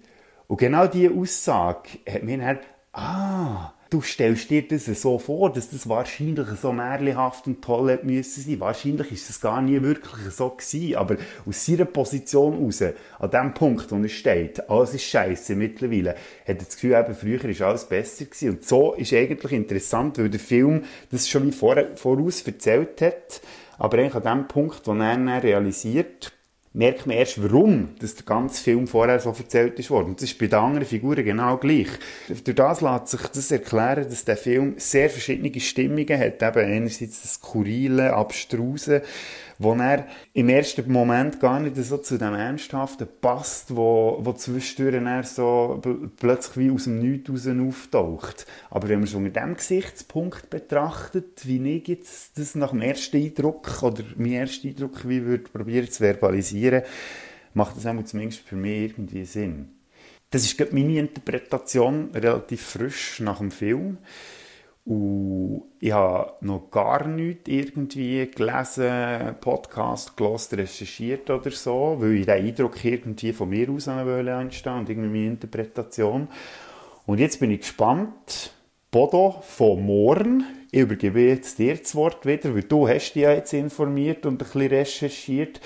Und 0.48 0.56
genau 0.58 0.86
diese 0.86 1.12
Aussage 1.12 1.88
hat 2.08 2.22
mir 2.22 2.38
dann, 2.38 2.58
ah, 2.92 3.72
du 3.90 4.00
stellst 4.00 4.50
dir 4.50 4.66
das 4.66 4.86
so 4.86 5.18
vor, 5.18 5.52
dass 5.52 5.70
das 5.70 5.88
wahrscheinlich 5.88 6.46
so 6.60 6.72
märchenhaft 6.72 7.46
und 7.46 7.62
toll 7.62 7.98
müssen 8.02 8.42
sein. 8.42 8.60
Wahrscheinlich 8.60 9.12
ist 9.12 9.30
es 9.30 9.40
gar 9.40 9.62
nie 9.62 9.80
wirklich 9.82 10.32
so 10.32 10.50
gewesen, 10.50 10.96
aber 10.96 11.16
aus 11.46 11.64
seiner 11.64 11.84
Position 11.84 12.58
heraus, 12.58 12.82
an 12.82 13.30
dem 13.30 13.54
Punkt, 13.54 13.90
wo 13.92 13.96
er 13.96 14.08
steht, 14.08 14.68
alles 14.68 14.94
ist 14.94 15.04
scheiße 15.04 15.54
mittlerweile, 15.54 16.10
hat 16.10 16.18
er 16.46 16.54
das 16.56 16.74
Gefühl, 16.74 16.94
eben, 16.94 17.14
früher 17.14 17.44
ist 17.44 17.62
alles 17.62 17.84
besser 17.84 18.24
gewesen. 18.24 18.50
Und 18.50 18.64
so 18.64 18.94
ist 18.94 19.12
eigentlich 19.12 19.52
interessant, 19.52 20.18
weil 20.18 20.30
der 20.30 20.40
Film 20.40 20.84
das 21.10 21.28
schon 21.28 21.46
wie 21.46 21.52
voraus 21.52 22.42
erzählt 22.42 23.00
hat, 23.00 23.40
aber 23.78 23.98
eigentlich 23.98 24.14
an 24.14 24.38
dem 24.38 24.48
Punkt, 24.48 24.86
wo 24.86 24.92
er 24.92 24.98
dann 24.98 25.28
realisiert, 25.28 26.32
merkt 26.76 27.06
man 27.06 27.16
erst, 27.16 27.42
warum 27.42 27.88
dass 28.00 28.14
der 28.14 28.26
ganze 28.26 28.62
Film 28.62 28.86
vorher 28.86 29.18
so 29.18 29.30
erzählt 29.30 29.78
ist 29.78 29.90
worden. 29.90 30.08
Und 30.08 30.20
das 30.20 30.30
ist 30.30 30.38
bei 30.38 30.46
den 30.46 30.58
anderen 30.58 30.86
Figuren 30.86 31.24
genau 31.24 31.56
gleich. 31.56 31.88
Durch 32.28 32.54
das 32.54 32.82
lässt 32.82 33.08
sich 33.08 33.20
das 33.22 33.50
erklären, 33.50 34.06
dass 34.08 34.26
der 34.26 34.36
Film 34.36 34.74
sehr 34.76 35.08
verschiedene 35.08 35.58
Stimmungen 35.58 36.18
hat. 36.18 36.42
Eben 36.42 36.70
einerseits 36.70 37.22
das 37.22 37.34
Skurrile, 37.34 38.12
Abstruse, 38.12 39.02
wo 39.58 39.74
er 39.74 40.06
im 40.32 40.48
ersten 40.48 40.90
Moment 40.90 41.40
gar 41.40 41.60
nicht 41.60 41.76
so 41.76 41.98
zu 41.98 42.18
dem 42.18 42.34
Ernsthaften 42.34 43.08
passt, 43.20 43.74
wo, 43.74 44.18
wo 44.20 44.32
zwischendurch 44.32 44.94
er 44.94 45.22
so 45.24 45.80
plötzlich 46.16 46.56
wie 46.56 46.70
aus 46.70 46.84
dem 46.84 46.98
Nichts 46.98 47.30
raus 47.30 47.46
auftaucht. 47.46 48.46
Aber 48.70 48.88
wenn 48.88 49.00
man 49.00 49.08
es 49.08 49.14
unter 49.14 49.30
diesem 49.30 49.56
Gesichtspunkt 49.56 50.50
betrachtet, 50.50 51.46
wie 51.46 51.76
ich 51.76 51.88
jetzt 51.88 52.38
das 52.38 52.54
nach 52.54 52.70
dem 52.70 52.82
ersten 52.82 53.16
Eindruck 53.16 53.82
oder 53.82 54.02
mein 54.16 54.32
erster 54.32 54.68
Eindruck 54.68 55.08
wie 55.08 55.24
würde 55.24 55.44
probieren 55.44 55.90
zu 55.90 56.02
verbalisieren, 56.02 56.82
macht 57.54 57.76
das 57.76 57.86
auch 57.86 58.04
zumindest 58.04 58.40
für 58.40 58.56
mich 58.56 58.90
irgendwie 58.90 59.24
Sinn. 59.24 59.70
Das 60.30 60.42
ist 60.42 60.72
meine 60.72 60.98
Interpretation 60.98 62.10
relativ 62.12 62.62
frisch 62.62 63.20
nach 63.20 63.38
dem 63.38 63.50
Film. 63.50 63.98
Und 64.86 65.62
ich 65.80 65.90
habe 65.90 66.34
noch 66.42 66.70
gar 66.70 67.08
nichts 67.08 67.48
irgendwie 67.48 68.30
gelesen, 68.30 69.34
Podcast 69.40 70.16
gelesen, 70.16 70.60
recherchiert 70.60 71.28
oder 71.28 71.50
so, 71.50 71.96
weil 71.98 72.14
ich 72.14 72.26
den 72.26 72.46
Eindruck 72.46 72.84
irgendwie 72.84 73.32
von 73.32 73.48
mir 73.48 73.68
aus 73.68 73.88
entstehen 73.88 74.78
und 74.78 74.88
irgendwie 74.88 75.08
meine 75.08 75.26
Interpretation. 75.26 76.28
Und 77.04 77.18
jetzt 77.18 77.40
bin 77.40 77.50
ich 77.50 77.60
gespannt. 77.60 78.52
Bodo 78.92 79.42
von 79.42 79.84
morgen. 79.84 80.44
Ich 80.70 80.80
übergebe 80.80 81.20
jetzt 81.20 81.58
dir 81.58 81.76
das 81.76 81.94
Wort 81.96 82.24
wieder, 82.24 82.54
weil 82.54 82.62
du 82.62 82.88
hast 82.88 83.12
dich 83.12 83.22
ja 83.22 83.32
jetzt 83.32 83.52
informiert 83.52 84.24
und 84.24 84.34
ein 84.34 84.38
bisschen 84.38 84.68
recherchiert. 84.68 85.60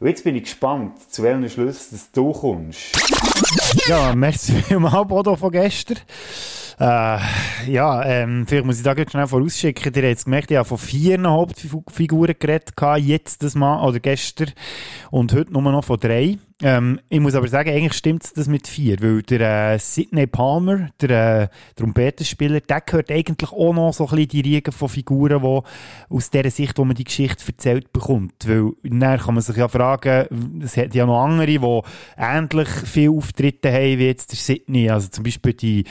Und 0.00 0.08
jetzt 0.08 0.24
bin 0.24 0.34
ich 0.34 0.42
gespannt, 0.42 0.98
zu 1.12 1.22
welchen 1.22 1.48
Schlüssen 1.48 2.00
du 2.12 2.32
kommst. 2.32 2.96
Ja, 3.86 4.14
merci 4.16 4.52
vielmals, 4.54 5.06
Bodo 5.06 5.36
von 5.36 5.52
gestern. 5.52 5.98
Äh, 6.78 7.18
ja, 7.68 8.04
ähm, 8.04 8.46
vielleicht 8.46 8.66
muss 8.66 8.78
ich 8.78 8.82
da 8.82 8.94
schnell 8.94 9.26
vorausschicken. 9.26 9.92
Ihr 9.94 10.10
habt 10.10 10.24
gemerkt, 10.24 10.50
ich 10.50 10.56
habe 10.56 10.68
von 10.68 10.78
vier 10.78 11.22
Hauptfiguren 11.22 12.34
geredet, 12.38 12.72
jetzt 12.98 13.42
das 13.42 13.54
Mal, 13.54 13.86
oder 13.86 14.00
gestern, 14.00 14.50
und 15.10 15.32
heute 15.32 15.52
nur 15.52 15.62
noch 15.62 15.84
von 15.84 15.98
drei. 15.98 16.38
Ähm, 16.62 17.00
ich 17.08 17.18
muss 17.18 17.34
aber 17.34 17.48
sagen, 17.48 17.70
eigentlich 17.70 17.94
stimmt 17.94 18.30
das 18.36 18.46
mit 18.46 18.68
vier, 18.68 19.02
weil 19.02 19.22
der 19.22 19.72
äh, 19.72 19.78
Sidney 19.78 20.28
Palmer, 20.28 20.90
der 21.00 21.42
äh, 21.42 21.48
Trompetenspieler, 21.74 22.60
der 22.60 22.80
gehört 22.80 23.10
eigentlich 23.10 23.50
auch 23.50 23.74
noch 23.74 23.92
so 23.92 24.04
ein 24.04 24.10
bisschen 24.10 24.28
die 24.28 24.42
Riege 24.42 24.70
von 24.70 24.88
Figuren, 24.88 25.42
die 25.42 25.62
aus 26.14 26.30
der 26.30 26.48
Sicht, 26.52 26.78
wo 26.78 26.84
man 26.84 26.94
die 26.94 27.02
Geschichte 27.02 27.42
erzählt 27.44 27.92
bekommt. 27.92 28.46
Weil 28.46 28.70
dann 28.84 29.18
kann 29.18 29.34
man 29.34 29.42
sich 29.42 29.56
ja 29.56 29.66
fragen, 29.66 30.60
es 30.62 30.76
hat 30.76 30.94
ja 30.94 31.06
noch 31.06 31.24
andere, 31.24 31.46
die 31.46 31.58
ähnlich 32.16 32.68
viele 32.68 33.10
Auftritte 33.10 33.72
haben 33.72 33.98
wie 33.98 34.06
jetzt 34.06 34.30
der 34.30 34.38
Sidney. 34.38 34.90
Also 34.90 35.08
zum 35.08 35.24
Beispiel 35.24 35.54
die 35.54 35.82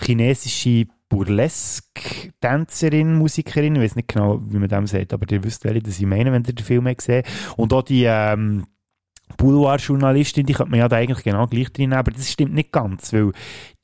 chinesische 0.00 0.86
Burlesque-Tänzerin, 1.08 3.16
Musikerin, 3.16 3.74
ich 3.76 3.82
weiß 3.82 3.96
nicht 3.96 4.08
genau, 4.08 4.40
wie 4.42 4.58
man 4.58 4.68
dem 4.68 4.86
sagt, 4.86 5.12
aber 5.12 5.30
ihr 5.30 5.44
wisst, 5.44 5.64
welche 5.64 5.82
das 5.82 5.98
ich 5.98 6.06
meine, 6.06 6.32
wenn 6.32 6.42
ihr 6.44 6.54
den 6.54 6.64
Film 6.64 6.84
gesehen 6.96 7.24
Und 7.56 7.74
auch 7.74 7.82
die 7.82 8.04
ähm, 8.04 8.64
Boulevard-Journalistin, 9.36 10.46
die 10.46 10.52
könnte 10.52 10.70
man 10.70 10.80
ja 10.80 10.88
da 10.88 10.96
eigentlich 10.96 11.24
genau 11.24 11.46
gleich 11.46 11.72
drin 11.72 11.92
aber 11.92 12.10
das 12.10 12.30
stimmt 12.30 12.54
nicht 12.54 12.72
ganz, 12.72 13.12
weil 13.12 13.32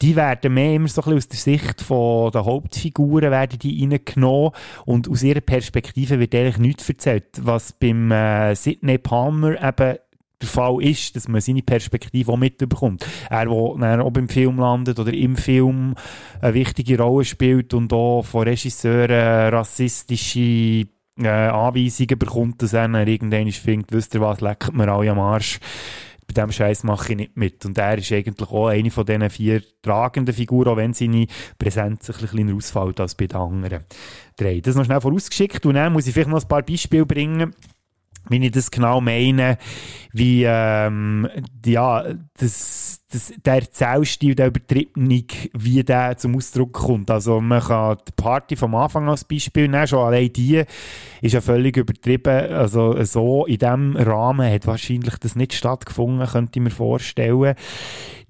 die 0.00 0.16
werden 0.16 0.54
mehr 0.54 0.74
immer 0.74 0.88
so 0.88 1.02
ein 1.02 1.14
bisschen 1.14 1.18
aus 1.18 1.28
der 1.28 1.38
Sicht 1.38 1.80
von 1.80 2.30
der 2.32 2.44
Hauptfiguren 2.44 3.30
werden 3.30 3.58
die 3.58 3.80
reingenommen 3.82 4.52
und 4.84 5.08
aus 5.08 5.22
ihrer 5.22 5.40
Perspektive 5.40 6.18
wird 6.18 6.34
eigentlich 6.34 6.58
nichts 6.58 6.88
erzählt, 6.88 7.26
was 7.40 7.72
beim 7.72 8.10
äh, 8.10 8.54
Sidney 8.54 8.98
Palmer 8.98 9.62
eben 9.62 9.98
der 10.40 10.48
Fall 10.48 10.82
ist, 10.82 11.16
dass 11.16 11.28
man 11.28 11.40
seine 11.40 11.62
Perspektive 11.62 12.32
auch 12.32 12.36
mitbekommt. 12.36 13.04
Er, 13.28 13.46
der 13.46 14.04
auch 14.04 14.16
im 14.16 14.28
Film 14.28 14.58
landet 14.58 14.98
oder 14.98 15.12
im 15.12 15.36
Film 15.36 15.94
eine 16.40 16.54
wichtige 16.54 16.98
Rolle 16.98 17.24
spielt 17.24 17.74
und 17.74 17.92
auch 17.92 18.22
von 18.22 18.44
Regisseuren 18.44 19.52
rassistische 19.52 20.86
äh, 21.24 21.28
Anweisungen 21.28 22.18
bekommt, 22.18 22.62
dass 22.62 22.72
er 22.72 22.88
irgendwann 23.06 23.50
findet, 23.52 23.92
wisst 23.92 24.14
ihr 24.14 24.20
was, 24.20 24.40
leckt 24.40 24.72
mir 24.72 24.88
alle 24.88 25.10
am 25.10 25.20
Arsch. 25.20 25.58
Bei 26.26 26.34
diesem 26.34 26.52
Scheiß 26.52 26.84
mache 26.84 27.12
ich 27.12 27.16
nicht 27.16 27.36
mit. 27.36 27.64
Und 27.64 27.78
er 27.78 27.96
ist 27.96 28.12
eigentlich 28.12 28.48
auch 28.50 28.68
eine 28.68 28.90
von 28.90 29.06
diesen 29.06 29.30
vier 29.30 29.62
tragenden 29.82 30.34
Figuren, 30.34 30.68
auch 30.68 30.76
wenn 30.76 30.92
seine 30.92 31.26
Präsenz 31.58 32.10
ein 32.10 32.16
bisschen 32.20 32.54
ausfällt 32.54 33.00
als 33.00 33.14
bei 33.14 33.26
den 33.26 33.38
anderen 33.38 33.84
drei. 34.36 34.60
Das 34.60 34.76
noch 34.76 34.84
schnell 34.84 35.00
vorausgeschickt 35.00 35.64
und 35.64 35.74
dann 35.74 35.92
muss 35.92 36.06
ich 36.06 36.12
vielleicht 36.12 36.28
noch 36.28 36.42
ein 36.42 36.48
paar 36.48 36.62
Beispiele 36.62 37.06
bringen, 37.06 37.54
wie 38.28 38.44
ich 38.44 38.52
das 38.52 38.70
genau 38.70 39.00
meine, 39.00 39.56
wie, 40.12 40.44
ähm, 40.46 41.28
ja, 41.64 42.04
das, 42.38 43.00
das, 43.10 43.32
der 43.42 43.54
Erzählstil, 43.54 44.34
der 44.34 44.48
Übertriebene, 44.48 45.24
wie 45.54 45.82
der 45.82 46.18
zum 46.18 46.36
Ausdruck 46.36 46.74
kommt. 46.74 47.10
Also 47.10 47.40
man 47.40 47.62
kann 47.62 47.96
die 48.06 48.12
Party 48.12 48.54
vom 48.54 48.74
Anfang 48.74 49.08
als 49.08 49.24
Beispiel 49.24 49.66
nehmen, 49.66 49.86
schon 49.86 50.00
allein 50.06 50.30
die 50.30 50.62
ist 51.22 51.32
ja 51.32 51.40
völlig 51.40 51.76
übertrieben. 51.76 52.52
Also 52.52 53.02
so 53.04 53.46
in 53.46 53.58
diesem 53.58 53.96
Rahmen 53.96 54.52
hat 54.52 54.66
wahrscheinlich 54.66 55.16
das 55.16 55.36
nicht 55.36 55.54
stattgefunden, 55.54 56.26
könnte 56.26 56.58
ich 56.58 56.62
mir 56.62 56.70
vorstellen. 56.70 57.54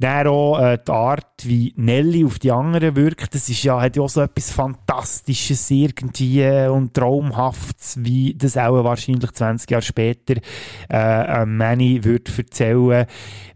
Dann 0.01 0.29
auch 0.29 0.61
äh, 0.61 0.79
die 0.87 0.93
Art, 0.93 1.27
wie 1.43 1.75
Nelly 1.77 2.25
auf 2.25 2.39
die 2.39 2.53
anderen 2.53 2.95
wirkt, 2.95 3.35
das 3.35 3.49
ist 3.49 3.65
ja, 3.65 3.81
hat 3.81 3.97
ja 3.97 4.03
auch 4.03 4.09
so 4.09 4.21
etwas 4.21 4.53
Fantastisches 4.53 5.69
irgendwie 5.73 6.47
und 6.69 6.95
Traumhaftes, 6.95 7.97
wie 7.99 8.33
das 8.35 8.57
auch 8.57 8.85
wahrscheinlich 8.85 9.33
20 9.33 9.69
Jahre 9.69 9.83
später 9.83 10.37
äh, 10.89 11.45
Manny 11.45 12.05
würde 12.05 12.31
erzählen, 12.37 13.07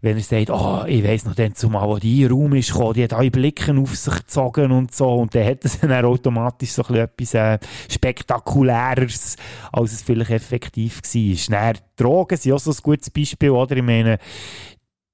wenn 0.01 0.17
er 0.17 0.23
sagt, 0.23 0.49
oh, 0.49 0.83
ich 0.85 1.01
weiss 1.13 1.25
noch, 1.25 1.35
dann 1.35 1.55
zumal, 1.55 1.87
wo 1.87 1.97
die 1.97 2.25
Raum 2.25 2.53
ist 2.55 2.71
gekommen, 2.71 2.93
die 2.93 3.03
hat 3.03 3.13
alle 3.13 3.31
Blicken 3.31 3.79
auf 3.79 3.95
sich 3.95 4.13
gezogen 4.13 4.71
und 4.71 4.93
so, 4.93 5.13
und 5.15 5.35
dann 5.35 5.45
hat 5.45 5.63
es 5.65 5.79
dann 5.81 6.05
automatisch 6.05 6.71
so 6.71 6.83
ein 6.85 6.95
etwas 6.95 7.33
äh, 7.33 7.59
Spektakuläres, 7.89 9.35
als 9.71 9.93
es 9.93 10.01
vielleicht 10.01 10.31
effektiv 10.31 11.01
war. 11.01 11.73
Dann, 11.73 11.77
Drogen 11.95 12.37
sind 12.37 12.53
auch 12.53 12.59
so 12.59 12.71
ein 12.71 12.77
gutes 12.81 13.09
Beispiel, 13.09 13.51
oder? 13.51 13.77
Ich 13.77 13.83
meine, 13.83 14.17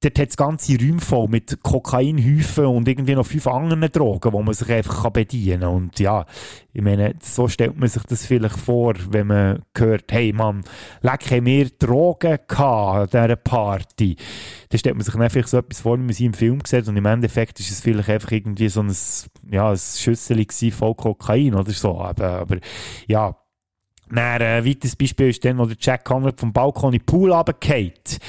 dort 0.01 0.17
hat 0.17 0.29
es 0.29 0.37
ganze 0.37 0.77
Räume 0.77 1.01
voll 1.01 1.27
mit 1.27 1.61
Kokainhäufen 1.61 2.65
und 2.65 2.87
irgendwie 2.87 3.15
noch 3.15 3.25
fünf 3.25 3.47
anderen 3.47 3.91
Drogen, 3.91 4.31
wo 4.31 4.41
man 4.41 4.53
sich 4.53 4.71
einfach 4.71 5.09
bedienen 5.09 5.61
kann. 5.61 5.69
Und 5.69 5.99
ja, 5.99 6.25
ich 6.73 6.81
meine, 6.81 7.15
so 7.21 7.47
stellt 7.49 7.77
man 7.77 7.89
sich 7.89 8.03
das 8.03 8.25
vielleicht 8.25 8.57
vor, 8.57 8.93
wenn 9.09 9.27
man 9.27 9.63
hört, 9.75 10.11
hey 10.11 10.31
Mann, 10.31 10.63
leck, 11.01 11.29
haben 11.31 11.45
wir 11.45 11.69
Drogen 11.69 12.39
gehabt 12.47 13.13
an 13.13 13.23
dieser 13.23 13.35
Party. 13.35 14.15
Dann 14.69 14.79
stellt 14.79 14.95
man 14.95 15.03
sich 15.03 15.13
dann 15.13 15.29
vielleicht 15.29 15.49
so 15.49 15.57
etwas 15.57 15.81
vor, 15.81 15.97
wie 15.97 16.03
man 16.03 16.13
sie 16.13 16.25
im 16.25 16.33
Film 16.33 16.61
sieht 16.65 16.87
und 16.87 16.95
im 16.95 17.05
Endeffekt 17.05 17.59
ist 17.59 17.71
es 17.71 17.81
vielleicht 17.81 18.09
einfach 18.09 18.31
irgendwie 18.31 18.69
so 18.69 18.81
ein, 18.81 18.95
ja, 19.51 19.71
ein 19.71 19.77
Schüssel 19.77 20.45
voll 20.71 20.95
Kokain 20.95 21.55
oder 21.55 21.71
so. 21.71 21.99
Aber, 21.99 22.39
aber 22.39 22.57
ja, 23.07 23.35
ein 24.11 24.41
äh, 24.41 24.65
weiteres 24.65 24.95
Beispiel 24.95 25.29
ist 25.29 25.43
dann, 25.43 25.57
wo 25.57 25.65
der 25.65 25.77
Jack 25.79 26.05
Conrad 26.05 26.39
vom 26.39 26.53
Balkon 26.53 26.93
in 26.93 26.99
den 26.99 27.05
Pool 27.05 27.33
runtergeht 27.33 28.19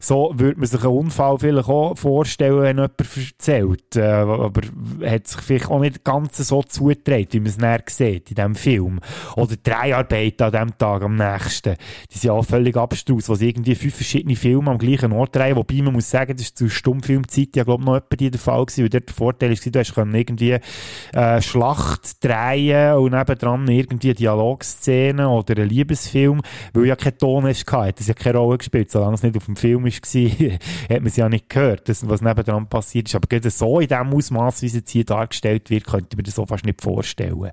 so 0.00 0.32
würde 0.34 0.58
man 0.58 0.66
sich 0.66 0.82
einen 0.82 0.92
Unfall 0.92 1.38
vielleicht 1.38 1.68
auch 1.68 1.96
vorstellen, 1.96 2.62
wenn 2.62 2.76
jemand 2.76 3.00
erzählt. 3.00 3.96
Äh, 3.96 4.02
aber 4.02 4.60
hat 5.04 5.26
sich 5.26 5.40
vielleicht 5.40 5.70
auch 5.70 5.80
nicht 5.80 6.04
ganz 6.04 6.36
so 6.36 6.62
zugetragen, 6.62 7.28
wie 7.32 7.40
man 7.40 7.48
es 7.48 7.58
näher 7.58 7.82
sieht 7.88 8.30
in 8.30 8.34
diesem 8.36 8.54
Film. 8.54 9.00
Oder 9.36 9.56
drei 9.62 9.94
Arbeiten 9.94 10.42
an 10.42 10.52
diesem 10.52 10.78
Tag, 10.78 11.02
am 11.02 11.16
nächsten. 11.16 11.76
Die 12.12 12.18
sind 12.18 12.30
auch 12.30 12.44
völlig 12.44 12.76
abstrus, 12.76 13.26
sie 13.26 13.48
irgendwie 13.48 13.74
fünf 13.74 13.94
verschiedene 13.94 14.36
Filme 14.36 14.70
am 14.70 14.78
gleichen 14.78 15.12
Ort 15.12 15.36
drehen, 15.36 15.56
wobei 15.56 15.82
man 15.82 15.94
muss 15.94 16.10
sagen, 16.10 16.34
das 16.34 16.46
ist 16.46 16.58
zu 16.58 16.68
Stummfilmzeit 16.68 17.56
ja, 17.56 17.64
glaube 17.64 17.82
ich, 17.82 17.86
noch 17.86 17.96
etwa 17.96 18.16
der 18.16 18.40
Fall 18.40 18.64
gewesen, 18.64 18.82
weil 18.82 18.88
dort 18.90 19.08
der 19.08 19.14
Vorteil 19.14 19.52
ist, 19.52 19.66
du 19.66 19.78
hast 19.78 19.96
irgendwie 19.96 20.58
äh, 21.12 21.42
Schlacht 21.42 22.24
drehen 22.24 22.94
und 22.94 23.12
nebendran 23.12 23.68
irgendwie 23.68 24.14
Dialogszenen 24.14 25.26
oder 25.26 25.56
einen 25.56 25.68
Liebesfilm, 25.68 26.40
weil 26.72 26.86
ja 26.86 26.96
kein 26.96 27.16
Ton 27.18 27.46
hast, 27.46 27.70
hat 27.70 27.98
das 27.98 28.06
ja 28.06 28.14
keine 28.14 28.38
Rolle 28.38 28.58
gespielt, 28.58 28.90
solange 28.90 29.14
es 29.14 29.22
nicht 29.22 29.36
auf 29.36 29.46
dem 29.46 29.56
Film 29.56 29.84
war, 29.88 30.58
hat 30.90 31.00
man 31.00 31.06
es 31.06 31.16
ja 31.16 31.28
nicht 31.28 31.48
gehört, 31.48 31.88
das, 31.88 32.08
was 32.08 32.22
nebendran 32.22 32.68
passiert 32.68 33.08
ist. 33.08 33.14
Aber 33.14 33.26
gerade 33.26 33.50
so 33.50 33.80
in 33.80 33.88
dem 33.88 34.12
Ausmaß, 34.12 34.62
wie 34.62 34.66
es 34.66 34.82
hier 34.88 35.04
dargestellt 35.04 35.70
wird, 35.70 35.86
könnte 35.86 36.16
man 36.16 36.24
das 36.24 36.34
so 36.34 36.46
fast 36.46 36.64
nicht 36.64 36.82
vorstellen. 36.82 37.50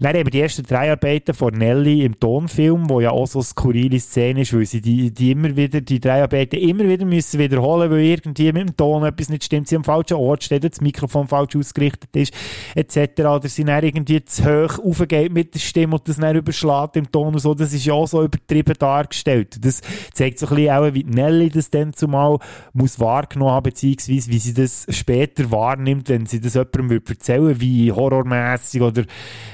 Dann 0.00 0.16
eben 0.16 0.30
die 0.30 0.40
ersten 0.40 0.62
drei 0.64 0.90
Arbeiten 0.90 1.34
von 1.34 1.54
Nelly 1.54 2.04
im 2.04 2.18
Tonfilm, 2.18 2.88
wo 2.88 3.00
ja 3.00 3.10
auch 3.10 3.26
so 3.26 3.40
eine 3.40 3.44
skurrile 3.44 4.00
Szene 4.00 4.42
ist, 4.42 4.54
weil 4.54 4.66
sie 4.66 4.80
die, 4.80 5.12
die 5.12 5.32
immer 5.32 5.56
wieder, 5.56 5.80
die 5.80 6.00
drei 6.00 6.22
Arbeiten 6.22 6.56
immer 6.56 6.84
wieder 6.84 7.04
müssen 7.04 7.38
wiederholen, 7.38 7.90
weil 7.90 8.00
irgendwie 8.00 8.52
mit 8.52 8.68
dem 8.68 8.76
Ton 8.76 9.04
etwas 9.04 9.28
nicht 9.28 9.44
stimmt, 9.44 9.68
sie 9.68 9.76
am 9.76 9.84
falschen 9.84 10.16
Ort 10.16 10.44
steht, 10.44 10.64
das 10.64 10.80
Mikrofon 10.80 11.28
falsch 11.28 11.56
ausgerichtet 11.56 12.14
ist, 12.14 12.34
etc. 12.74 13.20
Oder 13.20 13.48
sie 13.48 13.64
dann 13.64 13.82
irgendwie 13.82 14.24
zu 14.24 14.44
hoch 14.44 14.78
aufgeht 14.78 15.32
mit 15.32 15.54
der 15.54 15.60
Stimme 15.60 15.94
und 15.94 16.08
das 16.08 16.16
dann 16.16 16.36
überschlägt 16.36 16.96
im 16.96 17.10
Ton 17.10 17.34
und 17.34 17.40
so. 17.40 17.54
Das 17.54 17.72
ist 17.72 17.84
ja 17.84 17.94
auch 17.94 18.06
so 18.06 18.22
übertrieben 18.22 18.74
dargestellt. 18.78 19.64
Das 19.64 19.80
zeigt 20.12 20.38
so 20.38 20.46
ein 20.46 20.54
bisschen 20.54 20.70
auch, 20.70 20.94
wie 20.94 21.04
Nelly 21.04 21.50
das 21.50 21.70
dann 21.74 21.92
zumal 21.92 22.38
muss 22.72 23.00
wahrgenommen 23.00 23.52
haben, 23.52 23.64
beziehungsweise 23.64 24.30
wie 24.30 24.38
sie 24.38 24.54
das 24.54 24.86
später 24.90 25.50
wahrnimmt, 25.50 26.08
wenn 26.08 26.26
sie 26.26 26.40
das 26.40 26.54
jemandem 26.54 27.02
erzählen 27.08 27.60
wie 27.60 27.92
horrormäßig 27.92 28.82
oder 28.82 29.04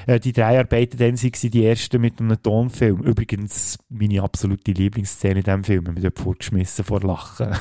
äh, 0.07 0.19
die 0.19 0.33
drei 0.33 0.59
Arbeiten, 0.59 0.97
dann 0.97 1.17
sie 1.37 1.49
die 1.49 1.65
ersten 1.65 2.01
mit 2.01 2.19
einem 2.19 2.41
Tonfilm. 2.41 3.01
Übrigens 3.01 3.77
meine 3.89 4.21
absolute 4.21 4.71
Lieblingsszene 4.71 5.39
in 5.39 5.43
diesem 5.43 5.63
Film, 5.63 5.85
wir 5.95 6.03
dort 6.03 6.19
vorgeschmissen 6.19 6.85
vor 6.85 7.01
Lachen. 7.01 7.55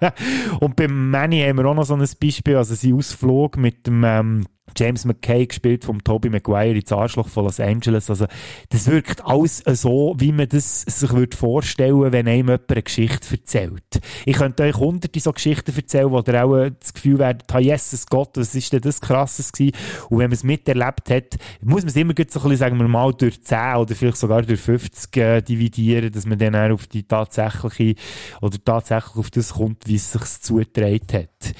Und 0.60 0.76
beim 0.76 1.10
Manny 1.10 1.40
haben 1.40 1.58
wir 1.58 1.66
auch 1.66 1.74
noch 1.74 1.84
so 1.84 1.94
ein 1.94 2.06
Beispiel, 2.20 2.56
also 2.56 2.74
sein 2.74 2.94
Ausflug 2.94 3.56
mit 3.56 3.86
dem 3.86 4.04
ähm, 4.04 4.46
James 4.76 5.04
McKay 5.04 5.46
gespielt 5.46 5.84
vom 5.84 6.02
Tobey 6.02 6.30
Maguire 6.30 6.74
ins 6.74 6.92
Arschloch 6.92 7.28
von 7.28 7.44
Los 7.44 7.60
Angeles. 7.60 8.10
Also, 8.10 8.26
das 8.70 8.86
wirkt 8.88 9.24
alles 9.24 9.62
so, 9.66 10.14
wie 10.18 10.32
man 10.32 10.48
das 10.48 10.82
sich 10.82 11.12
würde 11.12 11.36
vorstellen 11.36 12.12
wenn 12.12 12.28
einem 12.28 12.36
jemand 12.36 12.70
eine 12.70 12.82
Geschichte 12.82 13.34
erzählt. 13.34 14.00
Ich 14.24 14.36
könnte 14.36 14.64
euch 14.64 14.76
hunderte 14.76 15.20
so 15.20 15.32
Geschichten 15.32 15.74
erzählen, 15.74 16.10
wo 16.10 16.20
ihr 16.20 16.44
auch 16.44 16.68
das 16.78 16.94
Gefühl 16.94 17.18
werdet, 17.18 17.52
ha, 17.52 17.58
Jesus 17.58 18.06
Gott, 18.06 18.30
was 18.34 18.54
ist 18.54 18.72
denn 18.72 18.80
das 18.80 19.00
Krasses 19.00 19.52
gewesen? 19.52 19.74
Und 20.08 20.18
wenn 20.18 20.26
man 20.26 20.32
es 20.32 20.44
miterlebt 20.44 21.10
hat, 21.10 21.36
muss 21.60 21.82
man 21.82 21.88
es 21.88 21.96
immer 21.96 22.14
so 22.16 22.22
ein 22.22 22.42
bisschen, 22.42 22.56
sagen 22.56 22.78
wir 22.78 22.88
mal, 22.88 23.12
durch 23.12 23.42
10 23.42 23.76
oder 23.76 23.94
vielleicht 23.94 24.18
sogar 24.18 24.42
durch 24.42 24.60
50 24.60 25.16
äh, 25.16 25.40
dividieren, 25.42 26.12
dass 26.12 26.26
man 26.26 26.38
dann 26.38 26.72
auf 26.72 26.86
die 26.86 27.04
tatsächliche 27.04 28.00
oder 28.40 28.58
tatsächlich 28.62 29.16
auf 29.16 29.30
das 29.30 29.54
kommt, 29.54 29.86
wie 29.86 29.96
es 29.96 30.12
sich 30.12 30.24
zugetragen 30.40 31.00
hat 31.12 31.54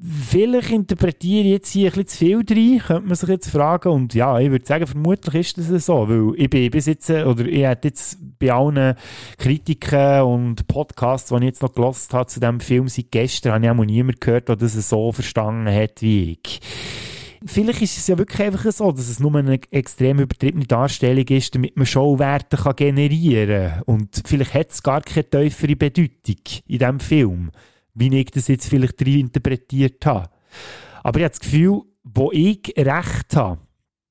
vielleicht 0.00 0.70
interpretiere 0.70 1.44
ich 1.44 1.52
jetzt 1.52 1.70
hier 1.70 1.92
ein 1.92 2.04
bisschen 2.04 2.08
zu 2.08 2.16
viel 2.18 2.36
rein, 2.36 2.78
könnte 2.86 3.08
man 3.08 3.14
sich 3.16 3.28
jetzt 3.28 3.50
fragen. 3.50 3.88
Und 3.88 4.14
ja, 4.14 4.38
ich 4.38 4.50
würde 4.50 4.66
sagen, 4.66 4.86
vermutlich 4.86 5.56
ist 5.56 5.70
das 5.70 5.86
so, 5.86 6.08
weil 6.08 6.34
ich 6.36 6.50
bin 6.50 6.70
bis 6.70 6.86
jetzt, 6.86 7.10
oder 7.10 7.44
ich 7.44 7.64
hätte 7.64 7.88
jetzt 7.88 8.18
bei 8.38 8.52
allen 8.52 8.94
Kritiken 9.38 10.22
und 10.22 10.66
Podcasts, 10.68 11.30
die 11.30 11.36
ich 11.36 11.42
jetzt 11.42 11.62
noch 11.62 11.72
gelost 11.72 12.12
habe 12.14 12.26
zu 12.26 12.40
diesem 12.40 12.60
Film 12.60 12.88
seit 12.88 13.10
gestern, 13.10 13.52
habe 13.52 13.64
ich 13.64 13.70
auch 13.70 13.84
niemand 13.84 14.20
gehört, 14.20 14.48
der 14.48 14.56
das 14.56 14.74
so 14.88 15.12
verstanden 15.12 15.72
hat 15.72 16.02
wie 16.02 16.32
ich. 16.32 16.60
Vielleicht 17.44 17.82
ist 17.82 17.98
es 17.98 18.06
ja 18.08 18.18
wirklich 18.18 18.40
einfach 18.40 18.70
so, 18.72 18.90
dass 18.90 19.08
es 19.08 19.20
nur 19.20 19.34
eine 19.36 19.60
extrem 19.70 20.18
übertriebene 20.18 20.66
Darstellung 20.66 21.26
ist, 21.28 21.54
damit 21.54 21.76
man 21.76 21.86
Showwerte 21.86 22.56
kann 22.56 22.74
generieren 22.74 23.70
kann. 23.70 23.82
Und 23.82 24.22
vielleicht 24.26 24.54
hat 24.54 24.70
es 24.70 24.82
gar 24.82 25.02
keine 25.02 25.28
tiefere 25.28 25.76
Bedeutung 25.76 26.08
in 26.66 26.78
diesem 26.78 27.00
Film 27.00 27.50
wie 27.98 28.16
ich 28.18 28.30
das 28.30 28.48
jetzt 28.48 28.68
vielleicht 28.68 29.00
rein 29.00 29.20
interpretiert 29.20 30.04
habe. 30.06 30.30
Aber 31.02 31.18
ich 31.18 31.24
habe 31.24 31.30
das 31.30 31.40
Gefühl, 31.40 31.82
wo 32.04 32.30
ich 32.32 32.72
recht 32.76 33.36
habe, 33.36 33.60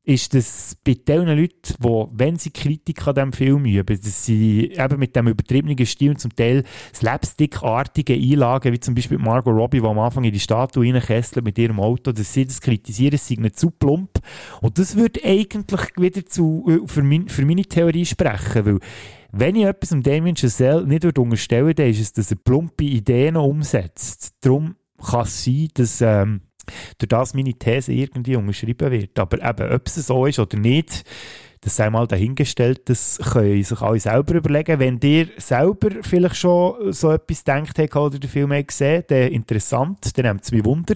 ist, 0.08 0.34
dass 0.34 0.78
bei 0.86 0.94
den 0.94 1.28
Leuten, 1.28 1.76
die, 1.84 2.06
wenn 2.14 2.38
sie 2.38 2.52
Kritik 2.52 3.06
an 3.06 3.16
diesem 3.16 3.34
Film 3.34 3.66
üben, 3.66 4.00
dass 4.02 4.26
sie 4.26 4.72
eben 4.72 5.00
mit 5.00 5.14
dem 5.16 5.28
übertriebenen 5.28 5.86
Stil 5.86 6.12
und 6.12 6.20
zum 6.20 6.34
Teil 6.34 6.64
slapstickartige 6.96 8.14
Einlagen, 8.14 8.72
wie 8.72 8.80
zum 8.80 8.96
Beispiel 8.96 9.18
Margot 9.18 9.54
Robbie, 9.54 9.82
die 9.82 9.86
am 9.86 10.00
Anfang 10.00 10.24
in 10.24 10.32
die 10.32 10.40
Statue 10.40 10.86
reinkesselt 10.86 11.44
mit 11.44 11.58
ihrem 11.58 11.82
Auto, 11.82 12.14
dass 12.14 12.34
sie 12.34 12.46
das 12.46 12.62
kritisieren, 12.62 13.18
sie 13.18 13.36
nicht 13.36 13.60
zu 13.60 13.70
plump. 13.70 14.20
Und 14.62 14.80
das 14.80 14.96
würde 14.96 15.20
eigentlich 15.26 15.82
wieder 15.98 16.26
zu, 16.26 16.64
äh, 16.70 16.88
für, 16.88 17.04
mein, 17.04 17.28
für 17.28 17.46
meine 17.46 17.64
Theorie 17.64 18.06
sprechen, 18.06 18.66
weil 18.66 18.80
wenn 19.32 19.56
ich 19.56 19.66
etwas 19.66 19.90
dem 19.90 20.04
Damien 20.04 20.36
Chazelle 20.36 20.86
nicht 20.86 21.06
unterstellen 21.06 21.74
dann 21.76 21.90
ist 21.90 22.00
es, 22.00 22.14
dass 22.14 22.32
er 22.32 22.38
plumpe 22.38 22.84
Ideen 22.84 23.36
umsetzt. 23.36 24.36
Darum 24.42 24.76
kann 25.04 25.22
es 25.22 25.44
sein, 25.44 25.70
dass 25.74 26.02
ähm, 26.02 26.42
durch 26.98 27.10
das 27.10 27.34
meine 27.34 27.54
These 27.54 27.94
irgendwie 27.94 28.36
unterschrieben 28.36 28.92
wird. 28.92 29.18
Aber 29.20 29.38
eben, 29.38 29.72
ob 29.72 29.88
es 29.88 29.96
so 29.96 30.26
ist 30.26 30.40
oder 30.40 30.58
nicht, 30.58 31.04
das 31.68 31.76
sei 31.76 31.90
mal 31.90 32.08
dahingestellt, 32.08 32.84
das 32.86 33.20
können 33.34 33.62
sich 33.62 33.82
alle 33.82 34.00
selber 34.00 34.36
überlegen. 34.36 34.80
Wenn 34.80 35.00
ihr 35.04 35.28
selber 35.36 35.90
vielleicht 36.02 36.38
schon 36.38 36.94
so 36.94 37.12
etwas 37.12 37.44
denkt 37.44 37.78
habt 37.78 37.94
oder 37.94 38.18
den 38.18 38.30
Film 38.30 38.52
gesehen 38.66 39.04
dann 39.08 39.28
interessant, 39.28 40.18
dann 40.18 40.26
nehmt 40.28 40.46
es 40.46 40.54
mich 40.54 40.64
Wunder. 40.64 40.94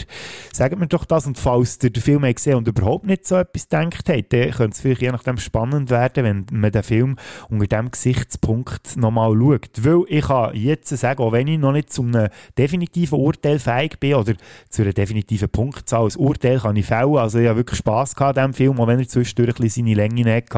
Sagt 0.53 0.79
mir 0.79 0.87
doch 0.87 1.03
das 1.03 1.27
und 1.27 1.37
falls 1.37 1.77
ihr 1.83 1.89
den 1.89 2.01
Film 2.01 2.21
gesehen 2.21 2.55
und 2.55 2.69
überhaupt 2.69 3.05
nicht 3.05 3.27
so 3.27 3.35
etwas 3.35 3.67
denkt 3.67 4.07
habt, 4.07 4.31
dann 4.31 4.51
könnte 4.51 4.71
es 4.71 4.79
vielleicht 4.79 5.01
je 5.01 5.11
nachdem 5.11 5.35
spannend 5.39 5.89
werden, 5.89 6.23
wenn 6.23 6.45
man 6.57 6.71
den 6.71 6.83
Film 6.83 7.17
unter 7.49 7.67
diesem 7.67 7.91
Gesichtspunkt 7.91 8.95
nochmal 8.95 9.33
schaut. 9.37 9.71
Weil 9.83 10.03
ich 10.07 10.25
kann 10.25 10.55
jetzt 10.55 10.87
sagen, 10.87 11.21
auch 11.21 11.33
wenn 11.33 11.47
ich 11.47 11.59
noch 11.59 11.73
nicht 11.73 11.91
zu 11.91 12.03
einem 12.03 12.29
definitiven 12.57 13.19
Urteil 13.19 13.59
fähig 13.59 13.99
bin 13.99 14.13
oder 14.13 14.35
zu 14.69 14.83
einer 14.83 14.93
definitiven 14.93 15.49
Punktzahl, 15.49 16.03
als 16.03 16.15
Urteil 16.15 16.59
kann 16.59 16.77
ich 16.77 16.85
fällen, 16.85 17.17
also 17.17 17.39
ich 17.39 17.49
habe 17.49 17.57
wirklich 17.57 17.79
Spass 17.79 18.15
gehabt 18.15 18.37
an 18.37 18.51
diesem 18.51 18.67
Film, 18.67 18.79
auch 18.79 18.87
wenn 18.87 18.99
er 18.99 19.07
zwischendurch 19.09 19.49
ein 19.49 19.63
bisschen 19.63 19.85
seine 19.85 19.95
Länge 19.95 20.33
hat 20.33 20.49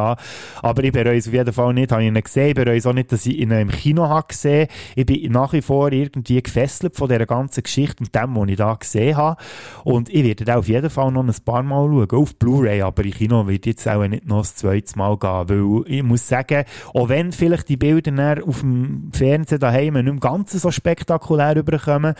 Aber 0.62 0.84
ich 0.84 0.92
bereue 0.92 1.18
es 1.18 1.28
auf 1.28 1.34
jeden 1.34 1.54
Fall 1.54 1.74
nicht. 1.74 1.92
Habe 1.92 2.04
ihn 2.04 2.14
gesehen. 2.14 2.50
Ich 2.50 2.56
bereue 2.56 2.78
es 2.78 2.86
auch 2.86 2.94
nicht, 2.94 3.12
dass 3.12 3.26
ich 3.26 3.38
ihn 3.38 3.52
im 3.52 3.70
Kino 3.70 4.08
habe 4.08 4.28
gesehen. 4.28 4.68
Ich 4.96 5.06
bin 5.06 5.32
nach 5.32 5.54
wie 5.54 5.62
vor 5.62 5.92
irgendwie 5.92 6.42
gefesselt 6.42 6.96
von 6.96 7.10
dieser 7.10 7.26
ganzen 7.26 7.64
Geschichte 7.64 8.04
und 8.04 8.16
dem, 8.16 8.36
was 8.36 8.50
ich 8.50 8.58
da 8.58 8.74
gesehen 8.74 9.18
habe. 9.18 9.42
Und 9.84 10.10
ich 10.10 10.24
werde 10.24 10.46
da 10.46 10.58
auf 10.58 10.68
jeden 10.68 10.90
Fall 10.90 11.12
noch 11.12 11.24
ein 11.24 11.36
paar 11.46 11.64
Mal 11.64 11.88
schauen. 11.88 12.24
Auf 12.24 12.36
Blu-ray, 12.36 12.82
aber 12.82 13.04
im 13.04 13.12
Kino 13.12 13.48
wird 13.48 13.66
jetzt 13.66 13.88
auch 13.88 14.06
nicht 14.08 14.28
noch 14.28 14.40
das 14.40 14.56
zweite 14.56 14.98
Mal 14.98 15.18
gehen. 15.18 15.50
Weil 15.50 15.92
ich 15.92 16.04
muss 16.04 16.28
sagen, 16.28 16.64
auch 16.94 17.10
wenn 17.10 17.32
vielleicht 17.32 17.70
die 17.70 17.78
Bilder 17.78 18.38
auf 18.46 18.62
dem 18.62 19.10
Fernsehen 19.14 19.60
daheim 19.60 19.94
nicht 19.94 20.08
im 20.08 20.20
Ganzen 20.20 20.60
so 20.60 20.72
spektakulär 20.72 21.56
überkommen, 21.56 22.16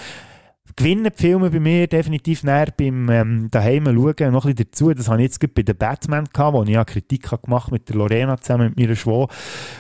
gewinnen 0.76 1.12
die 1.16 1.22
Filme 1.22 1.50
bei 1.50 1.60
mir 1.60 1.88
definitiv 1.88 2.44
näher 2.44 2.68
beim 2.76 3.10
ähm, 3.10 3.48
daheim 3.52 3.86
schauen. 3.86 4.32
Noch 4.32 4.46
ein 4.46 4.56
bisschen 4.56 4.70
dazu, 4.72 4.94
das 4.94 5.08
habe 5.08 5.22
ich 5.22 5.32
jetzt 5.32 5.54
bei 5.54 5.62
den 5.62 5.78
Batman 5.78 6.26
gehabt, 6.32 6.56
wo 6.56 6.64
ich 6.64 6.70
ja 6.70 6.84
Kritik 6.86 7.32
habe 7.32 7.44
gemacht 7.44 7.72
mit 7.72 7.90
der 7.90 7.96
Lorena 7.96 8.38
zusammen 8.38 8.70
mit 8.70 8.80
meiner 8.80 8.96
Schwester 8.96 9.28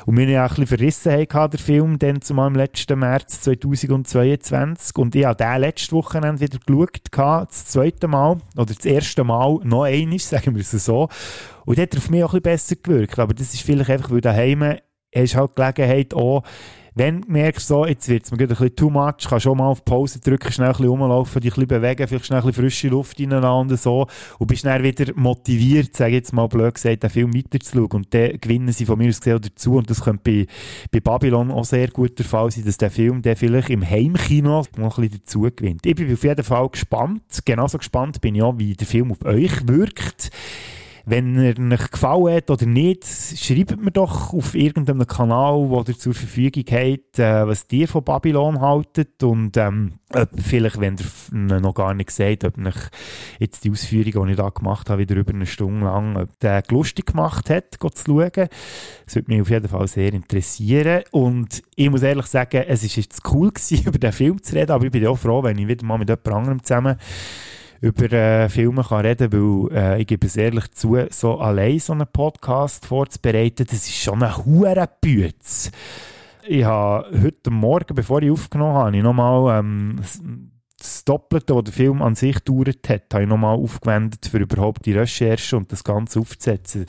und 0.06 0.18
wir 0.18 0.28
ja 0.28 0.44
ein 0.44 0.50
bisschen 0.50 0.68
verrissen 0.68 1.12
haben, 1.12 1.52
der 1.52 1.60
Film, 1.60 2.00
dann 2.00 2.22
zumal 2.22 2.48
im 2.48 2.56
letzten 2.56 3.00
März 3.00 3.41
2022 3.41 4.98
und 4.98 5.16
ich 5.16 5.26
habe 5.26 5.36
den 5.36 5.62
letzte 5.62 5.94
Wochenende 5.94 6.41
wieder 6.41 6.60
geschaut, 6.66 7.50
das 7.50 7.66
zweite 7.66 8.08
Mal 8.08 8.38
oder 8.56 8.74
das 8.74 8.86
erste 8.86 9.24
Mal 9.24 9.60
noch 9.64 9.84
einmal, 9.84 10.20
sagen 10.20 10.56
wir 10.56 10.62
es 10.62 10.72
so. 10.72 11.10
Und 11.66 11.78
das 11.78 11.84
hat 11.84 11.98
auf 11.98 12.10
mich 12.10 12.24
auch 12.24 12.34
ein 12.34 12.41
bisschen 12.41 12.76
besser 12.76 12.76
gewirkt, 12.76 13.20
aber 13.20 13.34
das 13.34 13.54
ist 13.54 13.64
vielleicht 13.64 13.89
einfach, 13.89 14.12
weil 14.12 14.22
daheim 14.22 14.78
hast 15.16 15.36
halt 15.36 15.56
Gelegenheit 15.56 16.14
auch 16.14 16.44
Wenn 16.96 17.22
du 17.22 17.32
merkst, 17.32 17.68
so, 17.68 17.86
jetzt 17.88 18.08
wird 18.08 18.26
es 18.26 18.32
mir 18.32 18.39
ein 18.39 18.48
bisschen 18.48 18.76
too 18.76 18.89
much, 18.89 19.28
kannst 19.28 19.44
schon 19.44 19.58
mal 19.58 19.68
auf 19.68 19.84
Pause 19.84 20.20
drücken, 20.20 20.52
schnell 20.52 20.68
ein 20.68 20.74
bisschen 20.74 20.89
rumlaufen, 20.89 21.41
dich 21.41 21.52
ein 21.52 21.66
bisschen 21.66 21.82
bewegen, 21.82 22.08
vielleicht 22.08 22.26
schnell 22.28 22.41
ein 22.41 22.46
bisschen 22.46 22.64
frische 22.64 22.88
Luft 22.89 23.20
und 23.20 23.80
so. 23.80 24.08
Und 24.38 24.48
bist 24.48 24.66
dann 24.66 24.84
wieder 24.84 25.12
motiviert, 25.16 25.96
sage 25.96 26.14
jetzt 26.14 26.34
mal 26.34 26.48
blöd 26.48 26.76
gesagt, 26.76 27.02
den 27.02 27.10
Film 27.10 27.34
weiterzuschauen. 27.36 27.89
Und 27.91 28.14
dann 28.14 28.38
gewinnen 28.39 28.72
sie 28.72 28.86
von 28.86 29.00
mir 29.00 29.10
aus 29.10 29.20
gesehen 29.20 29.41
dazu. 29.41 29.76
Und 29.78 29.89
das 29.89 30.04
könnte 30.04 30.22
bei, 30.24 30.48
bei 30.91 31.00
Babylon 31.00 31.50
auch 31.50 31.66
sehr 31.66 31.88
gut 31.88 32.20
der 32.20 32.26
Fall 32.26 32.52
sein, 32.52 32.66
dass 32.66 32.78
der 32.78 32.91
Film 32.91 33.24
der 33.24 33.38
vielleicht 33.38 33.72
im 33.72 33.88
Heimkino 33.88 34.64
noch 34.78 34.98
ein 34.98 35.10
bisschen 35.10 35.20
dazu 35.20 35.41
gewinnt. 35.56 35.86
Ich 35.86 35.95
bin 35.95 36.14
auf 36.14 36.24
jeden 36.24 36.44
Fall 36.44 36.70
gespannt. 36.70 37.24
Genauso 37.44 37.80
gespannt 37.80 38.22
bin 38.22 38.36
ich 38.36 38.44
auch, 38.44 38.57
wie 38.57 38.76
der 38.76 38.88
Film 38.88 39.11
auf 39.11 39.26
euch 39.26 39.68
wirkt. 39.68 40.30
Wenn 41.05 41.38
er 41.38 41.59
euch 41.59 41.91
gefallen 41.91 42.34
hat 42.34 42.49
oder 42.49 42.65
nicht, 42.65 43.05
schreibt 43.05 43.77
mir 43.77 43.91
doch 43.91 44.34
auf 44.34 44.55
irgendeinem 44.55 45.05
Kanal, 45.05 45.69
wo 45.69 45.84
ihr 45.85 45.97
zur 45.97 46.13
Verfügung 46.13 46.63
habt, 46.71 47.19
äh, 47.19 47.45
was 47.45 47.65
ihr 47.71 47.89
von 47.89 48.05
Babylon 48.05 48.61
haltet 48.61 49.21
und 49.21 49.57
ähm, 49.57 49.99
ob 50.13 50.30
vielleicht, 50.39 50.80
wenn 50.80 50.95
ihr 51.34 51.59
noch 51.59 51.73
gar 51.73 51.93
nicht 51.93 52.11
seht, 52.11 52.45
ob 52.45 52.57
euch 52.57 52.75
jetzt 53.39 53.65
die 53.65 53.71
Ausführungen, 53.71 54.27
die 54.27 54.31
ich 54.34 54.38
da 54.38 54.47
gemacht 54.47 54.89
habe, 54.89 55.01
wieder 55.01 55.15
über 55.15 55.34
eine 55.34 55.45
Stunde 55.45 55.85
lang, 55.85 56.15
ob 56.15 56.39
der 56.39 56.63
lustig 56.69 57.07
gemacht 57.07 57.49
hat, 57.49 57.75
zu 57.80 57.89
schauen. 58.05 58.47
Das 59.05 59.15
würde 59.15 59.31
mich 59.31 59.41
auf 59.41 59.49
jeden 59.49 59.67
Fall 59.67 59.88
sehr 59.88 60.13
interessieren 60.13 61.03
und 61.11 61.63
ich 61.75 61.89
muss 61.89 62.03
ehrlich 62.03 62.27
sagen, 62.27 62.63
es 62.65 62.84
ist 62.84 62.95
jetzt 62.95 63.21
cool 63.34 63.51
gewesen, 63.53 63.85
über 63.85 63.99
den 63.99 64.13
Film 64.13 64.41
zu 64.41 64.55
reden, 64.55 64.71
aber 64.71 64.85
ich 64.85 64.91
bin 64.91 65.05
auch 65.07 65.17
froh, 65.17 65.43
wenn 65.43 65.57
ich 65.57 65.67
wieder 65.67 65.85
mal 65.85 65.97
mit 65.97 66.07
jemand 66.07 66.27
anderem 66.30 66.63
zusammen 66.63 66.97
über 67.84 68.11
äh, 68.14 68.47
Filme 68.47 68.81
kann 68.81 69.05
reden 69.05 69.34
weil 69.34 69.77
äh, 69.77 70.01
ich 70.01 70.07
gebe 70.07 70.26
es 70.26 70.38
ehrlich 70.38 70.72
zu, 70.72 70.97
so 71.10 71.39
allein 71.39 71.80
so 71.80 71.91
einen 71.91 72.07
Podcast 72.07 72.85
vorzubereiten, 72.85 73.65
das 73.69 73.88
ist 73.88 73.97
schon 73.97 74.23
eine 74.23 74.88
Bütze. 75.01 75.69
Ich 76.47 76.64
habe 76.64 77.07
heute 77.22 77.51
Morgen, 77.51 77.93
bevor 77.93 78.22
ich 78.22 78.31
aufgenommen 78.31 78.76
habe, 78.76 78.95
ich 78.95 79.03
nochmal 79.03 79.60
ähm, 79.60 79.99
das 80.80 81.03
Doppelte, 81.03 81.55
was 81.55 81.65
der 81.65 81.73
Film 81.73 82.01
an 82.01 82.15
sich 82.15 82.43
gedauert 82.43 82.88
hat, 82.88 83.14
habe 83.14 83.23
ich 83.23 83.30
nochmal 83.30 83.57
aufgewendet, 83.57 84.27
für 84.31 84.38
überhaupt 84.38 84.85
die 84.85 84.93
Recherche 84.93 85.57
und 85.57 85.69
das 85.72 85.84
Ganze 85.84 86.22
aufzusetzen, 86.22 86.85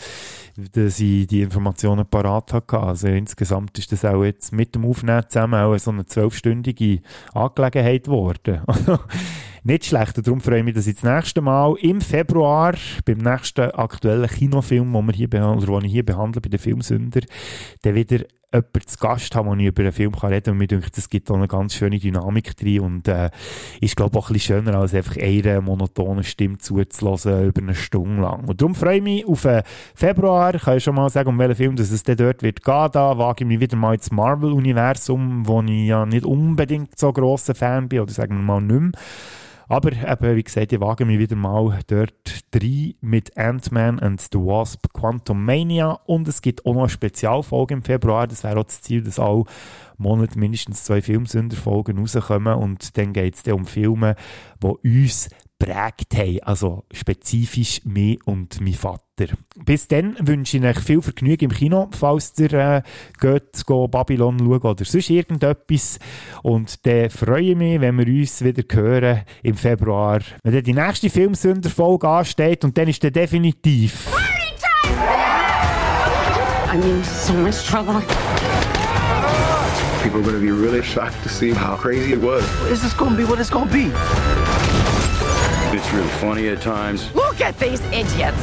dass 0.57 1.01
ich 1.01 1.27
die 1.27 1.43
Informationen 1.43 2.07
parat 2.07 2.53
hatte. 2.53 2.79
Also 2.79 3.09
insgesamt 3.09 3.77
ist 3.79 3.91
das 3.91 4.05
auch 4.05 4.23
jetzt 4.25 4.53
mit 4.53 4.77
dem 4.77 4.85
Aufnehmen 4.85 5.25
zusammen 5.29 5.61
auch 5.61 5.77
so 5.77 5.91
eine 5.91 6.07
zwölfstündige 6.07 7.01
Angelegenheit 7.33 8.05
geworden. 8.05 8.63
nicht 9.65 9.87
schlecht. 9.87 10.27
Darum 10.27 10.41
freue 10.41 10.59
ich 10.59 10.65
mich, 10.65 10.75
dass 10.75 10.87
ich 10.87 10.95
das 10.97 11.05
nächste 11.05 11.41
Mal 11.41 11.75
im 11.81 12.01
Februar 12.01 12.75
beim 13.05 13.19
nächsten 13.19 13.71
aktuellen 13.71 14.29
Kinofilm, 14.29 14.93
den, 14.93 15.07
wir 15.07 15.15
hier 15.15 15.31
behandeln, 15.31 15.69
oder 15.69 15.81
den 15.81 15.87
ich 15.87 15.93
hier 15.93 16.05
behandle 16.05 16.41
bei 16.41 16.51
den 16.51 16.59
Filmsünder, 16.59 17.21
dann 17.83 17.95
wieder 17.95 18.25
jemanden 18.53 18.87
zu 18.87 18.99
Gast 18.99 19.35
haben, 19.35 19.49
wo 19.49 19.55
ich 19.55 19.67
über 19.67 19.83
einen 19.83 19.93
Film 19.93 20.15
reden 20.15 20.43
kann. 20.43 20.53
Und 20.53 20.59
mir 20.59 20.67
denke, 20.67 20.91
das 20.95 21.09
gibt 21.09 21.31
auch 21.31 21.37
eine 21.37 21.49
ganz 21.49 21.75
schöne 21.75 21.99
Dynamik 21.99 22.57
drin 22.57 22.81
und 22.81 23.09
äh, 23.09 23.31
ist, 23.81 23.97
glaube 23.97 24.19
ich, 24.19 24.25
auch 24.25 24.31
ein 24.31 24.35
bisschen 24.35 24.65
schöner, 24.65 24.79
als 24.79 24.95
einfach 24.95 25.17
eine 25.17 25.61
monotone 25.61 26.23
Stimme 26.25 26.59
zuzulassen 26.59 27.47
über 27.47 27.63
eine 27.63 27.75
Stunde 27.75 28.23
lang. 28.23 28.45
Und 28.45 28.61
darum 28.61 28.75
freue 28.75 28.99
ich 28.99 29.03
mich 29.03 29.27
auf 29.27 29.45
äh, 29.45 29.63
Februar. 29.95 30.55
Ich 30.55 30.63
kann 30.63 30.77
ich 30.77 30.85
schon 30.85 30.95
mal 30.95 31.09
sagen, 31.11 31.31
um 31.31 31.39
welchen 31.39 31.57
Film 31.57 31.77
dass 31.77 31.91
es 31.91 32.03
dann 32.03 32.17
dort 32.17 32.43
wird 32.43 32.63
gehen. 32.63 32.89
Da 32.93 33.19
wage 33.19 33.45
ich 33.45 33.49
mich 33.49 33.61
wieder 33.61 33.77
mal 33.77 33.95
ins 33.95 34.13
Marvel-Universum, 34.13 35.47
wo 35.47 35.63
ich 35.63 35.89
ja 35.89 36.07
nicht 36.07 36.25
unbedingt 36.25 36.99
so 36.99 37.13
grosser 37.13 37.55
Fan 37.55 37.89
bin, 37.89 38.01
oder 38.01 38.13
sagen 38.13 38.37
wir 38.37 38.43
mal 38.43 38.61
nicht 38.61 38.81
mehr. 38.81 38.93
Aber 39.69 39.93
eben, 39.93 40.37
wie 40.37 40.43
gesagt, 40.43 40.73
ich 40.73 40.81
wage 40.81 41.05
mich 41.05 41.19
wieder 41.19 41.37
mal 41.37 41.79
dort 41.87 42.45
rein 42.55 42.95
mit 43.01 43.37
Ant-Man 43.37 43.99
and 44.01 44.21
the 44.21 44.39
Wasp 44.39 44.93
Quantum 44.93 45.45
Mania 45.45 45.93
und 46.07 46.29
es 46.29 46.43
gibt 46.43 46.67
auch 46.67 46.75
noch 46.75 46.83
eine 46.83 46.89
Spezialfolge 46.89 47.75
im 47.75 47.83
Februar. 47.83 48.27
Das 48.27 48.45
wäre 48.45 48.61
auch 48.61 48.65
das 48.65 48.83
Ziel, 48.83 49.03
dass 49.03 49.19
alle 49.19 49.45
Monate 49.97 50.39
mindestens 50.39 50.85
zwei 50.85 51.01
Filmsünderfolgen 51.01 51.99
rauskommen 51.99 52.55
und 52.55 52.97
dann 52.99 53.13
geht 53.13 53.37
es 53.37 53.53
um 53.53 53.65
Filme, 53.65 54.17
die 54.63 55.03
uns 55.03 55.29
geprägt 55.59 56.15
haben. 56.17 56.41
Also 56.43 56.85
spezifisch 56.93 57.85
mich 57.85 58.25
und 58.27 58.61
mein 58.61 58.75
Vater. 58.75 59.04
Bis 59.65 59.87
dann 59.87 60.17
wünsche 60.21 60.57
ich 60.57 60.65
euch 60.65 60.81
viel 60.81 61.01
Vergnügen 61.01 61.45
im 61.45 61.53
Kino, 61.53 61.89
falls 61.93 62.33
ihr 62.39 62.53
äh, 62.53 62.83
geht, 63.21 63.65
go 63.65 63.87
Babylon 63.87 64.39
schauen 64.41 64.61
oder 64.61 64.85
sonst 64.85 65.09
irgendetwas. 65.09 66.01
Und 66.43 66.85
dann 66.85 67.11
freue 67.11 67.51
ich 67.51 67.57
mich, 67.57 67.81
wenn 67.81 67.97
wir 67.97 68.07
uns 68.07 68.43
wieder 68.43 68.65
hören 68.69 69.23
im 69.45 69.55
Februar, 69.55 70.21
wenn 70.43 70.53
dann 70.53 70.65
die 70.65 70.75
nächste 70.75 71.11
Filmsünderfolge 71.11 72.09
ansteht 72.09 72.65
und 72.65 72.77
dann 72.77 72.89
ist 72.89 73.03
der 73.05 73.13
definitiv... 73.13 74.09
I'm 76.69 76.83
in 76.83 77.05
so 77.05 77.33
much 77.35 77.65
trouble. 77.65 78.03
People 80.03 80.19
are 80.19 80.25
going 80.25 80.35
to 80.35 80.41
be 80.41 80.51
really 80.51 80.83
shocked 80.83 81.23
to 81.23 81.29
see 81.29 81.53
how 81.53 81.77
crazy 81.77 82.15
it 82.15 82.21
was. 82.21 82.43
Is 82.69 82.83
this 82.83 82.93
going 82.95 83.13
to 83.13 83.17
be 83.17 83.25
what 83.25 83.39
it's 83.39 83.49
going 83.49 83.69
to 83.69 83.73
be? 83.73 84.54
It's 85.77 85.93
really 85.93 86.09
funny 86.21 86.47
at 86.51 86.63
times. 86.63 87.13
Look 87.17 87.41
at 87.41 87.59
these 87.59 87.81
idiots! 87.87 88.39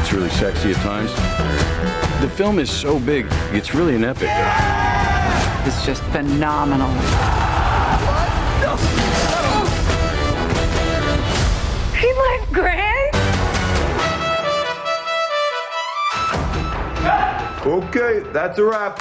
It's 0.00 0.14
really 0.14 0.30
sexy 0.30 0.70
at 0.70 0.76
times. 0.76 1.12
The 2.22 2.30
film 2.30 2.58
is 2.58 2.70
so 2.70 2.98
big, 2.98 3.26
it's 3.52 3.74
really 3.74 3.94
an 3.94 4.02
epic. 4.02 4.30
It's 5.66 5.84
just 5.84 6.02
phenomenal. 6.04 6.88
Ain't 12.00 12.16
life 12.16 12.50
grand? 12.50 13.14
Okay, 17.66 18.20
that's 18.32 18.58
a 18.58 18.64
wrap. 18.64 19.00